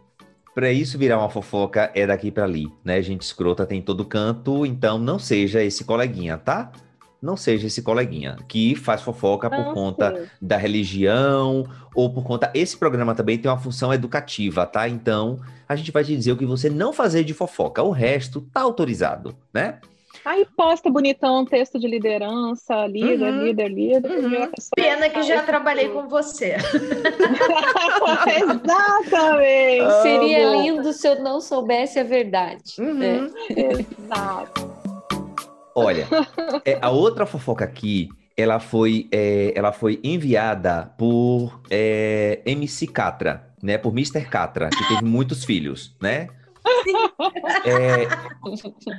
para 0.55 0.70
isso 0.72 0.97
virar 0.97 1.18
uma 1.18 1.28
fofoca 1.28 1.90
é 1.94 2.06
daqui 2.06 2.31
para 2.31 2.44
ali, 2.44 2.68
né? 2.85 3.02
Gente 3.02 3.22
escrota 3.22 3.66
tem 3.66 3.82
todo 3.82 4.05
canto, 4.05 4.64
então 4.64 4.98
não 4.98 5.18
seja 5.18 5.62
esse 5.62 5.85
coleguinha, 5.85 6.39
tá? 6.39 6.70
não 7.24 7.36
seja 7.39 7.66
esse 7.66 7.81
coleguinha 7.81 8.36
que 8.47 8.76
faz 8.76 9.01
fofoca 9.01 9.48
por 9.48 9.72
conta 9.72 10.14
sim. 10.14 10.28
da 10.40 10.59
religião 10.59 11.66
ou 11.94 12.12
por 12.12 12.22
conta. 12.22 12.52
Esse 12.55 12.76
programa 12.76 13.14
também 13.14 13.39
tem 13.39 13.51
uma 13.51 13.59
função 13.59 13.93
educativa, 13.94 14.66
tá? 14.66 14.86
Então 14.86 15.40
a 15.66 15.74
gente 15.74 15.90
vai 15.90 16.05
te 16.05 16.14
dizer 16.14 16.32
o 16.32 16.36
que 16.36 16.44
você 16.44 16.68
não 16.68 16.93
fazer 16.93 17.24
de 17.24 17.32
fofoca. 17.32 17.82
O 17.82 17.90
resto 17.90 18.43
tá 18.52 18.60
autorizado, 18.60 19.35
né? 19.52 19.78
Aí 20.24 20.47
posta 20.57 20.91
bonitão 20.91 21.41
um 21.41 21.45
texto 21.45 21.78
de 21.78 21.86
liderança, 21.86 22.86
líder, 22.86 23.32
uhum. 23.32 23.45
líder, 23.45 23.69
líder. 23.69 24.11
Uhum. 24.11 24.51
Pena 24.74 25.09
que 25.09 25.23
já 25.23 25.43
trabalhei 25.43 25.89
com 25.89 26.09
você. 26.09 26.57
Exatamente. 28.27 30.03
Seria 30.03 30.51
lindo 30.57 30.93
se 30.93 31.07
eu 31.09 31.23
não 31.23 31.41
soubesse 31.41 31.99
a 31.99 32.05
verdade. 32.05 32.74
Uhum. 32.78 32.95
Né? 32.95 33.31
Exato. 33.51 34.74
Olha, 35.74 36.07
é, 36.65 36.78
a 36.81 36.91
outra 36.91 37.27
fofoca 37.27 37.65
aqui, 37.65 38.09
ela 38.36 38.61
foi, 38.61 39.09
é, 39.11 39.53
ela 39.57 39.73
foi 39.73 40.01
enviada 40.03 40.93
por 40.97 41.61
é, 41.70 42.41
MC 42.47 42.86
Catra, 42.86 43.49
né? 43.62 43.78
Por 43.78 43.93
Mr. 43.93 44.24
Catra, 44.27 44.70
que 44.70 44.89
teve 44.89 45.05
muitos 45.05 45.45
filhos, 45.45 45.97
né? 46.01 46.28
É, 47.66 48.07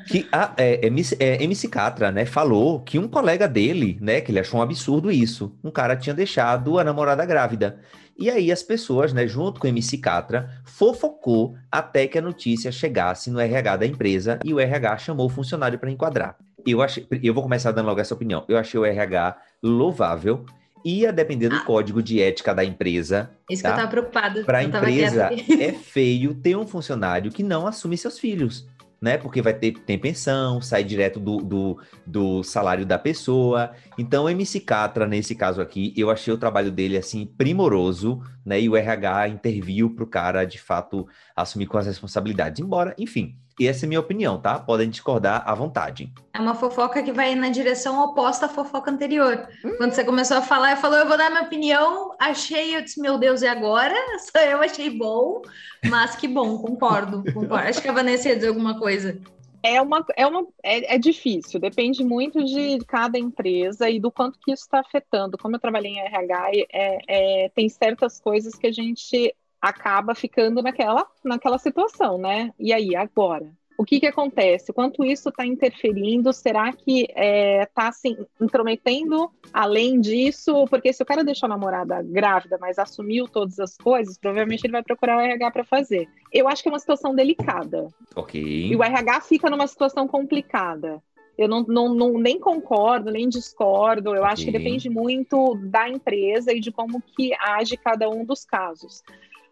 que 0.07 0.27
a, 0.31 0.53
é, 0.57 0.85
MC, 0.87 1.17
é, 1.19 1.43
MC 1.43 1.67
Catra, 1.67 2.11
né, 2.11 2.25
falou 2.25 2.79
que 2.79 2.97
um 2.97 3.07
colega 3.07 3.47
dele, 3.47 3.97
né, 4.01 4.21
que 4.21 4.31
ele 4.31 4.39
achou 4.39 4.59
um 4.59 4.63
absurdo 4.63 5.11
isso, 5.11 5.55
um 5.63 5.69
cara 5.69 5.95
tinha 5.95 6.13
deixado 6.13 6.79
a 6.79 6.83
namorada 6.83 7.25
grávida. 7.25 7.79
E 8.17 8.29
aí 8.29 8.51
as 8.51 8.63
pessoas, 8.63 9.13
né, 9.13 9.27
junto 9.27 9.59
com 9.59 9.67
MC 9.67 9.97
Catra, 9.97 10.49
fofocou 10.63 11.55
até 11.71 12.07
que 12.07 12.17
a 12.17 12.21
notícia 12.21 12.71
chegasse 12.71 13.29
no 13.29 13.39
RH 13.39 13.77
da 13.77 13.85
empresa 13.85 14.39
e 14.43 14.53
o 14.53 14.59
RH 14.59 14.97
chamou 14.99 15.27
o 15.27 15.29
funcionário 15.29 15.77
para 15.77 15.91
enquadrar 15.91 16.37
eu 16.65 16.81
achei, 16.81 17.07
eu 17.23 17.33
vou 17.33 17.43
começar 17.43 17.71
dando 17.71 17.85
logo 17.85 17.99
essa 17.99 18.13
opinião. 18.13 18.43
Eu 18.47 18.57
achei 18.57 18.79
o 18.79 18.85
RH 18.85 19.37
louvável. 19.61 20.45
Ia 20.85 21.11
depender 21.11 21.49
do 21.49 21.55
ah. 21.55 21.61
código 21.61 22.01
de 22.01 22.21
ética 22.21 22.53
da 22.53 22.63
empresa. 22.63 23.31
Isso 23.49 23.63
tá? 23.63 23.69
que 23.69 23.73
eu 23.73 23.77
tava 23.77 23.91
preocupada. 23.91 24.43
Para 24.43 24.59
a 24.59 24.63
empresa, 24.63 25.29
é 25.59 25.71
feio 25.71 26.35
ter 26.35 26.55
um 26.55 26.67
funcionário 26.67 27.31
que 27.31 27.41
não 27.41 27.65
assume 27.65 27.97
seus 27.97 28.19
filhos 28.19 28.67
né? 29.05 29.17
Porque 29.17 29.39
vai 29.39 29.53
ter 29.53 29.71
tem 29.71 29.99
pensão, 29.99 30.61
sai 30.61 30.83
direto 30.83 31.19
do, 31.19 31.37
do, 31.37 31.79
do 32.05 32.43
salário 32.43 32.85
da 32.85 32.97
pessoa. 32.97 33.71
Então, 33.99 34.25
o 34.25 34.29
MC 34.29 34.59
Catra, 34.61 35.05
nesse 35.05 35.35
caso 35.35 35.61
aqui, 35.61 35.93
eu 35.95 36.09
achei 36.09 36.33
o 36.33 36.37
trabalho 36.37 36.71
dele, 36.71 36.97
assim, 36.97 37.25
primoroso, 37.25 38.21
né? 38.43 38.59
E 38.59 38.67
o 38.67 38.75
RH 38.75 39.29
interviu 39.29 39.91
para 39.91 40.03
o 40.03 40.07
cara, 40.07 40.43
de 40.43 40.59
fato, 40.59 41.07
assumir 41.35 41.67
com 41.67 41.77
as 41.77 41.85
responsabilidades. 41.85 42.59
Embora, 42.59 42.95
enfim, 42.97 43.35
e 43.59 43.67
essa 43.67 43.85
é 43.85 43.87
a 43.87 43.89
minha 43.89 43.99
opinião, 43.99 44.39
tá? 44.39 44.59
Podem 44.59 44.89
discordar 44.89 45.43
à 45.45 45.55
vontade. 45.55 46.11
É 46.33 46.39
uma 46.39 46.55
fofoca 46.55 47.01
que 47.01 47.13
vai 47.13 47.35
na 47.35 47.49
direção 47.49 48.03
oposta 48.03 48.47
à 48.47 48.49
fofoca 48.49 48.91
anterior. 48.91 49.47
Hum. 49.63 49.75
Quando 49.77 49.93
você 49.93 50.03
começou 50.03 50.37
a 50.37 50.41
falar, 50.41 50.71
eu 50.71 50.77
falou, 50.77 50.97
eu 50.97 51.07
vou 51.07 51.17
dar 51.17 51.29
minha 51.29 51.43
opinião, 51.43 52.13
achei, 52.19 52.75
eu 52.75 52.81
disse, 52.81 52.99
meu 52.99 53.17
Deus, 53.17 53.41
e 53.41 53.47
agora? 53.47 53.95
Só 54.19 54.41
eu 54.41 54.61
achei 54.61 54.89
bom, 54.89 55.41
mas 55.89 56.15
que 56.15 56.27
bom, 56.27 56.57
concordo, 56.57 57.23
concordo. 57.33 57.55
Acho 57.55 57.81
que 57.81 57.87
a 57.87 57.93
Vanessa 57.93 58.27
ia 58.27 58.35
dizer 58.35 58.49
alguma 58.49 58.77
coisa. 58.77 59.17
É, 59.63 59.81
uma, 59.81 60.05
é, 60.15 60.27
uma, 60.27 60.45
é, 60.61 60.95
é 60.95 60.97
difícil, 60.99 61.59
depende 61.59 62.03
muito 62.03 62.43
de 62.43 62.77
cada 62.85 63.17
empresa 63.17 63.89
e 63.89 63.99
do 63.99 64.11
quanto 64.11 64.37
que 64.37 64.51
isso 64.51 64.63
está 64.63 64.81
afetando. 64.81 65.39
Como 65.39 65.55
eu 65.55 65.59
trabalhei 65.59 65.93
em 65.93 65.99
RH, 66.01 66.51
é, 66.71 66.97
é, 67.07 67.49
tem 67.49 67.67
certas 67.67 68.19
coisas 68.19 68.53
que 68.53 68.67
a 68.67 68.71
gente 68.71 69.33
acaba 69.65 70.13
ficando 70.13 70.61
naquela, 70.61 71.07
naquela 71.23 71.57
situação, 71.57 72.17
né? 72.17 72.53
E 72.59 72.71
aí, 72.71 72.95
agora? 72.95 73.51
O 73.77 73.83
que, 73.83 73.99
que 73.99 74.05
acontece? 74.05 74.71
Quanto 74.71 75.03
isso 75.03 75.29
está 75.29 75.45
interferindo? 75.45 76.31
Será 76.31 76.71
que 76.71 77.01
está 77.01 77.13
é, 77.21 77.65
tá, 77.65 77.87
assim, 77.89 78.15
intrometendo 78.39 79.29
além 79.51 79.99
disso? 79.99 80.65
Porque 80.69 80.93
se 80.93 81.03
o 81.03 81.05
cara 81.05 81.25
deixou 81.25 81.47
a 81.47 81.49
namorada 81.49 82.01
grávida, 82.01 82.57
mas 82.61 82.79
assumiu 82.79 83.27
todas 83.27 83.59
as 83.59 83.75
coisas, 83.75 84.17
provavelmente 84.17 84.65
ele 84.65 84.71
vai 84.71 84.83
procurar 84.83 85.17
o 85.17 85.19
RH 85.19 85.51
para 85.51 85.65
fazer. 85.65 86.07
Eu 86.31 86.47
acho 86.47 86.63
que 86.63 86.69
é 86.69 86.71
uma 86.71 86.79
situação 86.79 87.13
delicada. 87.13 87.89
Ok. 88.15 88.41
E 88.41 88.75
o 88.75 88.83
RH 88.83 89.21
fica 89.21 89.49
numa 89.49 89.67
situação 89.67 90.07
complicada. 90.07 91.01
Eu 91.37 91.49
não, 91.49 91.63
não, 91.63 91.93
não, 91.93 92.17
nem 92.17 92.39
concordo, 92.39 93.11
nem 93.11 93.27
discordo. 93.27 94.11
Eu 94.11 94.21
okay. 94.21 94.31
acho 94.31 94.45
que 94.45 94.51
depende 94.51 94.89
muito 94.89 95.55
da 95.55 95.89
empresa 95.89 96.53
e 96.53 96.61
de 96.61 96.71
como 96.71 97.01
que 97.01 97.33
age 97.33 97.75
cada 97.75 98.09
um 98.09 98.23
dos 98.23 98.45
casos. 98.45 99.03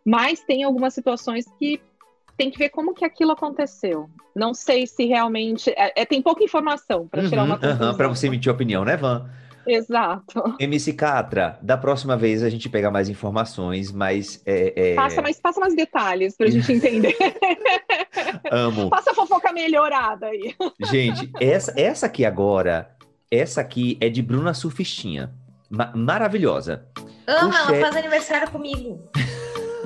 Mas 0.06 0.42
tem 0.42 0.64
algumas 0.64 0.94
situações 0.94 1.46
que 1.58 1.82
tem 2.38 2.50
que 2.50 2.58
ver 2.58 2.70
como 2.70 2.94
que 2.94 3.06
aquilo 3.06 3.32
aconteceu. 3.32 4.10
Não 4.36 4.54
sei 4.54 4.88
se 4.88 5.06
realmente. 5.06 5.70
É, 5.72 6.02
é 6.02 6.06
tem 6.06 6.22
pouca 6.22 6.44
informação 6.44 7.08
para 7.08 7.22
uhum, 7.22 7.30
tirar 7.30 7.44
uma 7.44 7.58
conclusão. 7.58 7.92
Uhum, 7.92 7.98
para 7.98 8.08
você 8.08 8.28
emitir 8.28 8.52
opinião, 8.52 8.84
né, 8.84 8.98
Van? 8.98 9.30
Exato. 9.66 10.56
MC 10.60 10.94
Catra, 10.94 11.58
da 11.62 11.78
próxima 11.78 12.18
vez 12.18 12.44
a 12.44 12.50
gente 12.50 12.68
pega 12.68 12.92
mais 12.92 13.08
informações, 13.08 13.92
mas. 13.92 14.42
É, 14.46 14.92
é... 14.92 14.96
Passa, 14.96 15.22
mais, 15.22 15.40
passa 15.40 15.60
mais 15.60 15.76
detalhes 15.76 16.36
para 16.36 16.48
a 16.48 16.50
gente 16.50 16.72
entender. 16.74 17.16
Amo. 18.52 18.90
Passa 18.90 19.12
a 19.12 19.16
fofoca 19.16 19.54
melhorada 19.54 20.28
aí. 20.28 20.54
Gente, 20.82 21.32
essa, 21.40 21.74
essa 21.80 22.06
aqui 22.08 22.26
agora, 22.26 22.94
essa 23.32 23.62
aqui 23.62 23.98
é 24.02 24.10
de 24.10 24.22
Bruna 24.22 24.54
Surfistinha. 24.54 25.34
Ma 25.70 25.92
maravilhosa. 25.96 26.86
Ama, 27.26 27.58
ela 27.58 27.80
faz 27.80 27.96
aniversário 27.96 28.52
comigo. 28.52 29.10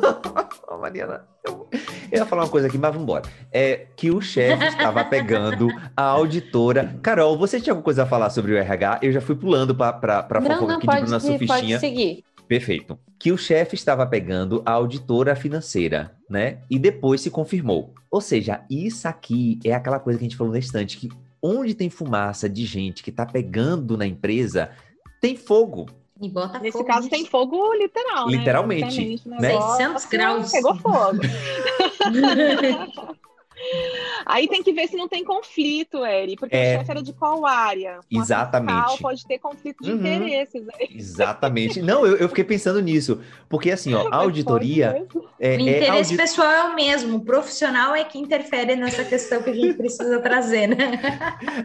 oh, 0.69 0.77
Mariana, 0.77 1.25
eu... 1.43 1.67
eu 2.11 2.17
ia 2.19 2.25
falar 2.25 2.43
uma 2.43 2.49
coisa 2.49 2.67
aqui, 2.67 2.77
mas 2.77 2.91
vamos 2.91 3.03
embora. 3.03 3.23
É 3.51 3.88
que 3.95 4.11
o 4.11 4.21
chefe 4.21 4.65
estava 4.65 5.03
pegando 5.03 5.67
a 5.95 6.03
auditora. 6.03 6.97
Carol, 7.01 7.38
você 7.38 7.59
tinha 7.59 7.71
alguma 7.71 7.84
coisa 7.84 8.03
a 8.03 8.05
falar 8.05 8.29
sobre 8.29 8.53
o 8.53 8.57
RH? 8.57 8.99
Eu 9.01 9.11
já 9.11 9.21
fui 9.21 9.35
pulando 9.35 9.75
para 9.75 9.89
a 9.89 10.41
fofoca 10.41 10.73
aqui 10.73 10.88
de 10.88 10.97
Bruna. 10.97 11.19
Pode 11.47 11.79
seguir. 11.79 12.23
Perfeito. 12.47 12.97
Que 13.19 13.31
o 13.31 13.38
chefe 13.38 13.75
estava 13.75 14.05
pegando 14.05 14.61
a 14.65 14.71
auditora 14.71 15.35
financeira, 15.35 16.15
né? 16.29 16.59
E 16.69 16.79
depois 16.79 17.21
se 17.21 17.29
confirmou. 17.29 17.93
Ou 18.09 18.21
seja, 18.21 18.61
isso 18.69 19.07
aqui 19.07 19.59
é 19.65 19.73
aquela 19.73 19.99
coisa 19.99 20.17
que 20.17 20.25
a 20.25 20.27
gente 20.27 20.38
falou 20.38 20.53
na 20.53 20.59
estante, 20.59 20.97
que 20.97 21.09
onde 21.41 21.73
tem 21.73 21.89
fumaça 21.89 22.47
de 22.47 22.65
gente 22.65 23.03
que 23.03 23.09
está 23.09 23.25
pegando 23.25 23.97
na 23.97 24.05
empresa, 24.05 24.69
tem 25.21 25.35
fogo. 25.35 25.88
E 26.19 26.30
bota 26.30 26.60
Nesse 26.60 26.77
fogo 26.77 26.85
caso, 26.85 27.10
tem 27.10 27.26
fogo 27.26 27.73
literal. 27.73 28.27
Né? 28.27 28.38
Literalmente. 28.38 29.22
Né? 29.26 29.52
600 29.77 30.06
graus. 30.06 30.52
Pegou 30.52 30.76
fogo. 30.76 31.19
Aí 34.26 34.48
tem 34.48 34.61
que 34.61 34.72
ver 34.72 34.88
se 34.88 34.95
não 34.95 35.07
tem 35.07 35.23
conflito, 35.23 36.06
Eri, 36.06 36.35
porque 36.35 36.56
é... 36.56 36.76
o 36.76 36.80
chefe 36.80 36.91
era 36.91 37.02
de 37.02 37.14
qual 37.14 37.45
área? 37.45 37.99
Uma 38.11 38.22
Exatamente. 38.22 38.73
Fiscal, 38.73 38.98
pode 38.99 39.26
ter 39.26 39.39
conflito 39.39 39.84
de 39.84 39.91
uhum. 39.91 39.98
interesses. 39.98 40.64
Exatamente. 40.91 41.81
Não, 41.81 42.06
eu, 42.06 42.18
eu, 42.18 42.30
fiquei 42.30 42.44
pensando 42.44 42.81
nisso, 42.81 43.22
porque 43.49 43.72
assim, 43.72 43.94
ó, 43.94 44.07
a 44.11 44.18
auditoria. 44.18 45.07
É, 45.39 45.56
o 45.56 45.60
interesse 45.60 45.85
é 45.85 45.89
audit... 45.89 46.18
pessoal 46.18 46.52
é 46.52 46.64
o 46.65 46.76
mesmo, 46.76 47.18
o 47.18 47.22
profissional 47.22 47.95
é 47.95 48.03
que 48.03 48.19
interfere 48.19 48.76
nessa 48.76 49.03
questão 49.03 49.41
que 49.41 49.49
a 49.49 49.53
gente 49.53 49.73
precisa 49.73 50.19
trazer, 50.19 50.68
né? 50.68 51.02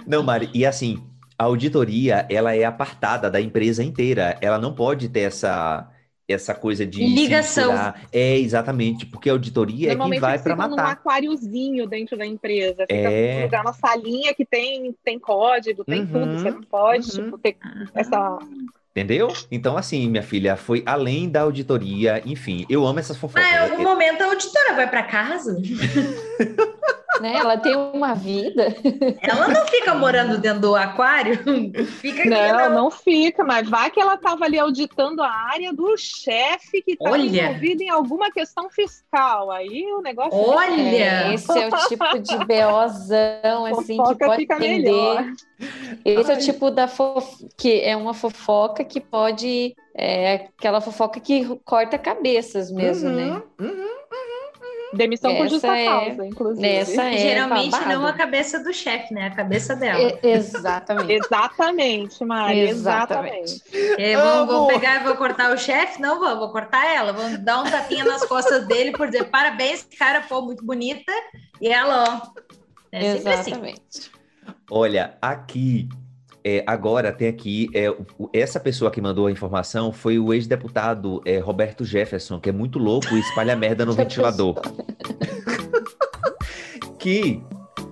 Não, 0.07 0.23
Mari, 0.23 0.51
e 0.55 0.65
assim, 0.65 1.03
a 1.43 1.47
auditoria 1.47 2.25
ela 2.31 2.55
é 2.55 2.65
apartada 2.65 3.29
da 3.29 3.41
empresa 3.41 3.83
inteira. 3.83 4.39
Ela 4.41 4.59
não 4.59 4.73
pode 4.73 5.09
ter 5.09 5.21
essa 5.21 5.89
essa 6.29 6.55
coisa 6.55 6.87
de 6.87 7.05
ligação. 7.05 7.75
É 8.11 8.39
exatamente, 8.39 9.05
porque 9.05 9.29
a 9.29 9.33
auditoria 9.33 9.93
é 9.93 9.97
quem 9.97 10.21
vai 10.21 10.39
para 10.39 10.57
matar. 10.57 10.71
num 10.71 10.79
aquáriozinho 10.79 11.87
dentro 11.87 12.17
da 12.17 12.25
empresa. 12.25 12.83
Fica 12.83 12.95
é... 12.95 13.43
lugar 13.43 13.65
na 13.65 13.73
salinha 13.73 14.33
que 14.33 14.45
tem 14.45 14.95
tem 15.05 15.19
código, 15.19 15.85
tem 15.85 16.03
uhum, 16.03 16.07
tudo. 16.07 16.39
Você 16.39 16.51
não 16.53 16.63
pode 16.63 17.11
uhum. 17.11 17.25
tipo, 17.25 17.39
ter 17.39 17.57
essa 17.93 18.39
Entendeu? 18.93 19.29
Então, 19.51 19.77
assim, 19.79 20.09
minha 20.09 20.23
filha, 20.23 20.55
foi 20.55 20.83
além 20.85 21.29
da 21.29 21.41
auditoria, 21.41 22.23
enfim, 22.27 22.67
eu 22.69 22.87
amo 22.87 22.99
essas 22.99 23.17
fofocas. 23.17 23.43
Mas 23.43 23.71
em 23.71 23.73
algum 23.73 23.83
momento 23.83 24.21
a 24.21 24.27
auditora 24.27 24.75
vai 24.75 24.89
para 24.89 25.03
casa. 25.03 25.57
né? 27.21 27.35
Ela 27.37 27.57
tem 27.57 27.77
uma 27.77 28.15
vida. 28.15 28.75
Ela 29.21 29.49
não 29.49 29.67
fica 29.67 29.95
morando 29.95 30.39
dentro 30.39 30.61
do 30.61 30.77
aquário, 30.77 31.39
fica 31.87 32.25
não, 32.25 32.59
não, 32.59 32.75
não 32.83 32.91
fica, 32.91 33.45
mas 33.45 33.69
vai 33.69 33.91
que 33.91 34.01
ela 34.01 34.15
estava 34.15 34.45
ali 34.45 34.59
auditando 34.59 35.21
a 35.21 35.31
área 35.31 35.73
do 35.73 35.97
chefe 35.97 36.83
que 36.83 36.93
está 36.93 37.17
envolvido 37.19 37.83
em 37.83 37.91
alguma 37.91 38.31
questão 38.31 38.71
fiscal. 38.71 39.51
Aí 39.51 39.87
o 39.93 40.01
negócio. 40.01 40.39
Olha, 40.39 40.81
é, 40.81 41.35
esse 41.35 41.59
é 41.59 41.69
o 41.69 41.71
tipo 41.89 42.19
de 42.19 42.45
beozão 42.45 43.67
assim 43.67 44.03
que 44.03 44.15
pode 44.17 44.43
entender. 44.45 45.35
Esse 46.05 46.31
Ai. 46.31 46.37
é 46.37 46.39
o 46.39 46.43
tipo 46.43 46.71
da 46.71 46.89
fof... 46.89 47.47
que 47.57 47.81
é 47.81 47.97
uma 47.97 48.15
fofoca 48.15 48.85
que 48.85 49.01
pode 49.01 49.75
é 49.95 50.35
aquela 50.35 50.81
fofoca 50.81 51.21
que 51.21 51.45
corta 51.65 51.99
cabeças 51.99 52.71
mesmo, 52.71 53.11
uhum, 53.11 53.15
né? 53.15 53.43
Uhum. 53.61 54.02
Demissão 54.93 55.31
essa 55.31 55.43
por 55.43 55.49
justa 55.49 55.77
é, 55.77 55.85
causa, 55.87 56.27
inclusive. 56.27 56.69
Essa 56.69 57.05
é 57.05 57.19
Geralmente 57.19 57.71
babado. 57.71 57.91
não 57.91 58.07
a 58.07 58.13
cabeça 58.13 58.63
do 58.63 58.73
chefe, 58.73 59.15
né? 59.15 59.29
A 59.29 59.31
cabeça 59.31 59.75
dela. 59.75 60.19
É, 60.23 60.31
exatamente. 60.31 61.13
exatamente, 61.13 62.25
Mari. 62.25 62.59
Exatamente. 62.61 63.63
exatamente. 63.73 64.17
vou, 64.17 64.47
vou, 64.47 64.67
pegar 64.67 65.01
e 65.01 65.05
vou 65.05 65.17
cortar 65.17 65.53
o 65.53 65.59
chefe? 65.59 66.01
Não 66.01 66.19
vou, 66.19 66.39
vou 66.39 66.51
cortar 66.51 66.85
ela. 66.87 67.13
Vou 67.13 67.39
dar 67.39 67.61
um 67.61 67.65
tapinha 67.65 68.05
nas 68.05 68.25
costas 68.25 68.67
dele 68.67 68.93
por 68.93 69.07
dizer 69.07 69.25
parabéns, 69.25 69.87
cara, 69.99 70.21
pô, 70.23 70.43
muito 70.43 70.65
bonita. 70.65 71.13
E 71.61 71.69
ela, 71.69 72.05
ó. 72.05 72.41
É 72.93 72.99
assim. 72.99 73.19
exatamente. 73.19 73.83
Assim. 73.89 74.11
Olha, 74.71 75.17
aqui 75.21 75.89
é, 76.45 76.65
agora 76.67 77.13
tem 77.13 77.29
aqui, 77.29 77.69
é, 77.75 77.95
essa 78.33 78.59
pessoa 78.59 78.91
que 78.91 79.01
mandou 79.01 79.27
a 79.27 79.33
informação 79.33 79.93
foi 79.93 80.19
o 80.19 80.33
ex-deputado 80.33 81.23
é, 81.25 81.39
Roberto 81.39 81.85
Jefferson, 81.85 82.41
que 82.41 82.49
é 82.49 82.53
muito 82.53 82.79
louco 82.79 83.15
e 83.15 83.21
espalha 83.21 83.55
merda 83.55 83.85
no 83.85 83.93
ventilador. 83.95 84.61
que 86.99 87.43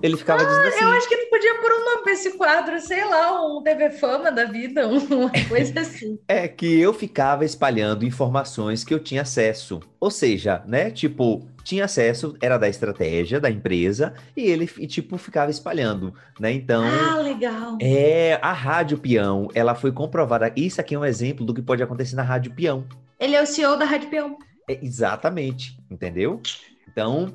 ele 0.01 0.17
ficava 0.17 0.41
ah, 0.41 0.45
dizendo 0.45 0.67
assim. 0.67 0.83
Eu 0.83 0.89
acho 0.89 1.09
que 1.09 1.15
não 1.15 1.29
podia 1.29 1.55
pôr 1.61 1.71
um 1.71 1.85
nome 1.85 2.03
pra 2.03 2.11
esse 2.13 2.31
quadro, 2.37 2.79
sei 2.79 3.05
lá, 3.05 3.45
um 3.45 3.61
TV 3.61 3.91
Fama 3.91 4.31
da 4.31 4.45
vida, 4.45 4.87
uma 4.87 5.31
coisa 5.47 5.79
assim. 5.79 6.19
É 6.27 6.47
que 6.47 6.79
eu 6.79 6.93
ficava 6.93 7.45
espalhando 7.45 8.05
informações 8.05 8.83
que 8.83 8.93
eu 8.93 8.99
tinha 8.99 9.21
acesso. 9.21 9.79
Ou 9.99 10.09
seja, 10.09 10.63
né? 10.65 10.89
Tipo, 10.89 11.47
tinha 11.63 11.85
acesso, 11.85 12.35
era 12.41 12.57
da 12.57 12.67
estratégia 12.67 13.39
da 13.39 13.49
empresa, 13.49 14.13
e 14.35 14.43
ele, 14.43 14.67
tipo, 14.67 15.17
ficava 15.17 15.51
espalhando, 15.51 16.13
né? 16.39 16.51
Então... 16.51 16.83
Ah, 16.83 17.21
legal! 17.21 17.77
É, 17.79 18.39
a 18.41 18.51
Rádio 18.51 18.97
Peão, 18.97 19.47
ela 19.53 19.75
foi 19.75 19.91
comprovada. 19.91 20.51
Isso 20.55 20.81
aqui 20.81 20.95
é 20.95 20.99
um 20.99 21.05
exemplo 21.05 21.45
do 21.45 21.53
que 21.53 21.61
pode 21.61 21.83
acontecer 21.83 22.15
na 22.15 22.23
Rádio 22.23 22.53
Peão. 22.53 22.85
Ele 23.19 23.35
é 23.35 23.41
o 23.41 23.45
CEO 23.45 23.77
da 23.77 23.85
Rádio 23.85 24.09
Peão. 24.09 24.37
É, 24.67 24.79
exatamente, 24.83 25.77
entendeu? 25.89 26.41
Então, 26.87 27.31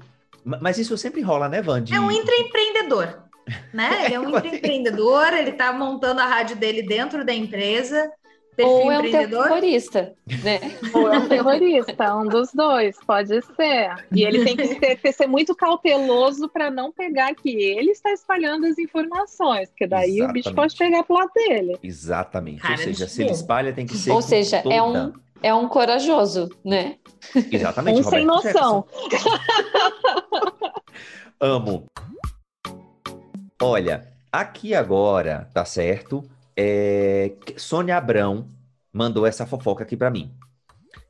mas 0.46 0.78
isso 0.78 0.96
sempre 0.96 1.20
rola, 1.20 1.48
né, 1.48 1.60
Van? 1.60 1.82
É 1.92 1.98
um 1.98 2.10
intraempreendedor, 2.10 3.18
né? 3.74 3.90
Ele 4.06 4.14
é 4.14 4.20
um 4.20 4.28
intraempreendedor, 4.28 5.34
ele 5.34 5.50
está 5.50 5.72
montando 5.72 6.20
a 6.20 6.26
rádio 6.26 6.54
dele 6.56 6.82
dentro 6.82 7.24
da 7.24 7.34
empresa. 7.34 8.10
Ou 8.58 8.90
é 8.90 8.98
um 8.98 9.02
terrorista, 9.02 10.14
né? 10.42 10.58
Ou 10.94 11.12
é 11.12 11.18
um 11.18 11.28
terrorista, 11.28 12.16
um 12.16 12.26
dos 12.26 12.54
dois, 12.54 12.96
pode 13.06 13.42
ser. 13.54 13.94
E 14.10 14.22
ele 14.24 14.46
tem 14.46 14.56
que 14.56 14.66
ser, 14.68 15.12
ser 15.12 15.26
muito 15.26 15.54
cauteloso 15.54 16.48
para 16.48 16.70
não 16.70 16.90
pegar 16.90 17.34
que 17.34 17.50
ele 17.50 17.90
está 17.90 18.10
espalhando 18.12 18.64
as 18.64 18.78
informações, 18.78 19.68
porque 19.68 19.86
daí 19.86 20.20
Exatamente. 20.20 20.30
o 20.30 20.32
bicho 20.32 20.54
pode 20.54 20.74
pegar 20.74 21.02
pro 21.02 21.16
lado 21.16 21.30
dele. 21.34 21.76
Exatamente. 21.82 22.62
Cara, 22.62 22.72
Ou 22.72 22.78
seja, 22.78 23.06
se 23.06 23.22
ele 23.22 23.32
espalha, 23.32 23.74
tem 23.74 23.84
que 23.84 23.98
ser. 23.98 24.10
Ou 24.10 24.22
seja, 24.22 24.62
toda... 24.62 24.74
é 24.74 24.82
um 24.82 25.12
é 25.42 25.54
um 25.54 25.68
corajoso, 25.68 26.48
né? 26.64 26.96
Exatamente. 27.50 28.00
Um 28.00 28.02
sem 28.02 28.24
noção. 28.24 28.86
Amo. 31.40 31.86
Olha, 33.62 34.06
aqui 34.32 34.74
agora, 34.74 35.48
tá 35.52 35.64
certo? 35.64 36.24
É... 36.56 37.32
Sônia 37.56 37.96
Abrão 37.96 38.48
mandou 38.92 39.26
essa 39.26 39.46
fofoca 39.46 39.84
aqui 39.84 39.96
para 39.96 40.10
mim. 40.10 40.34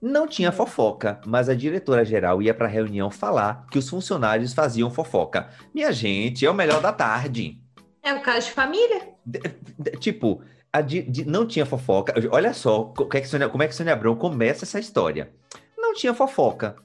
Não 0.00 0.26
tinha 0.26 0.52
fofoca, 0.52 1.20
mas 1.24 1.48
a 1.48 1.54
diretora-geral 1.54 2.42
ia 2.42 2.52
para 2.52 2.66
a 2.66 2.70
reunião 2.70 3.10
falar 3.10 3.66
que 3.70 3.78
os 3.78 3.88
funcionários 3.88 4.52
faziam 4.52 4.90
fofoca. 4.90 5.48
Minha 5.74 5.92
gente, 5.92 6.44
é 6.44 6.50
o 6.50 6.54
melhor 6.54 6.80
da 6.80 6.92
tarde. 6.92 7.58
É 8.02 8.12
o 8.14 8.20
caso 8.20 8.46
de 8.46 8.52
família. 8.52 9.08
De, 9.24 9.40
de, 9.78 9.90
tipo, 9.92 10.42
de, 10.80 11.02
de, 11.02 11.24
não 11.24 11.46
tinha 11.46 11.66
fofoca. 11.66 12.14
Olha 12.30 12.52
só 12.52 12.84
como 12.84 13.10
é, 13.12 13.20
que 13.20 13.28
Sônia, 13.28 13.48
como 13.48 13.62
é 13.62 13.68
que 13.68 13.74
Sônia 13.74 13.92
Abrão 13.92 14.16
começa 14.16 14.64
essa 14.64 14.78
história. 14.78 15.30
Não 15.76 15.94
tinha 15.94 16.14
fofoca. 16.14 16.76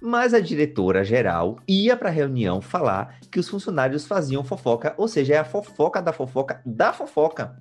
Mas 0.00 0.32
a 0.32 0.40
diretora 0.40 1.04
geral 1.04 1.56
ia 1.66 1.96
para 1.96 2.08
a 2.08 2.12
reunião 2.12 2.60
falar 2.60 3.18
que 3.30 3.40
os 3.40 3.48
funcionários 3.48 4.06
faziam 4.06 4.44
fofoca, 4.44 4.94
ou 4.96 5.08
seja, 5.08 5.34
é 5.34 5.38
a 5.38 5.44
fofoca 5.44 6.00
da 6.00 6.12
fofoca 6.12 6.62
da 6.64 6.92
fofoca. 6.92 7.56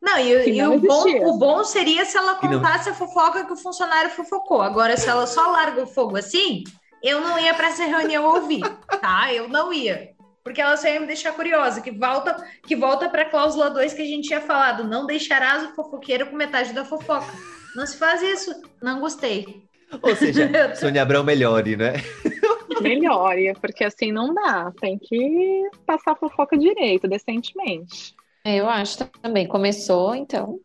Não, 0.00 0.18
e, 0.18 0.48
e 0.48 0.62
não 0.62 0.76
o, 0.76 0.80
bom, 0.80 1.04
o, 1.26 1.38
bom, 1.38 1.64
seria 1.64 2.04
se 2.04 2.16
ela 2.16 2.36
contasse 2.36 2.86
não... 2.86 2.92
a 2.92 2.96
fofoca 2.96 3.44
que 3.44 3.52
o 3.52 3.56
funcionário 3.56 4.10
fofocou. 4.10 4.62
Agora, 4.62 4.96
se 4.96 5.08
ela 5.08 5.26
só 5.26 5.50
larga 5.50 5.82
o 5.82 5.86
fogo 5.86 6.16
assim, 6.16 6.64
eu 7.02 7.20
não 7.20 7.38
ia 7.38 7.52
para 7.52 7.68
essa 7.68 7.84
reunião 7.84 8.24
ouvir, 8.24 8.62
tá? 9.00 9.32
Eu 9.32 9.48
não 9.48 9.72
ia 9.72 10.16
porque 10.48 10.62
ela 10.62 10.78
só 10.78 10.88
ia 10.88 10.98
me 10.98 11.06
deixar 11.06 11.32
curiosa, 11.32 11.82
que 11.82 11.90
volta 11.90 12.42
que 12.66 12.74
volta 12.74 13.06
para 13.10 13.20
a 13.20 13.28
cláusula 13.28 13.68
2 13.68 13.92
que 13.92 14.00
a 14.00 14.06
gente 14.06 14.28
tinha 14.28 14.40
falado, 14.40 14.82
não 14.82 15.04
deixarás 15.04 15.62
o 15.62 15.74
fofoqueiro 15.74 16.26
com 16.26 16.36
metade 16.36 16.72
da 16.72 16.86
fofoca. 16.86 17.30
Não 17.76 17.86
se 17.86 17.98
faz 17.98 18.22
isso, 18.22 18.50
não 18.82 18.98
gostei. 18.98 19.62
Ou 20.00 20.16
seja, 20.16 20.48
Sônia 20.74 21.02
Abrão 21.02 21.22
melhore, 21.22 21.76
né? 21.76 21.92
Melhore, 22.80 23.52
porque 23.60 23.84
assim 23.84 24.10
não 24.10 24.32
dá, 24.32 24.72
tem 24.80 24.98
que 24.98 25.68
passar 25.84 26.12
a 26.12 26.16
fofoca 26.16 26.56
direito, 26.56 27.06
decentemente. 27.06 28.14
Eu 28.44 28.68
acho 28.68 29.04
também, 29.20 29.46
começou, 29.46 30.14
então 30.14 30.60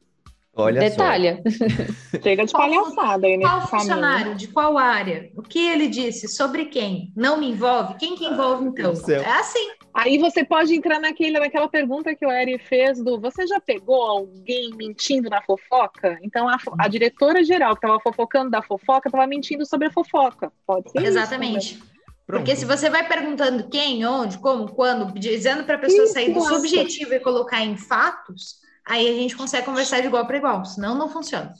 Olha 0.55 0.81
Detalha. 0.81 1.41
Só. 1.47 2.21
Chega 2.21 2.45
de 2.45 2.51
palhaçada 2.51 3.25
aí 3.25 3.37
nesse 3.37 3.49
Qual 3.49 3.67
funcionário? 3.67 4.35
De 4.35 4.47
qual 4.47 4.77
área? 4.77 5.31
O 5.35 5.41
que 5.41 5.59
ele 5.59 5.87
disse? 5.87 6.27
Sobre 6.27 6.65
quem? 6.65 7.11
Não 7.15 7.37
me 7.37 7.49
envolve? 7.49 7.95
Quem 7.95 8.15
que 8.15 8.25
envolve, 8.25 8.65
então? 8.65 8.93
É 9.07 9.39
assim. 9.39 9.71
Aí 9.93 10.17
você 10.17 10.43
pode 10.43 10.73
entrar 10.75 10.99
naquele, 10.99 11.39
naquela 11.39 11.67
pergunta 11.67 12.15
que 12.15 12.25
o 12.25 12.31
Eri 12.31 12.57
fez 12.59 13.03
do 13.03 13.19
você 13.19 13.45
já 13.47 13.59
pegou 13.59 14.01
alguém 14.01 14.71
mentindo 14.75 15.29
na 15.29 15.41
fofoca? 15.41 16.19
Então 16.21 16.47
a, 16.47 16.57
a 16.79 16.87
diretora 16.87 17.43
geral 17.43 17.75
que 17.75 17.85
estava 17.85 17.99
fofocando 17.99 18.51
da 18.51 18.61
fofoca 18.61 19.07
estava 19.07 19.25
mentindo 19.27 19.65
sobre 19.65 19.87
a 19.87 19.91
fofoca. 19.91 20.51
Pode 20.65 20.91
ser 20.91 21.03
Exatamente. 21.03 21.75
Isso, 21.75 21.83
Porque 22.27 22.55
se 22.55 22.65
você 22.65 22.89
vai 22.89 23.07
perguntando 23.07 23.69
quem, 23.69 24.05
onde, 24.05 24.37
como, 24.39 24.71
quando, 24.71 25.13
dizendo 25.19 25.63
para 25.63 25.75
a 25.75 25.79
pessoa 25.79 26.07
sair 26.07 26.31
do 26.31 26.41
subjetivo 26.41 27.13
e 27.13 27.19
colocar 27.19 27.63
em 27.63 27.77
fatos, 27.77 28.62
aí 28.87 29.07
a 29.07 29.13
gente 29.13 29.35
consegue 29.35 29.65
conversar 29.65 30.01
de 30.01 30.07
igual 30.07 30.25
para 30.25 30.37
igual, 30.37 30.65
senão 30.65 30.95
não 30.95 31.09
funciona. 31.09 31.53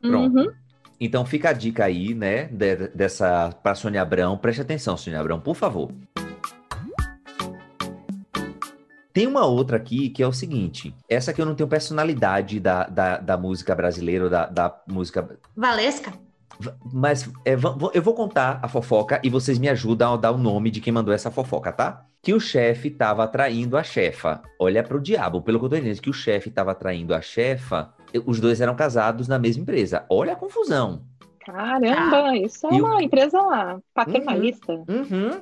Pronto. 0.00 0.36
Uhum. 0.36 0.52
Então 1.00 1.24
fica 1.24 1.50
a 1.50 1.52
dica 1.52 1.84
aí, 1.84 2.14
né, 2.14 2.44
de, 2.44 2.88
dessa 2.88 3.50
para 3.62 3.74
Sônia 3.74 4.02
Abrão. 4.02 4.36
Preste 4.36 4.62
atenção, 4.62 4.96
Sônia 4.96 5.20
Abrão, 5.20 5.40
por 5.40 5.54
favor. 5.54 5.92
Tem 9.12 9.26
uma 9.26 9.44
outra 9.46 9.76
aqui 9.76 10.10
que 10.10 10.22
é 10.22 10.26
o 10.26 10.32
seguinte: 10.32 10.94
essa 11.08 11.30
aqui 11.30 11.40
eu 11.40 11.46
não 11.46 11.54
tenho 11.54 11.68
personalidade 11.68 12.60
da, 12.60 12.84
da, 12.84 13.16
da 13.18 13.36
música 13.36 13.74
brasileira, 13.74 14.28
da, 14.28 14.46
da 14.46 14.80
música. 14.86 15.38
Valesca? 15.56 16.12
Mas 16.92 17.30
é, 17.44 17.54
eu 17.94 18.02
vou 18.02 18.14
contar 18.14 18.58
a 18.62 18.68
fofoca 18.68 19.20
e 19.22 19.30
vocês 19.30 19.58
me 19.58 19.68
ajudam 19.68 20.14
a 20.14 20.16
dar 20.16 20.32
o 20.32 20.38
nome 20.38 20.70
de 20.70 20.80
quem 20.80 20.92
mandou 20.92 21.14
essa 21.14 21.30
fofoca, 21.30 21.72
tá? 21.72 22.04
Que 22.20 22.34
o 22.34 22.40
chefe 22.40 22.88
estava 22.88 23.24
atraindo 23.24 23.76
a 23.76 23.82
chefa. 23.82 24.42
Olha 24.58 24.82
pro 24.82 25.00
diabo, 25.00 25.40
pelo 25.40 25.58
que 25.58 25.64
eu 25.66 25.68
tô 25.68 25.76
entendendo, 25.76 26.00
que 26.00 26.10
o 26.10 26.14
chefe 26.14 26.48
estava 26.48 26.72
atraindo 26.72 27.14
a 27.14 27.20
chefa, 27.20 27.94
os 28.26 28.40
dois 28.40 28.60
eram 28.60 28.74
casados 28.74 29.28
na 29.28 29.38
mesma 29.38 29.62
empresa. 29.62 30.04
Olha 30.08 30.32
a 30.32 30.36
confusão. 30.36 31.02
Caramba, 31.40 32.30
ah. 32.30 32.36
isso 32.36 32.66
é 32.66 32.70
uma 32.70 33.02
empresa 33.02 33.38
paternalista. 33.94 34.72
Uhum, 34.72 35.06
uhum. 35.10 35.40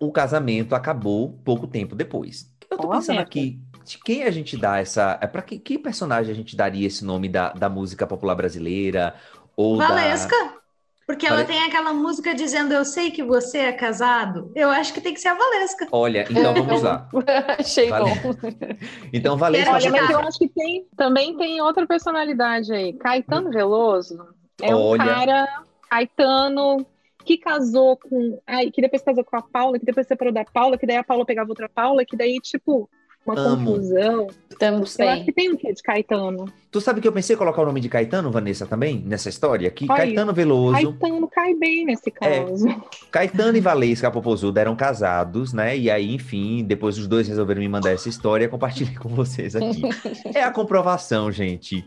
O 0.00 0.12
casamento 0.12 0.74
acabou 0.74 1.38
pouco 1.44 1.66
tempo 1.66 1.94
depois. 1.94 2.50
Eu 2.70 2.78
tô 2.78 2.88
pensando 2.88 3.20
aqui, 3.20 3.58
de 3.84 3.98
quem 3.98 4.24
a 4.24 4.30
gente 4.30 4.56
dá 4.56 4.78
essa. 4.78 5.18
É 5.20 5.26
para 5.26 5.42
que, 5.42 5.58
que 5.58 5.78
personagem 5.78 6.30
a 6.30 6.34
gente 6.34 6.54
daria 6.54 6.86
esse 6.86 7.04
nome 7.04 7.28
da, 7.28 7.52
da 7.52 7.68
música 7.68 8.06
popular 8.06 8.34
brasileira? 8.34 9.14
Ou 9.58 9.76
Valesca. 9.76 10.36
Da... 10.36 10.58
Porque 11.04 11.26
ela 11.26 11.42
tem 11.42 11.64
aquela 11.64 11.92
música 11.92 12.34
dizendo 12.34 12.72
Eu 12.72 12.84
sei 12.84 13.10
que 13.10 13.22
você 13.22 13.58
é 13.58 13.72
casado. 13.72 14.52
Eu 14.54 14.70
acho 14.70 14.92
que 14.92 15.00
tem 15.00 15.12
que 15.12 15.20
ser 15.20 15.28
a 15.28 15.34
Valesca. 15.34 15.88
Olha, 15.90 16.24
então 16.30 16.54
vamos 16.54 16.82
lá. 16.82 17.08
Achei 17.58 17.88
vale... 17.88 18.04
bom. 18.04 18.34
então, 19.12 19.36
Valesca. 19.36 19.72
Olha, 19.72 19.90
mas 19.90 20.10
eu 20.10 20.20
acho 20.20 20.38
que 20.38 20.48
tem, 20.48 20.86
também 20.96 21.36
tem 21.36 21.60
outra 21.60 21.86
personalidade 21.86 22.72
aí. 22.72 22.92
Caetano 22.92 23.50
Veloso 23.50 24.28
é 24.62 24.72
Olha... 24.72 25.02
um 25.02 25.06
cara. 25.06 25.62
Caetano 25.90 26.86
que 27.24 27.36
casou 27.38 27.96
com. 27.96 28.40
Ai, 28.46 28.70
que 28.70 28.80
depois 28.80 29.02
casou 29.02 29.24
com 29.24 29.36
a 29.36 29.42
Paula, 29.42 29.78
que 29.78 29.86
depois 29.86 30.06
separou 30.06 30.32
da 30.32 30.44
Paula, 30.44 30.78
que 30.78 30.86
daí 30.86 30.98
a 30.98 31.04
Paula 31.04 31.26
pegava 31.26 31.48
outra 31.48 31.68
Paula, 31.68 32.04
que 32.04 32.16
daí, 32.16 32.38
tipo, 32.38 32.88
uma 33.28 33.40
Amo. 33.40 33.72
confusão. 33.72 34.26
Estamos 34.50 34.98
Eu 34.98 35.08
acho 35.08 35.24
que 35.24 35.32
tem 35.32 35.52
um 35.52 35.56
quê 35.56 35.72
de 35.72 35.82
Caetano. 35.82 36.52
Tu 36.70 36.80
sabe 36.80 37.00
que 37.00 37.06
eu 37.06 37.12
pensei 37.12 37.34
em 37.34 37.38
colocar 37.38 37.62
o 37.62 37.66
nome 37.66 37.80
de 37.80 37.88
Caetano, 37.88 38.30
Vanessa, 38.30 38.66
também, 38.66 39.02
nessa 39.06 39.28
história? 39.28 39.70
Que 39.70 39.86
Caetano 39.86 40.32
Veloso. 40.32 40.92
Caetano 40.94 41.28
cai 41.28 41.54
bem 41.54 41.84
nesse 41.84 42.08
é, 42.20 42.44
caso. 42.44 42.68
É, 42.68 42.76
Caetano 43.10 43.56
e 43.56 43.60
Valesca 43.60 44.10
Popozuda 44.10 44.60
eram 44.60 44.74
casados, 44.74 45.52
né? 45.52 45.76
E 45.76 45.90
aí, 45.90 46.14
enfim, 46.14 46.64
depois 46.64 46.98
os 46.98 47.06
dois 47.06 47.28
resolveram 47.28 47.60
me 47.60 47.68
mandar 47.68 47.92
essa 47.92 48.08
história, 48.08 48.48
compartilhei 48.48 48.96
com 48.96 49.08
vocês 49.10 49.54
aqui. 49.54 49.82
é 50.34 50.42
a 50.42 50.50
comprovação, 50.50 51.30
gente, 51.30 51.84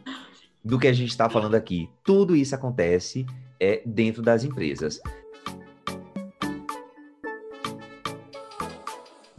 do 0.64 0.80
que 0.80 0.88
a 0.88 0.94
gente 0.94 1.10
está 1.10 1.30
falando 1.30 1.56
aqui. 1.56 1.90
Tudo 2.04 2.36
isso 2.36 2.56
acontece 2.56 3.26
é, 3.60 3.82
dentro 3.86 4.22
das 4.22 4.44
empresas. 4.44 5.02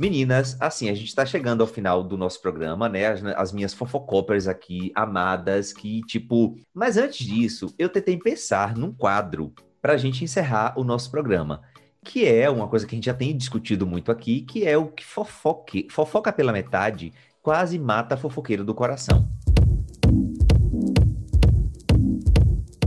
Meninas, 0.03 0.57
assim, 0.59 0.91
a 0.91 0.95
gente 0.95 1.07
está 1.07 1.25
chegando 1.25 1.61
ao 1.61 1.67
final 1.69 2.03
do 2.03 2.17
nosso 2.17 2.43
programa, 2.43 2.89
né? 2.89 3.07
As, 3.07 3.25
as, 3.25 3.53
minhas 3.53 3.73
fofocopers 3.73 4.49
aqui, 4.49 4.91
amadas, 4.97 5.73
que 5.73 6.01
tipo. 6.01 6.57
Mas 6.75 6.97
antes 6.97 7.25
disso, 7.25 7.73
eu 7.79 7.89
tentei 7.89 8.17
pensar 8.17 8.77
num 8.77 8.93
quadro 8.93 9.55
para 9.81 9.93
a 9.93 9.97
gente 9.97 10.25
encerrar 10.25 10.75
o 10.77 10.83
nosso 10.83 11.09
programa. 11.09 11.63
Que 12.03 12.27
é 12.27 12.51
uma 12.51 12.67
coisa 12.67 12.85
que 12.85 12.97
a 12.97 12.97
gente 12.97 13.05
já 13.05 13.15
tem 13.15 13.37
discutido 13.37 13.87
muito 13.87 14.11
aqui, 14.11 14.41
que 14.41 14.67
é 14.67 14.77
o 14.77 14.89
que 14.89 15.05
fofoque, 15.05 15.87
fofoca 15.89 16.33
pela 16.33 16.53
metade 16.53 17.13
quase 17.41 17.79
mata 17.79 18.17
fofoqueiro 18.17 18.65
do 18.65 18.75
coração. 18.75 19.29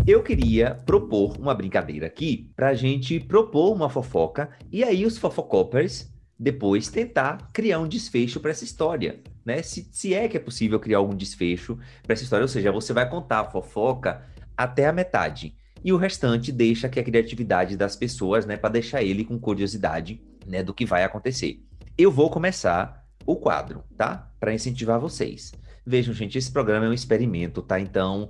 Eu 0.05 0.21
queria 0.21 0.75
propor 0.85 1.37
uma 1.39 1.55
brincadeira 1.55 2.07
aqui 2.07 2.51
para 2.57 2.67
a 2.67 2.73
gente 2.73 3.21
propor 3.21 3.73
uma 3.73 3.89
fofoca 3.89 4.49
e 4.69 4.83
aí 4.83 5.05
os 5.05 5.17
fofocopers 5.17 6.13
depois 6.37 6.89
tentar 6.89 7.49
criar 7.53 7.79
um 7.79 7.87
desfecho 7.87 8.39
para 8.39 8.51
essa 8.51 8.63
história, 8.63 9.21
né? 9.45 9.61
Se, 9.61 9.87
se 9.91 10.13
é 10.13 10.27
que 10.27 10.37
é 10.37 10.39
possível 10.39 10.79
criar 10.79 10.97
algum 10.97 11.15
desfecho 11.15 11.77
para 12.03 12.13
essa 12.13 12.23
história, 12.23 12.43
ou 12.43 12.47
seja, 12.47 12.71
você 12.71 12.93
vai 12.93 13.09
contar 13.09 13.39
a 13.39 13.49
fofoca 13.49 14.23
até 14.57 14.87
a 14.87 14.93
metade 14.93 15.55
e 15.83 15.93
o 15.93 15.97
restante 15.97 16.51
deixa 16.51 16.89
que 16.89 16.99
a 16.99 17.03
criatividade 17.03 17.77
das 17.77 17.95
pessoas, 17.95 18.45
né, 18.45 18.57
para 18.57 18.71
deixar 18.71 19.03
ele 19.03 19.23
com 19.23 19.39
curiosidade, 19.39 20.19
né, 20.45 20.63
do 20.63 20.73
que 20.73 20.85
vai 20.85 21.03
acontecer. 21.03 21.63
Eu 21.97 22.11
vou 22.11 22.29
começar 22.29 23.05
o 23.25 23.35
quadro, 23.35 23.83
tá? 23.95 24.31
Para 24.39 24.53
incentivar 24.53 24.99
vocês. 24.99 25.53
Vejam, 25.85 26.13
gente, 26.13 26.37
esse 26.37 26.51
programa 26.51 26.87
é 26.87 26.89
um 26.89 26.93
experimento, 26.93 27.61
tá? 27.61 27.79
Então, 27.79 28.29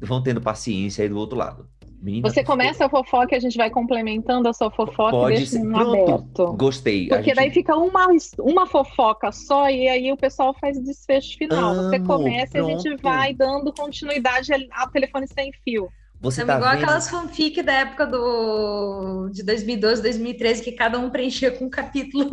vão 0.00 0.22
tendo 0.22 0.40
paciência 0.40 1.02
aí 1.02 1.08
do 1.08 1.18
outro 1.18 1.36
lado. 1.36 1.68
Menina, 2.02 2.28
você 2.28 2.42
começa 2.42 2.84
a 2.84 2.88
fofoca 2.88 3.32
e 3.32 3.36
a 3.36 3.40
gente 3.40 3.56
vai 3.56 3.70
complementando 3.70 4.48
a 4.48 4.52
sua 4.52 4.72
fofoca 4.72 5.12
Pode 5.12 5.34
e 5.34 5.36
deixa 5.36 5.52
ser. 5.52 5.74
aberto. 5.74 6.52
Gostei. 6.54 7.06
Porque 7.06 7.26
gente... 7.26 7.36
daí 7.36 7.50
fica 7.52 7.76
uma, 7.76 8.08
uma 8.40 8.66
fofoca 8.66 9.30
só 9.30 9.70
e 9.70 9.88
aí 9.88 10.10
o 10.10 10.16
pessoal 10.16 10.52
faz 10.60 10.76
o 10.76 10.82
desfecho 10.82 11.38
final. 11.38 11.72
Amo, 11.72 11.82
você 11.84 12.00
começa 12.00 12.52
pronto. 12.52 12.70
e 12.70 12.74
a 12.74 12.76
gente 12.76 13.00
vai 13.00 13.32
dando 13.32 13.72
continuidade 13.72 14.50
ao 14.72 14.90
telefone 14.90 15.28
sem 15.28 15.52
fio. 15.64 15.88
Você 16.20 16.44
tá 16.44 16.56
igual 16.56 16.72
vendo? 16.72 16.82
aquelas 16.82 17.08
fanfic 17.08 17.62
da 17.62 17.72
época 17.72 18.06
do 18.06 19.28
de 19.32 19.44
2012, 19.44 20.02
2013 20.02 20.62
que 20.62 20.72
cada 20.72 20.98
um 20.98 21.08
preenchia 21.08 21.52
com 21.52 21.66
um 21.66 21.70
capítulo. 21.70 22.28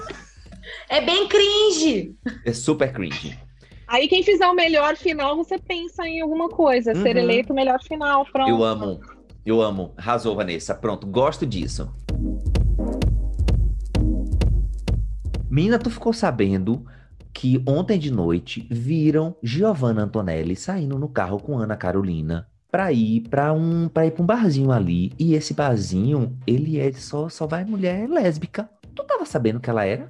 é 0.88 1.02
bem 1.02 1.28
cringe. 1.28 2.16
É 2.46 2.52
super 2.54 2.90
cringe. 2.92 3.38
Aí 3.90 4.06
quem 4.06 4.22
fizer 4.22 4.46
o 4.46 4.54
melhor 4.54 4.96
final, 4.96 5.36
você 5.36 5.58
pensa 5.58 6.06
em 6.06 6.20
alguma 6.20 6.48
coisa. 6.48 6.92
Uhum. 6.92 7.02
Ser 7.02 7.16
eleito 7.16 7.52
o 7.52 7.56
melhor 7.56 7.82
final, 7.82 8.24
pronto. 8.24 8.48
Eu 8.48 8.62
amo, 8.62 9.00
eu 9.44 9.60
amo. 9.60 9.92
Arrasou, 9.96 10.36
Vanessa. 10.36 10.76
Pronto, 10.76 11.08
gosto 11.08 11.44
disso. 11.44 11.92
Menina, 15.50 15.76
tu 15.76 15.90
ficou 15.90 16.12
sabendo 16.12 16.86
que 17.32 17.60
ontem 17.66 17.98
de 17.98 18.12
noite 18.12 18.64
viram 18.70 19.34
Giovanna 19.42 20.04
Antonelli 20.04 20.54
saindo 20.54 20.96
no 20.96 21.08
carro 21.08 21.40
com 21.40 21.58
Ana 21.58 21.76
Carolina 21.76 22.46
para 22.70 22.92
ir 22.92 23.22
para 23.28 23.52
um 23.52 23.88
para 23.88 24.06
ir 24.06 24.12
para 24.12 24.22
um 24.22 24.26
barzinho 24.26 24.70
ali 24.70 25.12
e 25.18 25.34
esse 25.34 25.52
barzinho 25.52 26.38
ele 26.46 26.78
é 26.78 26.92
só 26.92 27.28
só 27.28 27.44
vai 27.44 27.64
mulher 27.64 28.08
lésbica. 28.08 28.70
Tu 28.94 29.02
tava 29.02 29.26
sabendo 29.26 29.58
que 29.58 29.68
ela 29.68 29.84
era 29.84 30.08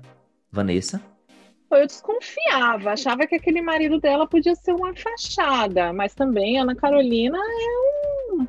Vanessa? 0.52 1.00
Eu 1.78 1.86
desconfiava, 1.86 2.92
achava 2.92 3.26
que 3.26 3.34
aquele 3.34 3.62
marido 3.62 4.00
dela 4.00 4.26
podia 4.26 4.54
ser 4.54 4.72
uma 4.72 4.94
fachada, 4.94 5.92
mas 5.92 6.14
também 6.14 6.58
Ana 6.58 6.74
Carolina 6.74 7.38
é 7.38 8.32
um, 8.32 8.46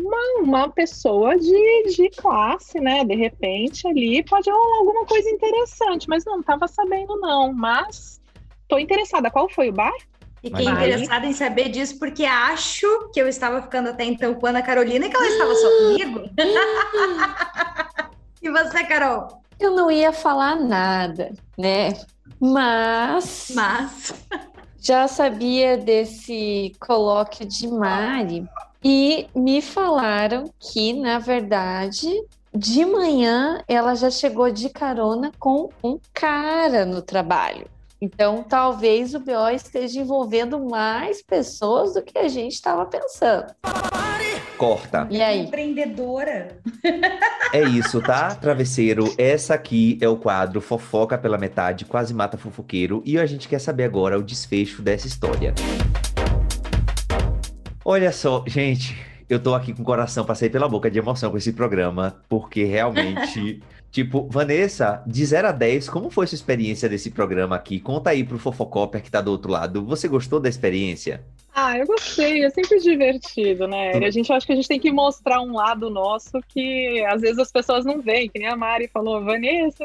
uma, 0.00 0.42
uma 0.42 0.68
pessoa 0.70 1.36
de, 1.36 1.82
de 1.94 2.10
classe, 2.10 2.80
né? 2.80 3.04
De 3.04 3.14
repente 3.14 3.86
ali 3.86 4.24
pode 4.24 4.50
rolar 4.50 4.78
alguma 4.78 5.04
coisa 5.04 5.28
interessante, 5.28 6.08
mas 6.08 6.24
não 6.24 6.40
estava 6.40 6.66
sabendo 6.66 7.18
não, 7.20 7.52
mas 7.52 8.20
tô 8.66 8.78
interessada. 8.78 9.30
Qual 9.30 9.50
foi 9.50 9.68
o 9.68 9.72
bar? 9.72 9.92
Fiquei 10.40 10.66
interessada 10.66 11.26
em 11.26 11.32
saber 11.32 11.68
disso 11.68 11.98
porque 11.98 12.24
acho 12.24 13.10
que 13.12 13.20
eu 13.20 13.28
estava 13.28 13.62
ficando 13.62 13.90
até 13.90 14.04
então 14.04 14.34
com 14.34 14.46
Ana 14.46 14.62
Carolina 14.62 15.06
e 15.06 15.10
que 15.10 15.16
ela 15.16 15.28
estava 15.28 15.54
só 15.54 15.68
comigo. 15.78 16.22
e 18.42 18.50
você, 18.50 18.82
Carol? 18.84 19.42
Eu 19.60 19.70
não 19.70 19.88
ia 19.88 20.12
falar 20.12 20.56
nada, 20.56 21.32
né? 21.56 21.90
Mas. 22.42 23.52
Mas. 23.54 24.12
já 24.80 25.06
sabia 25.06 25.76
desse 25.76 26.72
colóquio 26.80 27.46
de 27.46 27.68
Mari 27.68 28.44
e 28.82 29.28
me 29.32 29.62
falaram 29.62 30.50
que, 30.58 30.92
na 30.92 31.20
verdade, 31.20 32.10
de 32.52 32.84
manhã 32.84 33.62
ela 33.68 33.94
já 33.94 34.10
chegou 34.10 34.50
de 34.50 34.68
carona 34.68 35.30
com 35.38 35.68
um 35.84 36.00
cara 36.12 36.84
no 36.84 37.00
trabalho. 37.00 37.68
Então, 38.00 38.42
talvez 38.42 39.14
o 39.14 39.20
BO 39.20 39.48
esteja 39.54 40.00
envolvendo 40.00 40.58
mais 40.58 41.22
pessoas 41.22 41.94
do 41.94 42.02
que 42.02 42.18
a 42.18 42.26
gente 42.26 42.54
estava 42.54 42.84
pensando. 42.84 43.54
Corta. 44.56 45.08
E 45.10 45.20
aí? 45.20 45.40
Empreendedora. 45.40 46.56
É 47.52 47.62
isso, 47.62 48.00
tá, 48.00 48.34
travesseiro? 48.34 49.12
Essa 49.18 49.54
aqui 49.54 49.98
é 50.00 50.08
o 50.08 50.16
quadro 50.16 50.60
Fofoca 50.60 51.18
pela 51.18 51.36
Metade, 51.36 51.84
Quase 51.84 52.14
Mata 52.14 52.38
Fofoqueiro. 52.38 53.02
E 53.04 53.18
a 53.18 53.26
gente 53.26 53.48
quer 53.48 53.58
saber 53.58 53.84
agora 53.84 54.18
o 54.18 54.22
desfecho 54.22 54.80
dessa 54.80 55.06
história. 55.06 55.54
Olha 57.84 58.12
só, 58.12 58.44
gente, 58.46 58.96
eu 59.28 59.40
tô 59.40 59.54
aqui 59.54 59.72
com 59.72 59.82
o 59.82 59.84
coração, 59.84 60.24
passei 60.24 60.48
pela 60.48 60.68
boca 60.68 60.90
de 60.90 60.98
emoção 60.98 61.30
com 61.30 61.36
esse 61.36 61.52
programa, 61.52 62.16
porque 62.28 62.64
realmente 62.64 63.60
Tipo, 63.92 64.26
Vanessa, 64.30 65.02
de 65.06 65.22
0 65.22 65.48
a 65.48 65.52
10, 65.52 65.90
como 65.90 66.08
foi 66.08 66.26
sua 66.26 66.36
experiência 66.36 66.88
desse 66.88 67.10
programa 67.10 67.54
aqui? 67.54 67.78
Conta 67.78 68.08
aí 68.08 68.24
pro 68.24 68.38
Fofocopper 68.38 69.02
que 69.02 69.10
tá 69.10 69.20
do 69.20 69.30
outro 69.30 69.50
lado. 69.50 69.84
Você 69.84 70.08
gostou 70.08 70.40
da 70.40 70.48
experiência? 70.48 71.22
Ah, 71.54 71.76
eu 71.76 71.86
gostei, 71.86 72.44
é 72.44 72.50
sempre 72.50 72.78
divertido, 72.80 73.68
né? 73.68 73.92
A 73.92 74.10
gente 74.10 74.32
acha 74.32 74.46
que 74.46 74.52
a 74.52 74.56
gente 74.56 74.68
tem 74.68 74.80
que 74.80 74.90
mostrar 74.90 75.42
um 75.42 75.52
lado 75.52 75.90
nosso 75.90 76.40
que 76.48 77.04
às 77.04 77.20
vezes 77.20 77.38
as 77.38 77.52
pessoas 77.52 77.84
não 77.84 78.00
veem, 78.00 78.30
que 78.30 78.38
nem 78.38 78.48
a 78.48 78.56
Mari 78.56 78.88
falou, 78.88 79.22
Vanessa, 79.22 79.84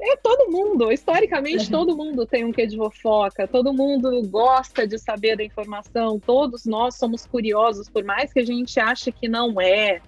é 0.00 0.16
todo 0.16 0.50
mundo, 0.50 0.90
historicamente 0.90 1.66
uhum. 1.66 1.70
todo 1.70 1.96
mundo 1.96 2.24
tem 2.24 2.42
um 2.42 2.52
quê 2.52 2.66
de 2.66 2.78
fofoca, 2.78 3.46
todo 3.46 3.74
mundo 3.74 4.22
gosta 4.28 4.86
de 4.86 4.98
saber 4.98 5.36
da 5.36 5.44
informação, 5.44 6.18
todos 6.18 6.64
nós 6.64 6.94
somos 6.96 7.26
curiosos, 7.26 7.90
por 7.90 8.02
mais 8.02 8.32
que 8.32 8.40
a 8.40 8.46
gente 8.46 8.80
ache 8.80 9.12
que 9.12 9.28
não 9.28 9.60
é. 9.60 10.00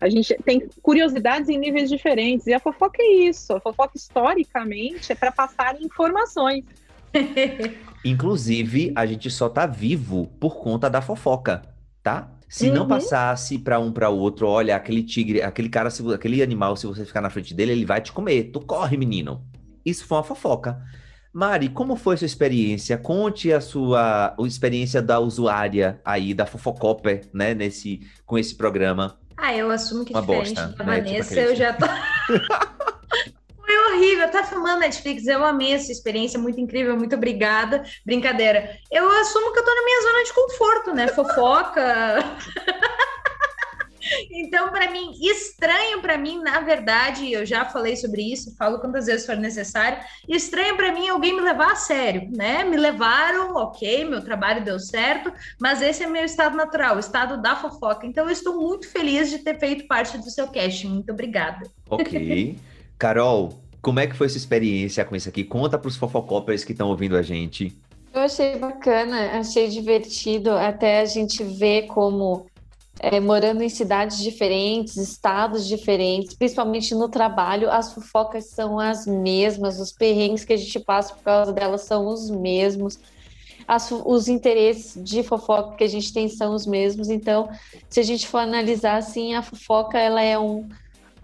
A 0.00 0.08
gente 0.08 0.32
tem 0.44 0.68
curiosidades 0.80 1.48
em 1.48 1.58
níveis 1.58 1.90
diferentes. 1.90 2.46
E 2.46 2.54
a 2.54 2.60
fofoca 2.60 3.02
é 3.02 3.14
isso. 3.24 3.52
A 3.52 3.60
fofoca, 3.60 3.96
historicamente, 3.96 5.10
é 5.10 5.14
para 5.16 5.32
passar 5.32 5.74
informações. 5.82 6.64
Inclusive, 8.08 8.92
a 8.94 9.04
gente 9.06 9.30
só 9.30 9.48
tá 9.48 9.66
vivo 9.66 10.26
por 10.40 10.56
conta 10.56 10.88
da 10.88 11.00
fofoca, 11.00 11.62
tá? 12.02 12.30
Se 12.48 12.68
uhum. 12.68 12.74
não 12.74 12.88
passasse 12.88 13.58
para 13.58 13.78
um 13.78 13.92
para 13.92 14.08
o 14.08 14.18
outro, 14.18 14.46
olha, 14.46 14.74
aquele 14.74 15.02
tigre, 15.02 15.42
aquele 15.42 15.68
cara, 15.68 15.90
aquele 16.14 16.42
animal, 16.42 16.76
se 16.76 16.86
você 16.86 17.04
ficar 17.04 17.20
na 17.20 17.28
frente 17.28 17.52
dele, 17.52 17.72
ele 17.72 17.84
vai 17.84 18.00
te 18.00 18.10
comer. 18.10 18.44
Tu 18.44 18.60
corre, 18.60 18.96
menino. 18.96 19.44
Isso 19.84 20.06
foi 20.06 20.16
uma 20.16 20.24
fofoca. 20.24 20.82
Mari, 21.32 21.68
como 21.68 21.94
foi 21.94 22.16
sua 22.16 22.26
experiência? 22.26 22.96
Conte 22.96 23.52
a 23.52 23.60
sua 23.60 24.34
a 24.38 24.46
experiência 24.46 25.02
da 25.02 25.20
usuária 25.20 26.00
aí, 26.04 26.32
da 26.32 26.46
Fofocoper, 26.46 27.28
né, 27.32 27.54
nesse, 27.54 28.00
com 28.24 28.38
esse 28.38 28.54
programa. 28.56 29.18
Ah, 29.36 29.54
eu 29.54 29.70
assumo 29.70 30.04
que 30.04 30.12
Uma 30.12 30.22
diferente 30.22 30.54
bosta, 30.54 30.76
da 30.76 30.84
né? 30.84 31.00
Vanessa, 31.00 31.34
tipo 31.34 31.40
eu 31.48 31.54
já 31.54 31.72
tô. 31.74 31.86
Foi 33.68 33.76
horrível, 33.92 34.24
eu 34.24 34.30
tava 34.30 34.46
filmando 34.46 34.80
Netflix, 34.80 35.26
eu 35.26 35.44
amei 35.44 35.74
essa 35.74 35.92
experiência, 35.92 36.38
muito 36.38 36.58
incrível, 36.58 36.96
muito 36.96 37.14
obrigada. 37.14 37.84
Brincadeira. 38.02 38.78
Eu 38.90 39.06
assumo 39.20 39.52
que 39.52 39.58
eu 39.58 39.64
tô 39.64 39.74
na 39.74 39.84
minha 39.84 40.02
zona 40.02 40.24
de 40.24 40.32
conforto, 40.32 40.94
né? 40.94 41.08
Fofoca. 41.08 42.16
Então, 44.30 44.70
para 44.70 44.90
mim, 44.90 45.10
estranho 45.20 46.00
para 46.00 46.16
mim, 46.16 46.40
na 46.40 46.60
verdade, 46.60 47.30
eu 47.30 47.44
já 47.44 47.66
falei 47.66 47.94
sobre 47.94 48.22
isso, 48.22 48.56
falo 48.56 48.78
quantas 48.78 49.04
vezes 49.04 49.26
for 49.26 49.36
necessário. 49.36 49.98
Estranho 50.26 50.76
para 50.76 50.92
mim 50.92 51.08
alguém 51.08 51.34
me 51.34 51.42
levar 51.42 51.72
a 51.72 51.76
sério, 51.76 52.30
né? 52.30 52.64
Me 52.64 52.76
levaram, 52.76 53.54
ok, 53.56 54.06
meu 54.06 54.24
trabalho 54.24 54.64
deu 54.64 54.78
certo, 54.78 55.30
mas 55.60 55.82
esse 55.82 56.02
é 56.02 56.06
meu 56.06 56.24
estado 56.24 56.56
natural, 56.56 56.96
o 56.96 57.00
estado 57.00 57.42
da 57.42 57.56
fofoca. 57.56 58.06
Então, 58.06 58.24
eu 58.24 58.30
estou 58.30 58.56
muito 58.56 58.88
feliz 58.88 59.28
de 59.28 59.40
ter 59.40 59.58
feito 59.58 59.86
parte 59.86 60.16
do 60.16 60.30
seu 60.30 60.48
cast. 60.48 60.86
Muito 60.86 61.12
obrigada. 61.12 61.68
Ok. 61.90 62.56
Carol, 62.98 63.52
como 63.80 64.00
é 64.00 64.06
que 64.06 64.16
foi 64.16 64.28
sua 64.28 64.38
experiência 64.38 65.04
com 65.04 65.14
isso 65.14 65.28
aqui? 65.28 65.44
Conta 65.44 65.78
para 65.78 65.88
os 65.88 65.96
fofocopers 65.96 66.64
que 66.64 66.72
estão 66.72 66.88
ouvindo 66.88 67.16
a 67.16 67.22
gente. 67.22 67.76
Eu 68.12 68.22
achei 68.22 68.56
bacana, 68.56 69.38
achei 69.38 69.68
divertido 69.68 70.50
até 70.50 71.00
a 71.00 71.04
gente 71.04 71.44
ver 71.44 71.86
como 71.86 72.46
é, 72.98 73.20
morando 73.20 73.62
em 73.62 73.68
cidades 73.68 74.18
diferentes, 74.18 74.96
estados 74.96 75.66
diferentes, 75.66 76.34
principalmente 76.34 76.94
no 76.94 77.08
trabalho, 77.08 77.70
as 77.70 77.92
fofocas 77.92 78.46
são 78.46 78.80
as 78.80 79.06
mesmas, 79.06 79.78
os 79.78 79.92
perrengues 79.92 80.44
que 80.44 80.52
a 80.52 80.56
gente 80.56 80.80
passa 80.80 81.14
por 81.14 81.22
causa 81.22 81.52
delas 81.52 81.82
são 81.82 82.08
os 82.08 82.28
mesmos, 82.28 82.98
as, 83.68 83.90
os 83.90 84.26
interesses 84.26 85.00
de 85.02 85.22
fofoca 85.22 85.76
que 85.76 85.84
a 85.84 85.88
gente 85.88 86.12
tem 86.12 86.28
são 86.28 86.54
os 86.54 86.66
mesmos. 86.66 87.08
Então, 87.08 87.48
se 87.88 88.00
a 88.00 88.02
gente 88.02 88.26
for 88.26 88.38
analisar 88.38 88.96
assim, 88.96 89.34
a 89.34 89.42
fofoca 89.42 89.98
ela 89.98 90.22
é 90.22 90.38
um 90.38 90.68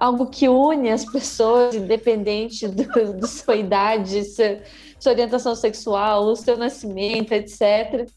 algo 0.05 0.27
que 0.27 0.49
une 0.49 0.91
as 0.91 1.05
pessoas, 1.05 1.75
independente 1.75 2.69
do, 2.69 2.85
da 3.15 3.27
sua 3.27 3.57
idade, 3.57 4.25
sua, 4.25 4.61
sua 4.99 5.13
orientação 5.13 5.55
sexual, 5.55 6.25
o 6.25 6.37
seu 6.37 6.57
nascimento, 6.57 7.33
etc. 7.33 8.09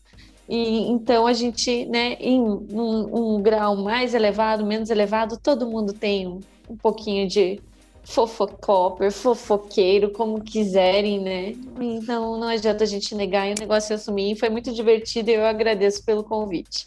E 0.50 0.90
então 0.90 1.26
a 1.28 1.34
gente, 1.34 1.86
né, 1.86 2.16
em 2.20 2.42
um, 2.42 3.36
um, 3.36 3.42
grau 3.42 3.76
mais 3.76 4.14
elevado, 4.14 4.66
menos 4.66 4.90
elevado, 4.90 5.38
todo 5.38 5.68
mundo 5.68 5.94
tem 5.94 6.28
um, 6.28 6.40
um 6.70 6.76
pouquinho 6.76 7.28
de 7.28 7.60
fofocopper, 8.04 9.12
fofoqueiro, 9.12 10.12
como 10.12 10.42
quiserem, 10.42 11.20
né? 11.20 11.54
Então 11.80 12.38
não 12.40 12.48
adianta 12.48 12.86
a 12.86 12.88
gente 12.88 13.14
negar 13.14 13.50
e 13.50 13.54
o 13.54 13.60
negócio 13.60 13.92
é 13.92 13.96
assumir. 13.98 14.38
Foi 14.38 14.50
muito 14.50 14.74
divertido 14.74 15.30
e 15.30 15.34
eu 15.34 15.46
agradeço 15.46 16.04
pelo 16.06 16.24
convite. 16.24 16.86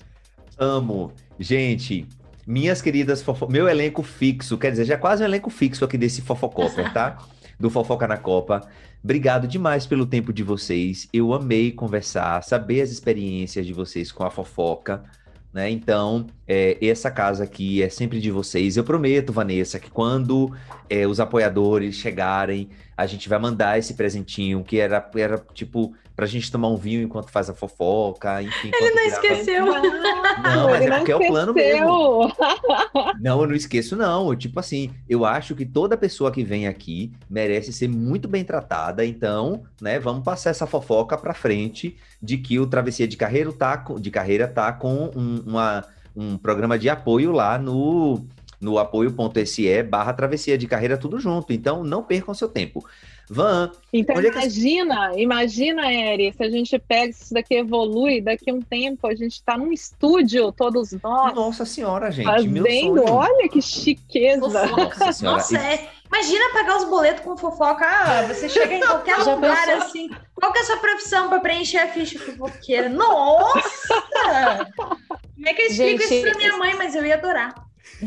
Amo. 0.58 1.12
Gente, 1.38 2.06
minhas 2.50 2.82
queridas, 2.82 3.22
fofo... 3.22 3.46
meu 3.48 3.68
elenco 3.68 4.02
fixo, 4.02 4.58
quer 4.58 4.72
dizer, 4.72 4.84
já 4.84 4.94
é 4.94 4.96
quase 4.96 5.22
um 5.22 5.26
elenco 5.26 5.48
fixo 5.50 5.84
aqui 5.84 5.96
desse 5.96 6.20
Fofocopper, 6.20 6.92
tá? 6.92 7.18
Do 7.58 7.70
Fofoca 7.70 8.08
na 8.08 8.16
Copa. 8.16 8.60
Obrigado 9.04 9.46
demais 9.46 9.86
pelo 9.86 10.04
tempo 10.04 10.32
de 10.32 10.42
vocês. 10.42 11.08
Eu 11.12 11.32
amei 11.32 11.70
conversar, 11.70 12.42
saber 12.42 12.80
as 12.80 12.90
experiências 12.90 13.64
de 13.64 13.72
vocês 13.72 14.10
com 14.10 14.24
a 14.24 14.30
fofoca. 14.30 15.04
Né? 15.52 15.70
Então, 15.70 16.26
é, 16.46 16.76
essa 16.84 17.10
casa 17.10 17.44
aqui 17.44 17.82
é 17.82 17.88
sempre 17.88 18.20
de 18.20 18.30
vocês. 18.30 18.76
Eu 18.76 18.84
prometo, 18.84 19.32
Vanessa, 19.32 19.78
que 19.78 19.90
quando 19.90 20.54
é, 20.88 21.06
os 21.06 21.20
apoiadores 21.20 21.96
chegarem, 21.96 22.70
a 22.96 23.06
gente 23.06 23.28
vai 23.28 23.38
mandar 23.38 23.78
esse 23.78 23.94
presentinho, 23.94 24.64
que 24.64 24.78
era, 24.78 25.08
era 25.14 25.38
tipo 25.54 25.94
pra 26.14 26.26
gente 26.26 26.50
tomar 26.50 26.68
um 26.68 26.76
vinho 26.76 27.02
enquanto 27.02 27.30
faz 27.30 27.48
a 27.48 27.54
fofoca, 27.54 28.42
enfim. 28.42 28.70
Ele 28.74 28.94
não 28.94 29.02
esqueceu. 29.02 29.64
Não, 29.66 30.70
mas 30.70 30.82
é 30.82 30.96
porque 30.96 31.12
é 31.12 31.16
o 31.16 31.26
plano 31.26 31.54
mesmo. 31.54 32.32
Não, 33.20 33.40
eu 33.42 33.48
não 33.48 33.54
esqueço, 33.54 33.96
não. 33.96 34.34
Tipo 34.34 34.60
assim, 34.60 34.90
eu 35.08 35.24
acho 35.24 35.54
que 35.54 35.64
toda 35.64 35.96
pessoa 35.96 36.30
que 36.30 36.42
vem 36.42 36.66
aqui 36.66 37.12
merece 37.28 37.72
ser 37.72 37.88
muito 37.88 38.26
bem 38.26 38.44
tratada. 38.44 39.04
Então, 39.04 39.62
né, 39.80 39.98
vamos 39.98 40.24
passar 40.24 40.50
essa 40.50 40.66
fofoca 40.66 41.16
pra 41.16 41.34
frente 41.34 41.96
de 42.22 42.38
que 42.38 42.58
o 42.58 42.66
Travessia 42.66 43.06
de 43.06 43.16
Carreira 43.16 43.52
tá, 43.52 43.84
de 43.98 44.10
carreira 44.10 44.48
tá 44.48 44.72
com 44.72 45.10
um, 45.14 45.42
uma, 45.46 45.84
um 46.16 46.36
programa 46.36 46.78
de 46.78 46.88
apoio 46.88 47.32
lá 47.32 47.58
no 47.58 48.24
no 48.60 48.78
apoio.se 48.78 49.82
barra 49.84 50.12
travessia 50.12 50.58
de 50.58 50.66
carreira 50.66 50.98
tudo 50.98 51.18
junto. 51.18 51.52
Então, 51.52 51.82
não 51.82 52.02
percam 52.02 52.34
seu 52.34 52.48
tempo. 52.48 52.84
Van. 53.32 53.70
Então, 53.92 54.18
é 54.18 54.26
imagina, 54.26 55.10
que... 55.10 55.22
imagina, 55.22 55.92
Eri, 55.92 56.32
se 56.32 56.42
a 56.42 56.50
gente 56.50 56.76
pega 56.80 57.10
isso 57.10 57.32
daqui 57.32 57.54
evolui, 57.54 58.20
daqui 58.20 58.50
a 58.50 58.54
um 58.54 58.60
tempo 58.60 59.06
a 59.06 59.14
gente 59.14 59.34
está 59.34 59.56
num 59.56 59.72
estúdio, 59.72 60.50
todos 60.50 60.90
nós. 61.00 61.32
Nossa 61.32 61.64
senhora, 61.64 62.10
gente. 62.10 62.26
Fazendo, 62.26 63.04
olha 63.08 63.48
que 63.48 63.62
chiqueza. 63.62 64.40
Nossa, 64.40 65.12
senhora. 65.12 65.36
Nossa, 65.36 65.58
é. 65.58 65.88
Imagina 66.06 66.52
pagar 66.52 66.78
os 66.78 66.84
boletos 66.86 67.22
com 67.22 67.36
fofoca. 67.36 67.86
Ah, 67.86 68.26
você 68.26 68.48
chega 68.48 68.74
em 68.74 68.80
qualquer 68.80 69.18
lugar 69.18 69.64
pensou? 69.64 69.82
assim. 69.82 70.10
Qual 70.34 70.52
que 70.52 70.58
é 70.58 70.62
a 70.62 70.64
sua 70.64 70.76
profissão 70.78 71.28
para 71.28 71.38
preencher 71.38 71.78
a 71.78 71.86
ficha 71.86 72.18
fofoqueira? 72.18 72.88
Nossa! 72.88 73.62
Como 74.76 75.48
é 75.48 75.54
que 75.54 75.62
eu 75.62 75.66
explico 75.66 76.02
gente, 76.02 76.14
isso 76.14 76.22
pra 76.22 76.36
minha 76.36 76.56
mãe? 76.56 76.74
Mas 76.74 76.96
eu 76.96 77.06
ia 77.06 77.14
adorar. 77.14 77.54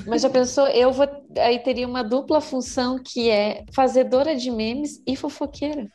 Mas 0.07 0.21
já 0.21 0.29
pensou, 0.29 0.67
eu 0.67 0.91
vou. 0.91 1.07
Aí 1.37 1.59
teria 1.59 1.87
uma 1.87 2.03
dupla 2.03 2.41
função 2.41 2.97
que 2.97 3.29
é 3.29 3.63
fazedora 3.73 4.35
de 4.35 4.49
memes 4.49 5.01
e 5.05 5.15
fofoqueira. 5.15 5.87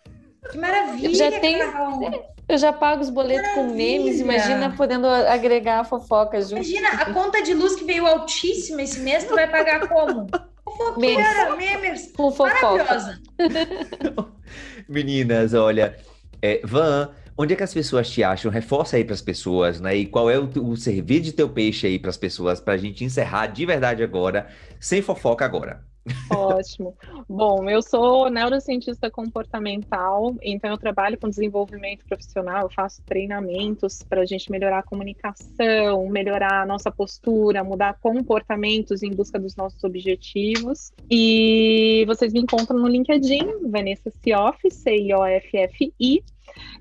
Que 0.50 0.58
maravilha! 0.58 1.08
Eu 1.08 1.14
já 1.14 1.40
tenho. 1.40 2.28
Eu 2.48 2.56
já 2.56 2.72
pago 2.72 3.02
os 3.02 3.10
boletos 3.10 3.50
com 3.52 3.64
memes, 3.64 4.20
imagina 4.20 4.74
podendo 4.74 5.06
agregar 5.06 5.84
fofoca 5.84 6.40
junto. 6.40 6.54
Imagina, 6.54 6.88
a 6.88 7.12
conta 7.12 7.42
de 7.42 7.52
luz 7.52 7.76
que 7.76 7.84
veio 7.84 8.06
altíssima 8.06 8.80
esse 8.80 9.00
mês, 9.00 9.24
tu 9.24 9.34
vai 9.34 9.46
pagar 9.46 9.86
como? 9.86 10.26
Fofoqueira, 10.64 11.56
memes. 11.56 12.10
Com 12.16 12.30
fofoca. 12.30 13.20
Meninas, 14.88 15.52
olha, 15.52 15.98
é, 16.40 16.62
Van, 16.64 17.10
onde 17.38 17.54
é 17.54 17.56
que 17.56 17.62
as 17.62 17.72
pessoas 17.72 18.10
te 18.10 18.22
acham? 18.22 18.50
Reforça 18.50 18.96
aí 18.96 19.04
para 19.04 19.14
as 19.14 19.22
pessoas, 19.22 19.80
né? 19.80 19.96
E 19.96 20.06
qual 20.06 20.28
é 20.28 20.38
o, 20.38 20.50
o 20.64 20.76
servir 20.76 21.20
de 21.20 21.32
teu 21.32 21.48
peixe 21.48 21.86
aí 21.86 21.98
para 21.98 22.10
as 22.10 22.16
pessoas, 22.16 22.60
para 22.60 22.74
a 22.74 22.76
gente 22.76 23.04
encerrar 23.04 23.46
de 23.46 23.64
verdade 23.64 24.02
agora, 24.02 24.48
sem 24.80 25.00
fofoca 25.00 25.44
agora. 25.44 25.86
Ótimo. 26.30 26.96
Bom, 27.28 27.68
eu 27.68 27.82
sou 27.82 28.30
neurocientista 28.30 29.10
comportamental, 29.10 30.34
então 30.42 30.70
eu 30.70 30.78
trabalho 30.78 31.18
com 31.18 31.28
desenvolvimento 31.28 32.04
profissional, 32.06 32.62
eu 32.62 32.70
faço 32.70 33.02
treinamentos 33.02 34.02
para 34.02 34.22
a 34.22 34.26
gente 34.26 34.50
melhorar 34.50 34.80
a 34.80 34.82
comunicação, 34.82 36.08
melhorar 36.08 36.62
a 36.62 36.66
nossa 36.66 36.90
postura, 36.90 37.64
mudar 37.64 37.98
comportamentos 38.00 39.02
em 39.02 39.10
busca 39.10 39.38
dos 39.38 39.56
nossos 39.56 39.82
objetivos. 39.84 40.92
E 41.10 42.04
vocês 42.06 42.32
me 42.32 42.40
encontram 42.40 42.78
no 42.78 42.88
LinkedIn, 42.88 43.68
Vanessa 43.70 44.10
Sioff, 44.22 44.58
C-I-O-F-F-I, 44.70 46.22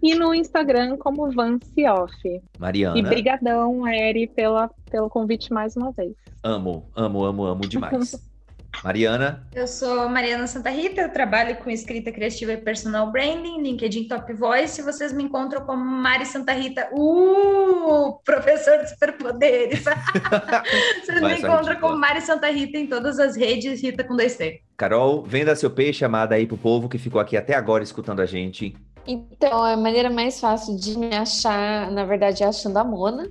e 0.02 0.16
no 0.16 0.34
Instagram 0.34 0.98
como 0.98 1.32
Vancioff. 1.32 2.42
Mariana. 2.60 2.98
E 2.98 3.04
brigadão, 3.04 3.88
Eri, 3.88 4.28
pela, 4.28 4.70
pelo 4.90 5.10
convite 5.10 5.52
mais 5.52 5.76
uma 5.76 5.92
vez. 5.92 6.16
Amo, 6.44 6.90
amo, 6.96 7.24
amo, 7.24 7.46
amo 7.46 7.62
demais. 7.62 8.16
Mariana. 8.84 9.46
Eu 9.54 9.68
sou 9.68 10.08
Mariana 10.10 10.48
Santa 10.48 10.70
Rita, 10.70 11.02
eu 11.02 11.10
trabalho 11.10 11.56
com 11.58 11.70
escrita 11.70 12.12
criativa 12.12 12.54
e 12.54 12.58
personal 12.58 13.12
branding, 13.12 13.62
LinkedIn 13.62 14.08
Top 14.08 14.32
Voice. 14.34 14.82
Vocês 14.82 15.12
me 15.14 15.24
encontram 15.24 15.66
como 15.66 15.84
Mari 15.84 16.26
Santa 16.26 16.54
Rita, 16.54 16.90
uh, 16.94 18.20
professor 18.24 18.78
de 18.80 18.90
superpoderes. 18.90 19.84
Vocês 21.04 21.20
Vai, 21.20 21.34
me 21.34 21.40
encontram 21.40 21.80
como 21.80 21.98
Mari 21.98 22.22
Santa 22.22 22.50
Rita 22.50 22.78
em 22.78 22.88
todas 22.88 23.20
as 23.20 23.36
redes, 23.36 23.82
Rita 23.82 24.04
com 24.04 24.16
dois 24.16 24.36
T. 24.36 24.62
Carol, 24.76 25.24
venda 25.24 25.56
seu 25.56 25.72
peixe, 25.72 26.06
amada 26.06 26.36
aí 26.36 26.46
pro 26.46 26.58
povo 26.58 26.88
que 26.88 26.98
ficou 26.98 27.20
aqui 27.20 27.36
até 27.36 27.56
agora 27.56 27.84
escutando 27.84 28.22
a 28.22 28.26
gente. 28.26 28.76
Então, 29.08 29.64
a 29.64 29.78
maneira 29.78 30.10
mais 30.10 30.40
fácil 30.40 30.78
de 30.78 30.98
me 31.00 31.16
achar, 31.16 31.90
na 31.92 32.04
verdade, 32.04 32.44
é 32.44 32.46
achando 32.46 32.78
a 32.78 32.84
Mona. 32.84 33.30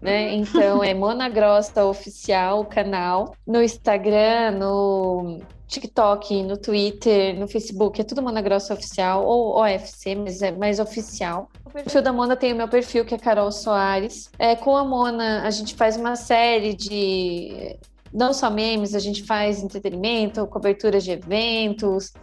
Né? 0.00 0.34
Então 0.34 0.82
é 0.82 0.94
Mona 0.94 1.28
Grossa 1.28 1.84
Oficial, 1.84 2.60
o 2.60 2.64
canal. 2.64 3.34
No 3.46 3.62
Instagram, 3.62 4.52
no 4.52 5.40
TikTok, 5.68 6.42
no 6.42 6.56
Twitter, 6.56 7.38
no 7.38 7.46
Facebook, 7.46 8.00
é 8.00 8.04
tudo 8.04 8.22
Mona 8.22 8.40
Grossa 8.40 8.74
Oficial, 8.74 9.24
ou 9.24 9.60
OFC, 9.60 10.14
mas 10.14 10.40
é 10.40 10.50
mais 10.50 10.80
oficial. 10.80 11.48
O 11.64 11.70
perfil 11.70 12.00
da 12.00 12.12
Mona 12.12 12.36
tem 12.36 12.52
o 12.52 12.56
meu 12.56 12.68
perfil, 12.68 13.04
que 13.04 13.14
é 13.14 13.18
Carol 13.18 13.52
Soares. 13.52 14.30
É, 14.38 14.56
com 14.56 14.76
a 14.76 14.84
Mona, 14.84 15.42
a 15.42 15.50
gente 15.50 15.74
faz 15.74 15.96
uma 15.96 16.16
série 16.16 16.74
de. 16.74 17.76
Não 18.12 18.32
só 18.32 18.48
memes, 18.48 18.94
a 18.94 18.98
gente 18.98 19.22
faz 19.24 19.62
entretenimento, 19.62 20.46
cobertura 20.46 20.98
de 20.98 21.10
eventos, 21.10 22.14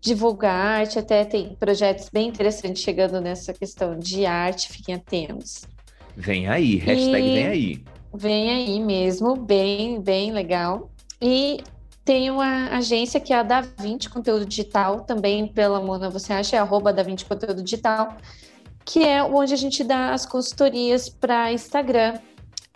divulgar 0.00 0.54
arte, 0.54 1.00
até 1.00 1.24
tem 1.24 1.56
projetos 1.56 2.08
bem 2.08 2.28
interessantes 2.28 2.80
chegando 2.80 3.20
nessa 3.20 3.52
questão 3.52 3.98
de 3.98 4.24
arte, 4.24 4.68
fiquem 4.68 4.94
atentos. 4.94 5.62
Vem 6.16 6.48
aí, 6.48 6.76
hashtag 6.76 7.26
e... 7.26 7.34
vem 7.34 7.46
aí. 7.46 7.84
Vem 8.14 8.50
aí 8.50 8.80
mesmo, 8.80 9.36
bem, 9.36 10.00
bem 10.00 10.32
legal. 10.32 10.90
E 11.20 11.62
tem 12.04 12.30
uma 12.30 12.68
agência 12.68 13.20
que 13.20 13.32
é 13.32 13.36
a 13.36 13.42
Da 13.42 13.60
20 13.60 14.10
Conteúdo 14.10 14.44
Digital, 14.44 15.00
também 15.00 15.46
pela 15.46 15.80
Mona, 15.80 16.10
você 16.10 16.32
acha, 16.32 16.56
é 16.56 16.58
arroba 16.58 16.92
Da 16.92 17.02
20 17.02 17.24
Conteúdo 17.24 17.62
Digital, 17.62 18.16
que 18.84 19.04
é 19.04 19.22
onde 19.22 19.54
a 19.54 19.56
gente 19.56 19.82
dá 19.82 20.12
as 20.12 20.26
consultorias 20.26 21.08
para 21.08 21.52
Instagram 21.52 22.18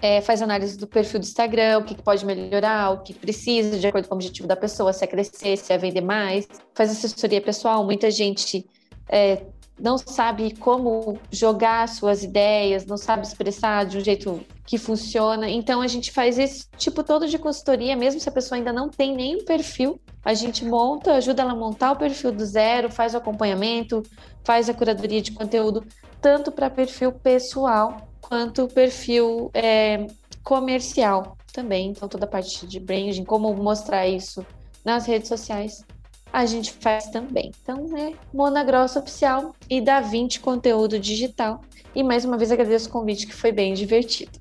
é, 0.00 0.20
faz 0.20 0.42
análise 0.42 0.76
do 0.76 0.86
perfil 0.86 1.20
do 1.20 1.24
Instagram, 1.24 1.78
o 1.78 1.84
que, 1.84 1.94
pode 1.94 2.24
melhorar, 2.24 2.90
o 2.90 2.98
que 2.98 3.14
precisa, 3.14 3.78
de 3.78 3.86
acordo 3.86 4.08
com 4.08 4.14
o 4.14 4.18
objetivo 4.18 4.46
da 4.46 4.56
pessoa, 4.56 4.92
se 4.92 5.04
é 5.04 5.06
crescer, 5.06 5.56
se 5.56 5.72
é 5.72 5.78
vender 5.78 6.02
mais, 6.02 6.46
faz 6.74 6.90
assessoria 6.90 7.40
pessoal. 7.40 7.84
Muita 7.84 8.10
gente 8.10 8.66
é, 9.08 9.42
não 9.78 9.98
sabe 9.98 10.54
como 10.56 11.18
jogar 11.30 11.88
suas 11.88 12.22
ideias, 12.22 12.86
não 12.86 12.96
sabe 12.96 13.26
expressar 13.26 13.84
de 13.84 13.98
um 13.98 14.00
jeito 14.00 14.40
que 14.66 14.78
funciona. 14.78 15.48
Então 15.48 15.80
a 15.80 15.86
gente 15.86 16.10
faz 16.10 16.38
esse 16.38 16.66
tipo 16.76 17.02
todo 17.02 17.28
de 17.28 17.38
consultoria, 17.38 17.96
mesmo 17.96 18.20
se 18.20 18.28
a 18.28 18.32
pessoa 18.32 18.58
ainda 18.58 18.72
não 18.72 18.88
tem 18.88 19.14
nenhum 19.14 19.44
perfil, 19.44 20.00
a 20.24 20.34
gente 20.34 20.64
monta, 20.64 21.14
ajuda 21.14 21.42
ela 21.42 21.52
a 21.52 21.56
montar 21.56 21.92
o 21.92 21.96
perfil 21.96 22.32
do 22.32 22.44
zero, 22.44 22.90
faz 22.90 23.14
o 23.14 23.18
acompanhamento, 23.18 24.02
faz 24.42 24.68
a 24.68 24.74
curadoria 24.74 25.20
de 25.20 25.32
conteúdo, 25.32 25.84
tanto 26.20 26.50
para 26.50 26.68
perfil 26.70 27.12
pessoal 27.12 28.08
quanto 28.20 28.66
perfil 28.66 29.50
é, 29.54 30.06
comercial 30.42 31.36
também. 31.52 31.90
Então, 31.90 32.08
toda 32.08 32.24
a 32.24 32.28
parte 32.28 32.66
de 32.66 32.80
branding, 32.80 33.24
como 33.24 33.54
mostrar 33.54 34.06
isso 34.06 34.44
nas 34.84 35.06
redes 35.06 35.28
sociais. 35.28 35.84
A 36.32 36.44
gente 36.46 36.72
faz 36.72 37.06
também. 37.06 37.52
Então 37.62 37.96
é 37.96 38.12
Mona 38.32 38.62
Grossa 38.62 39.00
Oficial 39.00 39.54
e 39.68 39.80
da 39.80 40.00
20 40.00 40.40
Conteúdo 40.40 40.98
Digital. 40.98 41.60
E 41.94 42.02
mais 42.02 42.24
uma 42.24 42.36
vez 42.36 42.52
agradeço 42.52 42.88
o 42.88 42.92
convite 42.92 43.26
que 43.26 43.34
foi 43.34 43.52
bem 43.52 43.74
divertido. 43.74 44.38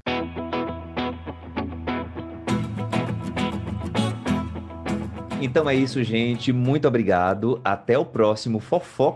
Então 5.42 5.70
é 5.70 5.76
isso, 5.76 6.04
gente. 6.04 6.52
Muito 6.52 6.88
obrigado. 6.88 7.62
Até 7.64 7.98
o 8.00 8.04
próximo 8.04 8.60
Fofoca 8.60 9.14